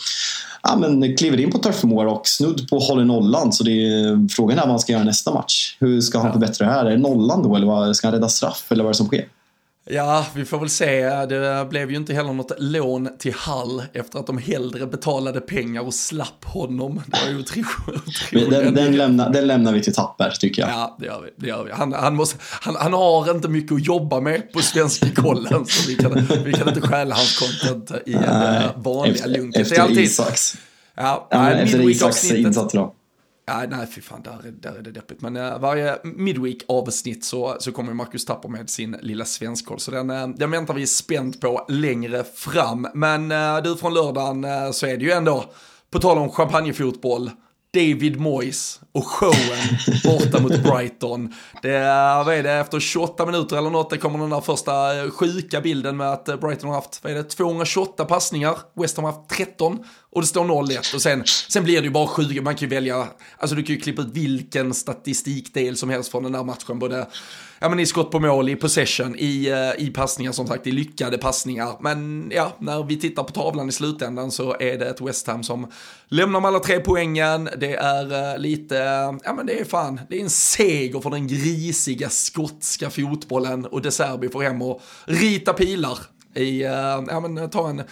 ja, 0.63 0.75
men 0.75 1.17
kliver 1.17 1.39
in 1.39 1.51
på 1.51 1.57
Turf 1.57 1.83
Moor 1.83 2.07
och 2.07 2.27
snudd 2.27 2.69
på 2.69 2.79
håller 2.79 3.05
nollan. 3.05 3.51
Så 3.51 3.63
det 3.63 3.71
är, 3.71 4.27
frågan 4.29 4.57
är 4.57 4.61
vad 4.61 4.69
han 4.69 4.79
ska 4.79 4.93
göra 4.93 5.03
nästa 5.03 5.33
match. 5.33 5.77
Hur 5.79 6.01
ska 6.01 6.19
han 6.19 6.31
förbättra 6.31 6.67
det 6.67 6.73
här? 6.73 6.85
Är 6.85 6.91
det 6.91 6.97
nollan 6.97 7.43
då 7.43 7.55
eller 7.55 7.93
ska 7.93 8.07
han 8.07 8.13
rädda 8.13 8.29
straff 8.29 8.65
eller 8.69 8.83
vad 8.83 8.89
är 8.89 8.93
det 8.93 8.97
som 8.97 9.07
sker? 9.07 9.25
Ja, 9.89 10.25
vi 10.35 10.45
får 10.45 10.59
väl 10.59 10.69
se. 10.69 11.01
Det 11.25 11.67
blev 11.69 11.91
ju 11.91 11.97
inte 11.97 12.13
heller 12.13 12.33
något 12.33 12.51
lån 12.57 13.09
till 13.19 13.33
Hall 13.33 13.83
efter 13.93 14.19
att 14.19 14.27
de 14.27 14.37
hellre 14.37 14.85
betalade 14.87 15.41
pengar 15.41 15.81
och 15.81 15.93
slapp 15.93 16.45
honom. 16.45 17.01
Det 17.07 17.17
var 17.25 17.31
ju 17.31 17.39
otroligt. 17.39 18.49
Den, 18.49 18.73
den, 18.73 18.97
lämnar, 18.97 19.29
den 19.29 19.47
lämnar 19.47 19.73
vi 19.73 19.81
till 19.81 19.93
Tapper, 19.93 20.29
tycker 20.39 20.61
jag. 20.61 20.71
Ja, 20.71 20.97
det 20.99 21.05
gör 21.05 21.21
vi. 21.21 21.29
Det 21.35 21.47
gör 21.47 21.63
vi. 21.63 21.71
Han, 21.71 21.93
han, 21.93 22.15
måste, 22.15 22.37
han, 22.41 22.75
han 22.75 22.93
har 22.93 23.31
inte 23.31 23.47
mycket 23.47 23.75
att 23.75 23.85
jobba 23.85 24.21
med 24.21 24.53
på 24.53 24.59
svenska 24.59 25.09
kollen, 25.15 25.65
så 25.65 25.87
vi 25.87 25.95
kan, 25.95 26.27
vi 26.45 26.53
kan 26.53 26.67
inte 26.67 26.81
stjäla 26.81 27.15
hans 27.15 27.39
content 27.39 27.91
i 28.05 28.15
nej, 28.15 28.69
vanliga 28.75 29.15
efter, 29.15 29.29
lunket. 29.29 29.61
Efter 29.61 29.81
alltid, 29.81 29.99
Isaks. 29.99 30.57
Ja, 30.95 31.27
ja, 31.31 31.51
efter 31.51 31.89
Isaks 31.89 32.31
insats 32.31 32.73
idag. 32.73 32.93
Ja, 33.51 33.65
nej, 33.69 33.87
fy 33.87 34.01
fan, 34.01 34.21
där, 34.21 34.51
där 34.51 34.75
är 34.75 34.81
det 34.81 34.91
deppigt. 34.91 35.21
Men 35.21 35.35
äh, 35.35 35.59
varje 35.59 35.97
midweek-avsnitt 36.03 37.25
så, 37.25 37.55
så 37.59 37.71
kommer 37.71 37.93
Marcus 37.93 38.25
Tapper 38.25 38.49
med 38.49 38.69
sin 38.69 38.97
lilla 39.01 39.25
svenskkoll. 39.25 39.79
Så 39.79 39.91
den, 39.91 40.09
äh, 40.09 40.27
den 40.27 40.51
väntar 40.51 40.73
vi 40.73 40.87
spänt 40.87 41.41
på 41.41 41.65
längre 41.69 42.23
fram. 42.23 42.87
Men 42.93 43.31
äh, 43.31 43.63
du, 43.63 43.75
från 43.75 43.93
lördagen 43.93 44.73
så 44.73 44.85
är 44.85 44.97
det 44.97 45.05
ju 45.05 45.11
ändå, 45.11 45.45
på 45.89 45.99
tal 45.99 46.17
om 46.17 46.29
champagnefotboll, 46.29 47.31
David 47.73 48.19
Moyes 48.19 48.79
och 48.91 49.07
showen 49.07 49.77
borta 50.03 50.39
mot 50.39 50.63
Brighton. 50.63 51.33
Det 51.61 51.71
är, 51.71 52.23
vad 52.23 52.35
är 52.35 52.43
det, 52.43 52.51
efter 52.51 52.79
28 52.79 53.25
minuter 53.25 53.57
eller 53.57 53.69
något, 53.69 53.89
det 53.89 53.97
kommer 53.97 54.19
den 54.19 54.29
där 54.29 54.41
första 54.41 55.03
eh, 55.03 55.11
sjuka 55.11 55.61
bilden 55.61 55.97
med 55.97 56.11
att 56.11 56.29
eh, 56.29 56.35
Brighton 56.35 56.69
har 56.69 56.75
haft, 56.75 56.99
vad 57.03 57.13
är 57.13 57.17
det, 57.17 57.23
228 57.23 58.05
passningar, 58.05 58.57
West 58.73 58.97
Ham 58.97 59.05
har 59.05 59.11
haft 59.11 59.29
13 59.29 59.79
och 60.11 60.21
det 60.21 60.27
står 60.27 60.45
0-1 60.45 60.95
och 60.95 61.01
sen, 61.01 61.23
sen 61.49 61.63
blir 61.63 61.81
det 61.81 61.85
ju 61.85 61.91
bara 61.91 62.23
20, 62.23 62.41
man 62.41 62.55
kan 62.55 62.69
ju 62.69 62.75
välja, 62.75 63.07
alltså 63.37 63.55
du 63.55 63.63
kan 63.63 63.75
ju 63.75 63.81
klippa 63.81 64.01
ut 64.01 64.11
vilken 64.13 64.73
statistikdel 64.73 65.77
som 65.77 65.89
helst 65.89 66.11
från 66.11 66.23
den 66.23 66.31
där 66.31 66.43
matchen, 66.43 66.79
både 66.79 67.07
ja, 67.61 67.69
men 67.69 67.79
i 67.79 67.85
skott 67.85 68.11
på 68.11 68.19
mål, 68.19 68.49
i 68.49 68.55
possession, 68.55 69.15
i, 69.17 69.49
eh, 69.49 69.85
i 69.85 69.89
passningar 69.89 70.31
som 70.31 70.47
sagt, 70.47 70.67
i 70.67 70.71
lyckade 70.71 71.17
passningar. 71.17 71.77
Men 71.79 72.31
ja, 72.35 72.55
när 72.59 72.83
vi 72.83 72.99
tittar 72.99 73.23
på 73.23 73.33
tavlan 73.33 73.69
i 73.69 73.71
slutändan 73.71 74.31
så 74.31 74.55
är 74.59 74.77
det 74.77 74.89
ett 74.89 75.01
West 75.01 75.27
Ham 75.27 75.43
som 75.43 75.71
lämnar 76.07 76.41
med 76.41 76.47
alla 76.47 76.59
tre 76.59 76.79
poängen. 76.79 77.49
Det 77.57 77.75
är 77.75 78.33
eh, 78.33 78.39
lite, 78.39 78.77
eh, 78.77 79.13
ja 79.23 79.33
men 79.35 79.45
det 79.45 79.59
är 79.59 79.65
fan, 79.65 79.99
det 80.09 80.17
är 80.17 80.21
en 80.21 80.29
seger 80.29 80.99
för 80.99 81.09
den 81.09 81.27
grisiga 81.27 82.09
skotska 82.09 82.89
fotbollen 82.89 83.65
och 83.65 83.81
De 83.81 83.91
Serbi 83.91 84.29
får 84.29 84.41
hem 84.41 84.61
och 84.61 84.81
rita 85.05 85.53
pilar 85.53 85.97
i, 86.35 86.61
ja 86.61 87.19
men 87.19 87.49
ta 87.49 87.69
en 87.69 87.83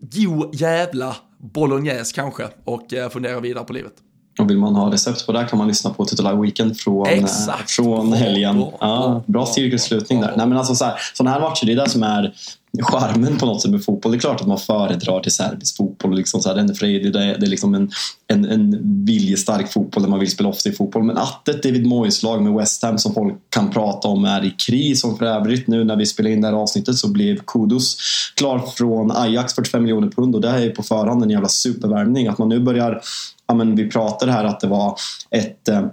god 0.00 0.54
jävla 0.54 1.16
bolognese 1.38 2.12
kanske 2.14 2.48
och 2.64 2.86
fundera 3.12 3.40
vidare 3.40 3.64
på 3.64 3.72
livet. 3.72 3.94
Och 4.38 4.50
vill 4.50 4.58
man 4.58 4.74
ha 4.74 4.92
recept 4.92 5.26
på 5.26 5.32
det 5.32 5.44
kan 5.44 5.58
man 5.58 5.68
lyssna 5.68 5.90
på 5.90 6.04
Titular 6.04 6.34
Weekend 6.34 6.78
från, 6.78 7.06
eh, 7.06 7.12
Exakt. 7.12 7.70
från 7.70 8.12
helgen. 8.12 8.64
Ja, 8.80 9.22
bra 9.26 9.46
cirkelslutning 9.46 10.20
där. 10.20 10.34
Nej, 10.36 10.46
men 10.46 10.58
alltså 10.58 10.74
så 10.74 10.84
här, 10.84 10.94
sådana 11.14 11.30
här 11.30 11.40
matcher, 11.40 11.66
det 11.66 11.72
är 11.72 11.76
det 11.76 11.88
som 11.88 12.02
är 12.02 12.32
charmen 12.78 13.38
på 13.38 13.46
något 13.46 13.62
sätt 13.62 13.70
med 13.70 13.84
fotboll. 13.84 14.12
Det 14.12 14.18
är 14.18 14.20
klart 14.20 14.40
att 14.40 14.46
man 14.46 14.58
föredrar 14.58 15.20
till 15.20 15.32
serbisk 15.32 15.76
fotboll. 15.76 16.16
Liksom 16.16 16.40
så 16.40 16.48
här, 16.48 16.56
den 16.56 16.70
är 16.70 16.74
fredig, 16.74 17.12
det 17.12 17.24
är, 17.24 17.38
det 17.38 17.46
är 17.46 17.50
liksom 17.50 17.74
en, 17.74 17.90
en, 18.26 18.44
en 18.44 18.78
viljestark 19.04 19.72
fotboll 19.72 20.02
där 20.02 20.10
man 20.10 20.18
vill 20.18 20.30
spela 20.30 20.48
offensiv 20.48 20.72
fotboll. 20.72 21.02
Men 21.02 21.18
att 21.18 21.48
ett 21.48 21.62
David 21.62 21.86
Moyes-lag 21.86 22.42
med 22.42 22.52
West 22.52 22.82
Ham 22.82 22.98
som 22.98 23.14
folk 23.14 23.34
kan 23.48 23.70
prata 23.70 24.08
om 24.08 24.24
är 24.24 24.44
i 24.44 24.50
kris, 24.50 25.00
som 25.00 25.18
för 25.18 25.26
övrigt 25.26 25.66
nu 25.66 25.84
när 25.84 25.96
vi 25.96 26.06
spelar 26.06 26.30
in 26.30 26.40
det 26.40 26.46
här 26.46 26.54
avsnittet 26.54 26.96
så 26.96 27.08
blev 27.08 27.36
Kudos 27.46 27.96
klar 28.36 28.58
från 28.58 29.10
Ajax 29.10 29.54
45 29.54 29.82
miljoner 29.82 30.08
pund 30.08 30.34
och 30.34 30.40
det 30.40 30.48
är 30.48 30.70
på 30.70 30.82
förhand 30.82 31.22
en 31.22 31.30
jävla 31.30 31.48
supervärmning. 31.48 32.28
Att 32.28 32.38
man 32.38 32.48
nu 32.48 32.60
börjar 32.60 33.00
ja, 33.46 33.54
men 33.54 33.76
vi 33.76 33.90
pratade 33.90 34.32
här 34.32 34.44
att 34.44 34.60
det 34.60 34.66
var 34.66 34.96
ett 35.30 35.68
eh, 35.68 35.86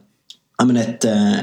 ett, 0.78 1.06
eh, 1.06 1.34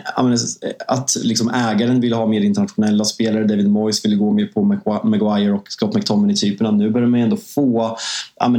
att 0.87 1.17
eh, 1.17 1.23
liksom 1.23 1.49
ägaren 1.49 2.01
ville 2.01 2.17
ha 2.17 2.27
mer 2.27 2.41
internationella 2.41 3.05
spelare. 3.05 3.45
David 3.45 3.71
Moyes 3.71 4.05
ville 4.05 4.17
gå 4.17 4.33
mer 4.33 4.47
på 4.47 4.63
Maguire 5.05 5.53
och 5.53 5.65
Scott 5.69 5.95
McTominay-typerna. 5.95 6.71
Nu 6.71 6.91
börjar 6.91 7.09
man 7.09 7.21
ändå 7.21 7.37
få 7.37 7.99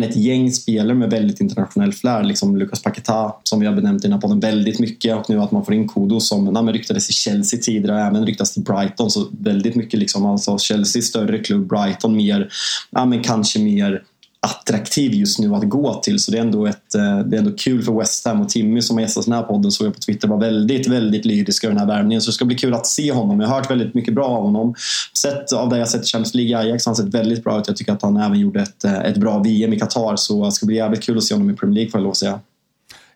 ett 0.04 0.16
gäng 0.16 0.52
spelare 0.52 0.96
med 0.96 1.10
väldigt 1.10 1.42
internationell 1.42 1.94
flär. 1.94 2.24
Liksom 2.24 2.58
Lucas 2.58 2.84
Paqueta 2.84 3.34
som 3.44 3.60
vi 3.60 3.66
har 3.66 3.74
benämnt 3.74 4.04
i 4.04 4.08
den 4.08 4.14
här 4.14 4.22
podden 4.22 4.40
väldigt 4.40 4.80
mycket 4.80 5.16
och 5.16 5.30
nu 5.30 5.42
att 5.42 5.52
man 5.52 5.66
får 5.66 5.74
in 5.74 5.88
Kodo 5.88 6.20
som 6.20 6.56
ja, 6.56 6.62
ryktades 6.62 7.10
i 7.10 7.14
Chelsea 7.14 7.60
tidigare 7.60 7.96
och 7.96 8.08
även 8.08 8.26
ryktas 8.26 8.54
till 8.54 8.64
Brighton. 8.64 9.12
Så 9.12 9.28
väldigt 9.32 9.76
mycket 9.76 10.00
liksom, 10.00 10.26
alltså 10.26 10.58
Chelsea 10.58 11.02
större 11.02 11.40
klubb, 11.40 11.68
Brighton 11.68 12.16
mer, 12.16 12.50
ja, 12.90 13.06
men 13.06 13.24
kanske 13.24 13.60
mer 13.60 14.04
attraktiv 14.46 15.14
just 15.14 15.40
nu 15.40 15.56
att 15.56 15.70
gå 15.70 15.94
till. 15.94 16.20
Så 16.20 16.32
det 16.32 16.38
är 16.38 16.42
ändå, 16.42 16.66
ett, 16.66 16.96
eh, 16.96 17.20
det 17.20 17.36
är 17.36 17.40
ändå 17.40 17.52
kul 17.58 17.84
för 17.84 18.00
West 18.00 18.26
Ham 18.26 18.42
och 18.42 18.50
Timmy 18.50 18.82
som 18.82 18.98
har 18.98 19.02
gästat 19.02 19.26
den 19.26 19.34
här 19.34 19.44
podden 19.44 19.72
såg 19.72 19.88
jag 19.88 19.94
på 19.94 20.00
Twitter 20.00 20.28
var 20.28 20.38
väldigt, 20.38 20.88
väldigt 20.88 21.26
lyrisk 21.26 21.64
över 21.64 21.76
den 21.76 21.80
här 21.80 21.96
värvningen. 21.96 22.22
Så 22.22 22.30
det 22.30 22.34
ska 22.34 22.46
bli 22.46 22.58
kul 22.58 22.74
att 22.74 22.88
se 22.88 23.12
honom. 23.12 23.40
Jag 23.40 23.48
har 23.48 23.56
hört 23.56 23.72
väldigt 23.72 23.94
mycket 23.94 24.14
bra 24.14 24.26
av 24.26 24.44
honom. 24.44 24.76
Sett 25.18 25.54
av 25.54 25.70
det 25.70 25.78
jag 25.78 25.90
sett 25.90 26.04
i 26.04 26.06
Champions 26.06 26.34
League 26.34 26.58
Ajax 26.58 26.86
har 26.86 26.90
han 26.90 26.96
sett 26.96 27.14
väldigt 27.14 27.44
bra 27.44 27.60
ut. 27.60 27.68
Jag 27.68 27.78
tycker 27.78 27.94
att 27.94 28.02
han 28.02 28.18
även 28.18 28.40
gjorde 28.40 28.62
ett, 28.62 28.84
eh, 28.84 29.00
ett 29.00 29.18
bra 29.18 29.40
VM 29.40 29.74
i 29.74 29.80
Qatar. 29.80 30.16
Så 30.16 30.46
det 30.46 30.52
ska 30.52 30.66
bli 30.66 30.76
jävligt 30.76 31.04
kul 31.04 31.18
att 31.18 31.24
se 31.24 31.34
honom 31.34 31.50
i 31.50 31.54
Premier 31.54 31.76
League 31.76 31.92
får 31.92 32.00
jag 32.00 32.04
lov 32.04 32.12
att 32.12 32.18
säga. 32.18 32.40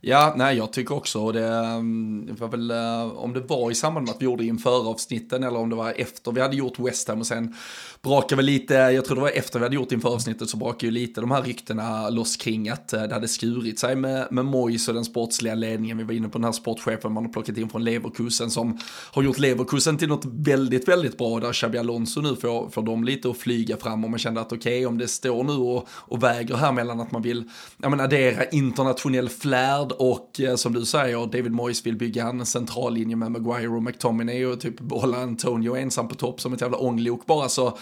Ja, 0.01 0.33
nej 0.37 0.57
jag 0.57 0.73
tycker 0.73 0.95
också 0.95 1.31
det, 1.31 1.47
mm, 1.47 2.25
det 2.25 2.33
var 2.33 2.47
väl 2.47 2.71
eh, 2.71 3.17
om 3.17 3.33
det 3.33 3.39
var 3.39 3.71
i 3.71 3.75
samband 3.75 4.05
med 4.05 4.15
att 4.15 4.21
vi 4.21 4.25
gjorde 4.25 4.45
inför 4.45 4.89
avsnitten 4.89 5.43
eller 5.43 5.59
om 5.59 5.69
det 5.69 5.75
var 5.75 5.93
efter 5.97 6.31
vi 6.31 6.41
hade 6.41 6.55
gjort 6.55 6.79
West 6.79 7.07
Ham 7.07 7.19
och 7.19 7.27
sen 7.27 7.55
brakade 8.01 8.35
väl 8.35 8.45
lite, 8.45 8.73
jag 8.73 9.05
tror 9.05 9.15
det 9.15 9.21
var 9.21 9.29
efter 9.29 9.59
vi 9.59 9.65
hade 9.65 9.75
gjort 9.75 9.91
inför 9.91 10.09
avsnittet 10.09 10.49
så 10.49 10.57
brakade 10.57 10.85
ju 10.85 10.91
lite 10.91 11.21
de 11.21 11.31
här 11.31 11.41
ryktena 11.41 12.09
loss 12.09 12.38
kring 12.38 12.69
att 12.69 12.93
eh, 12.93 13.03
det 13.03 13.13
hade 13.13 13.27
skurit 13.27 13.79
sig 13.79 13.95
med, 13.95 14.27
med 14.31 14.45
Mois 14.45 14.88
och 14.88 14.93
den 14.93 15.05
sportsliga 15.05 15.55
ledningen. 15.55 15.97
Vi 15.97 16.03
var 16.03 16.13
inne 16.13 16.29
på 16.29 16.38
den 16.38 16.45
här 16.45 16.51
sportchefen 16.51 17.13
man 17.13 17.25
har 17.25 17.33
plockat 17.33 17.57
in 17.57 17.69
från 17.69 17.83
Leverkusen 17.83 18.51
som 18.51 18.77
har 19.12 19.23
gjort 19.23 19.39
Leverkusen 19.39 19.97
till 19.97 20.07
något 20.07 20.25
väldigt, 20.25 20.88
väldigt 20.88 21.17
bra 21.17 21.39
där 21.39 21.53
Xabi 21.53 21.77
Alonso 21.77 22.21
nu 22.21 22.35
får, 22.35 22.69
får 22.69 22.81
dem 22.81 23.03
lite 23.03 23.29
att 23.29 23.38
flyga 23.38 23.77
fram 23.77 24.03
och 24.03 24.09
man 24.09 24.19
kände 24.19 24.41
att 24.41 24.51
okej 24.51 24.57
okay, 24.57 24.85
om 24.85 24.97
det 24.97 25.07
står 25.07 25.43
nu 25.43 25.53
och, 25.53 25.88
och 25.91 26.23
väger 26.23 26.55
här 26.55 26.71
mellan 26.71 26.99
att 26.99 27.12
man 27.12 27.21
vill 27.21 27.43
ja, 27.77 27.89
men 27.89 27.99
addera 27.99 28.45
internationell 28.45 29.29
flärd 29.29 29.91
och 29.91 30.41
eh, 30.41 30.55
som 30.55 30.73
du 30.73 30.85
säger 30.85 31.17
David 31.25 31.51
Moyes 31.51 31.85
vill 31.85 31.95
bygga 31.95 32.27
en 32.27 32.45
central 32.45 32.93
linje 32.93 33.15
med 33.15 33.31
Maguire 33.31 33.67
och 33.67 33.83
McTominay 33.83 34.45
och 34.45 34.59
typ 34.59 34.79
behålla 34.79 35.17
Antonio 35.17 35.75
ensam 35.75 36.07
på 36.07 36.15
topp 36.15 36.41
som 36.41 36.53
ett 36.53 36.62
jävla 36.62 36.77
ånglok 36.77 37.25
bara 37.25 37.49
så 37.49 37.77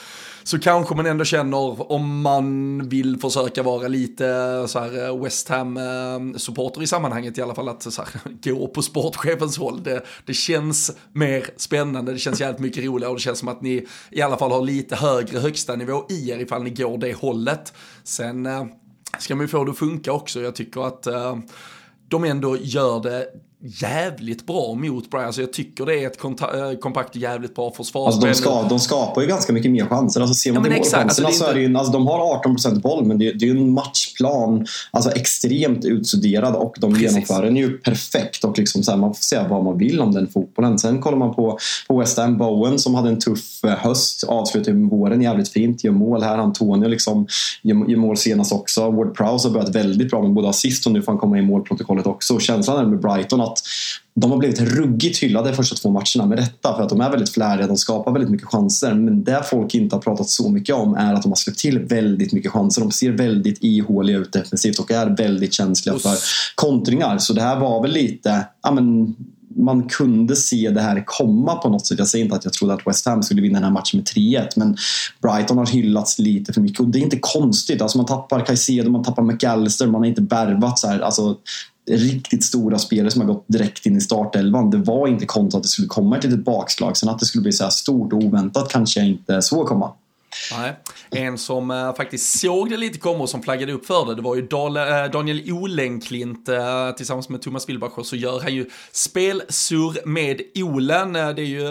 så 0.47 0.59
kanske 0.59 0.95
man 0.95 1.05
ändå 1.05 1.25
känner 1.25 1.91
om 1.91 2.21
man 2.21 2.89
vill 2.89 3.19
försöka 3.19 3.63
vara 3.63 3.87
lite 3.87 4.23
så 4.67 4.79
här 4.79 5.05
eh, 5.05 5.23
West 5.23 5.49
Ham-supporter 5.49 6.79
eh, 6.79 6.83
i 6.83 6.87
sammanhanget 6.87 7.37
i 7.37 7.41
alla 7.41 7.55
fall 7.55 7.69
att 7.69 7.93
så 7.93 8.01
här, 8.01 8.21
gå 8.43 8.67
på 8.67 8.81
sportchefens 8.81 9.57
håll. 9.57 9.83
Det, 9.83 10.05
det 10.25 10.33
känns 10.33 10.97
mer 11.13 11.49
spännande, 11.57 12.13
det 12.13 12.19
känns 12.19 12.41
jävligt 12.41 12.61
mycket 12.61 12.83
roligare 12.83 13.09
och 13.09 13.15
det 13.15 13.21
känns 13.21 13.39
som 13.39 13.47
att 13.47 13.61
ni 13.61 13.87
i 14.11 14.21
alla 14.21 14.37
fall 14.37 14.51
har 14.51 14.61
lite 14.61 14.95
högre 14.95 15.39
högsta 15.39 15.75
nivå 15.75 16.05
i 16.09 16.29
er 16.29 16.39
ifall 16.39 16.63
ni 16.63 16.69
går 16.69 16.97
det 16.97 17.13
hållet. 17.13 17.73
Sen 18.03 18.45
eh, 18.45 18.65
ska 19.19 19.35
man 19.35 19.43
ju 19.43 19.47
få 19.47 19.63
det 19.63 19.71
att 19.71 19.77
funka 19.77 20.11
också. 20.11 20.41
Jag 20.41 20.55
tycker 20.55 20.87
att 20.87 21.07
de 22.09 22.23
ändå 22.23 22.57
gör 22.57 23.03
det 23.03 23.27
jävligt 23.61 24.45
bra 24.45 24.73
mot 24.73 25.11
Brian. 25.11 25.25
Alltså 25.25 25.41
jag 25.41 25.53
tycker 25.53 25.85
det 25.85 26.03
är 26.03 26.07
ett 26.07 26.23
eh, 26.23 26.79
kompakt 26.79 27.15
jävligt 27.15 27.55
bra 27.55 27.71
försvarsspel. 27.71 28.29
Alltså 28.29 28.49
de, 28.49 28.59
ska, 28.59 28.69
de 28.69 28.79
skapar 28.79 29.21
ju 29.21 29.27
ganska 29.27 29.53
mycket 29.53 29.71
mer 29.71 29.85
chanser. 29.85 30.21
Alltså 30.21 30.33
ser 30.35 30.51
man 30.53 30.63
ja, 30.63 30.69
till 30.69 30.77
målchanserna 30.77 31.27
alltså, 31.27 31.43
så 31.43 31.49
är 31.49 31.53
det 31.53 31.61
ju, 31.61 31.77
alltså 31.77 31.93
de 31.93 32.07
har 32.07 32.43
18% 32.43 32.81
boll 32.81 33.05
men 33.05 33.19
det, 33.19 33.31
det 33.31 33.45
är 33.45 33.47
ju 33.47 33.57
en 33.57 33.71
matchplan 33.71 34.67
alltså 34.91 35.11
extremt 35.11 35.85
utstuderad 35.85 36.55
och 36.55 36.75
de 36.79 36.93
Precis. 36.93 37.11
genomför 37.11 37.43
den 37.43 37.55
ju 37.55 37.77
perfekt. 37.77 38.43
Och 38.43 38.57
liksom 38.57 38.83
så 38.83 38.91
här, 38.91 38.97
man 38.97 39.13
får 39.13 39.21
säga 39.21 39.47
vad 39.47 39.63
man 39.63 39.77
vill 39.77 40.01
om 40.01 40.13
den 40.13 40.27
fotbollen. 40.27 40.79
Sen 40.79 41.01
kollar 41.01 41.17
man 41.17 41.35
på, 41.35 41.59
på 41.87 41.99
West 41.99 42.17
Ham 42.17 42.37
Bowen 42.37 42.79
som 42.79 42.95
hade 42.95 43.09
en 43.09 43.19
tuff 43.19 43.63
eh, 43.63 43.69
höst, 43.69 44.23
avslutar 44.23 44.89
våren 44.89 45.21
jävligt 45.21 45.49
fint, 45.49 45.83
gör 45.83 45.91
mål 45.91 46.23
här. 46.23 46.37
Antonio 46.37 46.87
liksom 46.87 47.27
gör, 47.61 47.89
gör 47.89 47.97
mål 47.97 48.17
senast 48.17 48.51
också. 48.51 48.91
Ward 48.91 49.17
Prowse 49.17 49.47
har 49.47 49.53
börjat 49.53 49.75
väldigt 49.75 50.09
bra 50.09 50.21
med 50.21 50.33
både 50.33 50.49
assist 50.49 50.85
och 50.85 50.91
nu 50.91 51.01
får 51.01 51.11
han 51.11 51.19
komma 51.19 51.37
i 51.37 51.41
målprotokollet 51.41 52.07
också. 52.07 52.39
känslan 52.39 52.77
är 52.77 52.89
med 52.89 52.99
Brighton 52.99 53.46
att 53.51 53.59
de 54.15 54.31
har 54.31 54.37
blivit 54.37 54.61
ruggigt 54.61 55.17
hyllade 55.17 55.49
de 55.49 55.55
första 55.55 55.75
två 55.75 55.89
matcherna 55.89 56.25
med 56.29 56.39
rätta 56.39 56.75
för 56.75 56.83
att 56.83 56.89
de 56.89 57.01
är 57.01 57.09
väldigt 57.09 57.29
flärdiga, 57.29 57.67
de 57.67 57.77
skapar 57.77 58.11
väldigt 58.11 58.31
mycket 58.31 58.47
chanser. 58.47 58.93
Men 58.93 59.23
det 59.23 59.43
folk 59.49 59.75
inte 59.75 59.95
har 59.95 60.01
pratat 60.01 60.29
så 60.29 60.49
mycket 60.49 60.75
om 60.75 60.95
är 60.95 61.13
att 61.13 61.23
de 61.23 61.31
har 61.31 61.35
släppt 61.35 61.59
till 61.59 61.79
väldigt 61.79 62.33
mycket 62.33 62.51
chanser. 62.51 62.81
De 62.81 62.91
ser 62.91 63.11
väldigt 63.11 63.57
ihåliga 63.61 64.17
ut 64.17 64.33
defensivt 64.33 64.79
och 64.79 64.91
är 64.91 65.17
väldigt 65.17 65.53
känsliga 65.53 65.99
för 65.99 66.15
kontringar. 66.55 67.17
Så 67.17 67.33
det 67.33 67.41
här 67.41 67.59
var 67.59 67.81
väl 67.81 67.91
lite, 67.91 68.47
ja 68.63 68.71
men 68.71 69.15
man 69.57 69.83
kunde 69.83 70.35
se 70.35 70.69
det 70.69 70.81
här 70.81 71.03
komma 71.05 71.55
på 71.55 71.69
något 71.69 71.85
sätt. 71.85 71.99
Jag 71.99 72.07
säger 72.07 72.25
inte 72.25 72.37
att 72.37 72.45
jag 72.45 72.53
trodde 72.53 72.73
att 72.73 72.87
West 72.87 73.05
Ham 73.05 73.23
skulle 73.23 73.41
vinna 73.41 73.59
den 73.59 73.63
här 73.63 73.71
matchen 73.71 73.97
med 73.97 74.05
3-1 74.07 74.47
men 74.55 74.77
Brighton 75.21 75.57
har 75.57 75.65
hyllats 75.65 76.19
lite 76.19 76.53
för 76.53 76.61
mycket 76.61 76.79
och 76.79 76.87
det 76.87 76.99
är 76.99 77.03
inte 77.03 77.19
konstigt. 77.21 77.81
Alltså 77.81 77.97
man 77.97 78.05
tappar 78.05 78.45
Caicedo, 78.45 78.89
man 78.89 79.03
tappar 79.03 79.23
McAllister, 79.23 79.87
man 79.87 80.01
har 80.01 80.05
inte 80.05 80.21
värvat 80.21 80.79
så 80.79 80.87
här. 80.87 80.99
Alltså, 80.99 81.37
riktigt 81.87 82.43
stora 82.43 82.77
spelare 82.77 83.11
som 83.11 83.21
har 83.21 83.27
gått 83.27 83.45
direkt 83.47 83.85
in 83.85 83.97
i 83.97 84.01
startelvan. 84.01 84.69
Det 84.69 84.77
var 84.77 85.07
inte 85.07 85.25
konstigt 85.25 85.57
att 85.57 85.63
det 85.63 85.69
skulle 85.69 85.87
komma 85.87 86.17
ett 86.17 86.23
litet 86.23 86.45
bakslag. 86.45 86.97
Sen 86.97 87.09
att 87.09 87.19
det 87.19 87.25
skulle 87.25 87.41
bli 87.41 87.51
så 87.51 87.63
här 87.63 87.71
stort 87.71 88.13
och 88.13 88.23
oväntat 88.23 88.69
kanske 88.69 88.99
jag 88.99 89.09
inte 89.09 89.41
såg 89.41 89.67
komma. 89.67 89.91
Nej, 90.51 90.73
en 91.11 91.37
som 91.37 91.71
äh, 91.71 91.95
faktiskt 91.95 92.39
såg 92.39 92.69
det 92.69 92.77
lite 92.77 92.99
komma 92.99 93.19
och 93.19 93.29
som 93.29 93.43
flaggade 93.43 93.73
upp 93.73 93.85
för 93.85 94.05
det, 94.05 94.15
det 94.15 94.21
var 94.21 94.35
ju 94.35 94.41
Dal 94.41 94.77
äh, 94.77 94.83
Daniel 95.11 95.51
Olenklint 95.51 96.49
äh, 96.49 96.91
tillsammans 96.91 97.29
med 97.29 97.41
Thomas 97.41 97.69
Wilbacher 97.69 98.03
så 98.03 98.15
gör 98.15 98.39
han 98.39 98.55
ju 98.55 98.69
spelsur 98.91 100.07
med 100.07 100.41
Olen. 100.55 101.13
Det 101.13 101.19
är 101.19 101.39
ju 101.39 101.61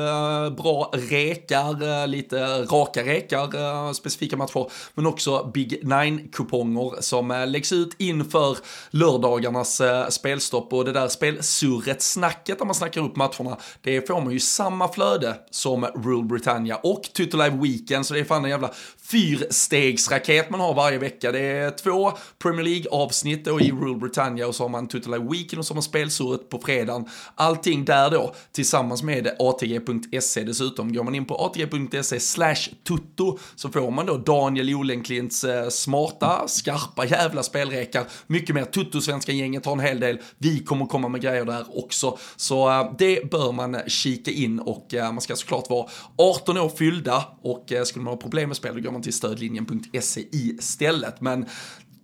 bra 0.50 0.92
rekar, 0.94 2.06
lite 2.06 2.62
raka 2.62 3.04
rekar, 3.04 3.92
specifika 3.92 4.36
matcher, 4.36 4.70
men 4.94 5.06
också 5.06 5.50
Big 5.54 5.80
Nine-kuponger 5.82 7.00
som 7.00 7.44
läggs 7.48 7.72
ut 7.72 7.94
inför 7.98 8.58
lördagarnas 8.90 9.82
spelstopp 10.08 10.72
och 10.72 10.84
det 10.84 10.92
där 10.92 11.08
spelsurret, 11.08 12.02
snacket 12.02 12.58
där 12.58 12.66
man 12.66 12.74
snackar 12.74 13.00
upp 13.00 13.16
matcherna, 13.16 13.56
det 13.82 14.06
får 14.06 14.20
man 14.20 14.32
ju 14.32 14.40
samma 14.40 14.88
flöde 14.92 15.36
som 15.50 15.84
Rule 15.84 16.24
Britannia 16.24 16.76
och 16.76 17.02
Tutolive 17.02 17.56
Weekend, 17.56 18.06
så 18.06 18.14
det 18.14 18.20
är 18.20 18.24
fan 18.24 18.44
en 18.44 18.50
jävla 18.56 18.74
fyrstegsraket 19.10 20.50
man 20.50 20.60
har 20.60 20.74
varje 20.74 20.98
vecka. 20.98 21.32
Det 21.32 21.40
är 21.40 21.70
två 21.70 22.12
Premier 22.38 22.64
League-avsnitt 22.64 23.44
då 23.44 23.60
i 23.60 23.70
Rule 23.70 23.98
Britannia 23.98 24.46
och 24.46 24.54
så 24.54 24.64
har 24.64 24.68
man 24.68 24.88
Tutela 24.88 25.18
Weekend 25.18 25.58
och 25.58 25.66
så 25.66 25.72
har 25.72 25.76
man 25.76 25.82
spelsurret 25.82 26.48
på 26.48 26.58
fredagen. 26.58 27.04
Allting 27.34 27.84
där 27.84 28.10
då 28.10 28.34
tillsammans 28.52 29.02
med 29.02 29.36
ATG.se 29.38 30.44
dessutom. 30.44 30.92
Går 30.92 31.04
man 31.04 31.14
in 31.14 31.24
på 31.24 31.34
ATG.se 31.34 32.20
slash 32.20 32.70
tutto 32.88 33.38
så 33.54 33.68
får 33.68 33.90
man 33.90 34.06
då 34.06 34.16
Daniel 34.16 34.68
Jolenklints 34.68 35.44
eh, 35.44 35.68
smarta, 35.68 36.48
skarpa 36.48 37.04
jävla 37.04 37.42
spelrekar. 37.42 38.04
Mycket 38.26 38.54
mer 38.54 38.64
Tutto-svenska 38.64 39.32
gänget 39.32 39.66
har 39.66 39.72
en 39.72 39.80
hel 39.80 40.00
del. 40.00 40.18
Vi 40.38 40.58
kommer 40.58 40.86
komma 40.86 41.08
med 41.08 41.20
grejer 41.20 41.44
där 41.44 41.78
också. 41.78 42.18
Så 42.36 42.70
eh, 42.70 42.92
det 42.98 43.30
bör 43.30 43.52
man 43.52 43.76
kika 43.86 44.30
in 44.30 44.58
och 44.58 44.94
eh, 44.94 45.12
man 45.12 45.20
ska 45.20 45.36
såklart 45.36 45.70
vara 45.70 45.86
18 46.18 46.58
år 46.58 46.68
fyllda 46.68 47.24
och 47.42 47.72
skulle 47.84 48.04
man 48.04 48.12
ha 48.12 48.20
problem 48.20 48.35
problem 48.36 48.48
med 48.48 48.56
spel 48.56 48.74
då 48.74 48.80
går 48.80 48.92
man 48.92 49.02
till 49.02 49.12
stödlinjen.se 49.12 50.24
istället. 50.32 51.20
Men 51.20 51.46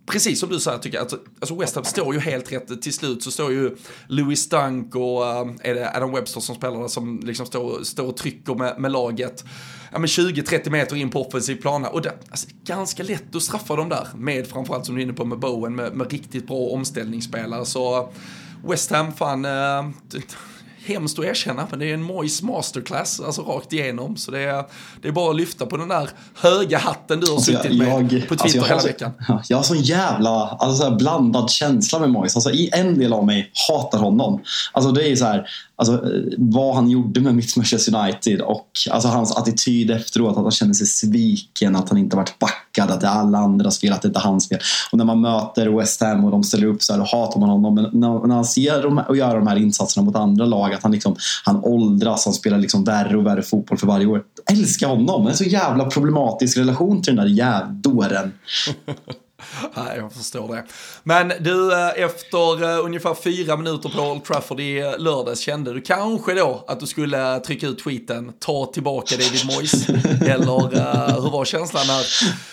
precis 0.06 0.40
som 0.40 0.48
du 0.48 0.60
säger 0.60 0.78
tycker 0.78 0.96
jag, 0.96 1.02
alltså, 1.02 1.18
alltså 1.40 1.54
West 1.54 1.74
Ham 1.74 1.84
står 1.84 2.14
ju 2.14 2.20
helt 2.20 2.52
rätt. 2.52 2.82
Till 2.82 2.92
slut 2.92 3.22
så 3.22 3.30
står 3.30 3.52
ju 3.52 3.76
Louis 4.06 4.48
Dunk 4.48 4.94
och 4.94 5.26
eh, 5.26 5.46
är 5.60 5.74
det 5.74 5.96
Adam 5.96 6.12
Webster 6.12 6.40
som 6.40 6.54
spelar 6.54 6.88
som 6.88 7.20
liksom 7.24 7.46
står, 7.46 7.82
står 7.82 8.06
och 8.06 8.16
trycker 8.16 8.54
med, 8.54 8.80
med 8.80 8.92
laget. 8.92 9.44
Ja, 9.92 9.98
men 9.98 10.06
20-30 10.06 10.70
meter 10.70 10.96
in 10.96 11.10
på 11.10 11.26
offensiv 11.26 11.56
plana 11.56 11.88
och 11.88 12.02
det 12.02 12.12
alltså, 12.30 12.48
ganska 12.64 13.02
lätt 13.02 13.34
att 13.34 13.42
straffa 13.42 13.76
dem 13.76 13.88
där 13.88 14.08
med 14.16 14.46
framförallt 14.46 14.86
som 14.86 14.94
du 14.94 15.00
är 15.00 15.04
inne 15.04 15.12
på 15.12 15.24
med 15.24 15.38
Bowen 15.38 15.74
med, 15.74 15.96
med 15.96 16.12
riktigt 16.12 16.46
bra 16.46 16.68
omställningsspelare 16.68 17.64
så 17.64 18.12
West 18.64 18.90
Ham 18.90 19.12
fan 19.12 19.44
uh, 19.44 19.90
hemskt 20.84 21.18
att 21.18 21.24
erkänna, 21.24 21.66
men 21.70 21.78
det 21.78 21.90
är 21.90 21.94
en 21.94 22.02
Mois 22.02 22.42
masterclass, 22.42 23.20
alltså 23.20 23.42
rakt 23.42 23.72
igenom. 23.72 24.16
Så 24.16 24.30
det 24.30 24.40
är, 24.40 24.64
det 25.02 25.08
är 25.08 25.12
bara 25.12 25.30
att 25.30 25.36
lyfta 25.36 25.66
på 25.66 25.76
den 25.76 25.88
där 25.88 26.10
höga 26.34 26.78
hatten 26.78 27.20
du 27.20 27.26
har 27.26 27.34
alltså 27.34 27.52
suttit 27.52 27.72
jag, 27.72 27.78
med 27.78 28.12
jag, 28.12 28.28
på 28.28 28.36
Twitter 28.36 28.58
alltså 28.58 28.68
hela 28.68 28.80
så, 28.80 28.86
veckan. 28.86 29.12
Jag 29.48 29.56
har 29.56 29.64
sån 29.64 29.80
jävla 29.80 30.30
alltså 30.30 30.84
så 30.84 30.90
blandad 30.90 31.50
känsla 31.50 31.98
med 31.98 32.10
Mois. 32.10 32.36
Alltså, 32.36 32.50
i 32.50 32.70
en 32.72 32.98
del 32.98 33.12
av 33.12 33.26
mig 33.26 33.50
hatar 33.68 33.98
honom. 33.98 34.42
Alltså 34.72 34.92
det 34.92 35.08
är 35.08 35.16
så 35.16 35.24
här, 35.24 35.48
alltså, 35.82 36.10
vad 36.38 36.74
han 36.74 36.90
gjorde 36.90 37.20
med 37.20 37.34
mitt 37.34 37.56
Manchester 37.56 37.96
United 37.96 38.40
och 38.40 38.68
alltså, 38.90 39.08
hans 39.08 39.36
attityd 39.36 39.90
efteråt, 39.90 40.36
att 40.36 40.42
han 40.42 40.50
känner 40.50 40.72
sig 40.72 40.86
sviken, 40.86 41.76
att 41.76 41.88
han 41.88 41.98
inte 41.98 42.16
varit 42.16 42.38
backad, 42.38 42.90
att 42.90 43.00
det 43.00 43.06
är 43.06 43.10
alla 43.10 43.38
andras 43.38 43.80
fel, 43.80 43.92
att 43.92 44.02
det 44.02 44.08
inte 44.08 44.20
är 44.20 44.24
hans 44.24 44.48
fel. 44.48 44.58
Och 44.92 44.98
när 44.98 45.04
man 45.04 45.20
möter 45.20 45.68
West 45.68 46.00
Ham 46.00 46.24
och 46.24 46.30
de 46.30 46.44
ställer 46.44 46.66
upp 46.66 46.82
så 46.82 46.92
här, 46.92 47.00
då 47.00 47.04
hatar 47.04 47.40
man 47.40 47.48
honom. 47.48 47.74
Men 47.74 47.84
när, 47.92 48.26
när 48.26 48.34
han 48.34 48.44
ser 48.44 48.82
dem 48.82 49.02
och 49.08 49.16
gör 49.16 49.36
de 49.36 49.46
här 49.46 49.56
insatserna 49.56 50.04
mot 50.04 50.16
andra 50.16 50.44
lag, 50.44 50.74
att 50.74 50.82
han, 50.82 50.92
liksom, 50.92 51.16
han 51.44 51.64
åldras, 51.64 52.24
han 52.24 52.34
spelar 52.34 52.58
liksom 52.58 52.84
värre 52.84 53.16
och 53.16 53.26
värre 53.26 53.42
fotboll 53.42 53.78
för 53.78 53.86
varje 53.86 54.06
år. 54.06 54.22
Jag 54.46 54.58
älskar 54.58 54.88
honom. 54.88 55.26
En 55.26 55.36
så 55.36 55.44
jävla 55.44 55.84
problematisk 55.84 56.56
relation 56.58 57.02
till 57.02 57.16
den 57.16 57.26
där 57.26 57.32
jävdåren. 57.32 58.32
Nej, 59.74 59.96
jag 59.96 60.12
förstår 60.12 60.54
det. 60.54 60.64
Men 61.02 61.32
du, 61.40 61.72
eh, 61.72 62.04
efter 62.04 62.64
uh, 62.64 62.84
ungefär 62.84 63.14
fyra 63.14 63.56
minuter 63.56 63.88
på 63.88 64.02
Old 64.02 64.24
Trafford 64.24 64.60
i 64.60 64.82
uh, 64.82 64.98
lördags 64.98 65.40
kände 65.40 65.72
du 65.72 65.80
kanske 65.80 66.34
då 66.34 66.64
att 66.68 66.80
du 66.80 66.86
skulle 66.86 67.40
trycka 67.40 67.66
ut 67.66 67.78
tweeten, 67.78 68.32
ta 68.38 68.66
tillbaka 68.66 69.16
David 69.16 69.46
Moyes? 69.46 69.88
Eller 70.22 71.22
hur 71.22 71.30
var 71.30 71.44
känslan 71.44 71.86
när 71.86 72.06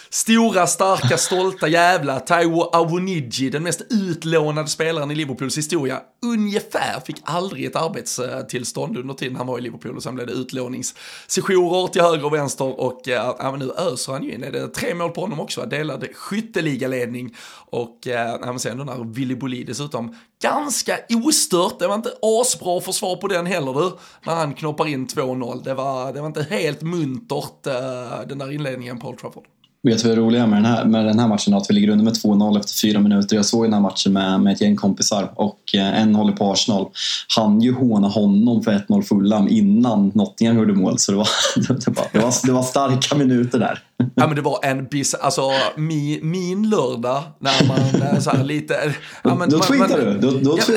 stora, 0.10 0.68
starka, 0.68 1.18
stolta 1.18 1.68
jävla 1.68 2.20
Taiwo 2.20 2.62
Awoniji, 2.62 3.50
den 3.50 3.64
mest 3.64 3.82
utlånade 3.90 4.68
spelaren 4.68 5.12
i 5.12 5.16
Liverpools 5.16 5.58
historia, 5.58 6.02
ungefär 6.26 7.00
fick 7.00 7.18
aldrig 7.24 7.66
ett 7.66 7.76
arbetstillstånd 7.76 8.98
under 8.98 9.14
tiden 9.14 9.36
han 9.36 9.48
var 9.48 9.58
i 9.58 9.62
Liverpool 9.62 9.96
och 9.96 10.04
sen 10.04 10.16
blev 10.16 10.28
det 10.28 10.34
utlåningssessioner 10.34 11.88
till 11.88 12.02
höger 12.02 12.26
och 12.26 12.34
vänster 12.34 12.80
och 12.80 13.08
eh, 13.08 13.36
ja, 13.40 13.52
men 13.52 13.60
nu 13.60 13.72
öser 13.78 14.14
han 14.14 14.24
ju 14.24 14.34
in. 14.34 14.44
Är 14.44 14.52
det 14.52 14.68
tre 14.68 14.96
mål 14.96 15.12
på 15.12 15.22
honom 15.22 15.40
också? 15.40 15.66
Delad 15.66 16.08
skytteligaledning 16.14 17.36
och 17.70 18.08
eh, 18.08 18.38
ja, 18.42 18.46
men 18.46 18.60
sen 18.60 18.78
den 18.78 18.90
här 18.90 19.14
Willy 19.14 19.36
Bolli 19.36 19.64
dessutom 19.64 20.16
ganska 20.42 20.98
ostört. 21.26 21.80
Det 21.80 21.88
var 21.88 21.96
inte 21.96 22.14
asbra 22.22 22.82
försvar 22.82 23.16
på 23.16 23.28
den 23.28 23.46
heller 23.46 23.74
du. 23.74 23.92
När 24.26 24.36
han 24.36 24.54
knoppar 24.54 24.88
in 24.88 25.08
2-0. 25.08 25.64
Det 25.64 25.74
var, 25.74 26.14
det 26.14 26.20
var 26.20 26.28
inte 26.28 26.48
helt 26.50 26.82
muntert 26.82 27.68
eh, 27.68 28.28
den 28.28 28.38
där 28.38 28.52
inledningen 28.52 29.00
på 29.00 29.08
Old 29.08 29.18
Trafford. 29.18 29.46
Vet 29.84 30.04
du 30.04 30.08
vad 30.08 30.18
det 30.18 30.22
roliga 30.22 30.48
med 30.48 30.58
den, 30.58 30.66
här, 30.66 30.86
med 30.86 31.06
den 31.06 31.20
här 31.20 31.28
matchen 31.28 31.54
att 31.54 31.70
vi 31.70 31.74
ligger 31.74 31.90
under 31.90 32.06
med 32.06 32.14
2-0 32.14 32.60
efter 32.60 32.74
fyra 32.74 33.00
minuter. 33.00 33.36
Jag 33.36 33.46
såg 33.46 33.66
den 33.66 33.74
här 33.74 33.82
matchen 33.82 34.14
med, 34.14 34.42
med 34.42 34.54
ett 34.54 34.62
gäng 34.62 34.76
kompisar 34.76 35.32
och 35.36 35.60
eh, 35.74 36.02
en 36.02 36.16
håller 36.16 36.34
på 36.34 36.52
Arsenal. 36.52 36.88
Han 37.36 37.62
ju 37.62 37.74
håna 37.74 38.08
honom 38.08 38.64
för 38.64 38.72
1-0 38.72 39.02
Fulham 39.02 39.48
innan 39.48 40.12
Nottingham 40.16 40.58
gjorde 40.58 40.74
mål. 40.74 41.00
Så 41.00 41.12
det 41.12 41.18
var, 41.18 41.28
det, 41.56 41.88
var, 41.88 42.08
det, 42.12 42.20
var, 42.20 42.34
det 42.46 42.52
var 42.52 42.64
starka 42.64 43.16
minuter 43.16 43.60
där. 43.60 43.84
Ja 44.16 44.28
men 44.28 44.36
det 44.36 44.42
var 44.42 44.60
en 44.64 44.86
bis, 44.86 45.14
alltså 45.14 45.52
min, 45.76 46.30
min 46.30 46.70
lördag 46.70 47.24
när 47.40 47.68
man 47.68 48.02
eh, 48.02 48.20
så 48.20 48.30
här 48.30 48.44
lite... 48.44 48.94
Ja, 49.24 49.36
men, 49.36 49.50
då 49.50 49.60
tweetade 49.60 50.14
du? 50.14 50.20
Då, 50.20 50.32
då 50.32 50.60
ja, 50.68 50.74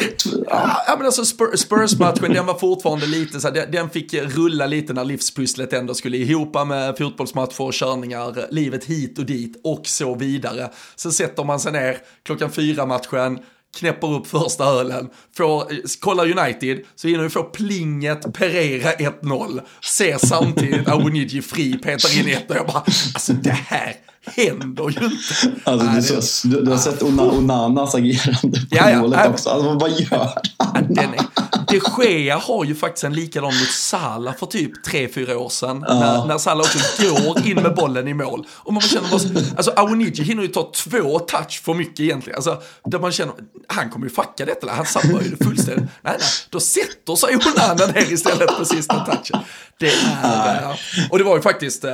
ja. 0.47 0.85
ja 0.87 0.97
men 0.97 1.07
alltså 1.07 1.25
Spurs-matchen 1.57 2.33
den 2.33 2.47
var 2.47 2.59
fortfarande 2.59 3.07
lite 3.07 3.41
så 3.41 3.49
här, 3.49 3.67
den 3.67 3.91
fick 3.91 4.15
rulla 4.15 4.67
lite 4.67 4.93
när 4.93 5.05
livspusslet 5.05 5.73
ändå 5.73 5.95
skulle 5.95 6.17
ihop 6.17 6.67
med 6.67 6.99
fotbollsmatcher, 6.99 7.73
körningar, 7.73 8.47
livet 8.51 8.85
hit 8.85 9.19
och 9.19 9.27
dit 9.27 9.61
och 9.65 9.87
så 9.87 10.15
vidare. 10.15 10.71
Så 10.97 11.11
sätter 11.13 11.45
man 11.45 11.61
sig 11.61 11.73
ner 11.73 11.97
klockan 12.23 12.51
fyra 12.51 12.87
matchen, 12.87 13.39
knäpper 13.77 14.15
upp 14.15 14.27
första 14.27 14.65
ölen, 14.65 15.09
får, 15.37 15.65
kollar 16.01 16.39
United, 16.39 16.79
så 16.95 17.09
hinner 17.09 17.23
vi 17.23 17.31
få 17.31 17.43
plinget 17.43 18.33
Pereira 18.35 18.93
1-0, 18.93 19.61
ser 19.85 20.19
samtidigt 20.19 20.89
Awoniji 20.89 21.43
fri, 21.43 21.79
petar 21.79 22.19
in 22.21 22.29
ett 22.29 22.51
och 22.51 22.57
jag 22.57 22.67
bara, 22.67 22.85
alltså 23.15 23.33
det 23.33 23.51
här 23.51 23.97
händer 24.27 24.85
ju 24.85 25.05
inte. 25.05 25.61
Alltså, 25.71 25.87
Nej, 25.87 25.97
du, 25.97 26.23
så, 26.23 26.49
du, 26.49 26.61
du, 26.61 26.71
har 26.71 26.79
sett 26.79 27.03
Onanas 27.03 27.95
agerande 27.95 28.61
på 28.61 28.67
ja, 28.71 28.91
ja, 28.91 29.01
målet 29.01 29.29
också. 29.29 29.51
Alltså, 29.51 29.73
vad 29.75 29.91
gör 29.91 30.31
han? 30.59 30.87
Den 30.89 31.15
är, 31.15 31.21
de 31.73 32.05
Gea 32.05 32.37
har 32.37 32.65
ju 32.65 32.75
faktiskt 32.75 33.05
en 33.05 33.13
likadan 33.13 33.59
mot 33.59 33.71
Salah 33.71 34.35
för 34.35 34.47
typ 34.47 34.87
3-4 34.87 35.35
år 35.35 35.49
sedan. 35.49 35.77
Uh. 35.77 36.01
När, 36.01 36.27
när 36.27 36.39
Salah 36.39 36.61
också 36.61 36.79
går 37.03 37.47
in 37.47 37.63
med 37.63 37.75
bollen 37.75 38.09
i 38.09 38.15
mål. 38.15 38.47
Och 38.51 38.73
man 38.73 38.83
känner 38.83 39.11
bara, 39.11 39.45
alltså 39.57 39.71
Awoniji 39.71 40.23
hinner 40.23 40.43
ju 40.43 40.49
ta 40.49 40.73
två 40.75 41.19
touch 41.19 41.63
för 41.65 41.75
mycket 41.75 42.01
egentligen. 42.01 42.37
Alltså, 42.37 42.63
där 42.85 42.99
man 42.99 43.13
känner, 43.13 43.35
han 43.67 43.91
kommer 43.91 44.07
ju 44.07 44.13
fucka 44.13 44.45
detta, 44.45 44.71
han 44.71 44.87
sabbar 44.87 45.21
ju 45.21 45.29
det 45.29 45.45
fullständigt. 45.45 45.91
Nej, 46.03 46.17
nej, 46.19 46.29
då 46.51 46.61
sätter 46.61 47.17
sig 47.17 47.37
Onana 47.37 47.87
ner 47.87 48.13
istället 48.13 48.59
på 48.59 48.65
sista 48.65 49.05
touchen. 49.05 49.41
Det 49.83 49.93
är, 50.23 50.81
och 51.11 51.19
det 51.19 51.25
var 51.25 51.37
ju 51.37 51.43
faktiskt, 51.43 51.85
uh, 51.85 51.91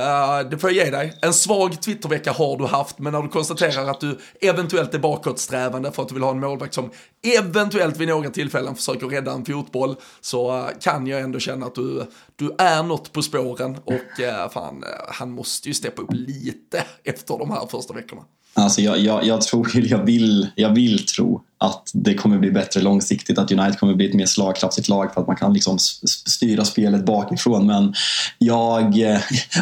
det 0.51 0.57
får 0.57 0.71
jag 0.71 0.85
ge 0.85 0.91
dig, 0.91 1.13
en 1.21 1.33
svag 1.33 1.81
Twittervecka 1.81 2.31
har 2.31 2.57
du 2.57 2.65
haft, 2.65 2.99
men 2.99 3.13
när 3.13 3.21
du 3.21 3.29
konstaterar 3.29 3.89
att 3.89 3.99
du 3.99 4.19
eventuellt 4.41 4.93
är 4.93 4.99
bakåtsträvande 4.99 5.91
för 5.91 6.01
att 6.01 6.07
du 6.07 6.13
vill 6.13 6.23
ha 6.23 6.31
en 6.31 6.39
målvakt 6.39 6.73
som 6.73 6.91
eventuellt 7.37 7.97
vid 7.97 8.07
några 8.07 8.29
tillfällen 8.29 8.75
försöker 8.75 9.07
rädda 9.07 9.31
en 9.31 9.45
fotboll, 9.45 9.95
så 10.21 10.57
uh, 10.57 10.67
kan 10.81 11.07
jag 11.07 11.21
ändå 11.21 11.39
känna 11.39 11.65
att 11.65 11.75
du, 11.75 12.05
du 12.35 12.55
är 12.57 12.83
något 12.83 13.13
på 13.13 13.21
spåren. 13.21 13.77
Och 13.85 13.93
uh, 13.93 14.49
fan, 14.53 14.83
han 15.07 15.31
måste 15.31 15.67
ju 15.67 15.73
steppa 15.73 16.01
upp 16.01 16.13
lite 16.13 16.83
efter 17.03 17.37
de 17.37 17.51
här 17.51 17.67
första 17.71 17.93
veckorna. 17.93 18.21
Alltså 18.53 18.81
jag, 18.81 18.99
jag, 18.99 19.25
jag 19.25 19.41
tror, 19.41 19.69
jag 19.73 20.05
vill, 20.05 20.47
jag 20.55 20.75
vill 20.75 21.05
tro 21.05 21.43
att 21.61 21.91
det 21.93 22.13
kommer 22.13 22.37
bli 22.37 22.51
bättre 22.51 22.81
långsiktigt, 22.81 23.37
att 23.37 23.51
United 23.51 23.79
kommer 23.79 23.93
bli 23.93 24.09
ett 24.09 24.13
mer 24.13 24.25
slagkraftigt 24.25 24.89
lag 24.89 25.13
för 25.13 25.21
att 25.21 25.27
man 25.27 25.35
kan 25.35 25.53
liksom 25.53 25.79
styra 26.27 26.65
spelet 26.65 27.05
bakifrån. 27.05 27.67
Men 27.67 27.93
jag, 28.37 29.11
eh, 29.11 29.19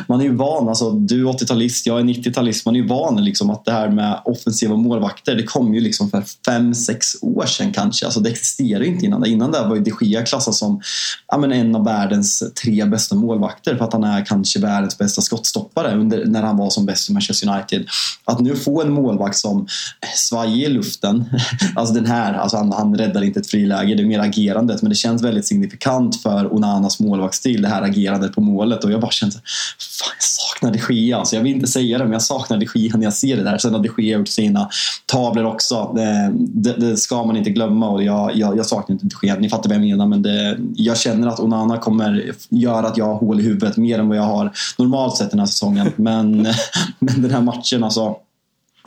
man 0.08 0.20
är 0.20 0.24
ju 0.24 0.36
van, 0.36 0.70
alltså, 0.70 0.92
du 0.92 1.30
är 1.30 1.34
80-talist, 1.34 1.86
jag 1.86 2.00
är 2.00 2.04
90-talist, 2.04 2.66
man 2.66 2.76
är 2.76 2.80
ju 2.80 2.88
van 2.88 3.24
liksom 3.24 3.50
att 3.50 3.66
det 3.66 3.72
här 3.72 3.90
med 3.90 4.22
offensiva 4.26 4.76
målvakter, 4.76 5.36
det 5.36 5.44
kom 5.44 5.74
ju 5.74 5.82
liksom 5.82 6.10
för 6.10 6.24
5-6 6.48 7.00
år 7.22 7.46
sedan 7.46 7.74
kanske. 7.74 8.06
Alltså, 8.06 8.20
det 8.20 8.30
existerade 8.30 8.86
ju 8.86 8.92
inte 8.92 9.06
innan 9.06 9.22
det. 9.22 9.30
Innan 9.30 9.52
det 9.52 9.60
var 9.60 9.76
ju 9.76 9.82
de 9.82 9.92
Gea 10.02 10.26
klassad 10.26 10.56
som 10.56 10.82
ja, 11.28 11.38
men 11.38 11.52
en 11.52 11.76
av 11.76 11.86
världens 11.86 12.44
tre 12.64 12.86
bästa 12.86 13.16
målvakter 13.16 13.76
för 13.76 13.86
att 13.86 13.94
han 13.94 14.04
är 14.04 14.26
kanske 14.26 14.60
världens 14.60 14.98
bästa 14.98 15.22
skottstoppare 15.22 15.96
under, 15.96 16.26
när 16.26 16.44
han 16.44 16.58
var 16.58 16.70
som 16.70 16.86
bäst 16.86 17.10
i 17.10 17.14
Manchester 17.14 17.50
United. 17.50 17.88
Att 18.26 18.40
nu 18.40 18.56
få 18.56 18.82
en 18.82 18.92
målvakt 18.92 19.38
som 19.38 19.68
svajar 20.16 20.68
i 20.68 20.70
luften, 20.70 21.26
alltså, 21.76 21.87
alltså 21.88 22.02
den 22.02 22.12
här, 22.12 22.34
alltså 22.34 22.58
han, 22.58 22.72
han 22.72 22.96
räddar 22.96 23.24
inte 23.24 23.40
ett 23.40 23.48
friläge, 23.48 23.96
det 23.96 24.04
är 24.04 24.08
mer 24.08 24.20
agerandet. 24.20 24.82
Men 24.82 24.90
det 24.90 24.96
känns 24.96 25.24
väldigt 25.24 25.46
signifikant 25.46 26.22
för 26.22 26.54
Onanas 26.54 27.00
målvaktsstil, 27.00 27.62
det 27.62 27.68
här 27.68 27.82
agerandet 27.82 28.36
på 28.36 28.42
målet. 28.42 28.84
Och 28.84 28.92
jag 28.92 29.02
bara 29.02 29.12
känner, 29.12 29.32
fan 29.32 30.14
jag 30.18 30.24
saknar 30.24 30.72
de 30.72 30.94
Gea. 30.94 31.18
Alltså 31.18 31.36
jag 31.36 31.44
vill 31.44 31.56
inte 31.56 31.68
säga 31.68 31.98
det, 31.98 32.04
men 32.04 32.14
jag 32.14 32.22
saknar 32.22 32.58
de 32.58 32.68
Gea 32.76 32.98
när 32.98 33.04
jag 33.04 33.14
ser 33.14 33.38
det 33.38 33.44
där. 33.44 33.58
Sen 33.58 33.74
har 33.74 33.84
de 33.84 34.04
Gea 34.04 34.18
gjort 34.18 34.28
sina 34.28 34.70
tavlor 35.06 35.46
också. 35.46 35.92
Det, 35.96 36.32
det, 36.36 36.74
det 36.74 36.98
ska 36.98 37.24
man 37.24 37.38
inte 37.38 37.50
glömma 37.50 37.90
och 37.90 38.04
jag, 38.04 38.36
jag, 38.36 38.58
jag 38.58 38.66
saknar 38.66 38.94
inte 38.94 39.06
de 39.06 39.28
Gea. 39.28 39.40
Ni 39.40 39.50
fattar 39.50 39.70
vad 39.70 39.76
jag 39.76 39.86
menar, 39.86 40.06
men 40.06 40.22
det, 40.22 40.58
jag 40.76 40.98
känner 40.98 41.28
att 41.28 41.40
Onana 41.40 41.78
kommer 41.78 42.32
göra 42.50 42.88
att 42.88 42.98
jag 42.98 43.06
har 43.06 43.16
hål 43.16 43.40
i 43.40 43.44
huvudet 43.44 43.78
mer 43.78 44.00
än 44.00 44.08
vad 44.08 44.18
jag 44.18 44.24
har 44.24 44.52
normalt 44.78 45.18
sett 45.18 45.32
den 45.32 45.40
här 45.40 45.48
säsongen. 45.48 45.92
Men, 45.96 46.32
men 47.00 47.22
den 47.22 47.32
här 47.32 47.42
matchen 47.42 47.84
alltså 47.84 48.16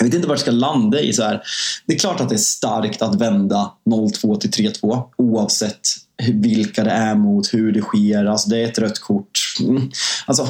jag 0.00 0.04
vet 0.04 0.14
inte 0.14 0.28
var 0.28 0.34
det 0.34 0.40
ska 0.40 0.50
landa 0.50 1.00
i. 1.00 1.12
så 1.12 1.22
här. 1.22 1.42
Det 1.86 1.94
är 1.94 1.98
klart 1.98 2.20
att 2.20 2.28
det 2.28 2.34
är 2.34 2.38
starkt 2.38 3.02
att 3.02 3.14
vända 3.14 3.72
0-2 3.90 4.38
till 4.38 4.50
3-2 4.50 5.02
oavsett 5.16 5.88
vilka 6.32 6.84
det 6.84 6.90
är 6.90 7.14
mot, 7.14 7.54
hur 7.54 7.72
det 7.72 7.80
sker. 7.80 8.24
Alltså 8.24 8.50
det 8.50 8.58
är 8.58 8.64
ett 8.64 8.78
rött 8.78 8.98
kort. 8.98 9.38
Mm. 9.60 9.90
Alltså, 10.26 10.48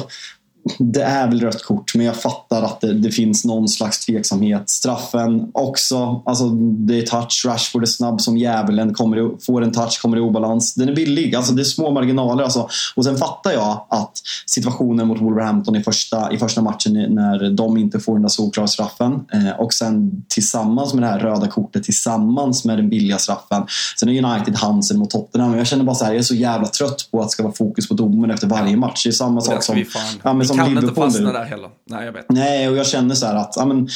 det 0.77 1.03
är 1.03 1.27
väl 1.27 1.39
rött 1.39 1.63
kort, 1.63 1.95
men 1.95 2.05
jag 2.05 2.15
fattar 2.15 2.63
att 2.63 2.81
det, 2.81 2.93
det, 2.93 3.11
finns 3.11 3.45
någon 3.45 3.67
slags 3.67 4.05
tveksamhet. 4.05 4.69
Straffen 4.69 5.51
också. 5.53 6.21
Alltså, 6.25 6.49
det 6.49 6.99
är 6.99 7.01
touch. 7.01 7.45
Rashford 7.45 7.81
är 7.83 7.87
snabb 7.87 8.21
som 8.21 8.37
djävulen. 8.37 8.93
Kommer, 8.93 9.45
får 9.45 9.63
en 9.63 9.71
touch, 9.71 10.01
kommer 10.01 10.17
i 10.17 10.19
obalans. 10.19 10.73
Den 10.73 10.89
är 10.89 10.95
billig. 10.95 11.35
Alltså, 11.35 11.53
det 11.53 11.61
är 11.61 11.63
små 11.63 11.91
marginaler. 11.91 12.43
Alltså. 12.43 12.69
Och 12.95 13.05
sen 13.05 13.17
fattar 13.17 13.51
jag 13.51 13.85
att 13.89 14.11
situationen 14.45 15.07
mot 15.07 15.21
Wolverhampton 15.21 15.75
i 15.75 15.83
första, 15.83 16.31
i 16.31 16.37
första 16.37 16.61
matchen 16.61 16.93
när 16.93 17.49
de 17.49 17.77
inte 17.77 17.99
får 17.99 18.13
den 18.13 18.21
där 18.21 18.29
solklara 18.29 18.67
straffen 18.67 19.13
eh, 19.33 19.59
och 19.59 19.73
sen 19.73 20.23
tillsammans 20.27 20.93
med 20.93 21.03
det 21.03 21.07
här 21.07 21.19
röda 21.19 21.47
kortet 21.47 21.83
tillsammans 21.83 22.65
med 22.65 22.77
den 22.77 22.89
billiga 22.89 23.17
straffen. 23.17 23.63
Sen 23.99 24.09
är 24.09 24.25
United 24.25 24.55
Hansen 24.55 24.99
mot 24.99 25.09
Tottenham. 25.09 25.57
Jag 25.57 25.67
känner 25.67 25.83
bara 25.83 25.95
så 25.95 26.05
här, 26.05 26.11
jag 26.11 26.19
är 26.19 26.23
så 26.23 26.35
jävla 26.35 26.67
trött 26.67 27.09
på 27.11 27.19
att 27.19 27.27
det 27.27 27.31
ska 27.31 27.43
vara 27.43 27.53
fokus 27.53 27.87
på 27.87 27.93
domen 27.93 28.31
efter 28.31 28.47
varje 28.47 28.77
match. 28.77 29.03
Det 29.03 29.09
är 29.09 29.11
samma 29.11 29.41
sak 29.41 29.63
som... 29.63 29.83
Ja, 30.23 30.33
men 30.33 30.50
som 30.53 30.65
kan 30.65 30.77
inte 30.77 30.93
fastna 30.93 31.27
nu. 31.27 31.33
där 31.33 31.43
heller. 31.43 31.69
Nej, 31.89 32.05
jag 32.05 32.13
vet. 32.13 32.25
Nej, 32.29 32.69
och 32.69 32.77
jag 32.77 32.87
känner 32.87 33.15
så 33.15 33.25
här 33.25 33.35
att 33.35 33.53
ja, 33.55 33.65
men, 33.65 33.87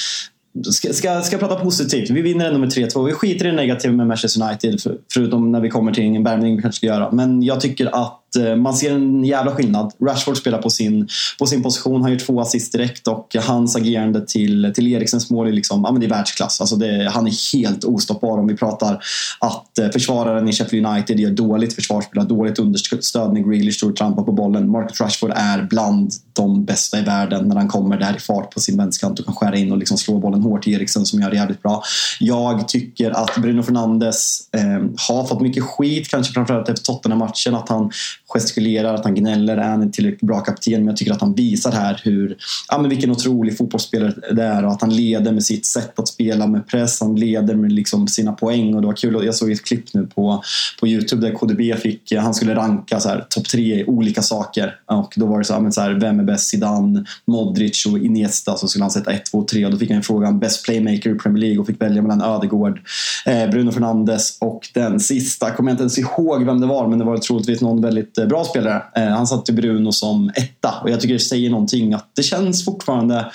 Ska, 0.71 0.93
ska, 0.93 1.21
ska 1.21 1.37
prata 1.37 1.55
positivt. 1.55 2.09
Vi 2.09 2.21
vinner 2.21 2.45
ändå 2.45 2.59
med 2.59 2.69
3-2. 2.69 3.05
Vi 3.05 3.13
skiter 3.13 3.45
i 3.45 3.49
det 3.49 3.55
negativa 3.55 3.93
med 3.93 4.07
Manchester 4.07 4.43
United, 4.43 4.79
förutom 5.13 5.51
när 5.51 5.59
vi 5.59 5.69
kommer 5.69 5.91
till 5.91 6.03
en 6.03 6.23
värmning 6.23 6.55
vi 6.55 6.61
kanske 6.61 6.77
ska 6.77 6.87
göra. 6.87 7.11
Men 7.11 7.43
jag 7.43 7.61
tycker 7.61 7.85
att 7.85 8.24
Eh, 8.35 8.55
man 8.55 8.73
ser 8.73 8.95
en 8.95 9.23
jävla 9.23 9.51
skillnad. 9.51 9.93
Rashford 10.01 10.37
spelar 10.37 10.61
på 10.61 10.69
sin, 10.69 11.07
på 11.39 11.45
sin 11.45 11.63
position, 11.63 12.01
han 12.01 12.11
gör 12.11 12.19
två 12.19 12.41
assist 12.41 12.71
direkt 12.71 13.07
och 13.07 13.35
hans 13.47 13.75
agerande 13.75 14.25
till, 14.25 14.71
till 14.75 14.87
Eriksens 14.87 15.29
mål 15.29 15.47
är, 15.47 15.51
liksom, 15.51 15.83
ja, 15.83 15.91
men 15.91 16.01
det 16.01 16.07
är 16.07 16.09
världsklass. 16.09 16.61
Alltså 16.61 16.75
det, 16.75 17.09
han 17.09 17.27
är 17.27 17.57
helt 17.57 17.83
ostoppbar 17.83 18.37
om 18.37 18.47
vi 18.47 18.57
pratar 18.57 19.03
att 19.39 19.79
eh, 19.79 19.89
försvararen 19.89 20.49
i 20.49 20.53
Sheffield 20.53 20.87
United 20.87 21.19
gör 21.19 21.31
dåligt 21.31 21.73
försvarsspel, 21.73 22.21
har 22.21 22.29
dåligt 22.29 22.59
understöd 22.59 23.33
när 23.33 23.41
Grealish 23.41 23.77
står 23.77 23.89
och 23.89 23.95
trampar 23.95 24.23
på 24.23 24.31
bollen. 24.31 24.71
Marcus 24.71 25.01
Rashford 25.01 25.31
är 25.35 25.63
bland 25.63 26.11
de 26.33 26.65
bästa 26.65 26.99
i 26.99 27.01
världen 27.01 27.47
när 27.47 27.55
han 27.55 27.67
kommer 27.67 27.97
där 27.97 28.15
i 28.15 28.19
fart 28.19 28.53
på 28.53 28.59
sin 28.59 28.77
vänsterkant 28.77 29.19
och 29.19 29.25
kan 29.25 29.35
skära 29.35 29.55
in 29.55 29.71
och 29.71 29.77
liksom 29.77 29.97
slå 29.97 30.19
bollen 30.19 30.41
hårt 30.41 30.63
till 30.63 30.73
Eriksen 30.73 31.05
som 31.05 31.21
gör 31.21 31.29
det 31.29 31.35
jävligt 31.35 31.63
bra. 31.63 31.83
Jag 32.19 32.67
tycker 32.67 33.11
att 33.11 33.37
Bruno 33.37 33.63
Fernandes 33.63 34.49
eh, 34.51 34.83
har 35.07 35.27
fått 35.27 35.41
mycket 35.41 35.63
skit, 35.63 36.07
kanske 36.07 36.33
framförallt 36.33 36.69
efter 36.69 36.83
Tottenham-matchen, 36.83 37.55
att 37.55 37.69
han 37.69 37.91
gestikulerar, 38.39 38.93
att 38.93 39.03
han 39.03 39.15
gnäller. 39.15 39.57
Är 39.57 39.69
han 39.69 39.81
en 39.81 39.91
tillräckligt 39.91 40.21
bra 40.21 40.39
kapten? 40.39 40.73
Men 40.73 40.87
jag 40.87 40.97
tycker 40.97 41.11
att 41.11 41.21
han 41.21 41.33
visar 41.33 41.71
här 41.71 42.01
hur, 42.03 42.37
ja, 42.69 42.77
men 42.77 42.89
vilken 42.89 43.11
otrolig 43.11 43.57
fotbollsspelare 43.57 44.13
det 44.31 44.43
är 44.43 44.65
och 44.65 44.71
att 44.71 44.81
han 44.81 44.95
leder 44.95 45.31
med 45.31 45.43
sitt 45.43 45.65
sätt 45.65 45.99
att 45.99 46.07
spela 46.07 46.47
med 46.47 46.67
press. 46.67 47.01
Han 47.01 47.15
leder 47.15 47.55
med 47.55 47.71
liksom 47.71 48.07
sina 48.07 48.31
poäng 48.31 48.75
och 48.75 48.81
det 48.81 48.87
var 48.87 48.95
kul. 48.95 49.25
Jag 49.25 49.35
såg 49.35 49.51
ett 49.51 49.65
klipp 49.65 49.93
nu 49.93 50.07
på, 50.07 50.43
på 50.79 50.87
Youtube 50.87 51.27
där 51.27 51.33
KDB 51.33 51.79
fick, 51.81 52.11
eh, 52.11 52.21
han 52.21 52.33
skulle 52.33 52.55
ranka 52.55 52.99
topp 53.29 53.47
tre 53.47 53.81
i 53.81 53.85
olika 53.85 54.21
saker 54.21 54.75
och 54.85 55.13
då 55.15 55.25
var 55.25 55.39
det 55.39 55.45
så 55.45 55.53
här, 55.53 55.61
men 55.61 55.71
så 55.71 55.81
här, 55.81 55.91
vem 55.91 56.19
är 56.19 56.23
bäst? 56.23 56.47
Zidane, 56.47 57.05
Modric 57.25 57.85
och 57.85 57.99
Iniesta. 57.99 58.57
Så 58.57 58.67
skulle 58.67 58.83
han 58.83 58.91
sätta 58.91 59.11
1, 59.11 59.25
2, 59.25 59.43
3 59.43 59.65
och 59.65 59.71
då 59.71 59.77
fick 59.77 59.91
han 59.91 60.03
frågan 60.03 60.39
bäst 60.39 60.65
playmaker 60.65 61.15
i 61.15 61.15
Premier 61.15 61.41
League 61.41 61.59
och 61.59 61.67
fick 61.67 61.81
välja 61.81 62.01
mellan 62.01 62.21
Ödegård, 62.21 62.79
eh, 63.25 63.49
Bruno 63.49 63.71
Fernandes 63.71 64.37
och 64.39 64.69
den 64.73 64.99
sista, 64.99 65.51
kommer 65.51 65.69
jag 65.69 65.73
inte 65.73 65.83
ens 65.83 65.99
ihåg 65.99 66.45
vem 66.45 66.61
det 66.61 66.67
var 66.67 66.87
men 66.87 66.99
det 66.99 67.05
var 67.05 67.17
troligtvis 67.17 67.61
någon 67.61 67.81
väldigt 67.81 68.17
jättebra 68.25 68.43
spelare. 68.43 68.83
Eh, 68.95 69.15
han 69.15 69.27
satte 69.27 69.53
Bruno 69.53 69.91
som 69.91 70.31
etta 70.35 70.73
och 70.83 70.89
jag 70.89 71.01
tycker 71.01 71.13
det 71.13 71.19
säger 71.19 71.49
någonting 71.49 71.93
att 71.93 72.09
det 72.15 72.23
känns 72.23 72.65
fortfarande 72.65 73.31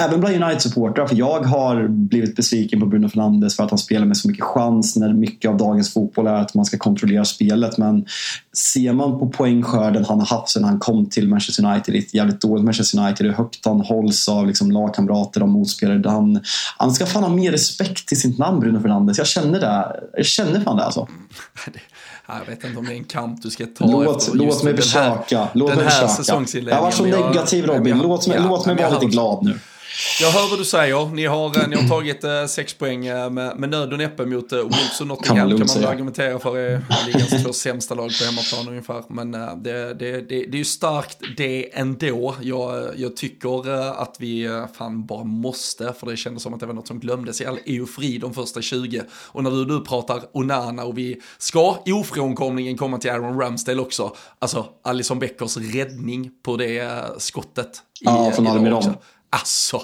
Även 0.00 0.20
bland 0.20 0.34
United-supportrar, 0.34 1.06
för 1.06 1.16
jag 1.16 1.40
har 1.40 1.88
blivit 1.88 2.36
besviken 2.36 2.80
på 2.80 2.86
Bruno 2.86 3.08
Fernandes 3.08 3.56
för 3.56 3.64
att 3.64 3.70
han 3.70 3.78
spelar 3.78 4.06
med 4.06 4.16
så 4.16 4.28
mycket 4.28 4.44
chans 4.44 4.96
när 4.96 5.12
mycket 5.12 5.50
av 5.50 5.56
dagens 5.56 5.92
fotboll 5.92 6.26
är 6.26 6.34
att 6.34 6.54
man 6.54 6.64
ska 6.64 6.78
kontrollera 6.78 7.24
spelet. 7.24 7.78
Men 7.78 8.06
ser 8.56 8.92
man 8.92 9.18
på 9.18 9.28
poängskörden 9.28 10.04
han 10.04 10.18
har 10.18 10.26
haft 10.26 10.48
sedan 10.48 10.64
han 10.64 10.78
kom 10.78 11.06
till 11.06 11.28
Manchester 11.28 11.64
United, 11.64 11.94
ett 11.94 12.14
jävligt 12.14 12.40
dåligt 12.40 12.64
Manchester 12.64 12.98
United, 12.98 13.26
hur 13.26 13.32
högt 13.32 13.64
han 13.64 13.80
hålls 13.80 14.28
av 14.28 14.46
liksom 14.46 14.70
lagkamrater 14.70 15.42
och 15.42 15.48
motspelare. 15.48 16.10
Han, 16.10 16.40
han 16.76 16.92
ska 16.92 17.06
fan 17.06 17.22
ha 17.22 17.30
mer 17.30 17.52
respekt 17.52 18.08
till 18.08 18.20
sitt 18.20 18.38
namn, 18.38 18.60
Bruno 18.60 18.80
Fernandes. 18.80 19.18
Jag 19.18 19.26
känner 19.26 19.60
det. 19.60 20.00
Jag 20.16 20.26
känner 20.26 20.60
fan 20.60 20.76
det 20.76 20.84
alltså. 20.84 21.08
Jag 22.28 22.46
vet 22.46 22.64
inte 22.64 22.78
om 22.78 22.84
det 22.86 22.92
är 22.92 22.96
en 22.96 23.04
kamp 23.04 23.42
du 23.42 23.50
ska 23.50 23.66
ta 23.66 23.86
låt, 23.86 24.16
efter 24.16 24.34
låt 24.38 24.62
mig 24.62 24.76
försöka. 24.76 25.48
Låt 25.52 25.76
mig 25.76 25.90
försöka. 25.90 26.46
Jag 26.70 26.82
var 26.82 26.90
så 26.90 27.04
negativ 27.04 27.66
Robin. 27.66 27.98
Låt 27.98 28.26
mig, 28.28 28.36
ja, 28.36 28.48
låt 28.48 28.66
mig 28.66 28.76
vara 28.76 28.90
lite 28.90 29.06
glad 29.06 29.44
nu. 29.44 29.58
Jag 30.20 30.30
hör 30.30 30.50
vad 30.50 30.58
du 30.58 30.64
säger. 30.64 31.06
Ni 31.06 31.26
har, 31.26 31.58
eh, 31.58 31.68
ni 31.68 31.76
har 31.76 31.88
tagit 31.88 32.24
eh, 32.24 32.46
sex 32.46 32.74
poäng 32.74 33.06
eh, 33.06 33.30
med, 33.30 33.58
med 33.58 33.68
nöd 33.68 33.92
och 33.92 33.98
näppe 33.98 34.26
mot 34.26 34.52
eh, 34.52 34.58
Wolves 34.58 35.00
och 35.00 35.06
Nottingham 35.06 35.48
kan 35.48 35.58
man, 35.58 35.68
kan 35.68 35.82
man 35.82 35.90
argumentera 35.90 36.38
för 36.38 36.56
är 36.56 36.82
ligans 37.06 37.44
två 37.44 37.52
sämsta 37.52 37.94
lag 37.94 38.10
på 38.18 38.24
hemmaplan 38.24 38.68
ungefär. 38.68 39.02
Men 39.08 39.34
eh, 39.34 39.56
det, 39.56 39.94
det, 39.94 40.12
det, 40.12 40.20
det 40.28 40.56
är 40.56 40.58
ju 40.58 40.64
starkt 40.64 41.18
det 41.36 41.78
ändå. 41.78 42.34
Jag, 42.40 42.88
jag 42.96 43.16
tycker 43.16 43.70
eh, 43.74 44.00
att 44.00 44.16
vi 44.18 44.44
eh, 44.44 44.66
fan 44.78 45.06
bara 45.06 45.24
måste, 45.24 45.92
för 45.92 46.06
det 46.06 46.16
kändes 46.16 46.42
som 46.42 46.54
att 46.54 46.60
det 46.60 46.66
var 46.66 46.74
något 46.74 46.88
som 46.88 47.00
glömdes 47.00 47.40
i 47.40 47.46
all 47.46 47.58
eufori 47.66 48.18
de 48.18 48.34
första 48.34 48.62
20. 48.62 49.02
Och 49.12 49.42
när 49.42 49.50
du 49.50 49.66
nu 49.66 49.80
pratar 49.80 50.22
Onana 50.32 50.84
och 50.84 50.98
vi 50.98 51.20
ska 51.38 51.78
ofrånkomligen 51.86 52.76
komma 52.76 52.98
till 52.98 53.10
Aaron 53.10 53.40
Ramsdale 53.40 53.80
också. 53.80 54.16
Alltså 54.38 54.66
Alison 54.84 55.18
Beckers 55.18 55.56
räddning 55.56 56.30
på 56.42 56.56
det 56.56 57.04
skottet. 57.18 57.82
I, 58.00 58.04
ja, 58.04 58.32
från 58.34 58.46
Almiron. 58.46 58.94
Alltså, 59.30 59.76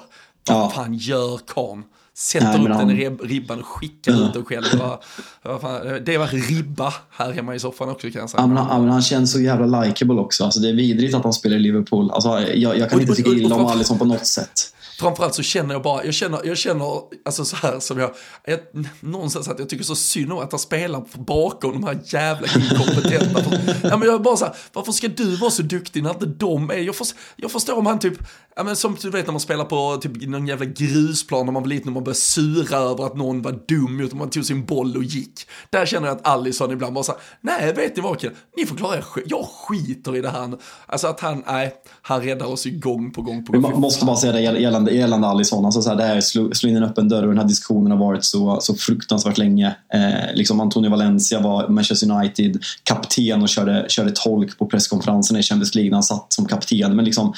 vad 0.47 0.57
ja. 0.57 0.71
fan 0.71 0.95
gör 0.95 1.41
karln? 1.47 1.83
Sätter 2.15 2.47
Nej, 2.47 2.61
upp 2.61 2.69
han... 2.69 2.89
den 2.89 3.01
i 3.01 3.09
ribban 3.09 3.61
och 3.61 3.67
skickar 3.67 4.13
mm. 4.13 4.25
ut 4.25 4.33
den 4.33 4.45
själv. 4.45 4.65
Det 4.73 5.49
var, 5.49 5.59
fan, 5.59 6.05
det 6.05 6.19
var 6.19 6.27
ribba 6.27 6.95
här 7.11 7.33
hemma 7.33 7.55
i 7.55 7.59
soffan 7.59 7.89
också 7.89 8.11
kan 8.11 8.21
jag 8.21 8.31
säga. 8.31 8.41
Ja, 8.41 8.47
men 8.47 8.57
han, 8.57 8.89
han 8.89 9.03
känns 9.03 9.33
så 9.33 9.41
jävla 9.41 9.83
likeable 9.83 10.21
också. 10.21 10.45
Alltså, 10.45 10.61
det 10.61 10.69
är 10.69 10.73
vidrigt 10.73 11.15
att 11.15 11.25
han 11.25 11.33
spelar 11.33 11.57
i 11.57 11.61
Liverpool. 11.61 12.11
Alltså, 12.11 12.29
jag, 12.41 12.79
jag 12.79 12.91
kan 12.91 12.99
och, 12.99 13.03
inte 13.03 13.15
tycka 13.15 13.31
illa 13.31 13.55
om 13.55 13.67
Alisson 13.67 13.99
på 13.99 14.05
något 14.05 14.27
sätt 14.27 14.73
framförallt 15.03 15.35
så 15.35 15.43
känner 15.43 15.75
jag 15.75 15.83
bara, 15.83 16.05
jag 16.05 16.15
känner, 16.15 16.41
jag 16.45 16.59
känner 16.59 17.01
alltså 17.25 17.45
så 17.45 17.57
här 17.57 17.81
som 17.81 17.99
jag, 17.99 18.11
jag 18.45 18.61
någonstans 19.01 19.49
att 19.49 19.59
jag 19.59 19.69
tycker 19.69 19.85
så 19.85 19.97
synd 19.97 20.33
om 20.33 20.39
att 20.39 20.53
han 20.53 20.59
spelar 20.59 21.05
bakom 21.15 21.73
de 21.73 21.85
här 21.85 21.99
jävla 22.05 22.47
inkompetenta. 22.57 23.43
ja, 23.89 23.97
men 23.97 24.09
jag 24.09 24.15
är 24.15 24.19
bara 24.19 24.37
så 24.37 24.45
här, 24.45 24.55
varför 24.73 24.93
ska 24.93 25.09
du 25.09 25.37
vara 25.37 25.51
så 25.51 25.63
duktig 25.63 26.03
när 26.03 26.11
inte 26.11 26.27
de 26.27 26.71
är, 26.71 26.77
jag, 26.77 26.95
förstår, 26.95 27.21
jag 27.37 27.51
förstår 27.51 27.79
om 27.79 27.87
han 27.87 27.99
typ, 27.99 28.19
ja 28.57 28.63
men 28.63 28.77
som 28.77 28.97
du 29.03 29.11
vet 29.11 29.27
när 29.27 29.33
man 29.33 29.41
spelar 29.41 29.65
på 29.65 29.97
typ 29.97 30.29
någon 30.29 30.47
jävla 30.47 30.67
grusplan 30.67 31.47
när 31.47 31.53
man 31.53 31.63
var 31.63 31.69
liten 31.69 31.89
och 31.89 31.93
man 31.93 32.05
började 32.05 32.21
sura 32.21 32.77
över 32.77 33.07
att 33.07 33.17
någon 33.17 33.43
var 33.43 33.61
dum 33.69 34.01
utan 34.01 34.19
man 34.19 34.31
tog 34.31 34.45
sin 34.45 34.65
boll 34.65 34.97
och 34.97 35.05
gick. 35.05 35.47
Där 35.71 35.87
känner 35.87 36.09
jag 36.09 36.17
att 36.17 36.27
Allison 36.27 36.71
ibland 36.71 36.95
bara 36.95 37.05
så 37.05 37.13
här, 37.13 37.21
nej 37.41 37.73
vet 37.73 37.97
ni 37.97 38.03
vad 38.03 38.21
killar, 38.21 38.35
ni 38.57 38.67
får 38.67 38.77
klara 38.77 38.97
er 38.97 39.05
jag 39.27 39.45
skiter 39.45 40.17
i 40.17 40.21
det 40.21 40.31
här. 40.31 40.53
Alltså 40.87 41.07
att 41.07 41.21
han, 41.21 41.45
nej, 41.47 41.75
han 42.03 42.23
räddar 42.23 42.47
oss 42.47 42.67
ju 42.67 42.81
gång 42.81 43.13
på 43.13 43.23
gång 43.23 43.45
på 43.45 43.53
gång. 43.53 43.63
Man 43.63 43.81
måste 43.81 44.05
bara 44.05 44.17
säga 44.17 44.33
det 44.33 44.41
gällande 44.41 44.92
gällande 44.97 45.29
Alisson. 45.29 45.65
Alltså 45.65 45.83
så 45.83 45.89
här, 45.89 45.97
det 45.97 46.05
här 46.05 46.21
slå, 46.21 46.69
in 46.69 46.77
en 46.77 46.83
öppen 46.83 47.09
dörr 47.09 47.23
och 47.23 47.29
den 47.29 47.39
här 47.39 47.49
diskussionen 47.49 47.93
har 47.93 47.99
varit 47.99 48.25
så, 48.25 48.59
så 48.61 48.75
fruktansvärt 48.75 49.39
länge. 49.39 49.77
Eh, 49.95 50.35
liksom 50.35 50.61
Antonio 50.61 50.91
Valencia 50.91 51.41
var 51.41 51.69
Manchester 51.69 52.11
United 52.11 52.63
kapten 52.83 53.43
och 53.43 53.49
körde, 53.49 53.87
körde 53.89 54.13
tolk 54.15 54.59
på 54.59 54.67
presskonferenserna 54.67 55.39
i 55.39 55.43
Champions 55.43 55.75
League 55.75 55.91
när 55.91 55.97
han 55.97 56.03
satt 56.03 56.33
som 56.33 56.47
kapten. 56.47 56.97
Men 56.97 57.05
liksom, 57.05 57.35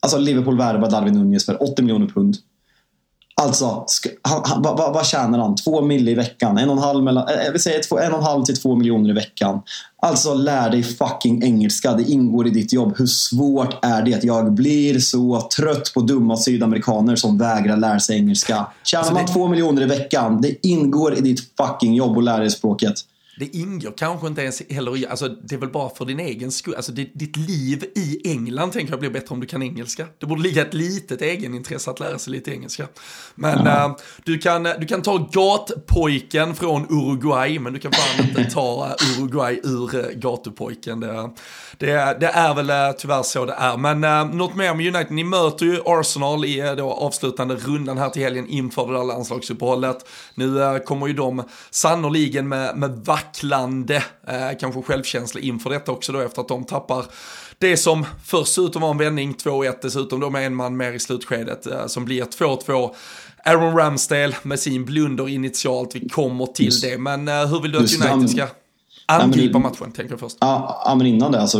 alltså 0.00 0.18
Liverpool 0.18 0.58
värvade 0.58 0.90
Darwin 0.90 1.14
Nunez 1.14 1.46
för 1.46 1.62
80 1.62 1.82
miljoner 1.82 2.06
pund. 2.06 2.36
Alltså, 3.42 3.86
han, 4.22 4.42
han, 4.44 4.62
vad, 4.62 4.92
vad 4.94 5.06
tjänar 5.06 5.38
han? 5.38 5.56
Två 5.56 5.82
mil 5.82 6.08
i 6.08 6.14
veckan? 6.14 6.58
En 6.58 6.68
och 6.68 6.76
en 6.76 6.82
halv, 6.82 7.04
mellan, 7.04 7.28
eh, 7.28 7.52
vi 7.52 7.58
säger 7.58 7.82
två, 7.82 7.98
en 7.98 8.12
och 8.12 8.18
en 8.18 8.24
halv 8.24 8.44
till 8.44 8.56
två 8.56 8.74
miljoner 8.74 9.10
i 9.10 9.12
veckan. 9.12 9.60
Alltså 10.02 10.34
lär 10.34 10.70
dig 10.70 10.82
fucking 10.82 11.42
engelska. 11.42 11.92
Det 11.92 12.02
ingår 12.02 12.46
i 12.46 12.50
ditt 12.50 12.72
jobb. 12.72 12.94
Hur 12.98 13.06
svårt 13.06 13.84
är 13.84 14.02
det? 14.02 14.24
Jag 14.24 14.52
blir 14.52 14.98
så 14.98 15.48
trött 15.56 15.94
på 15.94 16.00
dumma 16.00 16.36
sydamerikaner 16.36 17.16
som 17.16 17.38
vägrar 17.38 17.76
lära 17.76 18.00
sig 18.00 18.16
engelska. 18.16 18.66
Tjänar 18.84 19.00
alltså, 19.00 19.14
man 19.14 19.26
det... 19.26 19.32
två 19.32 19.48
miljoner 19.48 19.82
i 19.82 19.86
veckan, 19.86 20.40
det 20.40 20.66
ingår 20.66 21.18
i 21.18 21.20
ditt 21.20 21.40
fucking 21.56 21.94
jobb 21.94 22.18
att 22.18 22.24
lära 22.24 22.38
dig 22.38 22.50
språket. 22.50 22.94
Det 23.38 23.56
ingår 23.56 23.92
kanske 23.96 24.26
inte 24.26 24.42
ens 24.42 24.62
heller 24.70 24.96
i, 24.96 25.06
alltså 25.06 25.28
det 25.28 25.54
är 25.54 25.58
väl 25.58 25.70
bara 25.70 25.90
för 25.90 26.04
din 26.04 26.20
egen 26.20 26.52
skull, 26.52 26.74
alltså 26.74 26.92
det, 26.92 27.10
ditt 27.14 27.36
liv 27.36 27.84
i 27.94 28.30
England 28.30 28.72
tänker 28.72 28.92
jag 28.92 29.00
blir 29.00 29.10
bättre 29.10 29.34
om 29.34 29.40
du 29.40 29.46
kan 29.46 29.62
engelska. 29.62 30.06
Det 30.18 30.26
borde 30.26 30.42
ligga 30.42 30.62
ett 30.62 30.74
litet 30.74 31.22
egenintresse 31.22 31.90
att 31.90 32.00
lära 32.00 32.18
sig 32.18 32.32
lite 32.32 32.50
engelska. 32.50 32.86
Men 33.34 33.66
ja. 33.66 33.86
uh, 33.86 33.96
du, 34.24 34.38
kan, 34.38 34.62
du 34.62 34.86
kan 34.86 35.02
ta 35.02 35.28
gatpojken 35.32 36.54
från 36.54 36.86
Uruguay, 36.90 37.58
men 37.58 37.72
du 37.72 37.78
kan 37.78 37.92
fan 37.92 38.28
inte 38.28 38.44
ta 38.44 38.96
Uruguay 39.18 39.60
ur 39.62 40.14
gatupojken. 40.14 41.00
Det, 41.00 41.30
det, 41.78 42.16
det, 42.20 42.26
är 42.26 42.54
väl 42.54 42.94
tyvärr 42.98 43.22
så 43.22 43.44
det 43.44 43.52
är. 43.52 43.76
Men 43.76 44.04
uh, 44.04 44.36
något 44.36 44.56
mer 44.56 44.70
om 44.70 44.80
United, 44.80 45.10
ni 45.10 45.24
möter 45.24 45.66
ju 45.66 45.80
Arsenal 45.84 46.44
i 46.44 46.74
då 46.76 46.92
avslutande 46.92 47.54
rundan 47.54 47.98
här 47.98 48.10
till 48.10 48.22
helgen 48.22 48.48
inför 48.48 48.86
det 48.86 48.92
där 48.92 49.04
landslagsuppehållet. 49.04 50.08
Nu 50.34 50.80
kommer 50.86 51.06
ju 51.06 51.12
de 51.12 51.42
sannoliken 51.70 52.48
med, 52.48 52.78
med 52.78 52.90
vacklande, 53.26 53.96
eh, 54.28 54.58
kanske 54.60 54.82
självkänsla 54.82 55.40
inför 55.40 55.70
detta 55.70 55.92
också 55.92 56.12
då 56.12 56.18
efter 56.18 56.42
att 56.42 56.48
de 56.48 56.64
tappar 56.64 57.04
det 57.58 57.76
som 57.76 58.06
först 58.24 58.54
ser 58.54 58.62
ut 58.62 58.76
att 58.76 58.82
vara 58.82 58.90
en 58.90 58.98
vändning, 58.98 59.34
2-1 59.34 59.78
dessutom 59.82 60.20
då 60.20 60.30
med 60.30 60.46
en 60.46 60.54
man 60.54 60.76
mer 60.76 60.92
i 60.92 60.98
slutskedet, 60.98 61.66
eh, 61.66 61.86
som 61.86 62.04
blir 62.04 62.24
2-2. 62.24 62.94
Aaron 63.44 63.76
Ramsdale 63.76 64.36
med 64.42 64.60
sin 64.60 64.84
blunder 64.84 65.28
initialt, 65.28 65.94
vi 65.96 66.08
kommer 66.08 66.46
till 66.46 66.80
det, 66.80 66.98
men 66.98 67.28
eh, 67.28 67.46
hur 67.46 67.60
vill 67.60 67.72
du 67.72 67.78
att 67.78 68.14
United 68.14 68.30
ska 68.30 68.46
angripa 69.06 69.58
matchen, 69.58 69.92
tänker 69.92 70.12
jag 70.12 70.20
först. 70.20 70.36
Ja, 70.40 70.94
men 70.98 71.06
innan 71.06 71.32
det, 71.32 71.40
alltså, 71.40 71.58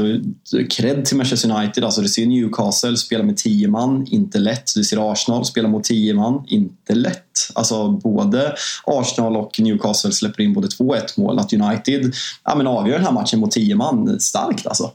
cred 0.70 1.05
till 1.05 1.16
Manchester 1.16 1.51
United. 1.51 1.84
Alltså, 1.84 2.01
du 2.01 2.09
ser 2.09 2.26
Newcastle 2.26 2.97
spela 2.97 3.24
med 3.24 3.36
10 3.36 3.68
man, 3.68 4.07
inte 4.07 4.38
lätt. 4.38 4.74
Du 4.74 4.84
ser 4.84 5.12
Arsenal 5.12 5.44
spela 5.44 5.68
mot 5.68 5.84
10 5.84 6.14
man, 6.14 6.44
inte 6.47 6.94
lätt. 6.94 7.22
Alltså, 7.55 7.88
både 7.88 8.55
Arsenal 8.84 9.36
och 9.36 9.61
Newcastle 9.61 10.12
släpper 10.12 10.42
in 10.42 10.53
både 10.53 10.68
2 10.68 10.94
1 10.94 11.16
mål. 11.16 11.38
Att 11.38 11.53
United 11.53 12.14
ja, 12.44 12.55
men 12.57 12.66
avgör 12.66 12.94
den 12.94 13.05
här 13.05 13.12
matchen 13.12 13.40
mot 13.40 13.51
10 13.51 13.76
man, 13.76 14.20
starkt 14.20 14.66
alltså. 14.66 14.90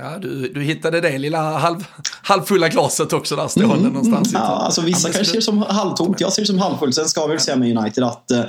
Ja, 0.00 0.18
du, 0.18 0.52
du 0.54 0.62
hittade 0.62 1.00
det 1.00 1.18
lilla 1.18 1.58
halv, 1.58 1.86
halvfulla 2.22 2.68
glaset 2.68 3.12
också 3.12 3.36
där 3.36 3.48
stående 3.48 3.74
mm, 3.74 3.92
någonstans. 3.92 4.32
Ja, 4.32 4.40
alltså 4.40 4.80
vissa 4.80 5.08
kanske 5.08 5.24
ser 5.24 5.36
det 5.36 5.42
som 5.42 5.62
halvtomt, 5.62 6.20
jag 6.20 6.32
ser 6.32 6.42
det 6.42 6.46
som 6.46 6.58
halvfullt. 6.58 6.94
Sen 6.94 7.08
ska 7.08 7.26
vi 7.26 7.32
väl 7.32 7.40
säga 7.40 7.56
med 7.56 7.78
United 7.78 8.04
att 8.04 8.30
uh, 8.32 8.40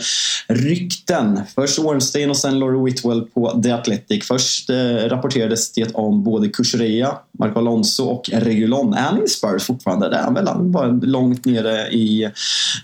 rykten, 0.47 1.41
först 1.56 1.80
Ornstein 1.80 2.30
och 2.30 2.38
sen 2.38 2.60
Laurie 2.60 2.84
Whitwell 2.84 3.22
på 3.22 3.62
The 3.64 3.72
Athletic. 3.72 4.28
Först 4.28 4.70
uh, 4.70 4.95
rapporterades 4.95 5.74
det 5.74 5.95
om 5.95 6.24
både 6.24 6.50
Kucherea, 6.50 7.12
Marco 7.39 7.60
Alonso 7.60 8.04
och 8.04 8.30
Regulon. 8.34 8.93
Är 8.93 9.02
han 9.02 9.24
i 9.24 9.28
Spurs 9.28 9.64
fortfarande? 9.64 10.10
Det 10.10 10.16
är 10.16 10.24
han 10.24 10.34
väl? 10.34 10.47
Han 10.47 10.72
var 10.72 11.06
långt 11.06 11.45
nere 11.45 11.88
i, 11.88 12.30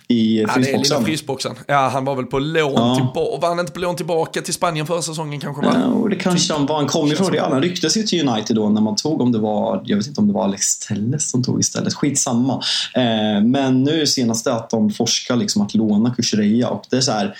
i 0.07 0.45
frysboxen. 0.49 0.97
Ja, 0.99 1.05
frysboxen. 1.05 1.55
Ja, 1.67 1.89
han 1.93 2.05
var 2.05 2.15
väl 2.15 2.25
på 2.25 2.39
lån 2.39 2.73
ja. 2.75 2.95
tillbaka. 2.95 3.41
Var 3.41 3.49
han 3.49 3.59
inte 3.59 3.71
på 3.71 3.79
lån 3.79 3.95
tillbaka 3.95 4.41
till 4.41 4.53
Spanien 4.53 4.87
förra 4.87 5.01
säsongen 5.01 5.39
kanske? 5.39 5.65
Va? 5.65 5.75
Ja, 5.75 6.07
det 6.09 6.15
kanske 6.15 6.53
han 6.53 6.65
var. 6.65 6.75
Han 6.75 6.87
kom 6.87 7.11
ifrån 7.11 7.31
Real. 7.31 7.51
Han 7.51 7.61
rycktes 7.61 7.97
ju 7.97 8.03
till 8.03 8.29
United 8.29 8.54
då 8.55 8.69
när 8.69 8.81
man 8.81 8.95
tog, 8.95 9.21
om 9.21 9.31
det 9.31 9.39
var, 9.39 9.81
jag 9.85 9.97
vet 9.97 10.07
inte 10.07 10.21
om 10.21 10.27
det 10.27 10.33
var 10.33 10.43
Alex 10.43 10.79
Telles 10.79 11.29
som 11.29 11.43
tog 11.43 11.59
istället, 11.59 11.93
skitsamma. 11.93 12.53
Eh, 12.93 13.43
men 13.43 13.83
nu 13.83 14.01
är 14.01 14.05
senaste 14.05 14.53
att 14.53 14.69
de 14.69 14.89
forskar 14.89 15.35
liksom 15.35 15.61
att 15.61 15.75
låna 15.75 16.15
Kushreya 16.15 16.69
och 16.69 16.85
det 16.89 16.97
är 16.97 17.01
så 17.01 17.11
här, 17.11 17.35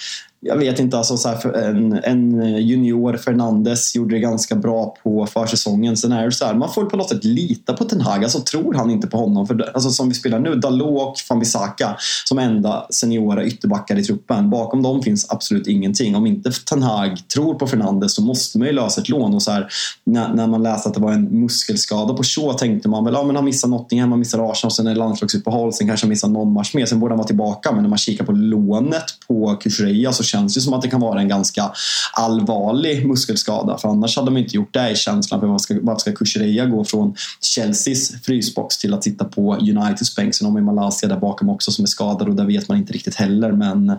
jag 0.47 0.57
vet 0.57 0.79
inte, 0.79 0.97
alltså 0.97 1.17
så 1.17 1.29
här, 1.29 1.55
en, 1.55 1.93
en, 2.03 2.57
junior, 2.57 3.17
Fernandes, 3.17 3.95
gjorde 3.95 4.15
det 4.15 4.19
ganska 4.19 4.55
bra 4.55 4.95
på 5.03 5.25
försäsongen. 5.25 5.97
Sen 5.97 6.11
är 6.11 6.25
det 6.25 6.31
så 6.31 6.45
här, 6.45 6.53
man 6.53 6.73
får 6.73 6.85
på 6.85 6.97
något 6.97 7.09
sätt 7.09 7.23
lita 7.23 7.73
på 7.73 7.83
Ten 7.83 8.01
Hag. 8.01 8.23
Alltså 8.23 8.39
tror 8.39 8.73
han 8.73 8.89
inte 8.89 9.07
på 9.07 9.17
honom. 9.17 9.47
För, 9.47 9.71
alltså, 9.73 9.89
som 9.89 10.09
vi 10.09 10.15
spelar 10.15 10.39
nu, 10.39 10.55
Dalot 10.55 11.11
och 11.11 11.17
Fambisaka 11.17 11.97
som 12.25 12.39
enda 12.39 12.87
seniora 12.89 13.45
ytterbackar 13.45 13.99
i 13.99 14.03
truppen. 14.03 14.49
Bakom 14.49 14.83
dem 14.83 15.01
finns 15.01 15.25
absolut 15.29 15.67
ingenting. 15.67 16.15
Om 16.15 16.27
inte 16.27 16.51
Ten 16.51 16.83
Hag 16.83 17.27
tror 17.33 17.53
på 17.53 17.67
Fernandes 17.67 18.15
så 18.15 18.21
måste 18.21 18.57
man 18.57 18.67
ju 18.67 18.73
lösa 18.73 19.01
ett 19.01 19.09
lån. 19.09 19.33
Och 19.33 19.41
så 19.41 19.51
här, 19.51 19.67
när, 20.03 20.33
när, 20.33 20.47
man 20.47 20.63
läste 20.63 20.89
att 20.89 20.95
det 20.95 21.01
var 21.01 21.11
en 21.11 21.41
muskelskada 21.41 22.13
på 22.13 22.23
Shaw 22.23 22.53
tänkte 22.53 22.89
man 22.89 23.05
väl, 23.05 23.13
ja 23.13 23.23
men 23.23 23.35
han 23.35 23.45
missar 23.45 23.67
Nottingham, 23.67 24.11
han 24.11 24.19
missar 24.19 24.51
Arsenal, 24.51 24.71
sen 24.71 24.87
är 24.87 24.91
det 24.91 24.99
landslagsuppehåll, 24.99 25.73
sen 25.73 25.87
kanske 25.87 26.05
han 26.05 26.09
missar 26.09 26.27
någon 26.27 26.53
match 26.53 26.73
mer, 26.73 26.85
sen 26.85 26.99
borde 26.99 27.11
han 27.11 27.17
vara 27.17 27.27
tillbaka. 27.27 27.71
Men 27.71 27.81
när 27.81 27.89
man 27.89 27.97
kikar 27.97 28.25
på 28.25 28.31
lånet 28.31 29.03
på 29.27 29.55
Kukureya 29.55 30.13
så 30.13 30.23
känns 30.35 30.57
ju 30.57 30.61
som 30.61 30.73
att 30.73 30.81
det 30.81 30.87
kan 30.87 31.01
vara 31.01 31.19
en 31.21 31.27
ganska 31.27 31.71
allvarlig 32.13 33.07
muskelskada. 33.07 33.77
För 33.77 33.89
annars 33.89 34.15
hade 34.15 34.27
de 34.27 34.37
inte 34.37 34.55
gjort 34.55 34.73
det 34.73 34.91
i 34.91 34.95
känslan 34.95 35.39
för 35.39 35.47
varför 35.47 35.63
ska, 35.63 35.77
varför 35.81 35.99
ska 35.99 36.11
Kuchereya 36.11 36.65
gå 36.65 36.83
från 36.85 37.15
Chelseas 37.55 38.11
frysbox 38.23 38.77
till 38.77 38.93
att 38.93 39.03
sitta 39.03 39.25
på 39.25 39.55
Uniteds 39.55 40.15
bänk. 40.15 40.35
Sen 40.35 40.45
har 40.45 40.53
man 40.53 40.75
Malaysia 40.75 41.09
där 41.09 41.17
bakom 41.17 41.49
också 41.49 41.71
som 41.71 41.83
är 41.83 41.87
skadad 41.87 42.29
och 42.29 42.35
där 42.35 42.45
vet 42.45 42.67
man 42.67 42.77
inte 42.77 42.93
riktigt 42.93 43.15
heller. 43.15 43.51
Men 43.51 43.97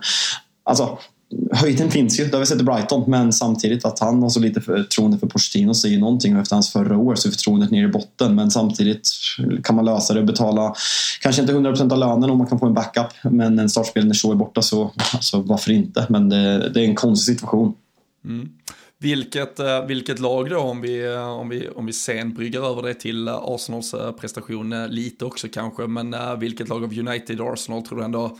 alltså, 0.63 0.97
höjden 1.51 1.91
finns 1.91 2.19
ju, 2.19 2.25
det 2.25 2.33
har 2.33 2.39
vi 2.39 2.45
sett 2.45 2.61
i 2.61 2.63
Brighton, 2.63 3.03
men 3.07 3.33
samtidigt 3.33 3.85
att 3.85 3.99
han 3.99 4.21
har 4.21 4.29
så 4.29 4.39
lite 4.39 4.61
förtroende 4.61 5.17
för 5.17 5.27
Pochettino 5.27 5.73
säger 5.73 5.99
någonting 5.99 6.35
och 6.35 6.41
efter 6.41 6.55
hans 6.55 6.71
förra 6.71 6.97
år 6.97 7.15
så 7.15 7.27
är 7.27 7.31
förtroendet 7.31 7.71
nere 7.71 7.85
i 7.85 7.87
botten. 7.87 8.35
Men 8.35 8.51
samtidigt 8.51 9.09
kan 9.63 9.75
man 9.75 9.85
lösa 9.85 10.13
det 10.13 10.19
och 10.19 10.25
betala 10.25 10.73
kanske 11.21 11.41
inte 11.41 11.53
100% 11.53 11.91
av 11.91 11.99
lönen 11.99 12.29
om 12.29 12.37
man 12.37 12.47
kan 12.47 12.59
få 12.59 12.65
en 12.65 12.73
backup. 12.73 13.07
Men 13.23 13.59
en 13.59 13.69
startspelare 13.69 14.07
när 14.07 14.15
Shaw 14.15 14.31
är 14.31 14.35
borta 14.35 14.61
så 14.61 14.91
alltså, 15.13 15.41
varför 15.41 15.71
inte? 15.71 16.05
Men 16.09 16.29
det, 16.29 16.69
det 16.69 16.79
är 16.79 16.85
en 16.85 16.95
konstig 16.95 17.35
situation. 17.35 17.73
Mm. 18.25 18.49
Vilket, 18.99 19.59
eh, 19.59 19.85
vilket 19.85 20.19
lag 20.19 20.49
då, 20.49 20.57
om 20.57 20.81
vi, 20.81 21.13
eh, 21.13 21.29
om, 21.29 21.49
vi, 21.49 21.69
om 21.69 21.85
vi 21.85 21.93
sen 21.93 22.33
bryggar 22.33 22.71
över 22.71 22.81
det 22.81 22.93
till 22.93 23.27
eh, 23.27 23.35
Arsenals 23.35 23.95
prestation 24.19 24.87
lite 24.89 25.25
också 25.25 25.47
kanske, 25.53 25.87
men 25.87 26.15
vilket 26.39 26.69
lag 26.69 26.83
av 26.83 26.99
United 26.99 27.41
och 27.41 27.53
Arsenal 27.53 27.81
tror 27.81 27.97
du 27.97 28.05
ändå 28.05 28.37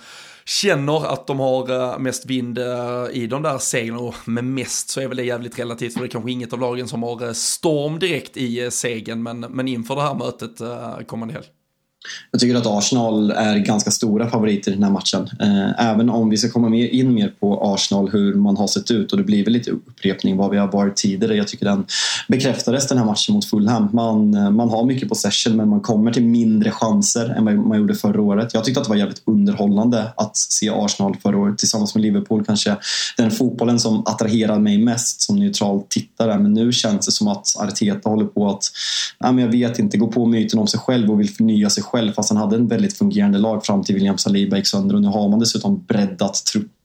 känner 0.48 1.14
att 1.14 1.28
de 1.28 1.40
har 1.40 1.72
eh, 1.72 2.00
mest 2.00 2.26
vind 2.26 2.58
eh, 2.58 3.06
i 3.12 3.28
de 3.28 3.42
där 3.42 3.58
seglen 3.58 3.98
och 3.98 4.16
med 4.26 4.44
mest 4.44 4.90
så 4.90 5.02
är 5.02 5.08
väl 5.08 5.18
det 5.18 5.24
jävligt 5.24 5.60
relativt 5.60 5.94
för 5.94 6.00
det 6.00 6.06
är 6.08 6.10
kanske 6.10 6.32
inget 6.32 6.54
av 6.54 6.60
lagen 6.60 6.88
som 6.88 7.04
har 7.04 7.26
eh, 7.26 7.32
storm 7.32 8.00
direkt 8.00 8.38
i 8.38 8.72
segern 8.72 9.24
men, 9.24 9.40
men 9.40 9.68
inför 9.68 9.96
det 9.96 10.02
här 10.02 10.16
mötet 10.16 10.62
kommande 11.08 11.34
helg. 11.34 11.48
Jag 12.32 12.42
tycker 12.42 12.56
att 12.56 12.66
Arsenal 12.66 13.32
är 13.32 13.58
ganska 13.58 13.92
stora 13.92 14.30
favoriter 14.30 14.72
i 14.72 14.74
den 14.74 14.84
här 14.84 14.92
matchen. 14.92 15.30
Eh, 15.40 15.90
även 15.90 16.10
om 16.10 16.30
vi 16.30 16.38
ska 16.38 16.50
komma 16.50 16.76
in 16.76 17.14
mer 17.14 17.34
på 17.40 17.74
Arsenal, 17.74 18.10
hur 18.10 18.34
man 18.34 18.58
har 18.58 18.68
sett 18.68 18.92
ut 18.92 19.12
och 19.12 19.18
det 19.18 19.24
blir 19.24 19.44
väl 19.44 19.54
lite 19.54 19.72
upprepning 19.72 20.38
vad 20.38 20.50
vi 20.52 20.58
har 20.58 20.68
varit 20.68 20.96
tidigare. 20.96 21.36
Jag 21.36 21.48
tycker 21.48 21.66
den 21.66 21.86
bekräftades 22.28 22.88
den 22.88 22.98
här 22.98 23.06
matchen 23.06 23.34
mot 23.36 23.46
Fulham. 23.46 23.90
Man, 23.94 24.34
eh, 24.34 24.52
man 24.52 24.70
har 24.70 24.86
mycket 24.86 25.10
possession 25.10 25.56
men 25.56 25.70
man 25.70 25.82
kommer 25.82 26.14
till 26.14 26.24
mindre 26.24 26.72
chanser 26.72 27.30
än 27.30 27.46
vad 27.46 27.56
man 27.56 27.78
gjorde 27.78 27.96
förra 27.96 28.22
året. 28.22 28.54
Jag 28.54 28.64
tyckte 28.64 28.80
att 28.80 28.86
det 28.86 28.90
var 28.90 28.98
jävligt 28.98 29.22
underhållande 29.26 30.14
att 30.16 30.38
se 30.38 30.70
Arsenal 30.70 31.16
förra 31.22 31.38
året 31.38 31.58
tillsammans 31.58 31.96
med 31.96 32.02
Liverpool. 32.02 32.46
Kanske 32.46 32.76
den 33.18 33.32
fotbollen 33.32 33.80
som 33.80 34.04
attraherar 34.06 34.60
mig 34.60 34.78
mest 34.78 35.22
som 35.22 35.36
neutral 35.36 35.84
tittare. 35.90 36.40
Men 36.40 36.54
nu 36.54 36.72
känns 36.72 37.06
det 37.06 37.12
som 37.12 37.28
att 37.28 37.56
Arteta 37.58 38.10
håller 38.10 38.26
på 38.26 38.50
att, 38.50 38.64
ja, 39.20 39.32
men 39.32 39.46
jag 39.46 39.52
vet 39.52 39.80
inte, 39.80 39.98
gå 39.98 40.08
på 40.08 40.26
myten 40.26 40.60
om 40.60 40.68
sig 40.68 40.80
själv 40.80 41.12
och 41.12 41.20
vill 41.20 41.30
förnya 41.30 41.70
sig 41.70 41.84
själv 41.84 41.97
fast 42.14 42.30
han 42.30 42.38
hade 42.38 42.56
en 42.56 42.68
väldigt 42.68 42.98
fungerande 42.98 43.38
lag 43.38 43.66
fram 43.66 43.84
till 43.84 43.96
William 43.96 44.18
Saliba 44.18 44.58
gick 44.58 44.68
sönder 44.68 44.96
och 44.96 45.02
nu 45.02 45.08
har 45.08 45.30
man 45.30 45.40
dessutom 45.40 45.86
breddat 45.88 46.46
truppen. 46.46 46.77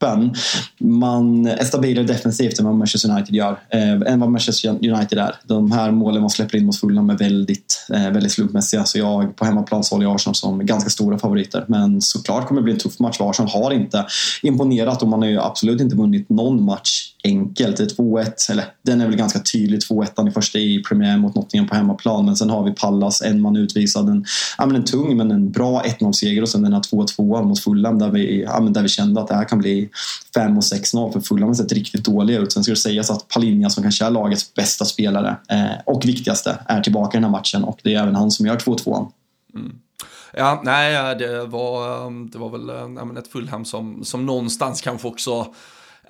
Man 0.79 1.47
är 1.47 1.65
stabilare 1.65 2.05
defensivt 2.05 2.59
än 2.59 2.67
vad 2.67 2.75
Manchester 2.75 3.11
United 3.11 3.35
gör, 3.35 3.59
eh, 3.71 4.13
än 4.13 4.21
vad 4.21 4.31
Manchester 4.31 4.69
United 4.69 5.19
är. 5.19 5.35
De 5.45 5.73
här 5.73 5.91
målen 5.91 6.21
man 6.21 6.31
släpper 6.31 6.59
in 6.59 6.67
mot 6.67 6.81
Fulham 6.81 7.11
är 7.11 7.19
väldigt, 7.19 7.87
eh, 7.93 8.11
väldigt 8.11 8.33
slumpmässiga 8.33 8.85
så 8.85 8.99
jag 8.99 9.37
på 9.37 9.45
hemmaplan 9.45 9.85
så 9.85 9.95
håller 9.95 10.07
jag 10.07 10.15
Arsenal 10.15 10.35
som 10.35 10.67
ganska 10.67 10.91
stora 10.91 11.19
favoriter. 11.19 11.65
Men 11.69 12.01
såklart 12.01 12.49
kommer 12.49 12.61
det 12.61 12.65
bli 12.65 12.73
en 12.73 12.79
tuff 12.79 12.99
match 12.99 13.17
för 13.17 13.31
Arsenal 13.31 13.51
har 13.51 13.71
inte 13.71 14.07
imponerat 14.43 15.03
och 15.03 15.09
man 15.09 15.23
har 15.23 15.29
ju 15.29 15.41
absolut 15.41 15.81
inte 15.81 15.97
vunnit 15.97 16.29
någon 16.29 16.65
match 16.65 17.13
enkelt. 17.25 17.77
Det 17.77 17.83
är 17.83 17.87
2-1, 17.87 18.51
eller 18.51 18.65
den 18.83 19.01
är 19.01 19.07
väl 19.07 19.17
ganska 19.17 19.39
tydlig 19.39 19.81
2-1 19.81 20.29
i 20.29 20.31
första 20.31 20.59
i 20.59 20.83
premiär 20.83 21.19
mot 21.19 21.35
Nottingham 21.35 21.69
på 21.69 21.75
hemmaplan. 21.75 22.25
Men 22.25 22.37
sen 22.37 22.51
har 22.51 22.65
vi 22.65 22.71
Pallas, 22.73 23.23
en 23.23 23.41
man 23.41 23.57
utvisad. 23.57 24.09
En, 24.09 24.25
ja, 24.59 24.67
men 24.67 24.77
en 24.77 24.85
tung 24.85 25.17
men 25.17 25.31
en 25.31 25.51
bra 25.51 25.83
1-0-seger 25.83 26.43
och 26.43 26.49
sen 26.49 26.63
den 26.63 26.73
här 26.73 26.81
2-2 26.81 27.45
mot 27.45 27.61
Fulham 27.61 27.99
där 27.99 28.11
vi, 28.11 28.43
ja, 28.43 28.61
men 28.61 28.73
där 28.73 28.83
vi 28.83 28.89
kände 28.89 29.21
att 29.21 29.29
det 29.29 29.35
här 29.35 29.49
kan 29.49 29.59
bli 29.59 29.89
5 30.35 30.57
och 30.57 30.63
6-0 30.63 31.13
för 31.13 31.21
Fulham 31.21 31.49
har 31.49 31.55
sett 31.55 31.73
riktigt 31.73 32.05
dåliga 32.05 32.39
ut. 32.39 32.53
Sen 32.53 32.65
ska 32.65 32.73
det 32.73 32.77
sägas 32.77 33.11
att 33.11 33.29
Palinja 33.29 33.71
som 33.71 33.83
kanske 33.83 34.05
är 34.05 34.11
lagets 34.11 34.55
bästa 34.55 34.85
spelare 34.85 35.37
eh, 35.49 35.81
och 35.87 36.05
viktigaste 36.05 36.59
är 36.69 36.81
tillbaka 36.81 37.17
i 37.17 37.21
den 37.21 37.25
här 37.25 37.31
matchen 37.31 37.65
och 37.65 37.81
det 37.83 37.95
är 37.95 38.03
även 38.03 38.15
han 38.15 38.31
som 38.31 38.47
gör 38.47 38.57
2-2. 38.57 39.09
Mm. 39.55 39.73
Ja, 40.33 40.61
nej, 40.65 41.17
det 41.17 41.47
var, 41.47 42.07
um, 42.07 42.31
det 42.31 42.39
var 42.39 42.51
väl 42.51 42.69
eh, 42.69 42.89
nej, 42.89 43.19
ett 43.19 43.29
Fulham 43.29 43.65
som, 43.65 44.05
som 44.05 44.27
någonstans 44.27 44.81
kanske 44.81 45.09
också 45.09 45.55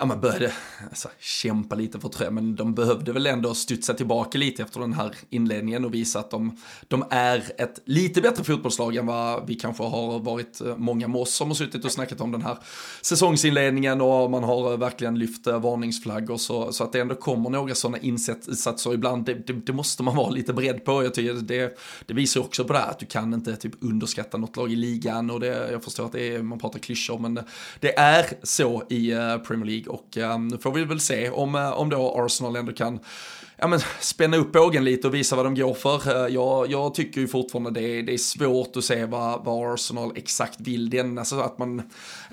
ja, 0.03 0.07
man 0.07 0.21
började 0.21 0.53
alltså, 0.89 1.09
kämpa 1.19 1.75
lite 1.75 1.99
för 1.99 2.09
trä, 2.09 2.31
men 2.31 2.55
de 2.55 2.73
behövde 2.73 3.13
väl 3.13 3.27
ändå 3.27 3.53
studsa 3.53 3.93
tillbaka 3.93 4.37
lite 4.37 4.63
efter 4.63 4.79
den 4.79 4.93
här 4.93 5.15
inledningen 5.29 5.85
och 5.85 5.93
visa 5.93 6.19
att 6.19 6.31
de, 6.31 6.57
de 6.87 7.05
är 7.09 7.43
ett 7.57 7.79
lite 7.85 8.21
bättre 8.21 8.43
fotbollslag 8.43 8.95
än 8.95 9.05
vad 9.05 9.47
vi 9.47 9.55
kanske 9.55 9.83
har 9.83 10.19
varit 10.19 10.61
eh, 10.61 10.77
många 10.77 11.07
med 11.07 11.21
oss 11.21 11.33
som 11.33 11.47
har 11.47 11.55
suttit 11.55 11.85
och 11.85 11.91
snackat 11.91 12.21
om 12.21 12.31
den 12.31 12.41
här 12.41 12.57
säsongsinledningen 13.01 14.01
och 14.01 14.31
man 14.31 14.43
har 14.43 14.71
eh, 14.71 14.77
verkligen 14.77 15.19
lyft 15.19 15.47
eh, 15.47 15.59
varningsflaggor 15.59 16.37
så, 16.37 16.71
så 16.71 16.83
att 16.83 16.91
det 16.91 16.99
ändå 16.99 17.15
kommer 17.15 17.49
några 17.49 17.75
sådana 17.75 17.97
insatser 17.97 18.93
ibland, 18.93 19.25
det, 19.25 19.33
det, 19.33 19.53
det, 19.53 19.73
måste 19.73 20.03
man 20.03 20.15
vara 20.15 20.29
lite 20.29 20.53
beredd 20.53 20.85
på. 20.85 21.03
Jag 21.03 21.13
tycker 21.13 21.33
det, 21.33 21.77
det 22.05 22.13
visar 22.13 22.41
också 22.41 22.63
på 22.63 22.73
det 22.73 22.79
här 22.79 22.89
att 22.89 22.99
du 22.99 23.05
kan 23.05 23.33
inte 23.33 23.55
typ 23.55 23.73
underskatta 23.81 24.37
något 24.37 24.57
lag 24.57 24.71
i 24.71 24.75
ligan 24.75 25.29
och 25.29 25.39
det, 25.39 25.71
jag 25.71 25.83
förstår 25.83 26.05
att 26.05 26.11
det 26.11 26.35
är, 26.35 26.41
man 26.41 26.59
pratar 26.59 26.79
klyschor 26.79 27.19
men 27.19 27.39
det 27.79 27.97
är 27.97 28.25
så 28.43 28.83
i 28.89 29.11
Premier 29.47 29.65
League 29.65 29.92
och 29.93 30.17
ehm, 30.17 30.47
nu 30.47 30.57
får 30.57 30.71
vi 30.71 30.85
väl 30.85 30.99
se 30.99 31.29
om, 31.29 31.55
eh, 31.55 31.71
om 31.71 31.89
då 31.89 32.15
Arsenal 32.25 32.55
ändå 32.55 32.73
kan 32.73 32.99
ja, 33.57 33.67
men, 33.67 33.79
spänna 33.99 34.37
upp 34.37 34.51
bågen 34.51 34.83
lite 34.83 35.07
och 35.07 35.13
visa 35.13 35.35
vad 35.35 35.45
de 35.45 35.55
går 35.55 35.73
för. 35.73 36.25
Eh, 36.25 36.33
jag, 36.33 36.71
jag 36.71 36.93
tycker 36.93 37.21
ju 37.21 37.27
fortfarande 37.27 37.71
det 37.71 37.81
är, 37.81 38.03
det 38.03 38.13
är 38.13 38.17
svårt 38.17 38.77
att 38.77 38.83
se 38.83 39.05
vad, 39.05 39.45
vad 39.45 39.73
Arsenal 39.73 40.11
exakt 40.15 40.61
vill. 40.61 40.89
den, 40.89 41.17
alltså 41.17 41.39
att 41.39 41.57
man, 41.57 41.81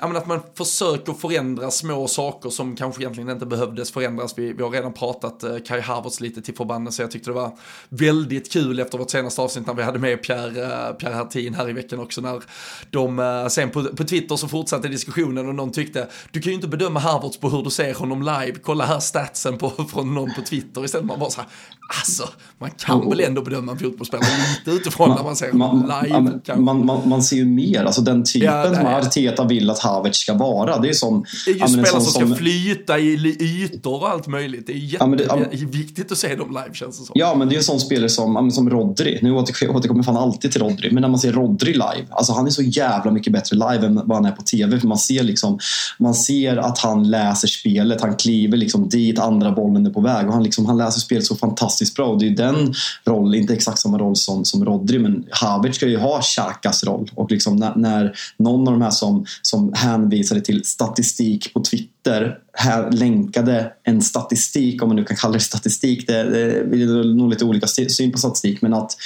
ja, 0.00 0.08
men 0.08 0.16
att 0.16 0.26
man 0.26 0.40
försöker 0.54 1.12
förändra 1.12 1.70
små 1.70 2.08
saker 2.08 2.50
som 2.50 2.76
kanske 2.76 3.02
egentligen 3.02 3.30
inte 3.30 3.46
behövdes 3.46 3.92
förändras. 3.92 4.38
Vi, 4.38 4.52
vi 4.52 4.62
har 4.62 4.70
redan 4.70 4.92
pratat 4.92 5.42
eh, 5.42 5.56
Kai 5.66 5.80
Havertz 5.80 6.20
lite 6.20 6.42
till 6.42 6.54
förbannelse. 6.54 7.02
Jag 7.02 7.10
tyckte 7.10 7.30
det 7.30 7.34
var 7.34 7.58
väldigt 7.88 8.52
kul 8.52 8.80
efter 8.80 8.98
vårt 8.98 9.10
senaste 9.10 9.42
avsnitt 9.42 9.66
när 9.66 9.74
vi 9.74 9.82
hade 9.82 9.98
med 9.98 10.22
Pierre, 10.22 10.62
eh, 10.62 10.92
Pierre 10.92 11.14
Hertin 11.14 11.54
här 11.54 11.70
i 11.70 11.72
veckan 11.72 12.00
också. 12.00 12.20
När 12.20 12.42
de 12.90 13.18
eh, 13.18 13.46
sen 13.46 13.70
på, 13.70 13.84
på 13.84 14.04
Twitter 14.04 14.36
så 14.36 14.48
fortsatte 14.48 14.88
diskussionen 14.88 15.48
och 15.48 15.54
någon 15.54 15.72
tyckte 15.72 16.08
du 16.30 16.40
kan 16.40 16.50
ju 16.50 16.54
inte 16.54 16.68
bedöma 16.68 17.00
Havertz 17.00 17.40
på 17.40 17.48
hur 17.48 17.62
du 17.62 17.70
ser 17.70 17.94
honom 17.94 18.22
live. 18.22 18.54
Kolla 18.62 18.84
här 18.84 19.00
statsen 19.00 19.58
på, 19.58 19.70
från 19.90 20.14
någon 20.14 20.34
på 20.34 20.42
Twitter 20.42 20.84
istället 20.84 21.06
man 21.06 21.18
bara 21.18 21.30
så 21.30 21.40
här, 21.40 21.50
alltså, 21.98 22.28
man 22.58 22.70
kan 22.70 23.10
väl 23.10 23.20
ändå 23.20 23.42
bedöma 23.42 23.72
en 23.72 23.78
fotbollsspelare 23.78 24.26
lite 24.58 24.70
utifrån 24.70 25.08
man, 25.08 25.16
när 25.16 25.24
man 25.24 25.36
ser 25.36 25.52
man, 25.52 25.80
live. 25.80 26.40
Ja, 26.44 26.56
man, 26.56 26.86
man, 26.86 27.08
man, 27.08 27.22
ser 27.22 27.36
ju 27.36 27.44
mer, 27.44 27.84
alltså 27.84 28.00
den 28.00 28.24
typen 28.24 28.48
ja, 28.48 28.74
som 28.74 28.86
Arteta 28.86 29.44
vill 29.44 29.70
att 29.70 29.78
Havertz 29.78 30.18
ska 30.18 30.34
vara. 30.34 30.78
Det 30.78 30.88
är 30.88 30.92
som... 30.92 31.24
Det 31.46 31.50
är 31.50 31.54
ju 31.54 31.68
spelare 31.68 31.86
som, 31.86 32.00
som 32.00 32.26
ska 32.26 32.36
flyta 32.36 32.98
i 32.98 33.36
ytor 33.40 34.00
och 34.00 34.10
allt 34.10 34.26
möjligt. 34.26 34.66
Det 34.66 34.72
är 34.72 34.76
jätteviktigt 34.76 36.06
ja, 36.08 36.12
att 36.12 36.18
se 36.18 36.34
dem 36.34 36.48
live 36.48 36.74
känns 36.74 36.98
det 36.98 37.04
som. 37.04 37.12
Ja, 37.14 37.34
men 37.34 37.48
det 37.48 37.54
är 37.54 37.56
en 37.56 37.64
sån 37.64 37.80
spelare 37.80 38.08
som, 38.08 38.50
som 38.50 38.70
Rodri. 38.70 39.18
Nu 39.22 39.32
återkommer 39.32 40.02
fan 40.02 40.16
alltid 40.16 40.52
till 40.52 40.62
Rodri, 40.62 40.90
men 40.92 41.00
när 41.00 41.08
man 41.08 41.18
ser 41.18 41.32
Rodri 41.32 41.72
live, 41.72 42.06
alltså 42.10 42.32
han 42.32 42.46
är 42.46 42.50
så 42.50 42.62
jävla 42.62 43.10
mycket 43.10 43.32
bättre 43.32 43.56
live 43.56 43.86
än 43.86 43.94
vad 44.04 44.16
han 44.16 44.24
är 44.24 44.32
på 44.32 44.42
TV. 44.42 44.80
För 44.80 44.88
man 44.88 44.98
ser 44.98 45.22
liksom, 45.22 45.58
man 45.98 46.14
ser 46.14 46.56
att 46.56 46.78
han 46.78 47.10
läser 47.10 47.48
spelet, 47.48 48.00
han 48.00 48.16
kliver 48.16 48.56
liksom 48.56 48.88
dit 48.88 49.18
andra 49.18 49.52
bollen 49.52 49.86
är 49.86 49.90
på 49.90 50.00
väg 50.00 50.26
och 50.26 50.32
han, 50.32 50.42
liksom, 50.42 50.66
han 50.66 50.76
läser 50.76 51.00
spelet 51.00 51.26
så 51.26 51.36
fantastiskt 51.36 51.79
bra. 51.94 52.06
Och 52.06 52.18
det 52.18 52.26
är 52.26 52.30
den 52.30 52.74
rollen, 53.04 53.40
inte 53.40 53.54
exakt 53.54 53.78
samma 53.78 53.98
roll 53.98 54.16
som, 54.16 54.44
som 54.44 54.64
Rodri, 54.64 54.98
men 54.98 55.24
Havertz 55.30 55.76
ska 55.76 55.86
ju 55.86 55.98
ha 55.98 56.22
Xhakas 56.22 56.84
roll. 56.84 57.10
Och 57.14 57.30
liksom 57.30 57.56
när, 57.56 57.76
när 57.76 58.16
någon 58.36 58.68
av 58.68 58.74
de 58.74 58.82
här 58.82 58.90
som, 58.90 59.26
som 59.42 59.72
hänvisade 59.72 60.40
till 60.40 60.64
statistik 60.64 61.54
på 61.54 61.60
Twitter 61.60 62.38
här 62.52 62.90
länkade 62.90 63.72
en 63.82 64.02
statistik, 64.02 64.82
om 64.82 64.88
man 64.88 64.96
nu 64.96 65.04
kan 65.04 65.16
kalla 65.16 65.34
det 65.34 65.40
statistik, 65.40 66.06
det, 66.06 66.22
det 66.22 66.82
är 66.82 67.14
nog 67.14 67.30
lite 67.30 67.44
olika 67.44 67.66
syn 67.66 68.12
på 68.12 68.18
statistik, 68.18 68.62
men 68.62 68.74
att 68.74 68.96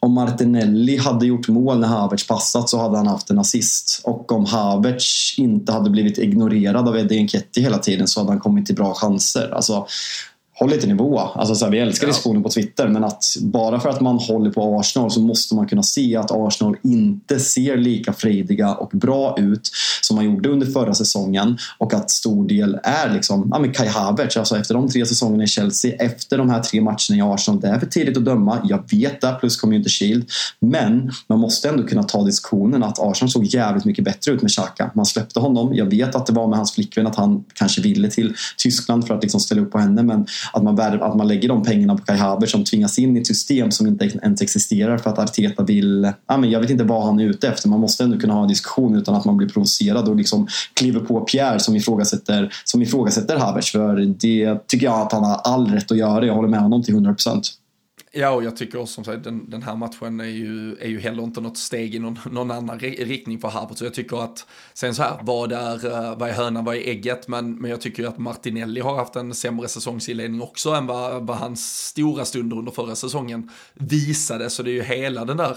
om 0.00 0.12
Martinelli 0.12 0.96
hade 0.96 1.26
gjort 1.26 1.48
mål 1.48 1.80
när 1.80 1.88
Havertz 1.88 2.26
passat 2.26 2.68
så 2.68 2.80
hade 2.80 2.96
han 2.96 3.06
haft 3.06 3.30
en 3.30 3.38
assist. 3.38 4.00
Och 4.04 4.32
om 4.32 4.44
Havertz 4.44 5.38
inte 5.38 5.72
hade 5.72 5.90
blivit 5.90 6.18
ignorerad 6.18 6.88
av 6.88 6.96
Eddie 6.98 7.18
Enketti 7.18 7.60
hela 7.60 7.78
tiden 7.78 8.08
så 8.08 8.20
hade 8.20 8.32
han 8.32 8.40
kommit 8.40 8.66
till 8.66 8.74
bra 8.74 8.94
chanser. 8.94 9.54
Alltså, 9.54 9.86
håll 10.54 10.70
lite 10.70 10.86
nivå. 10.86 11.18
Alltså 11.18 11.54
så 11.54 11.64
här, 11.64 11.72
vi 11.72 11.78
älskar 11.78 12.06
ja. 12.06 12.08
diskussioner 12.08 12.40
på 12.40 12.48
Twitter 12.48 12.88
men 12.88 13.04
att 13.04 13.24
bara 13.40 13.80
för 13.80 13.88
att 13.88 14.00
man 14.00 14.18
håller 14.18 14.50
på 14.50 14.78
Arsenal 14.78 15.10
så 15.10 15.20
måste 15.20 15.54
man 15.54 15.68
kunna 15.68 15.82
se 15.82 16.16
att 16.16 16.30
Arsenal 16.30 16.76
inte 16.82 17.40
ser 17.40 17.76
lika 17.76 18.12
frejdiga 18.12 18.74
och 18.74 18.90
bra 18.92 19.36
ut 19.38 19.70
som 20.00 20.16
man 20.16 20.24
gjorde 20.24 20.48
under 20.48 20.66
förra 20.66 20.94
säsongen 20.94 21.58
och 21.78 21.94
att 21.94 22.10
stor 22.10 22.48
del 22.48 22.78
är 22.82 23.14
liksom, 23.14 23.48
ja 23.52 23.58
men 23.58 23.72
Kai 23.72 23.88
Havertz, 23.88 24.36
alltså 24.36 24.58
efter 24.58 24.74
de 24.74 24.88
tre 24.88 25.06
säsongerna 25.06 25.44
i 25.44 25.46
Chelsea, 25.46 25.96
efter 25.98 26.38
de 26.38 26.50
här 26.50 26.62
tre 26.62 26.80
matcherna 26.80 27.16
i 27.16 27.20
Arsenal, 27.20 27.60
det 27.60 27.68
är 27.68 27.78
för 27.78 27.86
tidigt 27.86 28.16
att 28.16 28.24
döma, 28.24 28.60
jag 28.64 28.90
vet 28.90 29.20
det, 29.20 29.36
plus 29.40 29.56
Community 29.56 29.90
Shield, 29.90 30.30
men 30.60 31.12
man 31.26 31.38
måste 31.38 31.68
ändå 31.68 31.82
kunna 31.82 32.02
ta 32.02 32.22
diskussionen 32.22 32.82
att 32.82 32.98
Arsenal 32.98 33.30
såg 33.30 33.44
jävligt 33.44 33.84
mycket 33.84 34.04
bättre 34.04 34.32
ut 34.32 34.42
med 34.42 34.50
Xhaka. 34.50 34.90
Man 34.94 35.06
släppte 35.06 35.40
honom, 35.40 35.74
jag 35.74 35.86
vet 35.86 36.14
att 36.14 36.26
det 36.26 36.32
var 36.32 36.48
med 36.48 36.56
hans 36.58 36.72
flickvän 36.72 37.06
att 37.06 37.16
han 37.16 37.44
kanske 37.54 37.80
ville 37.80 38.10
till 38.10 38.34
Tyskland 38.56 39.06
för 39.06 39.14
att 39.14 39.22
liksom 39.22 39.40
ställa 39.40 39.62
upp 39.62 39.72
på 39.72 39.78
henne 39.78 40.02
men 40.02 40.26
att 40.52 40.62
man, 40.62 40.80
att 40.80 41.16
man 41.16 41.28
lägger 41.28 41.48
de 41.48 41.62
pengarna 41.62 41.96
på 41.96 42.04
Kai 42.04 42.16
Havertz 42.16 42.52
som 42.52 42.64
tvingas 42.64 42.98
in 42.98 43.16
i 43.16 43.20
ett 43.20 43.26
system 43.26 43.70
som 43.70 43.86
inte 43.86 44.04
ens 44.22 44.42
existerar 44.42 44.98
för 44.98 45.10
att 45.10 45.18
Arteta 45.18 45.62
vill... 45.62 46.12
Ja, 46.26 46.36
men 46.36 46.50
jag 46.50 46.60
vet 46.60 46.70
inte 46.70 46.84
vad 46.84 47.04
han 47.04 47.20
är 47.20 47.24
ute 47.24 47.48
efter. 47.48 47.68
Man 47.68 47.80
måste 47.80 48.04
ändå 48.04 48.18
kunna 48.18 48.34
ha 48.34 48.42
en 48.42 48.48
diskussion 48.48 48.96
utan 48.96 49.14
att 49.14 49.24
man 49.24 49.36
blir 49.36 49.48
provocerad 49.48 50.08
och 50.08 50.16
liksom 50.16 50.46
kliver 50.74 51.00
på 51.00 51.20
Pierre 51.20 51.60
som 51.60 51.76
ifrågasätter, 51.76 52.52
som 52.64 52.82
ifrågasätter 52.82 53.36
Havertz. 53.36 53.72
För 53.72 53.96
det 53.96 54.68
tycker 54.68 54.86
jag 54.86 55.00
att 55.00 55.12
han 55.12 55.24
har 55.24 55.40
all 55.44 55.66
rätt 55.66 55.90
att 55.90 55.98
göra. 55.98 56.26
Jag 56.26 56.34
håller 56.34 56.48
med 56.48 56.60
honom 56.60 56.82
till 56.82 56.94
100 56.94 57.14
procent. 57.14 57.50
Ja, 58.16 58.30
och 58.30 58.44
jag 58.44 58.56
tycker 58.56 58.78
också 58.78 58.94
som 58.94 59.04
sagt 59.04 59.24
den, 59.24 59.50
den 59.50 59.62
här 59.62 59.76
matchen 59.76 60.20
är 60.20 60.24
ju, 60.24 60.76
är 60.76 60.88
ju 60.88 61.00
heller 61.00 61.22
inte 61.22 61.40
något 61.40 61.58
steg 61.58 61.94
i 61.94 61.98
någon, 61.98 62.18
någon 62.30 62.50
annan 62.50 62.78
riktning 62.78 63.40
för 63.40 63.48
Harvard. 63.48 63.78
Så 63.78 63.84
jag 63.84 63.94
tycker 63.94 64.24
att, 64.24 64.46
sen 64.74 64.94
så 64.94 65.02
här, 65.02 65.18
vad 65.22 65.52
är, 65.52 65.86
eh, 65.86 66.18
vad 66.18 66.28
är 66.28 66.32
hönan, 66.32 66.64
vad 66.64 66.76
är 66.76 66.80
ägget? 66.80 67.28
Men, 67.28 67.56
men 67.56 67.70
jag 67.70 67.80
tycker 67.80 68.02
ju 68.02 68.08
att 68.08 68.18
Martinelli 68.18 68.80
har 68.80 68.96
haft 68.96 69.16
en 69.16 69.34
sämre 69.34 69.68
säsongsinledning 69.68 70.42
också 70.42 70.70
än 70.70 70.86
vad, 70.86 71.26
vad 71.26 71.36
hans 71.36 71.86
stora 71.86 72.24
stunder 72.24 72.58
under 72.58 72.72
förra 72.72 72.94
säsongen 72.94 73.50
visade. 73.74 74.50
Så 74.50 74.62
det 74.62 74.70
är 74.70 74.74
ju 74.74 74.82
hela 74.82 75.24
den 75.24 75.36
där 75.36 75.56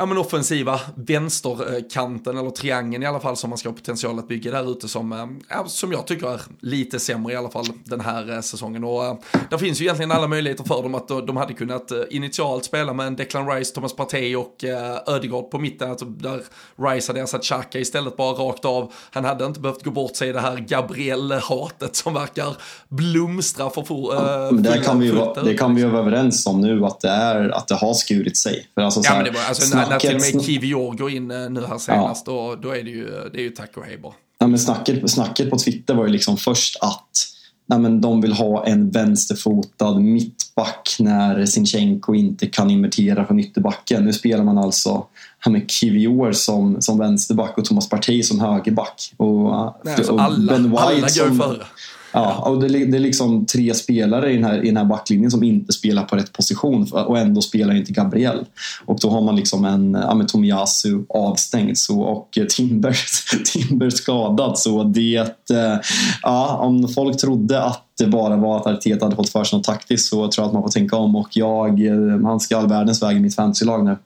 ja, 0.00 0.06
men 0.06 0.18
offensiva 0.18 0.80
vänsterkanten 0.94 2.38
eller 2.38 2.50
triangeln 2.50 3.02
i 3.02 3.06
alla 3.06 3.20
fall 3.20 3.36
som 3.36 3.50
man 3.50 3.58
ska 3.58 3.68
ha 3.68 3.76
potential 3.76 4.18
att 4.18 4.28
bygga 4.28 4.50
där 4.50 4.72
ute 4.72 4.88
som, 4.88 5.12
eh, 5.12 5.26
ja, 5.48 5.64
som 5.66 5.92
jag 5.92 6.06
tycker 6.06 6.26
är 6.26 6.40
lite 6.60 7.00
sämre 7.00 7.32
i 7.32 7.36
alla 7.36 7.50
fall 7.50 7.66
den 7.84 8.00
här 8.00 8.34
eh, 8.34 8.40
säsongen. 8.40 8.84
Och 8.84 9.04
äh, 9.04 9.14
där 9.50 9.58
finns 9.58 9.80
ju 9.80 9.84
egentligen 9.84 10.12
alla 10.12 10.28
möjligheter 10.28 10.64
för 10.64 10.82
dem 10.82 10.94
att 10.94 11.08
de 11.08 11.36
hade 11.36 11.54
kunnat 11.54 11.92
initialt 12.10 12.64
spela 12.64 12.92
med 12.92 13.06
en 13.06 13.16
Declan 13.16 13.50
Rice, 13.50 13.74
Thomas 13.74 13.96
Partey 13.96 14.36
och 14.36 14.64
äh, 14.64 14.98
Ödegaard 15.06 15.50
på 15.50 15.58
mitten. 15.58 15.90
Alltså, 15.90 16.04
där 16.04 16.42
Rice 16.76 17.12
hade 17.12 17.20
ersatt 17.20 17.42
Xhaka 17.42 17.78
istället 17.78 18.16
bara 18.16 18.32
rakt 18.32 18.64
av. 18.64 18.92
Han 19.10 19.24
hade 19.24 19.44
inte 19.44 19.60
behövt 19.60 19.84
gå 19.84 19.90
bort 19.90 20.16
sig 20.16 20.28
i 20.28 20.32
det 20.32 20.40
här 20.40 20.56
Gabriel-hatet 20.56 21.96
som 21.96 22.14
verkar 22.14 22.56
blomstra 22.88 23.70
för 23.70 23.82
full, 23.82 24.16
äh, 24.16 24.22
ja, 24.22 24.50
det, 24.52 24.84
kan 24.84 25.00
vi, 25.00 25.24
det 25.44 25.54
kan 25.54 25.74
vi 25.74 25.84
vara 25.84 26.00
överens 26.00 26.46
om 26.46 26.60
nu 26.60 26.84
att 26.84 27.00
det, 27.00 27.08
är, 27.08 27.48
att 27.48 27.68
det 27.68 27.74
har 27.74 27.94
skurit 27.94 28.36
sig. 28.36 28.66
För 28.74 28.82
alltså, 28.82 29.00
ja, 29.04 29.14
men 29.14 29.24
det 29.24 29.30
var, 29.30 29.40
alltså, 29.48 29.89
när, 29.90 29.98
till 29.98 30.14
och 30.14 30.20
med 30.34 30.44
Kivior 30.44 30.96
går 30.96 31.10
in 31.10 31.30
eh, 31.30 31.50
nu 31.50 31.66
här 31.66 31.78
senast, 31.78 32.26
ja. 32.26 32.32
då, 32.32 32.56
då 32.62 32.70
är 32.74 32.82
det 32.82 32.90
ju, 32.90 33.04
det 33.32 33.38
är 33.38 33.42
ju 33.42 33.50
tack 33.50 33.76
och 33.76 33.84
hej 33.84 33.98
bara. 33.98 34.12
Ja, 34.38 34.46
men 34.46 34.58
snacket, 34.58 35.10
snacket 35.10 35.50
på 35.50 35.58
Twitter 35.58 35.94
var 35.94 36.06
ju 36.06 36.12
liksom 36.12 36.36
först 36.36 36.76
att 36.80 37.26
nej, 37.66 37.78
men 37.78 38.00
de 38.00 38.20
vill 38.20 38.32
ha 38.32 38.66
en 38.66 38.90
vänsterfotad 38.90 39.98
mittback 39.98 40.96
när 40.98 41.46
Sinchenko 41.46 42.14
inte 42.14 42.46
kan 42.46 42.70
invertera 42.70 43.26
från 43.26 43.40
ytterbacken. 43.40 44.04
Nu 44.04 44.12
spelar 44.12 44.44
man 44.44 44.58
alltså 44.58 45.06
med 45.46 45.70
Kivior 45.70 46.32
som, 46.32 46.82
som 46.82 46.98
vänsterback 46.98 47.58
och 47.58 47.64
Thomas 47.64 47.88
Partey 47.88 48.22
som 48.22 48.40
högerback. 48.40 49.12
Och, 49.16 49.74
nej, 49.84 49.94
alltså 49.94 50.12
och 50.12 50.22
alla, 50.22 50.52
Ben 50.52 50.70
White 50.70 50.82
alla 50.82 51.08
som, 51.08 51.38
före. 51.38 51.64
Ja, 52.12 52.34
och 52.34 52.60
det, 52.60 52.68
det, 52.68 52.96
är 52.96 53.00
liksom 53.00 53.46
tre 53.46 53.74
spelare 53.74 54.30
i 54.30 54.34
den, 54.34 54.44
här, 54.44 54.64
i 54.64 54.66
den 54.66 54.76
här 54.76 54.84
backlinjen 54.84 55.30
som 55.30 55.42
inte 55.42 55.72
spelar 55.72 56.04
på 56.04 56.16
rätt 56.16 56.32
position 56.32 56.86
och 56.92 57.18
ändå 57.18 57.40
spelar 57.40 57.74
inte 57.74 57.92
Gabriel. 57.92 58.44
Och 58.86 58.98
då 59.00 59.10
har 59.10 59.22
man 59.22 59.36
liksom 59.36 59.64
en 59.64 59.92
ja, 59.92 60.24
Tomiyasu 60.28 61.02
avstängd 61.08 61.78
så, 61.78 62.00
och 62.00 62.38
Timber, 62.48 62.98
Timber 63.52 63.90
skadad. 63.90 64.58
Så 64.58 64.84
det, 64.84 65.50
eh, 65.50 65.78
ja, 66.22 66.56
om 66.56 66.88
folk 66.88 67.16
trodde 67.16 67.62
att 67.62 67.84
det 67.98 68.06
bara 68.06 68.36
var 68.36 68.56
att 68.56 68.66
Arteta 68.66 69.04
hade 69.04 69.16
fått 69.16 69.28
för 69.28 69.44
sig 69.44 69.56
något 69.58 69.66
taktiskt 69.66 70.08
så 70.08 70.28
tror 70.28 70.44
jag 70.44 70.46
att 70.46 70.54
man 70.54 70.62
får 70.62 70.70
tänka 70.70 70.96
om 70.96 71.16
och 71.16 71.28
jag, 71.32 71.86
eh, 71.86 72.20
han 72.24 72.40
ska 72.40 72.58
all 72.58 72.68
världens 72.68 73.02
väg 73.02 73.16
i 73.16 73.20
mitt 73.20 73.34
fantasylag 73.34 73.84
nu. 73.84 73.96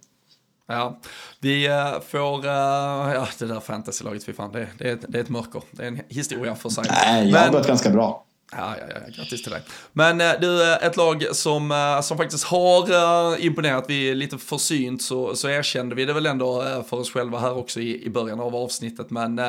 Ja, 0.67 1.01
vi 1.41 1.67
eh, 1.67 2.01
får, 2.09 2.39
uh, 2.39 3.15
ja 3.15 3.29
det 3.39 3.47
där 3.47 3.61
fantasylaget, 3.61 4.25
fy 4.25 4.33
fan, 4.33 4.53
det, 4.53 4.69
det, 4.79 4.91
är, 4.91 4.99
det 5.09 5.19
är 5.19 5.23
ett 5.23 5.29
mörker. 5.29 5.63
Det 5.71 5.83
är 5.83 5.89
en 5.89 6.01
historia 6.09 6.55
för 6.55 6.69
sig. 6.69 6.85
Nej, 6.89 7.31
jag 7.31 7.39
har 7.39 7.51
gått 7.51 7.67
ganska 7.67 7.91
bra. 7.91 8.25
Ja, 8.53 8.75
ja, 8.81 8.87
ja, 8.89 9.01
grattis 9.17 9.43
till 9.43 9.53
dig. 9.53 9.63
Men 9.93 10.21
eh, 10.21 10.33
du, 10.41 10.75
ett 10.75 10.97
lag 10.97 11.27
som, 11.33 12.01
som 12.03 12.17
faktiskt 12.17 12.45
har 12.45 13.41
imponerat, 13.41 13.85
vi 13.89 14.11
är 14.11 14.15
lite 14.15 14.39
försynt 14.39 15.03
så, 15.03 15.37
så 15.37 15.49
erkände 15.49 15.95
vi 15.95 16.05
det 16.05 16.13
väl 16.13 16.27
ändå 16.27 16.83
för 16.89 16.97
oss 16.97 17.11
själva 17.11 17.39
här 17.39 17.57
också 17.57 17.81
i, 17.81 18.05
i 18.05 18.11
början 18.11 18.41
av 18.41 18.57
avsnittet. 18.57 19.11
Men 19.11 19.41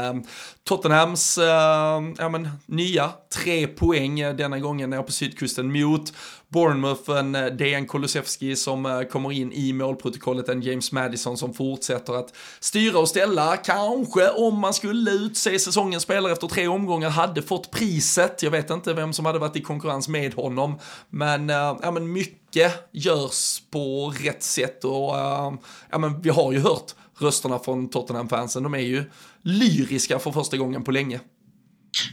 Tottenhams 0.64 1.38
ja, 2.18 2.30
men, 2.30 2.50
nya 2.66 3.12
tre 3.36 3.68
poäng 3.68 4.20
denna 4.20 4.60
gången 4.60 4.90
nere 4.90 5.04
på 5.04 5.12
sydkusten 5.12 5.72
mot 5.72 6.14
Bournemouth, 6.50 7.10
en 7.10 7.36
eh, 7.36 7.46
DN 7.46 7.88
Kulusevski 7.88 8.56
som 8.56 8.86
eh, 8.86 9.02
kommer 9.02 9.32
in 9.32 9.54
i 9.54 9.74
målprotokollet, 9.74 10.50
en 10.50 10.62
James 10.62 10.92
Madison 10.92 11.38
som 11.38 11.54
fortsätter 11.54 12.14
att 12.14 12.34
styra 12.60 13.00
och 13.00 13.10
ställa. 13.10 13.58
Kanske 13.58 14.30
om 14.30 14.60
man 14.60 14.74
skulle 14.74 15.12
utse 15.12 15.60
säsongens 15.60 16.04
spelare 16.04 16.32
efter 16.32 16.48
tre 16.48 16.68
omgångar 16.68 17.10
hade 17.10 17.42
fått 17.42 17.72
priset. 17.72 18.44
Jag 18.44 18.52
vet 18.52 18.70
inte 18.70 18.94
vem 18.94 19.14
som 19.14 19.26
hade 19.26 19.40
varit 19.40 19.56
i 19.56 19.62
konkurrens 19.62 20.08
med 20.08 20.34
honom, 20.34 20.80
men, 21.10 21.50
eh, 21.50 21.78
ja, 21.82 21.92
men 21.92 22.12
mycket 22.12 22.90
görs 22.92 23.62
på 23.72 24.14
rätt 24.20 24.44
sätt 24.44 24.84
och 24.84 25.16
ja, 25.90 25.98
men 25.98 26.22
vi 26.22 26.30
har 26.30 26.52
ju 26.52 26.60
hört 26.60 26.96
rösterna 27.18 27.60
från 27.60 27.90
Tottenham-fansen. 27.90 28.64
De 28.64 28.74
är 28.74 28.80
ju 28.80 29.04
lyriska 29.42 30.20
för 30.20 30.32
första 30.32 30.58
gången 30.58 30.84
på 30.84 30.92
länge. 30.92 31.20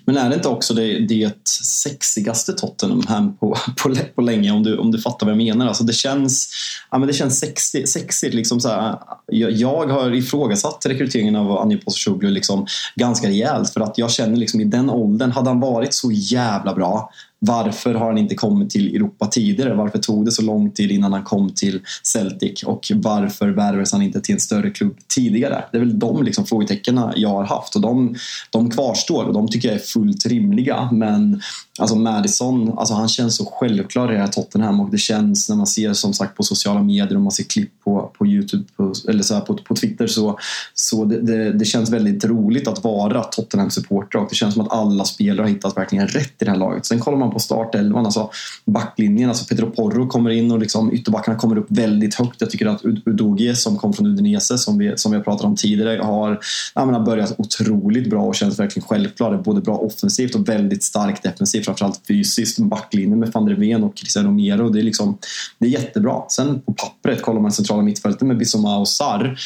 Men 0.04 0.16
är 0.16 0.28
det 0.28 0.34
inte 0.34 0.48
också 0.48 0.74
det, 0.74 0.98
det 0.98 1.48
sexigaste 1.48 2.52
Tottenham 2.52 3.36
på, 3.36 3.56
på, 3.82 3.94
på 4.14 4.20
länge 4.20 4.50
om 4.50 4.62
du, 4.62 4.76
om 4.76 4.90
du 4.90 4.98
fattar 4.98 5.26
vad 5.26 5.32
jag 5.32 5.44
menar? 5.44 5.66
Alltså 5.66 5.84
det 5.84 5.92
känns, 5.92 6.48
ja, 6.90 6.98
men 6.98 7.06
det 7.06 7.14
känns 7.14 7.38
sexigt. 7.38 7.88
sexigt 7.88 8.34
liksom 8.34 8.60
så 8.60 8.68
här, 8.68 8.98
jag, 9.26 9.52
jag 9.52 9.86
har 9.86 10.14
ifrågasatt 10.14 10.86
rekryteringen 10.86 11.36
av 11.36 11.58
Anjo 11.58 11.78
Posishoglu 11.78 12.30
liksom 12.30 12.66
ganska 12.94 13.28
rejält 13.28 13.72
för 13.72 13.80
att 13.80 13.98
jag 13.98 14.10
känner 14.10 14.36
liksom 14.36 14.60
i 14.60 14.64
den 14.64 14.90
åldern, 14.90 15.32
hade 15.32 15.50
han 15.50 15.60
varit 15.60 15.94
så 15.94 16.12
jävla 16.12 16.74
bra 16.74 17.10
varför 17.44 17.94
har 17.94 18.06
han 18.06 18.18
inte 18.18 18.34
kommit 18.34 18.70
till 18.70 18.96
Europa 18.96 19.26
tidigare? 19.26 19.74
Varför 19.74 19.98
tog 19.98 20.24
det 20.24 20.32
så 20.32 20.42
lång 20.42 20.70
tid 20.70 20.90
innan 20.90 21.12
han 21.12 21.24
kom 21.24 21.50
till 21.50 21.80
Celtic? 22.02 22.62
Och 22.62 22.92
varför 22.94 23.48
värvades 23.48 23.92
han 23.92 24.02
inte 24.02 24.20
till 24.20 24.34
en 24.34 24.40
större 24.40 24.70
klubb 24.70 24.96
tidigare? 25.14 25.64
Det 25.72 25.76
är 25.76 25.80
väl 25.80 25.98
de 25.98 26.22
liksom 26.22 26.46
frågetecknen 26.46 27.12
jag 27.16 27.28
har 27.28 27.44
haft 27.44 27.76
och 27.76 27.82
de, 27.82 28.14
de 28.50 28.70
kvarstår 28.70 29.24
och 29.24 29.32
de 29.32 29.48
tycker 29.48 29.68
jag 29.68 29.74
är 29.74 29.80
fullt 29.80 30.26
rimliga. 30.26 30.88
Men 30.92 31.42
alltså 31.78 31.96
Madison, 31.96 32.78
alltså 32.78 32.94
han 32.94 33.08
känns 33.08 33.36
så 33.36 33.44
självklar 33.44 34.12
i 34.12 34.14
det 34.14 34.20
här 34.20 34.26
Tottenham 34.26 34.80
och 34.80 34.90
det 34.90 34.98
känns 34.98 35.48
när 35.48 35.56
man 35.56 35.66
ser 35.66 35.92
som 35.92 36.12
sagt 36.12 36.36
på 36.36 36.42
sociala 36.42 36.82
medier 36.82 37.14
och 37.14 37.20
man 37.22 37.32
ser 37.32 37.44
klipp 37.44 37.70
på, 37.84 38.12
på 38.18 38.26
Youtube 38.26 38.64
på, 38.76 38.92
eller 39.08 39.22
så 39.22 39.40
på, 39.40 39.54
på 39.54 39.74
Twitter 39.74 40.06
så, 40.06 40.38
så 40.74 41.04
det, 41.04 41.20
det, 41.20 41.52
det, 41.52 41.64
känns 41.64 41.90
väldigt 41.90 42.24
roligt 42.24 42.68
att 42.68 42.84
vara 42.84 43.22
Tottenham-supporter 43.22 44.18
och 44.18 44.26
det 44.30 44.34
känns 44.34 44.54
som 44.54 44.62
att 44.62 44.72
alla 44.72 45.04
spelare 45.04 45.44
har 45.44 45.48
hittat 45.48 45.76
verkligen 45.76 46.08
rätt 46.08 46.42
i 46.42 46.44
det 46.44 46.50
här 46.50 46.58
laget. 46.58 46.86
Sen 46.86 47.00
kollar 47.00 47.18
man 47.18 47.31
på 47.32 47.38
startelvan, 47.38 48.04
alltså 48.04 48.30
backlinjen, 48.64 49.28
alltså 49.28 49.44
Pedro 49.44 49.70
Porro 49.70 50.08
kommer 50.08 50.30
in 50.30 50.50
och 50.50 50.58
liksom 50.58 50.92
ytterbackarna 50.92 51.38
kommer 51.38 51.58
upp 51.58 51.66
väldigt 51.68 52.14
högt. 52.14 52.40
Jag 52.40 52.50
tycker 52.50 52.66
att 52.66 52.84
Udogie 52.84 53.56
som 53.56 53.76
kom 53.76 53.92
från 53.92 54.06
Udinese 54.06 54.58
som 54.58 54.78
vi, 54.78 54.92
som 54.96 55.12
vi 55.12 55.16
har 55.16 55.24
pratat 55.24 55.44
om 55.44 55.56
tidigare 55.56 56.02
har 56.02 56.40
menar, 56.74 57.00
börjat 57.00 57.34
otroligt 57.38 58.10
bra 58.10 58.22
och 58.22 58.34
känns 58.34 58.58
verkligen 58.58 58.88
självklar. 58.88 59.36
Både 59.36 59.60
bra 59.60 59.76
offensivt 59.76 60.34
och 60.34 60.48
väldigt 60.48 60.84
starkt 60.84 61.22
defensivt, 61.22 61.64
framförallt 61.64 62.00
fysiskt. 62.08 62.58
Backlinjen 62.58 63.18
med 63.18 63.30
van 63.32 63.46
der 63.46 63.54
Ven 63.54 63.84
och 63.84 63.96
Cristiano 63.96 64.28
Romero, 64.28 64.68
det 64.68 64.80
är, 64.80 64.82
liksom, 64.82 65.18
det 65.58 65.66
är 65.66 65.70
jättebra. 65.70 66.22
Sen 66.28 66.60
på 66.60 66.72
pappret, 66.72 67.22
kollar 67.22 67.40
man 67.40 67.52
centrala 67.52 67.82
mittfältet 67.82 68.22
med 68.22 68.38
Bissoma 68.38 68.78
och 68.78 68.88
Sarr 68.88 69.38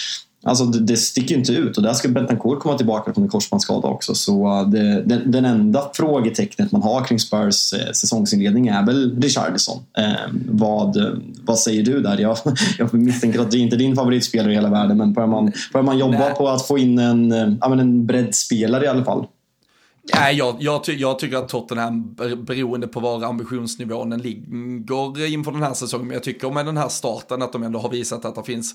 Alltså 0.47 0.65
det, 0.65 0.81
det 0.81 0.97
sticker 0.97 1.35
inte 1.35 1.53
ut 1.53 1.77
och 1.77 1.83
där 1.83 1.93
ska 1.93 2.09
Bentancourt 2.09 2.59
komma 2.59 2.77
tillbaka 2.77 3.15
från 3.15 3.25
en 3.25 3.31
korsbandsskada 3.31 3.89
också. 3.89 4.15
Så 4.15 4.61
uh, 4.61 4.69
det, 4.69 5.03
den, 5.03 5.31
den, 5.31 5.45
enda 5.45 5.91
frågetecknet 5.95 6.73
man 6.73 6.83
har 6.83 7.05
kring 7.05 7.19
Spurs 7.19 7.73
eh, 7.73 7.93
säsongsinledning 7.93 8.69
är 8.69 8.87
väl 8.87 9.21
Richarlison. 9.21 9.79
Eh, 9.99 10.05
vad, 10.49 10.97
vad 11.45 11.59
säger 11.59 11.83
du 11.83 12.01
där? 12.01 12.19
Jag, 12.19 12.37
jag 12.79 12.95
misstänker 12.95 13.41
att 13.41 13.51
det 13.51 13.59
inte 13.59 13.77
är 13.77 13.79
din 13.79 13.97
favoritspelare 13.97 14.53
i 14.53 14.55
hela 14.55 14.71
världen 14.71 14.97
men 14.97 15.13
börjar 15.13 15.27
man, 15.27 15.53
börjar 15.73 15.85
man 15.85 15.99
jobba 15.99 16.19
Nej. 16.19 16.35
på 16.35 16.49
att 16.49 16.67
få 16.67 16.79
in 16.79 16.99
en, 16.99 17.33
eh, 17.33 17.71
en 17.73 18.07
breddspelare 18.07 18.85
i 18.85 18.89
alla 18.89 19.05
fall? 19.05 19.27
Nej, 20.15 20.37
jag, 20.37 20.57
jag, 20.61 20.85
ty 20.85 20.93
jag, 20.93 21.19
tycker 21.19 21.37
att 21.37 21.49
Tottenham, 21.49 22.15
beroende 22.39 22.89
på 22.89 23.01
var 23.01 23.25
ambitionsnivån 23.25 24.19
ligger 24.19 25.27
inför 25.27 25.53
den 25.53 25.63
här 25.63 25.75
säsongen, 25.75 26.07
men 26.07 26.15
jag 26.15 26.23
tycker 26.23 26.51
med 26.51 26.67
den 26.67 26.77
här 26.77 26.89
starten 26.89 27.43
att 27.43 27.53
de 27.53 27.63
ändå 27.63 27.79
har 27.79 27.91
visat 27.91 28.25
att 28.25 28.35
det 28.35 28.43
finns 28.43 28.75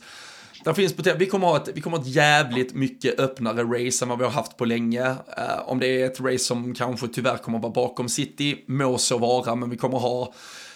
där 0.64 0.74
finns 0.74 0.94
vi 1.18 1.26
kommer, 1.26 1.48
ha 1.48 1.58
ett, 1.58 1.70
vi 1.74 1.82
kommer 1.82 1.98
ha 1.98 2.04
ett 2.04 2.10
jävligt 2.10 2.74
mycket 2.74 3.20
öppnare 3.20 3.64
race 3.64 4.06
än 4.06 4.10
vad 4.10 4.18
vi 4.18 4.24
har 4.24 4.32
haft 4.32 4.58
på 4.58 4.66
länge. 4.66 5.10
Uh, 5.10 5.16
om 5.66 5.80
det 5.80 6.02
är 6.02 6.06
ett 6.06 6.22
race 6.22 6.44
som 6.44 6.74
kanske 6.74 7.08
tyvärr 7.08 7.38
kommer 7.38 7.60
vara 7.60 7.72
bakom 7.72 8.10
City, 8.10 8.64
må 8.68 8.98
så 8.98 9.18
vara, 9.18 9.56
men 9.56 9.70
vi 9.70 9.78
kommer 9.78 9.98
ha 9.98 10.34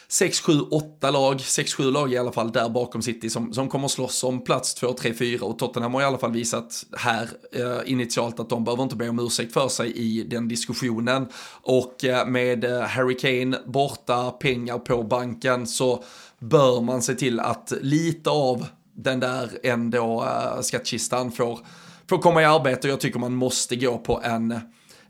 6, 0.07 0.39
7, 0.39 0.61
8 0.71 1.11
lag, 1.11 1.41
6, 1.41 1.73
7 1.73 1.91
lag 1.91 2.13
i 2.13 2.17
alla 2.17 2.31
fall 2.31 2.51
där 2.51 2.69
bakom 2.69 3.01
City 3.01 3.29
som, 3.29 3.53
som 3.53 3.69
kommer 3.69 3.87
slåss 3.87 4.23
om 4.23 4.43
plats 4.43 4.75
2, 4.75 4.93
3, 4.93 5.13
4 5.13 5.45
och 5.45 5.59
Tottenham 5.59 5.93
har 5.93 6.01
i 6.01 6.05
alla 6.05 6.17
fall 6.17 6.31
visat 6.31 6.85
här 6.97 7.29
eh, 7.51 7.91
initialt 7.91 8.39
att 8.39 8.49
de 8.49 8.63
behöver 8.63 8.83
inte 8.83 8.95
be 8.95 9.09
om 9.09 9.19
ursäkt 9.19 9.53
för 9.53 9.67
sig 9.67 9.91
i 9.91 10.23
den 10.23 10.47
diskussionen 10.47 11.27
och 11.61 12.05
eh, 12.05 12.27
med 12.27 12.63
eh, 12.63 12.81
Harry 12.81 13.17
Kane 13.17 13.57
borta, 13.65 14.31
pengar 14.31 14.79
på 14.79 15.03
banken 15.03 15.67
så 15.67 16.03
bör 16.39 16.81
man 16.81 17.01
se 17.01 17.15
till 17.15 17.39
att 17.39 17.73
lite 17.81 18.29
av 18.29 18.65
den 18.95 19.19
där 19.19 19.49
ändå 19.63 20.23
eh, 20.23 20.61
skattkistan 20.61 21.31
får, 21.31 21.59
får 22.09 22.17
komma 22.17 22.41
i 22.41 22.45
arbete. 22.45 22.87
Jag 22.87 22.99
tycker 22.99 23.19
man 23.19 23.35
måste 23.35 23.75
gå 23.75 23.97
på 23.97 24.21
en 24.23 24.59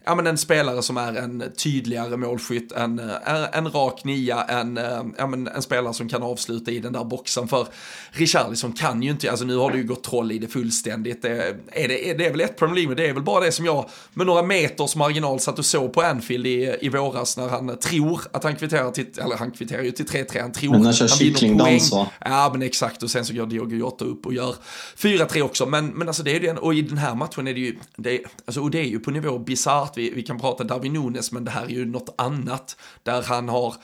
ja, 0.05 0.15
men 0.15 0.27
en 0.27 0.37
spelare 0.37 0.81
som 0.81 0.97
är 0.97 1.13
en 1.13 1.43
tydligare 1.57 2.17
målskytt, 2.17 2.71
en, 2.71 2.99
en, 2.99 3.45
en 3.53 3.71
rak 3.71 4.03
nia, 4.03 4.43
en, 4.43 4.79
ja, 5.17 5.27
men 5.27 5.47
en 5.47 5.61
spelare 5.61 5.93
som 5.93 6.09
kan 6.09 6.23
avsluta 6.23 6.71
i 6.71 6.79
den 6.79 6.93
där 6.93 7.03
boxen. 7.03 7.47
För 7.47 7.67
Richarlison 8.11 8.73
kan 8.73 9.03
ju 9.03 9.11
inte, 9.11 9.29
alltså 9.29 9.45
nu 9.45 9.55
har 9.55 9.71
det 9.71 9.77
ju 9.77 9.83
gått 9.83 10.03
troll 10.03 10.31
i 10.31 10.39
det 10.39 10.47
fullständigt. 10.47 11.21
Det 11.21 11.29
är, 11.29 11.87
det, 11.87 12.09
är, 12.09 12.17
det 12.17 12.25
är 12.25 12.31
väl 12.31 12.41
ett 12.41 12.57
Premier 12.57 12.75
League, 12.75 12.95
det 12.95 13.09
är 13.09 13.13
väl 13.13 13.23
bara 13.23 13.45
det 13.45 13.51
som 13.51 13.65
jag 13.65 13.89
med 14.13 14.27
några 14.27 14.43
meters 14.43 14.95
marginal 14.95 15.39
satt 15.39 15.59
och 15.59 15.65
såg 15.65 15.93
på 15.93 16.01
Anfield 16.01 16.47
i, 16.47 16.75
i 16.81 16.89
våras 16.89 17.37
när 17.37 17.47
han 17.47 17.77
tror 17.77 18.21
att 18.31 18.43
han 18.43 18.55
kvitterar 18.55 18.91
till, 18.91 19.05
eller 19.17 19.37
han 19.37 19.51
kvitterar 19.51 19.81
ju 19.81 19.91
till 19.91 20.05
3-3, 20.05 20.41
han 20.41 20.51
tror 20.51 20.71
men 20.71 20.87
att 20.87 20.99
han 20.99 21.09
vinner 21.19 21.59
poäng. 21.59 22.07
Ja 22.19 22.49
men 22.53 22.61
exakt 22.61 23.03
och 23.03 23.11
sen 23.11 23.25
så 23.25 23.33
går 23.33 23.45
Diogo 23.45 23.75
Jota 23.75 24.05
upp 24.05 24.25
och 24.25 24.33
gör 24.33 24.55
4-3 24.97 25.41
också. 25.41 25.65
Men, 25.65 25.87
men 25.87 26.07
alltså 26.07 26.23
det 26.23 26.35
är 26.35 26.39
ju 26.39 26.47
en, 26.47 26.57
och 26.57 26.73
i 26.73 26.81
den 26.81 26.97
här 26.97 27.15
matchen 27.15 27.47
är 27.47 27.53
det 27.53 27.59
ju, 27.59 27.75
det, 27.95 28.21
alltså, 28.45 28.61
och 28.61 28.71
det 28.71 28.79
är 28.79 28.83
ju 28.83 28.99
på 28.99 29.11
nivå 29.11 29.39
bisarrt 29.39 29.94
vi, 29.97 30.09
vi 30.09 30.23
kan 30.23 30.39
prata 30.39 30.63
Darwin 30.63 30.93
Nunes, 30.93 31.31
men 31.31 31.45
det 31.45 31.51
här 31.51 31.65
är 31.65 31.69
ju 31.69 31.85
något 31.85 32.15
annat. 32.17 32.77
Där 33.03 33.21
han 33.21 33.49
har 33.49 33.75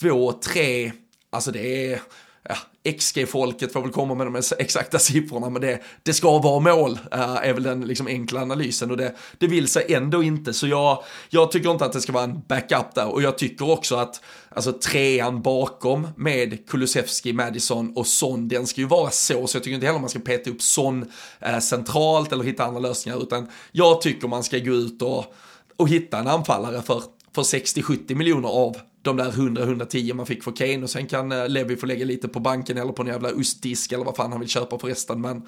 två, 0.00 0.32
tre, 0.32 0.92
alltså 1.30 1.50
det 1.50 1.92
är, 1.92 2.00
ja, 2.48 2.56
XG-folket 2.98 3.72
får 3.72 3.82
väl 3.82 3.90
komma 3.90 4.14
med 4.14 4.26
de 4.26 4.42
exakta 4.58 4.98
siffrorna, 4.98 5.50
men 5.50 5.62
det, 5.62 5.80
det 6.02 6.12
ska 6.12 6.38
vara 6.38 6.60
mål, 6.60 6.98
äh, 7.12 7.20
är 7.20 7.52
väl 7.52 7.62
den 7.62 7.80
liksom 7.80 8.06
enkla 8.06 8.40
analysen 8.40 8.90
och 8.90 8.96
det, 8.96 9.14
det 9.38 9.46
vill 9.46 9.68
sig 9.68 9.94
ändå 9.94 10.22
inte. 10.22 10.52
Så 10.52 10.66
jag, 10.66 11.02
jag 11.28 11.52
tycker 11.52 11.70
inte 11.70 11.84
att 11.84 11.92
det 11.92 12.00
ska 12.00 12.12
vara 12.12 12.24
en 12.24 12.42
backup 12.48 12.94
där 12.94 13.08
och 13.08 13.22
jag 13.22 13.38
tycker 13.38 13.70
också 13.70 13.96
att 13.96 14.20
alltså 14.48 14.72
trean 14.72 15.42
bakom 15.42 16.08
med 16.16 16.68
Kulusevski, 16.68 17.32
Madison 17.32 17.92
och 17.96 18.06
Son, 18.06 18.48
den 18.48 18.66
ska 18.66 18.80
ju 18.80 18.86
vara 18.86 19.10
så, 19.10 19.46
så 19.46 19.56
jag 19.56 19.64
tycker 19.64 19.74
inte 19.74 19.86
heller 19.86 20.00
man 20.00 20.10
ska 20.10 20.18
peta 20.18 20.50
upp 20.50 20.62
Son 20.62 21.12
äh, 21.40 21.58
centralt 21.58 22.32
eller 22.32 22.44
hitta 22.44 22.64
andra 22.64 22.80
lösningar, 22.80 23.22
utan 23.22 23.48
jag 23.72 24.00
tycker 24.00 24.28
man 24.28 24.44
ska 24.44 24.58
gå 24.58 24.72
ut 24.72 25.02
och 25.02 25.34
och 25.76 25.88
hitta 25.88 26.18
en 26.18 26.28
anfallare 26.28 26.82
för, 26.82 27.02
för 27.34 27.42
60-70 27.42 28.14
miljoner 28.14 28.48
av 28.48 28.76
de 29.04 29.16
där 29.16 29.30
100-110 29.30 30.14
man 30.14 30.26
fick 30.26 30.44
för 30.44 30.52
Kane 30.52 30.82
och 30.82 30.90
sen 30.90 31.06
kan 31.06 31.32
eh, 31.32 31.48
Levi 31.48 31.76
få 31.76 31.86
lägga 31.86 32.04
lite 32.04 32.28
på 32.28 32.40
banken 32.40 32.78
eller 32.78 32.92
på 32.92 33.02
en 33.02 33.08
jävla 33.08 33.32
ostdisk 33.32 33.92
eller 33.92 34.04
vad 34.04 34.16
fan 34.16 34.30
han 34.30 34.40
vill 34.40 34.48
köpa 34.48 34.78
förresten. 34.78 35.20
Men 35.20 35.42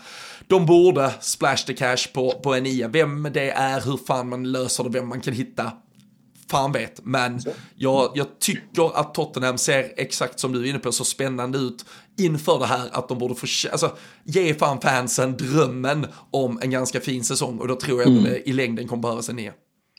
de 0.46 0.66
borde 0.66 1.14
splash 1.20 1.56
the 1.66 1.74
cash 1.74 2.12
på, 2.12 2.30
på 2.30 2.54
en 2.54 2.62
nia. 2.62 2.88
Vem 2.88 3.28
det 3.34 3.50
är, 3.50 3.80
hur 3.80 3.96
fan 4.06 4.28
man 4.28 4.52
löser 4.52 4.84
det, 4.84 4.90
vem 4.90 5.08
man 5.08 5.20
kan 5.20 5.34
hitta. 5.34 5.72
Fan 6.50 6.72
vet, 6.72 7.00
men 7.04 7.40
jag, 7.76 8.12
jag 8.14 8.38
tycker 8.38 9.00
att 9.00 9.14
Tottenham 9.14 9.58
ser 9.58 9.92
exakt 9.96 10.40
som 10.40 10.52
du 10.52 10.60
är 10.60 10.64
inne 10.64 10.78
på 10.78 10.92
så 10.92 11.04
spännande 11.04 11.58
ut 11.58 11.84
inför 12.18 12.58
det 12.58 12.66
här 12.66 12.88
att 12.92 13.08
de 13.08 13.18
borde 13.18 13.34
få, 13.34 13.46
alltså 13.72 13.96
ge 14.24 14.54
fan 14.54 14.80
fansen 14.80 15.36
drömmen 15.36 16.06
om 16.30 16.58
en 16.62 16.70
ganska 16.70 17.00
fin 17.00 17.24
säsong 17.24 17.58
och 17.58 17.68
då 17.68 17.76
tror 17.76 18.00
jag 18.00 18.10
mm. 18.10 18.24
att 18.24 18.30
det 18.30 18.48
i 18.48 18.52
längden 18.52 18.88
kommer 18.88 19.02
behövas 19.02 19.28
en 19.28 19.36
nia. 19.36 19.52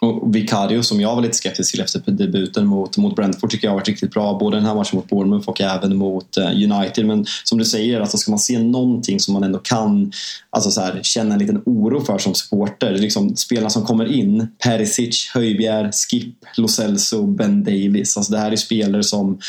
Och 0.07 0.35
Vicario 0.35 0.83
som 0.83 1.01
jag 1.01 1.15
var 1.15 1.21
lite 1.21 1.37
skeptisk 1.37 1.71
till 1.71 1.81
efter 1.81 2.11
debuten 2.11 2.65
mot, 2.65 2.97
mot 2.97 3.15
Brentford 3.15 3.49
tycker 3.49 3.67
jag 3.67 3.71
har 3.71 3.77
varit 3.77 3.87
riktigt 3.87 4.11
bra. 4.11 4.37
Både 4.39 4.57
den 4.57 4.65
här 4.65 4.75
matchen 4.75 4.97
mot 4.97 5.09
Bournemouth 5.09 5.49
och 5.49 5.61
även 5.61 5.97
mot 5.97 6.37
eh, 6.37 6.47
United. 6.47 7.05
Men 7.05 7.25
som 7.43 7.57
du 7.57 7.65
säger, 7.65 8.01
alltså 8.01 8.17
ska 8.17 8.31
man 8.31 8.39
se 8.39 8.59
någonting 8.59 9.19
som 9.19 9.33
man 9.33 9.43
ändå 9.43 9.59
kan 9.59 10.11
alltså 10.49 10.71
så 10.71 10.81
här, 10.81 10.99
känna 11.03 11.33
en 11.33 11.39
liten 11.39 11.61
oro 11.65 12.01
för 12.01 12.17
som 12.17 12.33
supporter. 12.33 12.91
Liksom, 12.91 13.35
spelarna 13.35 13.69
som 13.69 13.85
kommer 13.85 14.05
in, 14.05 14.47
Perisic, 14.63 15.31
Höjbjer, 15.33 15.91
Skip, 15.91 16.35
Lo 16.57 16.67
Celso, 16.67 17.27
Ben 17.27 17.63
Davis. 17.63 18.17
Alltså 18.17 18.31
det 18.31 18.39
här 18.39 18.51
är 18.51 18.55
spelare 18.55 19.03
som, 19.03 19.39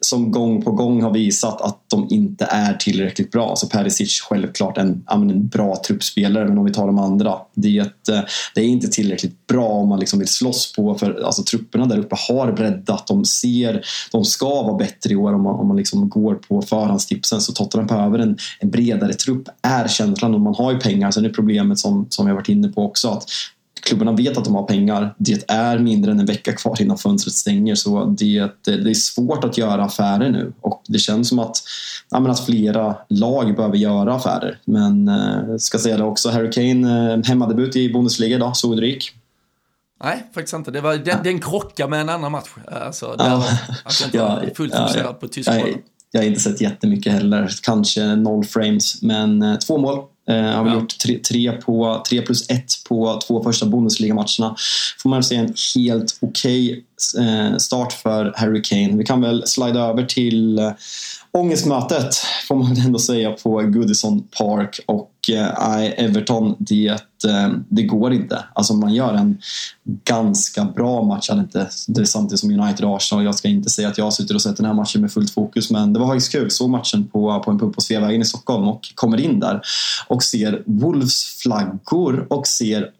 som 0.00 0.30
gång 0.30 0.62
på 0.62 0.72
gång 0.72 1.02
har 1.02 1.12
visat 1.12 1.60
att 1.60 1.80
de 1.86 2.06
inte 2.10 2.44
är 2.44 2.74
tillräckligt 2.74 3.30
bra. 3.30 3.50
Alltså 3.50 3.66
Perisic 3.66 4.20
självklart 4.20 4.78
en, 4.78 5.04
en 5.10 5.48
bra 5.48 5.82
truppspelare, 5.86 6.48
men 6.48 6.58
om 6.58 6.64
vi 6.64 6.72
tar 6.72 6.86
de 6.86 6.98
andra. 6.98 7.34
Det 7.54 7.78
är, 7.78 7.82
ett, 7.82 8.08
eh, 8.08 8.20
det 8.54 8.60
är 8.60 8.64
inte 8.64 8.88
tillräckligt 8.88 9.46
bra 9.46 9.68
om 9.68 9.88
man 9.88 9.98
liksom 10.06 10.18
vill 10.18 10.28
slåss 10.28 10.72
på. 10.72 10.94
För 10.94 11.22
alltså, 11.24 11.42
trupperna 11.42 11.86
där 11.86 11.98
uppe 11.98 12.16
har 12.28 12.52
breddat. 12.52 13.06
De 13.06 13.24
ser, 13.24 13.84
de 14.12 14.24
ska 14.24 14.62
vara 14.62 14.76
bättre 14.76 15.12
i 15.12 15.16
år 15.16 15.32
om 15.34 15.42
man, 15.42 15.54
om 15.54 15.68
man 15.68 15.76
liksom 15.76 16.08
går 16.08 16.34
på 16.34 16.62
förhandstipsen. 16.62 17.40
Så 17.40 17.52
Tottenham 17.52 17.86
behöver 17.86 18.18
en, 18.18 18.36
en 18.60 18.70
bredare 18.70 19.12
trupp, 19.12 19.48
är 19.62 19.88
känslan. 19.88 20.34
Och 20.34 20.40
man 20.40 20.54
har 20.54 20.72
ju 20.72 20.78
pengar. 20.78 21.10
Sen 21.10 21.24
är 21.24 21.28
problemet 21.28 21.78
som, 21.78 22.06
som 22.08 22.26
jag 22.26 22.34
varit 22.34 22.48
inne 22.48 22.68
på 22.68 22.84
också 22.84 23.08
att 23.08 23.24
klubbarna 23.86 24.12
vet 24.12 24.36
att 24.36 24.44
de 24.44 24.54
har 24.54 24.62
pengar. 24.62 25.14
Det 25.18 25.50
är 25.50 25.78
mindre 25.78 26.12
än 26.12 26.20
en 26.20 26.26
vecka 26.26 26.52
kvar 26.52 26.82
innan 26.82 26.98
fönstret 26.98 27.34
stänger 27.34 27.74
så 27.74 28.04
det, 28.04 28.50
det 28.64 28.90
är 28.90 28.94
svårt 28.94 29.44
att 29.44 29.58
göra 29.58 29.84
affärer 29.84 30.30
nu 30.30 30.52
och 30.60 30.82
det 30.88 30.98
känns 30.98 31.28
som 31.28 31.38
att, 31.38 31.56
ja, 32.10 32.30
att 32.30 32.46
flera 32.46 32.96
lag 33.08 33.56
behöver 33.56 33.76
göra 33.76 34.14
affärer. 34.14 34.58
Men 34.64 35.08
eh, 35.08 35.56
ska 35.58 35.78
säga 35.78 35.96
det 35.96 36.04
också, 36.04 36.30
Harry 36.30 36.50
Kane 36.50 37.12
eh, 37.14 37.22
hemmadebut 37.24 37.76
i 37.76 37.92
Bundesliga 37.92 38.36
idag, 38.36 38.56
såg 38.56 38.76
du 38.76 38.88
gick? 38.88 39.12
Nej, 40.04 40.26
faktiskt 40.34 40.54
inte. 40.54 40.70
Det 40.70 40.80
var, 40.80 40.96
den, 40.96 41.22
den 41.22 41.40
krockade 41.40 41.90
med 41.90 42.00
en 42.00 42.08
annan 42.08 42.32
match. 42.32 42.48
Alltså, 42.72 43.14
där 43.18 43.24
ja. 43.24 43.44
att 43.84 44.00
jag 44.00 44.06
inte 44.06 44.16
ja, 44.16 44.24
var 44.26 44.54
fullt 44.54 44.74
fokuserad 44.74 45.06
ja, 45.06 45.12
på 45.12 45.28
tysk 45.28 45.48
jag, 45.48 45.82
jag 46.10 46.20
har 46.20 46.26
inte 46.26 46.40
sett 46.40 46.60
jättemycket 46.60 47.12
heller. 47.12 47.50
Kanske 47.62 48.16
noll 48.16 48.44
frames, 48.44 49.02
men 49.02 49.42
eh, 49.42 49.56
två 49.56 49.78
mål 49.78 50.04
Eh, 50.28 50.36
har 50.36 50.64
väl 50.64 50.72
ja. 50.72 50.80
gjort 50.80 50.98
tre, 50.98 51.18
tre, 51.18 51.52
på, 51.52 52.02
tre 52.08 52.22
plus 52.22 52.50
ett 52.50 52.72
på 52.88 53.20
två 53.26 53.42
första 53.42 53.66
Bundesliga-matcherna. 53.66 54.56
Får 55.02 55.08
man 55.08 55.22
säga 55.22 55.40
en 55.40 55.54
helt 55.74 56.18
okej 56.20 56.84
okay, 57.14 57.26
eh, 57.26 57.56
start 57.56 57.92
för 57.92 58.32
Harry 58.36 58.62
Kane. 58.62 58.96
Vi 58.96 59.04
kan 59.04 59.20
väl 59.20 59.46
slida 59.46 59.80
över 59.80 60.02
till 60.02 60.58
eh, 60.58 60.72
ångestmötet, 61.32 62.14
får 62.48 62.54
man 62.54 62.76
ändå 62.76 62.98
säga, 62.98 63.30
på 63.30 63.62
Goodison 63.62 64.22
Park. 64.22 64.80
Och 64.86 65.10
Eh, 65.28 66.04
Everton, 66.04 66.54
det, 66.58 66.86
eh, 67.28 67.48
det 67.68 67.82
går 67.82 68.12
inte. 68.12 68.44
Alltså 68.54 68.74
man 68.74 68.94
gör 68.94 69.14
en 69.14 69.38
ganska 70.04 70.64
bra 70.64 71.02
match. 71.02 71.30
Inte, 71.30 71.68
det 71.88 72.00
är 72.00 72.04
samtidigt 72.04 72.40
som 72.40 72.60
United 72.60 72.84
och 72.84 72.96
Arsenal. 72.96 73.24
Jag 73.24 73.34
ska 73.34 73.48
inte 73.48 73.70
säga 73.70 73.88
att 73.88 73.98
jag 73.98 74.12
sitter 74.12 74.34
och 74.34 74.42
sett 74.42 74.56
den 74.56 74.66
här 74.66 74.74
matchen 74.74 75.00
med 75.00 75.12
fullt 75.12 75.30
fokus, 75.30 75.70
men 75.70 75.92
det 75.92 76.00
var 76.00 76.06
faktiskt 76.06 76.32
kul. 76.32 76.50
Såg 76.50 76.70
matchen 76.70 77.08
på, 77.12 77.42
på 77.44 77.50
en 77.50 77.58
pub 77.58 77.74
på 77.74 77.80
Sveavägen 77.80 78.22
i 78.22 78.24
Stockholm 78.24 78.68
och 78.68 78.92
kommer 78.94 79.20
in 79.20 79.40
där 79.40 79.60
och 80.06 80.22
ser 80.22 80.62
Wolves-flaggor 80.66 82.26
och 82.30 82.46
ser 82.46 82.90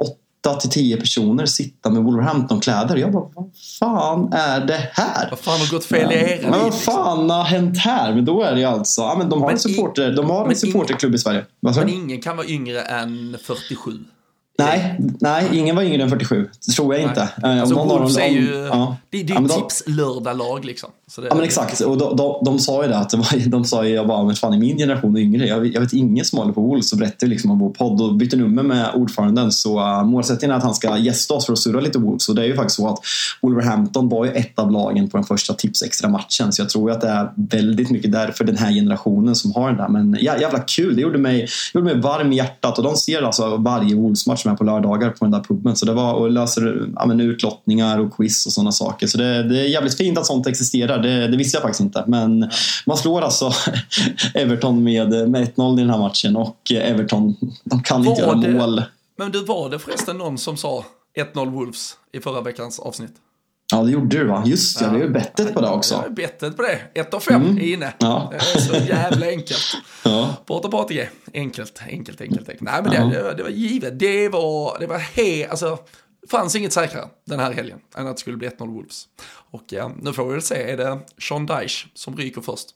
8 0.46 0.60
till 0.60 0.70
10 0.70 0.96
personer 0.96 1.46
sitta 1.46 1.90
med 1.90 2.02
Wolverhampton-kläder. 2.02 2.96
Jag 2.96 3.12
bara, 3.12 3.28
vad 3.34 3.50
fan 3.78 4.32
är 4.32 4.66
det 4.66 4.90
här? 4.92 5.30
Vad 5.30 5.38
fan 5.38 5.60
har 5.60 5.70
gått 5.70 5.84
fel 5.84 6.12
i 6.12 6.14
er? 6.14 6.40
Men 6.42 6.60
vad 6.60 6.74
fan 6.74 7.30
har 7.30 7.44
hänt 7.44 7.78
här? 7.78 8.14
Men 8.14 8.24
då 8.24 8.42
är 8.42 8.54
det 8.54 8.64
alltså, 8.64 9.00
ja, 9.00 9.14
men 9.18 9.28
de 9.28 9.40
har 9.40 9.48
men 9.48 9.54
en 9.54 9.60
supporter, 9.60 10.12
de 10.12 10.30
har 10.30 10.48
en 10.48 10.56
supporterklubb 10.56 11.14
i 11.14 11.18
Sverige. 11.18 11.44
Men 11.60 11.88
ingen 11.88 12.20
kan 12.20 12.36
vara 12.36 12.46
yngre 12.46 12.80
än 12.82 13.36
47. 13.42 13.92
Nej, 14.58 15.00
nej, 15.20 15.48
ingen 15.52 15.76
var 15.76 15.82
yngre 15.82 16.02
än 16.02 16.10
47. 16.10 16.48
Det 16.66 16.72
tror 16.72 16.94
jag 16.94 17.00
nej. 17.00 17.08
inte. 17.08 17.48
Eh, 17.48 17.60
alltså, 17.60 17.74
Wolves 17.74 18.16
är 18.16 18.26
ju... 18.26 18.54
Ja. 18.54 18.96
Det, 19.10 19.22
det 19.22 19.32
är 19.32 19.40
ju 19.40 19.46
ja, 19.48 19.54
tips-lördag-lag 19.54 20.64
liksom. 20.64 20.90
Ja 21.16 21.34
men 21.34 21.44
exakt. 21.44 21.80
Och 21.80 21.98
de, 21.98 22.16
de, 22.16 22.42
de, 22.44 22.58
sa 22.58 22.82
ju 22.82 22.88
det 22.88 22.98
att 22.98 23.14
de 23.46 23.64
sa 23.64 23.84
ju 23.84 23.94
jag 23.94 24.06
bara, 24.06 24.24
men 24.24 24.34
fan 24.34 24.54
i 24.54 24.58
min 24.58 24.76
generation 24.76 25.16
är 25.16 25.20
yngre. 25.20 25.46
Jag, 25.46 25.66
jag 25.66 25.80
vet 25.80 25.92
ingen 25.92 26.24
som 26.24 26.38
håller 26.38 26.52
på 26.52 26.60
Wolves 26.60 26.92
och 26.92 26.98
berättar 26.98 27.26
liksom 27.26 27.50
om 27.50 27.58
vår 27.58 27.70
podd 27.70 28.00
och 28.00 28.14
byter 28.14 28.36
nummer 28.36 28.62
med 28.62 28.90
ordföranden. 28.94 29.52
Så 29.52 29.78
uh, 29.78 30.04
målsättningen 30.04 30.54
är 30.54 30.58
att 30.58 30.64
han 30.64 30.74
ska 30.74 30.98
gästa 30.98 31.34
oss 31.34 31.46
för 31.46 31.52
att 31.52 31.58
surra 31.58 31.80
lite 31.80 31.98
Wolves. 31.98 32.28
Och 32.28 32.34
det 32.34 32.42
är 32.42 32.46
ju 32.46 32.56
faktiskt 32.56 32.76
så 32.76 32.88
att 32.88 32.98
Wolverhampton 33.40 34.08
var 34.08 34.24
ju 34.24 34.30
ett 34.30 34.58
av 34.58 34.72
lagen 34.72 35.08
på 35.08 35.16
den 35.16 35.26
första 35.26 35.54
tips 35.54 35.82
extra 35.82 36.08
matchen. 36.08 36.52
Så 36.52 36.62
jag 36.62 36.68
tror 36.68 36.90
att 36.90 37.00
det 37.00 37.08
är 37.08 37.32
väldigt 37.36 37.90
mycket 37.90 38.12
därför 38.12 38.44
den 38.44 38.56
här 38.56 38.72
generationen 38.72 39.34
som 39.34 39.52
har 39.52 39.68
den 39.68 39.76
där. 39.76 39.88
Men 39.88 40.18
ja, 40.20 40.40
jävla 40.40 40.58
kul. 40.58 40.96
Det 40.96 41.02
gjorde 41.02 41.18
mig, 41.18 41.48
gjorde 41.74 41.84
mig 41.84 42.00
varm 42.00 42.32
i 42.32 42.36
hjärtat. 42.36 42.78
Och 42.78 42.84
de 42.84 42.96
ser 42.96 43.22
alltså 43.22 43.56
varje 43.56 43.94
Wolves-match 43.94 44.44
med 44.44 44.58
på 44.58 44.64
lördagar 44.64 45.10
på 45.10 45.24
den 45.24 45.32
där 45.32 45.40
puben. 45.40 45.76
Så 45.76 45.86
det 45.86 45.92
var 45.92 46.14
och 46.14 46.30
löser 46.30 46.88
ja, 46.96 47.06
men, 47.06 47.20
utlottningar 47.20 47.98
och 47.98 48.16
quiz 48.16 48.46
och 48.46 48.52
sådana 48.52 48.72
saker. 48.72 49.06
Så 49.06 49.18
det, 49.18 49.42
det 49.42 49.60
är 49.60 49.68
jävligt 49.68 49.96
fint 49.96 50.18
att 50.18 50.26
sånt 50.26 50.46
existerar. 50.46 50.95
Det, 50.98 51.28
det 51.28 51.36
visste 51.36 51.56
jag 51.56 51.62
faktiskt 51.62 51.80
inte. 51.80 52.04
Men 52.06 52.50
man 52.86 52.96
slår 52.96 53.22
alltså 53.22 53.52
Everton 54.34 54.82
med, 54.82 55.30
med 55.30 55.48
1-0 55.56 55.78
i 55.78 55.80
den 55.80 55.90
här 55.90 55.98
matchen 55.98 56.36
och 56.36 56.72
Everton, 56.72 57.36
de 57.64 57.82
kan 57.82 58.02
var 58.02 58.10
inte 58.10 58.22
göra 58.22 58.34
det, 58.34 58.48
mål. 58.48 58.82
Men 59.18 59.32
du, 59.32 59.44
var 59.44 59.70
det 59.70 59.78
förresten 59.78 60.18
någon 60.18 60.38
som 60.38 60.56
sa 60.56 60.84
1-0 61.34 61.50
Wolves 61.50 61.96
i 62.12 62.20
förra 62.20 62.40
veckans 62.40 62.80
avsnitt? 62.80 63.12
Ja, 63.72 63.82
det 63.82 63.90
gjorde 63.90 64.18
du 64.18 64.24
va? 64.24 64.42
Just 64.46 64.80
ja, 64.80 64.88
vi 64.90 64.98
har 64.98 65.04
ju 65.04 65.10
bettet 65.10 65.54
på 65.54 65.60
det 65.60 65.68
också. 65.68 65.94
Ja, 65.94 66.10
bettet 66.10 66.56
på 66.56 66.62
det. 66.62 67.00
1 67.00 67.14
av 67.14 67.20
5 67.20 67.42
mm. 67.42 67.58
är 67.58 67.62
inne. 67.62 67.94
Ja. 67.98 68.28
Det 68.30 68.36
är 68.36 68.60
så 68.60 68.74
jävla 68.74 69.26
enkelt. 69.26 69.76
Ja. 70.04 70.36
Porta 70.46 70.68
på 70.68 70.78
ATG. 70.78 71.08
Enkelt, 71.34 71.82
enkelt, 71.88 72.20
enkelt. 72.20 72.48
enkelt. 72.48 72.60
Nej, 72.60 72.82
men 72.82 72.90
det, 72.90 73.16
ja. 73.16 73.22
det, 73.22 73.34
det, 73.34 73.42
var 73.42 73.50
givet. 73.50 73.98
Det 73.98 74.28
var, 74.28 74.78
det 74.80 74.86
var 74.86 74.98
he, 74.98 75.48
alltså, 75.50 75.78
fanns 76.30 76.56
inget 76.56 76.72
säkrare 76.72 77.08
den 77.24 77.40
här 77.40 77.52
helgen 77.52 77.78
än 77.96 78.06
att 78.06 78.16
det 78.16 78.20
skulle 78.20 78.36
bli 78.36 78.48
1-0 78.48 78.74
Wolves. 78.74 79.08
Och 79.50 79.64
ja, 79.68 79.92
nu 80.02 80.12
får 80.12 80.26
vi 80.26 80.32
väl 80.32 80.42
se, 80.42 80.70
är 80.70 80.76
det 80.76 80.98
Sean 81.18 81.46
Dyche 81.46 81.88
som 81.94 82.16
ryker 82.16 82.40
först? 82.40 82.68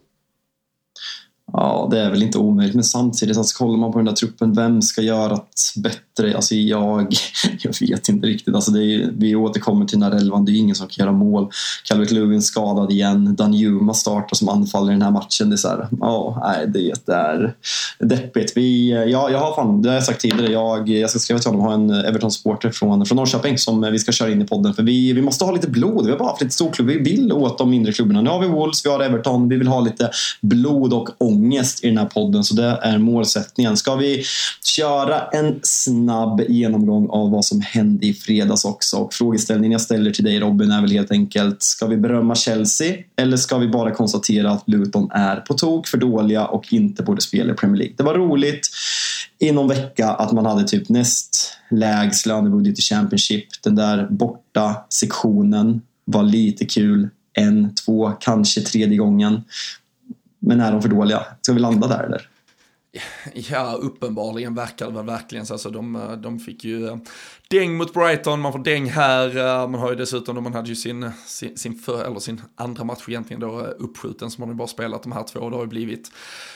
Ja, 1.53 1.89
det 1.91 2.01
är 2.01 2.11
väl 2.11 2.23
inte 2.23 2.39
omöjligt, 2.39 2.75
men 2.75 2.85
samtidigt 2.85 3.37
alltså, 3.37 3.59
kollar 3.59 3.79
man 3.79 3.93
på 3.93 3.99
den 3.99 4.07
där 4.07 4.13
truppen, 4.13 4.55
vem 4.55 4.83
ska 4.83 5.03
göra 5.03 5.35
det 5.35 5.83
bättre? 5.83 6.01
Alltså 6.23 6.55
jag, 6.55 7.15
jag 7.63 7.75
vet 7.81 8.09
inte 8.09 8.27
riktigt. 8.27 8.55
Alltså 8.55 8.71
det 8.71 8.85
är, 8.85 9.11
vi 9.17 9.37
återkommer 9.37 9.87
till 9.87 10.01
den 10.01 10.13
här 10.13 10.19
elvan, 10.19 10.45
det 10.45 10.53
är 10.53 10.57
ingen 10.57 10.77
som 10.77 10.89
kan 10.89 11.05
göra 11.05 11.17
mål. 11.17 11.51
Calvert 11.85 12.11
Lewin 12.11 12.43
skadad 12.43 12.91
igen, 12.91 13.37
Dan 13.37 13.55
Juma 13.55 13.95
startar 13.95 14.35
som 14.37 14.49
anfaller 14.49 14.93
i 14.93 14.95
den 14.95 15.03
här 15.03 15.11
matchen. 15.11 15.51
Det 15.51 15.55
är 15.55 15.57
så 15.57 15.69
här, 15.69 15.89
oh, 16.01 16.39
nej, 16.41 16.67
det 16.69 17.13
är 17.13 17.55
deppigt. 17.99 18.53
Vi, 18.57 18.91
ja, 19.13 19.31
jag 19.31 19.39
har 19.39 19.55
fan, 19.55 19.83
det 19.83 19.89
har 19.89 19.95
jag 19.95 20.05
sagt 20.05 20.21
tidigare, 20.21 20.53
jag, 20.53 20.89
jag 20.89 21.11
ska 21.11 21.19
skriva 21.19 21.41
till 21.41 21.51
honom, 21.51 21.67
ha 21.67 21.75
en 21.75 21.91
Everton-supporter 21.91 22.71
från, 22.71 23.07
från 23.07 23.17
Norrköping 23.17 23.59
som 23.59 23.81
vi 23.93 23.99
ska 23.99 24.13
köra 24.13 24.31
in 24.31 24.43
i 24.43 24.47
podden. 24.47 24.75
För 24.75 24.83
vi, 24.83 25.13
vi 25.13 25.23
måste 25.23 25.45
ha 25.45 25.53
lite 25.53 25.71
blod, 25.71 26.05
vi 26.05 26.11
har 26.11 26.19
bara 26.19 26.29
haft 26.29 26.43
lite 26.43 26.55
storklubb. 26.55 26.89
Vi 26.89 26.99
vill 26.99 27.33
åt 27.33 27.59
de 27.59 27.71
mindre 27.71 27.93
klubbarna. 27.93 28.23
Nu 28.23 28.31
har 28.31 28.41
vi 28.41 28.49
Wolves, 28.49 28.87
vi 28.87 28.91
har 28.91 29.01
Everton, 29.01 29.49
vi 29.49 29.57
vill 29.57 29.69
ha 29.69 29.81
lite 29.81 30.11
blod 30.41 30.93
och 30.93 31.09
ångest 31.19 31.85
i 31.85 31.89
den 31.89 31.99
här 31.99 32.07
podden, 32.07 32.45
så 32.45 32.55
det 32.55 32.79
är 32.83 32.99
målsättningen. 32.99 33.77
Ska 33.77 33.95
vi 33.95 34.25
köra 34.65 35.21
en 35.21 35.61
snabb 35.63 36.10
genomgång 36.49 37.09
av 37.11 37.31
vad 37.31 37.45
som 37.45 37.61
hände 37.61 38.07
i 38.07 38.15
fredags 38.15 38.65
också? 38.65 38.97
Och 38.97 39.15
frågeställningen 39.15 39.73
jag 39.73 39.81
ställer 39.81 40.11
till 40.11 40.25
dig 40.25 40.41
Robin 40.41 40.71
är 40.71 40.81
väl 40.81 40.91
helt 40.91 41.11
enkelt, 41.11 41.63
ska 41.63 41.87
vi 41.87 41.97
berömma 41.97 42.35
Chelsea 42.35 42.97
eller 43.17 43.37
ska 43.37 43.59
vi 43.59 43.69
bara 43.69 43.91
konstatera 43.91 44.51
att 44.51 44.63
Luton 44.67 45.11
är 45.11 45.37
på 45.37 45.55
tok 45.55 45.87
för 45.87 45.99
dåliga 45.99 46.47
och 46.47 46.73
inte 46.73 47.03
borde 47.03 47.21
spela 47.21 47.53
i 47.53 47.57
Premier 47.57 47.79
League? 47.79 47.95
Det 47.97 48.03
var 48.03 48.15
roligt 48.15 48.69
i 49.39 49.53
någon 49.53 49.69
vecka 49.69 50.09
att 50.09 50.33
man 50.33 50.47
hade 50.47 50.65
typ 50.65 50.89
näst 50.89 51.53
lägst 51.71 52.27
lönebudget 52.27 52.79
i 52.79 52.83
Championship. 52.83 53.47
Den 53.63 53.75
där 53.75 54.07
borta 54.11 54.77
sektionen 54.89 55.81
var 56.05 56.23
lite 56.23 56.65
kul 56.65 57.09
en, 57.33 57.75
två, 57.75 58.13
kanske 58.21 58.61
tredje 58.61 58.99
gången. 58.99 59.43
Men 60.39 60.61
är 60.61 60.73
de 60.73 60.83
för 60.83 60.89
dåliga? 60.89 61.23
Ska 61.43 61.53
vi 61.53 61.61
landa 61.61 61.87
där 61.87 62.05
eller? 62.05 62.30
Ja, 63.35 63.79
uppenbarligen 63.81 64.55
verkar 64.55 64.87
det 64.87 64.93
väl 64.93 65.07
verkligen 65.07 65.47
så. 65.47 65.55
Alltså, 65.55 65.71
de, 65.71 66.17
de 66.23 66.39
fick 66.39 66.65
ju 66.65 66.89
eh, 66.89 66.97
däng 67.51 67.77
mot 67.77 67.95
Brighton, 67.95 68.41
man 68.41 68.53
får 68.53 68.59
däng 68.59 68.91
här. 68.91 69.37
Eh, 69.37 69.69
man 69.69 69.81
har 69.81 69.91
ju 69.91 69.97
dessutom, 69.97 70.45
man 70.45 70.55
hade 70.55 70.69
ju 70.69 70.77
sin, 70.77 71.11
sin, 71.27 71.57
sin, 71.59 71.79
för, 71.79 72.05
eller 72.05 72.21
sin 72.21 72.43
andra 72.55 72.85
match 72.85 73.05
egentligen 73.09 73.41
då 73.41 73.61
eh, 73.61 73.67
uppskjuten, 73.79 74.31
så 74.31 74.41
man 74.41 74.49
har 74.49 74.55
ju 74.55 74.59
bara 74.59 74.69
spelat 74.69 75.03
de 75.03 75.13
här 75.13 75.23
två. 75.23 75.51
Det 75.51 75.57
har 75.57 75.63
ju 75.63 75.69
blivit 75.69 76.11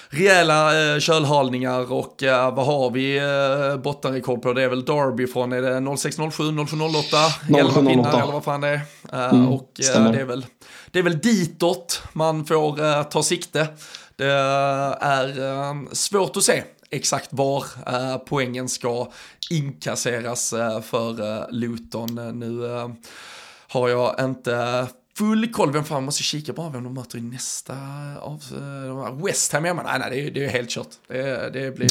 rejäla 0.09 0.95
eh, 0.95 1.01
kölhalningar 1.01 1.93
och 1.93 2.23
eh, 2.23 2.55
vad 2.55 2.67
har 2.67 2.91
vi 2.91 3.17
eh, 3.17 3.83
bottenrekord 3.83 4.43
på? 4.43 4.53
Det 4.53 4.63
är 4.63 4.69
väl 4.69 4.85
Derby 4.85 5.27
från, 5.27 5.53
är 5.53 5.63
det 5.63 5.97
0607, 5.97 6.45
0708? 6.67 7.17
11 7.59 7.91
pinnar 7.91 8.23
eller 8.23 8.33
vad 8.33 8.45
fan 8.45 8.61
det 8.61 8.69
är. 8.69 8.81
Eh, 9.13 9.35
mm, 9.35 9.49
och 9.49 9.81
eh, 9.95 10.13
det, 10.13 10.21
är 10.21 10.25
väl, 10.25 10.47
det 10.91 10.99
är 10.99 11.03
väl 11.03 11.19
ditåt 11.19 12.03
man 12.13 12.45
får 12.45 12.85
eh, 12.85 13.03
ta 13.03 13.23
sikte. 13.23 13.69
Det 14.17 14.33
är 15.01 15.41
ehm, 15.41 15.89
svårt 15.93 16.37
att 16.37 16.43
se 16.43 16.63
exakt 16.91 17.29
var 17.33 17.65
eh, 17.87 18.17
poängen 18.17 18.69
ska 18.69 19.13
inkasseras 19.51 20.53
eh, 20.53 20.81
för 20.81 21.21
eh, 21.21 21.45
Luton. 21.51 22.39
Nu 22.39 22.67
eh, 22.67 22.89
har 23.69 23.89
jag 23.89 24.21
inte 24.21 24.87
full 25.19 25.53
koll. 25.53 25.73
Vem 25.73 25.85
fan 25.85 26.05
måste 26.05 26.23
kika 26.23 26.53
bara 26.53 26.71
vem 26.71 26.85
de 26.85 26.95
möter 26.95 27.19
i 27.19 27.21
nästa 27.21 27.75
av 28.21 28.43
uh, 28.53 29.25
West 29.25 29.53
Ham 29.53 29.63
man. 29.63 29.77
Nej, 29.85 29.99
nej, 29.99 30.11
det 30.11 30.27
är, 30.27 30.31
det 30.31 30.45
är 30.45 30.49
helt 30.49 30.71
kört. 30.71 30.89
Det, 31.09 31.51
det 31.53 31.77
blir... 31.77 31.91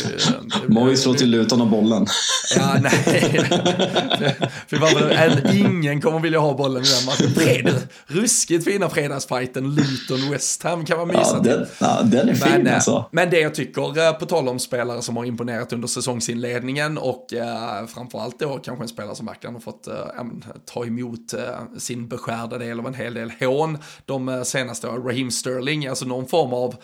Moj 0.68 0.98
slår 0.98 1.14
till 1.14 1.30
Luton 1.30 1.62
och 1.62 1.68
bollen. 1.68 2.08
Ja, 2.56 2.78
nej. 2.82 2.92
Fy 4.68 4.78
fan, 4.78 5.56
ingen 5.56 6.02
kommer 6.02 6.20
vilja 6.20 6.40
ha 6.40 6.54
bollen 6.58 6.84
i 6.84 6.86
den 6.86 7.06
matchen. 7.06 7.34
Fred, 7.36 7.88
ruskigt 8.08 8.64
fina 8.64 8.90
fredagsfighten 8.90 9.76
Luton 9.76 10.32
West 10.32 10.64
Ham 10.64 10.86
kan 10.86 10.98
man 10.98 11.08
mysa 11.08 11.22
ja, 11.34 11.40
den, 11.40 11.66
ja, 11.80 12.02
den 12.04 12.30
är 12.30 12.34
fin 12.34 12.52
men, 12.52 12.68
eh, 12.68 12.76
alltså. 12.76 13.06
Men 13.12 13.30
det 13.30 13.40
jag 13.40 13.56
tycker, 13.56 14.08
eh, 14.08 14.14
på 14.14 14.26
tal 14.26 14.50
om 14.50 14.60
spelare 14.60 15.02
som 15.02 15.18
har 15.18 15.26
imponerat 15.26 15.74
under 15.74 15.88
säsongsinledningen 15.88 16.98
och 16.98 17.34
uh, 17.34 17.88
framförallt 17.88 18.40
då 18.40 18.58
kanske 18.58 18.84
en 18.84 18.88
spelare 18.88 19.16
som 19.16 19.26
verkligen 19.26 19.54
har 19.54 19.62
fått 19.62 19.88
uh, 19.88 20.24
ta 20.66 20.86
emot 20.86 21.34
uh, 21.34 21.78
sin 21.78 22.08
beskärda 22.08 22.58
del 22.58 22.80
av 22.80 22.88
en 22.88 22.94
hel 22.94 23.13
del 23.14 23.32
hån 23.40 23.78
de 24.06 24.30
eh, 24.30 24.44
senaste 24.44 24.88
åren. 24.88 25.04
Raheem 25.04 25.32
Sterling, 25.32 25.88
alltså 25.88 26.06
någon 26.06 26.28
form 26.28 26.54
av 26.54 26.76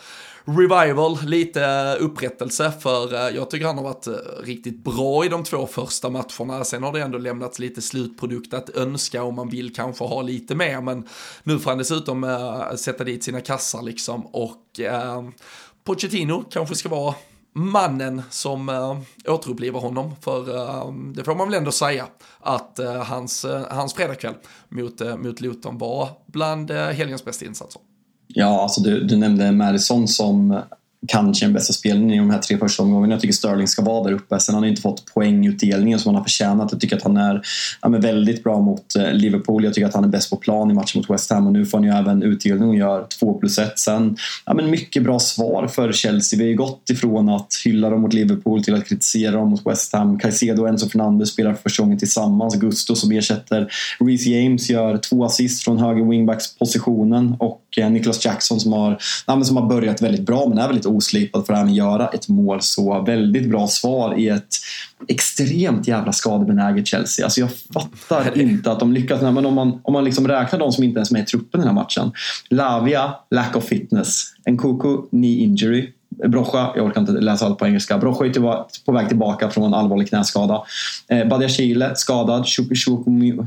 revival, 0.44 1.18
lite 1.26 1.64
eh, 1.64 2.04
upprättelse 2.04 2.72
för 2.80 3.14
eh, 3.14 3.36
jag 3.36 3.50
tycker 3.50 3.66
han 3.66 3.76
har 3.76 3.84
varit 3.84 4.06
riktigt 4.44 4.84
bra 4.84 5.24
i 5.24 5.28
de 5.28 5.44
två 5.44 5.66
första 5.66 6.10
matcherna. 6.10 6.64
Sen 6.64 6.82
har 6.82 6.92
det 6.92 7.00
ändå 7.00 7.18
lämnats 7.18 7.58
lite 7.58 7.82
slutprodukt 7.82 8.54
att 8.54 8.70
önska 8.70 9.22
om 9.22 9.34
man 9.34 9.48
vill 9.48 9.74
kanske 9.74 10.04
ha 10.04 10.22
lite 10.22 10.54
mer. 10.54 10.80
Men 10.80 11.08
nu 11.42 11.58
får 11.58 11.70
han 11.70 11.78
dessutom 11.78 12.24
äh, 12.24 12.74
sätta 12.76 13.04
dit 13.04 13.24
sina 13.24 13.40
kassar 13.40 13.82
liksom 13.82 14.26
och 14.26 14.80
äh, 14.80 15.22
Pochettino 15.84 16.44
kanske 16.50 16.74
ska 16.74 16.88
vara 16.88 17.14
mannen 17.52 18.22
som 18.30 18.68
äh, 18.68 18.98
återupplivar 19.32 19.80
honom. 19.80 20.16
För 20.20 20.56
äh, 20.56 20.92
det 21.14 21.24
får 21.24 21.34
man 21.34 21.48
väl 21.48 21.58
ändå 21.58 21.72
säga 21.72 22.06
att 22.40 22.78
äh, 22.78 23.02
hans, 23.02 23.44
äh, 23.44 23.62
hans 23.70 23.94
fredagkväll 23.94 24.34
mot, 24.68 25.00
äh, 25.00 25.16
mot 25.16 25.40
Luton 25.40 25.78
var 25.78 26.08
bland 26.26 26.70
äh, 26.70 26.76
helgens 26.76 27.24
bästa 27.24 27.44
insatser. 27.44 27.82
Ja, 28.26 28.62
alltså 28.62 28.80
du, 28.80 29.04
du 29.04 29.16
nämnde 29.16 29.52
Madison 29.52 30.08
som 30.08 30.62
kanske 31.06 31.44
den 31.44 31.52
bästa 31.52 31.72
spelningen 31.72 32.14
i 32.14 32.18
de 32.18 32.30
här 32.30 32.38
tre 32.38 32.58
första 32.58 32.82
omgångarna. 32.82 33.14
Jag 33.14 33.20
tycker 33.20 33.34
Sterling 33.34 33.68
ska 33.68 33.82
vara 33.82 34.04
där 34.04 34.12
uppe. 34.12 34.40
Sen 34.40 34.54
har 34.54 34.62
han 34.62 34.68
inte 34.68 34.82
fått 34.82 35.14
poängutdelningen 35.14 35.98
som 35.98 36.08
han 36.08 36.16
har 36.16 36.24
förtjänat. 36.24 36.72
Jag 36.72 36.80
tycker 36.80 36.96
att 36.96 37.02
han 37.02 37.16
är 37.16 37.42
ja, 37.82 37.88
väldigt 37.88 38.44
bra 38.44 38.60
mot 38.60 38.96
eh, 38.96 39.12
Liverpool. 39.12 39.64
Jag 39.64 39.74
tycker 39.74 39.88
att 39.88 39.94
han 39.94 40.04
är 40.04 40.08
bäst 40.08 40.30
på 40.30 40.36
plan 40.36 40.70
i 40.70 40.74
matchen 40.74 40.98
mot 41.00 41.10
West 41.10 41.30
Ham 41.30 41.46
och 41.46 41.52
nu 41.52 41.66
får 41.66 41.78
han 41.78 41.86
ju 41.86 41.92
även 41.92 42.22
utdelning 42.22 42.68
och 42.68 42.76
gör 42.76 43.06
2 43.20 43.34
plus 43.34 43.58
1. 43.58 43.78
Sen, 43.78 44.16
ja, 44.46 44.54
men 44.54 44.70
mycket 44.70 45.02
bra 45.02 45.18
svar 45.18 45.66
för 45.66 45.92
Chelsea. 45.92 46.38
Vi 46.38 46.44
har 46.44 46.50
ju 46.50 46.56
gått 46.56 46.90
ifrån 46.90 47.28
att 47.28 47.54
hylla 47.64 47.90
dem 47.90 48.00
mot 48.00 48.12
Liverpool 48.12 48.64
till 48.64 48.74
att 48.74 48.88
kritisera 48.88 49.32
dem 49.32 49.48
mot 49.48 49.66
West 49.66 49.92
Ham. 49.92 50.18
Caicedo 50.18 50.62
och 50.62 50.68
Enzo 50.68 50.88
Fernandez 50.88 51.28
spelar 51.28 51.54
för 51.54 51.62
första 51.62 51.82
gången 51.82 51.98
tillsammans. 51.98 52.56
Gusto 52.56 52.96
som 52.96 53.12
ersätter 53.12 53.72
Reece 53.98 54.26
James 54.26 54.70
gör 54.70 54.96
två 54.96 55.24
assist 55.24 55.64
från 55.64 55.78
höger 55.78 56.04
wingbacks-positionen 56.04 57.36
och 57.38 57.59
eh, 57.78 57.90
Nicholas 57.90 58.24
Jackson 58.24 58.60
som 58.60 58.72
har, 58.72 58.98
som 59.44 59.56
har 59.56 59.66
börjat 59.66 60.02
väldigt 60.02 60.26
bra 60.26 60.48
men 60.48 60.58
är 60.58 60.66
väldigt 60.66 60.86
oslipad 60.86 61.46
för 61.46 61.52
att 61.52 61.60
även 61.60 61.74
göra 61.74 62.08
ett 62.08 62.28
mål. 62.28 62.62
Så 62.62 63.02
väldigt 63.02 63.48
bra 63.48 63.68
svar 63.68 64.18
i 64.18 64.28
ett 64.28 64.56
extremt 65.08 65.88
jävla 65.88 66.12
skadebenäget 66.12 66.86
Chelsea. 66.86 67.24
Alltså 67.24 67.40
jag 67.40 67.50
fattar 67.74 68.40
inte 68.40 68.72
att 68.72 68.80
de 68.80 68.92
lyckas. 68.92 69.22
Men 69.22 69.46
om 69.46 69.54
man, 69.54 69.80
om 69.82 69.92
man 69.92 70.04
liksom 70.04 70.28
räknar 70.28 70.58
de 70.58 70.72
som 70.72 70.84
inte 70.84 70.98
ens 70.98 71.10
är 71.10 71.14
med 71.14 71.22
i 71.22 71.26
truppen 71.26 71.60
i 71.60 71.64
den 71.64 71.76
här 71.76 71.82
matchen. 71.82 72.12
Lavia, 72.48 73.14
lack 73.30 73.56
of 73.56 73.64
fitness. 73.64 74.24
Nkuku, 74.46 74.96
knee 75.10 75.38
injury. 75.38 75.92
Brocha, 76.28 76.72
jag 76.76 76.86
orkar 76.86 77.00
inte 77.00 77.12
läsa 77.12 77.46
allt 77.46 77.58
på 77.58 77.66
engelska. 77.66 77.98
Brocha 77.98 78.26
är 78.26 78.84
på 78.84 78.92
väg 78.92 79.08
tillbaka 79.08 79.50
från 79.50 79.64
en 79.64 79.74
allvarlig 79.74 80.08
knäskada. 80.08 80.62
Eh, 81.08 81.28
Badia 81.28 81.48
Chile 81.48 81.96
skadad. 81.96 82.46
Chukwemeka. 82.46 83.44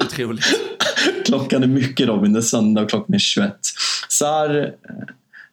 Otroligt. 0.00 0.44
Klockan 1.24 1.62
är 1.62 1.66
mycket 1.66 2.08
Robin, 2.08 2.32
det 2.32 2.38
är 2.38 2.42
söndag 2.42 2.82
och 2.82 2.90
klockan 2.90 3.14
är 3.14 3.18
21. 3.18 3.54
Sar, 4.08 4.74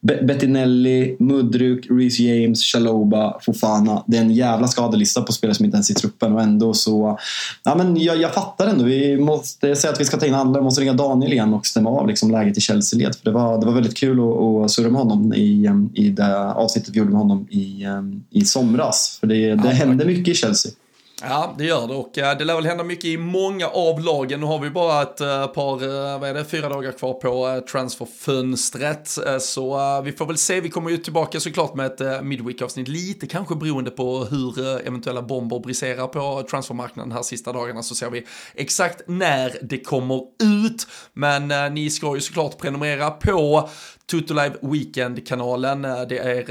Bettinelli, 0.02 1.16
Mudryk, 1.20 1.88
Reece 1.90 2.20
James, 2.20 2.64
Chaloba, 2.64 3.40
Fofana. 3.42 4.04
Det 4.08 4.18
är 4.18 4.22
en 4.22 4.32
jävla 4.32 4.68
skadelista 4.68 5.22
på 5.22 5.32
spelare 5.32 5.56
som 5.56 5.66
inte 5.66 5.76
ens 5.76 5.90
är 5.90 5.94
i 5.94 5.96
truppen 5.96 6.34
och 6.34 6.42
ändå 6.42 6.74
så... 6.74 7.20
Ja, 7.64 7.76
men 7.76 7.98
jag, 7.98 8.18
jag 8.18 8.34
fattar 8.34 8.68
ändå. 8.68 8.84
Vi 8.84 9.18
måste 9.18 9.76
säga 9.76 9.94
att 9.94 10.00
vi 10.00 10.06
ska 10.06 10.18
ta 10.18 10.26
in 10.26 10.34
alla. 10.34 10.60
Vi 10.60 10.64
måste 10.64 10.82
ringa 10.82 10.94
Daniel 10.94 11.34
igen 11.34 11.54
och 11.54 11.66
stämma 11.66 11.90
av 11.90 12.08
liksom 12.08 12.32
läget 12.32 12.58
i 12.58 12.62
Chelsea-led. 12.62 13.16
För 13.16 13.26
det 13.26 13.32
var, 13.32 13.60
det 13.60 13.66
var 13.66 13.74
väldigt 13.74 13.98
kul 13.98 14.20
att, 14.20 14.66
att 14.66 14.72
surra 14.72 14.90
med 14.90 15.02
honom 15.02 15.34
i, 15.34 15.70
i 15.94 16.10
det 16.10 16.54
avsnittet 16.54 16.96
vi 16.96 17.00
gjorde 17.00 17.12
med 17.12 17.20
honom 17.20 17.48
i, 17.50 17.86
i 18.32 18.46
somras. 18.46 19.18
För 19.20 19.28
det, 19.28 19.56
det 19.56 19.70
hände 19.70 20.06
mycket 20.06 20.28
i 20.28 20.34
Chelsea. 20.34 20.72
Ja, 21.28 21.56
det 21.58 21.66
gör 21.66 21.88
det 21.88 21.94
och 21.94 22.18
eh, 22.18 22.38
det 22.38 22.46
lär 22.46 22.56
väl 22.56 22.66
hända 22.66 22.84
mycket 22.84 23.06
i 23.06 23.18
många 23.18 23.68
av 23.68 24.00
lagen. 24.00 24.40
Nu 24.40 24.46
har 24.46 24.60
vi 24.60 24.70
bara 24.70 25.02
ett 25.02 25.22
eh, 25.22 25.48
par, 25.48 25.84
eh, 25.84 26.20
vad 26.20 26.30
är 26.30 26.34
det, 26.34 26.46
fyra 26.46 26.70
dagar 26.70 26.92
kvar 26.92 27.14
på 27.14 27.62
transferfönstret. 27.72 29.18
Så 29.40 30.02
vi 30.02 30.12
får 30.12 30.26
väl 30.26 30.38
se, 30.38 30.62
vi 30.62 30.70
kommer 30.70 30.90
ju 30.90 30.98
tillbaka 30.98 31.40
såklart 31.40 31.76
med 31.76 31.86
ett 31.86 32.24
midweek-avsnitt, 32.24 32.88
lite 32.88 33.28
kanske 33.28 33.56
beroende 33.56 33.92
på 33.92 34.26
hur 34.26 34.60
eventuella 34.88 35.22
bomber 35.22 35.60
briserar 35.60 36.08
på 36.08 36.48
transfermarknaden 36.50 37.12
här 37.12 37.22
sista 37.22 37.54
dagarna 37.54 37.84
så 37.84 37.96
ser 37.96 38.10
vi 38.10 38.26
exakt 38.54 39.02
när 39.08 39.58
det 39.62 39.80
kommer 39.80 40.22
ut. 40.44 40.88
Men 41.14 41.74
ni 41.74 41.90
ska 41.90 42.16
ju 42.16 42.22
såklart 42.22 42.58
prenumerera 42.58 43.12
på 43.12 43.70
Tutolive 44.12 44.56
Weekend-kanalen. 44.62 45.82
Det 45.82 46.18
är, 46.18 46.46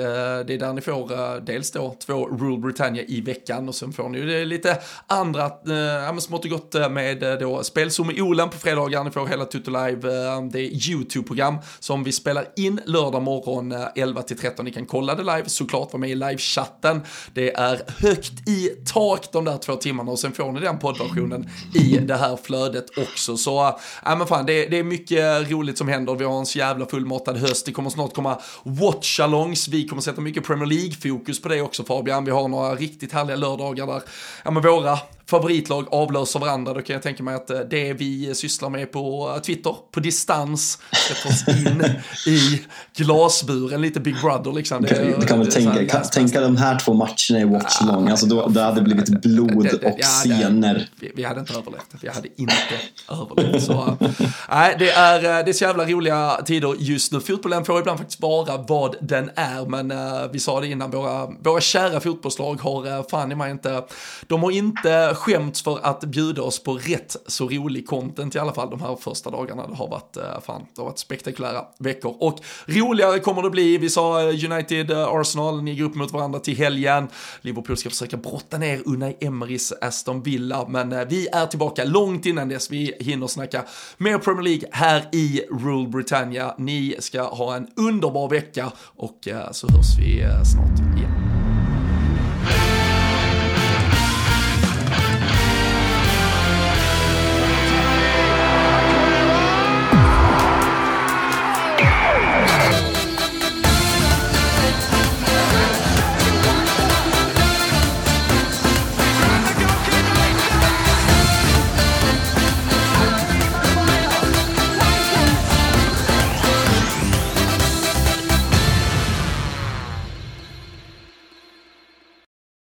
det 0.44 0.54
är 0.54 0.58
där 0.58 0.72
ni 0.72 0.80
får 0.80 1.40
dels 1.40 1.70
då 1.70 1.96
två 2.06 2.26
Rule 2.26 2.58
Britannia 2.58 3.02
i 3.02 3.20
veckan 3.20 3.68
och 3.68 3.74
sen 3.74 3.92
får 3.92 4.08
ni 4.08 4.18
ju 4.18 4.26
det 4.26 4.44
lite 4.44 4.63
andra, 5.06 5.44
eh, 5.44 6.18
smått 6.18 6.44
och 6.44 6.50
gott 6.50 6.74
eh, 6.74 6.88
med 6.88 7.22
eh, 7.22 7.38
då 7.38 7.62
spelzoom 7.62 8.10
i 8.10 8.22
Olen 8.22 8.50
på 8.50 8.58
fredagar. 8.58 9.04
Ni 9.04 9.10
får 9.10 9.26
hela 9.26 9.44
Tutolive, 9.44 10.26
eh, 10.26 10.42
det 10.42 10.60
är 10.60 10.88
YouTube-program 10.88 11.58
som 11.80 12.04
vi 12.04 12.12
spelar 12.12 12.46
in 12.56 12.80
lördag 12.86 13.22
morgon 13.22 13.72
11-13, 13.72 14.62
Ni 14.62 14.72
kan 14.72 14.86
kolla 14.86 15.14
det 15.14 15.22
live, 15.22 15.44
såklart 15.46 15.92
vara 15.92 16.00
med 16.00 16.10
i 16.10 16.14
livechatten. 16.14 17.00
Det 17.34 17.54
är 17.54 17.80
högt 18.02 18.48
i 18.48 18.68
tak 18.92 19.32
de 19.32 19.44
där 19.44 19.58
två 19.58 19.76
timmarna 19.76 20.12
och 20.12 20.18
sen 20.18 20.32
får 20.32 20.52
ni 20.52 20.60
den 20.60 20.78
poddversionen 20.78 21.50
i 21.74 21.98
det 21.98 22.16
här 22.16 22.38
flödet 22.42 22.98
också. 22.98 23.36
Så, 23.36 23.78
ja 24.04 24.16
men 24.16 24.26
fan, 24.26 24.46
det, 24.46 24.66
det 24.66 24.78
är 24.78 24.84
mycket 24.84 25.50
roligt 25.50 25.78
som 25.78 25.88
händer. 25.88 26.14
Vi 26.14 26.24
har 26.24 26.38
en 26.38 26.46
så 26.46 26.58
jävla 26.58 26.86
fullmatad 26.86 27.36
höst. 27.36 27.66
Det 27.66 27.72
kommer 27.72 27.90
snart 27.90 28.14
komma 28.14 28.40
watchalongs. 28.62 29.68
Vi 29.68 29.88
kommer 29.88 30.02
sätta 30.02 30.20
mycket 30.20 30.44
Premier 30.46 30.66
League-fokus 30.66 31.42
på 31.42 31.48
det 31.48 31.62
också 31.62 31.84
Fabian. 31.84 32.24
Vi 32.24 32.30
har 32.30 32.48
några 32.48 32.74
riktigt 32.74 33.12
härliga 33.12 33.36
lördagar 33.36 33.86
där 33.86 34.02
ja, 34.44 34.50
men 34.54 34.62
våra 34.62 34.98
favoritlag 35.26 35.86
avlöser 35.90 36.40
varandra, 36.40 36.74
då 36.74 36.82
kan 36.82 36.94
jag 36.94 37.02
tänka 37.02 37.22
mig 37.22 37.34
att 37.34 37.50
eh, 37.50 37.58
det 37.58 37.92
vi 37.92 38.34
sysslar 38.34 38.70
med 38.70 38.92
på 38.92 39.32
eh, 39.36 39.42
Twitter, 39.42 39.76
på 39.90 40.00
distans, 40.00 40.78
sätter 41.08 41.28
oss 41.28 41.48
in 41.48 41.84
i 42.34 42.62
glasburen, 42.96 43.82
lite 43.82 44.00
Big 44.00 44.20
Brother 44.20 44.52
liksom. 44.52 44.82
Det, 44.82 45.16
du 45.20 45.26
kan 45.26 45.38
väl 45.38 45.52
tänka, 45.52 45.86
kan, 45.86 46.02
tänka 46.02 46.40
de 46.40 46.56
här 46.56 46.78
två 46.78 46.94
matcherna 46.94 47.40
i 47.40 47.44
Watch 47.44 47.76
ja, 47.80 47.86
Long, 47.86 48.08
alltså 48.08 48.26
då, 48.26 48.48
det 48.48 48.62
hade 48.62 48.82
blivit 48.82 49.22
blod 49.22 49.62
det, 49.62 49.78
det, 49.80 49.86
och 49.86 49.98
ja, 49.98 50.06
scener. 50.06 50.88
Vi, 51.00 51.12
vi, 51.16 51.24
hade 51.24 51.40
inte 51.40 51.52
överlevt, 51.52 51.94
vi 52.00 52.08
hade 52.08 52.28
inte 52.36 52.54
överlevt. 53.08 53.64
Så, 53.64 53.96
nej, 54.50 54.76
det 54.78 54.90
är, 54.90 55.16
eh, 55.16 55.44
det 55.44 55.50
är 55.50 55.52
så 55.52 55.64
jävla 55.64 55.84
roliga 55.84 56.40
tider 56.46 56.74
just 56.78 57.12
nu. 57.12 57.20
Fotbollen 57.20 57.64
får 57.64 57.80
ibland 57.80 57.98
faktiskt 57.98 58.20
vara 58.20 58.56
vad 58.68 58.96
den 59.00 59.30
är, 59.34 59.66
men 59.66 59.90
uh, 59.90 59.98
vi 60.32 60.40
sa 60.40 60.60
det 60.60 60.66
innan, 60.66 60.90
våra, 60.90 61.26
våra 61.26 61.60
kära 61.60 62.00
fotbollslag 62.00 62.60
har 62.60 62.86
uh, 62.86 63.06
fan 63.10 63.32
i 63.32 63.34
mig 63.34 63.50
inte, 63.50 63.82
de 64.26 64.42
har 64.42 64.50
inte 64.50 65.13
skämts 65.14 65.62
för 65.62 65.78
att 65.82 66.04
bjuda 66.04 66.42
oss 66.42 66.62
på 66.62 66.74
rätt 66.74 67.16
så 67.26 67.48
rolig 67.48 67.86
content 67.86 68.34
i 68.34 68.38
alla 68.38 68.52
fall 68.52 68.70
de 68.70 68.80
här 68.80 68.96
första 68.96 69.30
dagarna. 69.30 69.66
Det 69.66 69.74
har 69.74 69.88
varit, 69.88 70.16
eh, 70.16 70.40
fan, 70.46 70.66
det 70.74 70.80
har 70.80 70.86
varit 70.86 70.98
spektakulära 70.98 71.64
veckor. 71.78 72.16
Och 72.20 72.38
roligare 72.66 73.18
kommer 73.18 73.42
det 73.42 73.50
bli. 73.50 73.78
Vi 73.78 73.90
sa 73.90 74.20
eh, 74.20 74.52
United, 74.52 74.90
eh, 74.90 75.08
Arsenal, 75.08 75.62
ni 75.62 75.76
går 75.76 75.84
upp 75.84 75.94
mot 75.94 76.12
varandra 76.12 76.38
till 76.38 76.56
helgen. 76.56 77.08
Liverpool 77.40 77.76
ska 77.76 77.90
försöka 77.90 78.16
brotta 78.16 78.58
ner 78.58 78.82
Unai 78.86 79.16
Emerys 79.20 79.72
Aston 79.80 80.22
Villa, 80.22 80.66
men 80.68 81.08
vi 81.08 81.28
är 81.28 81.46
tillbaka 81.46 81.84
långt 81.84 82.26
innan 82.26 82.48
dess. 82.48 82.70
Vi 82.70 82.94
hinner 83.00 83.26
snacka 83.26 83.64
mer 83.96 84.18
Premier 84.18 84.42
League 84.42 84.68
här 84.72 85.08
i 85.12 85.42
Rule 85.50 85.88
Britannia. 85.88 86.54
Ni 86.58 86.96
ska 86.98 87.22
ha 87.22 87.56
en 87.56 87.68
underbar 87.76 88.28
vecka 88.28 88.72
och 88.96 89.28
så 89.52 89.68
hörs 89.68 89.98
vi 89.98 90.26
snart 90.44 90.96
igen. 90.96 91.33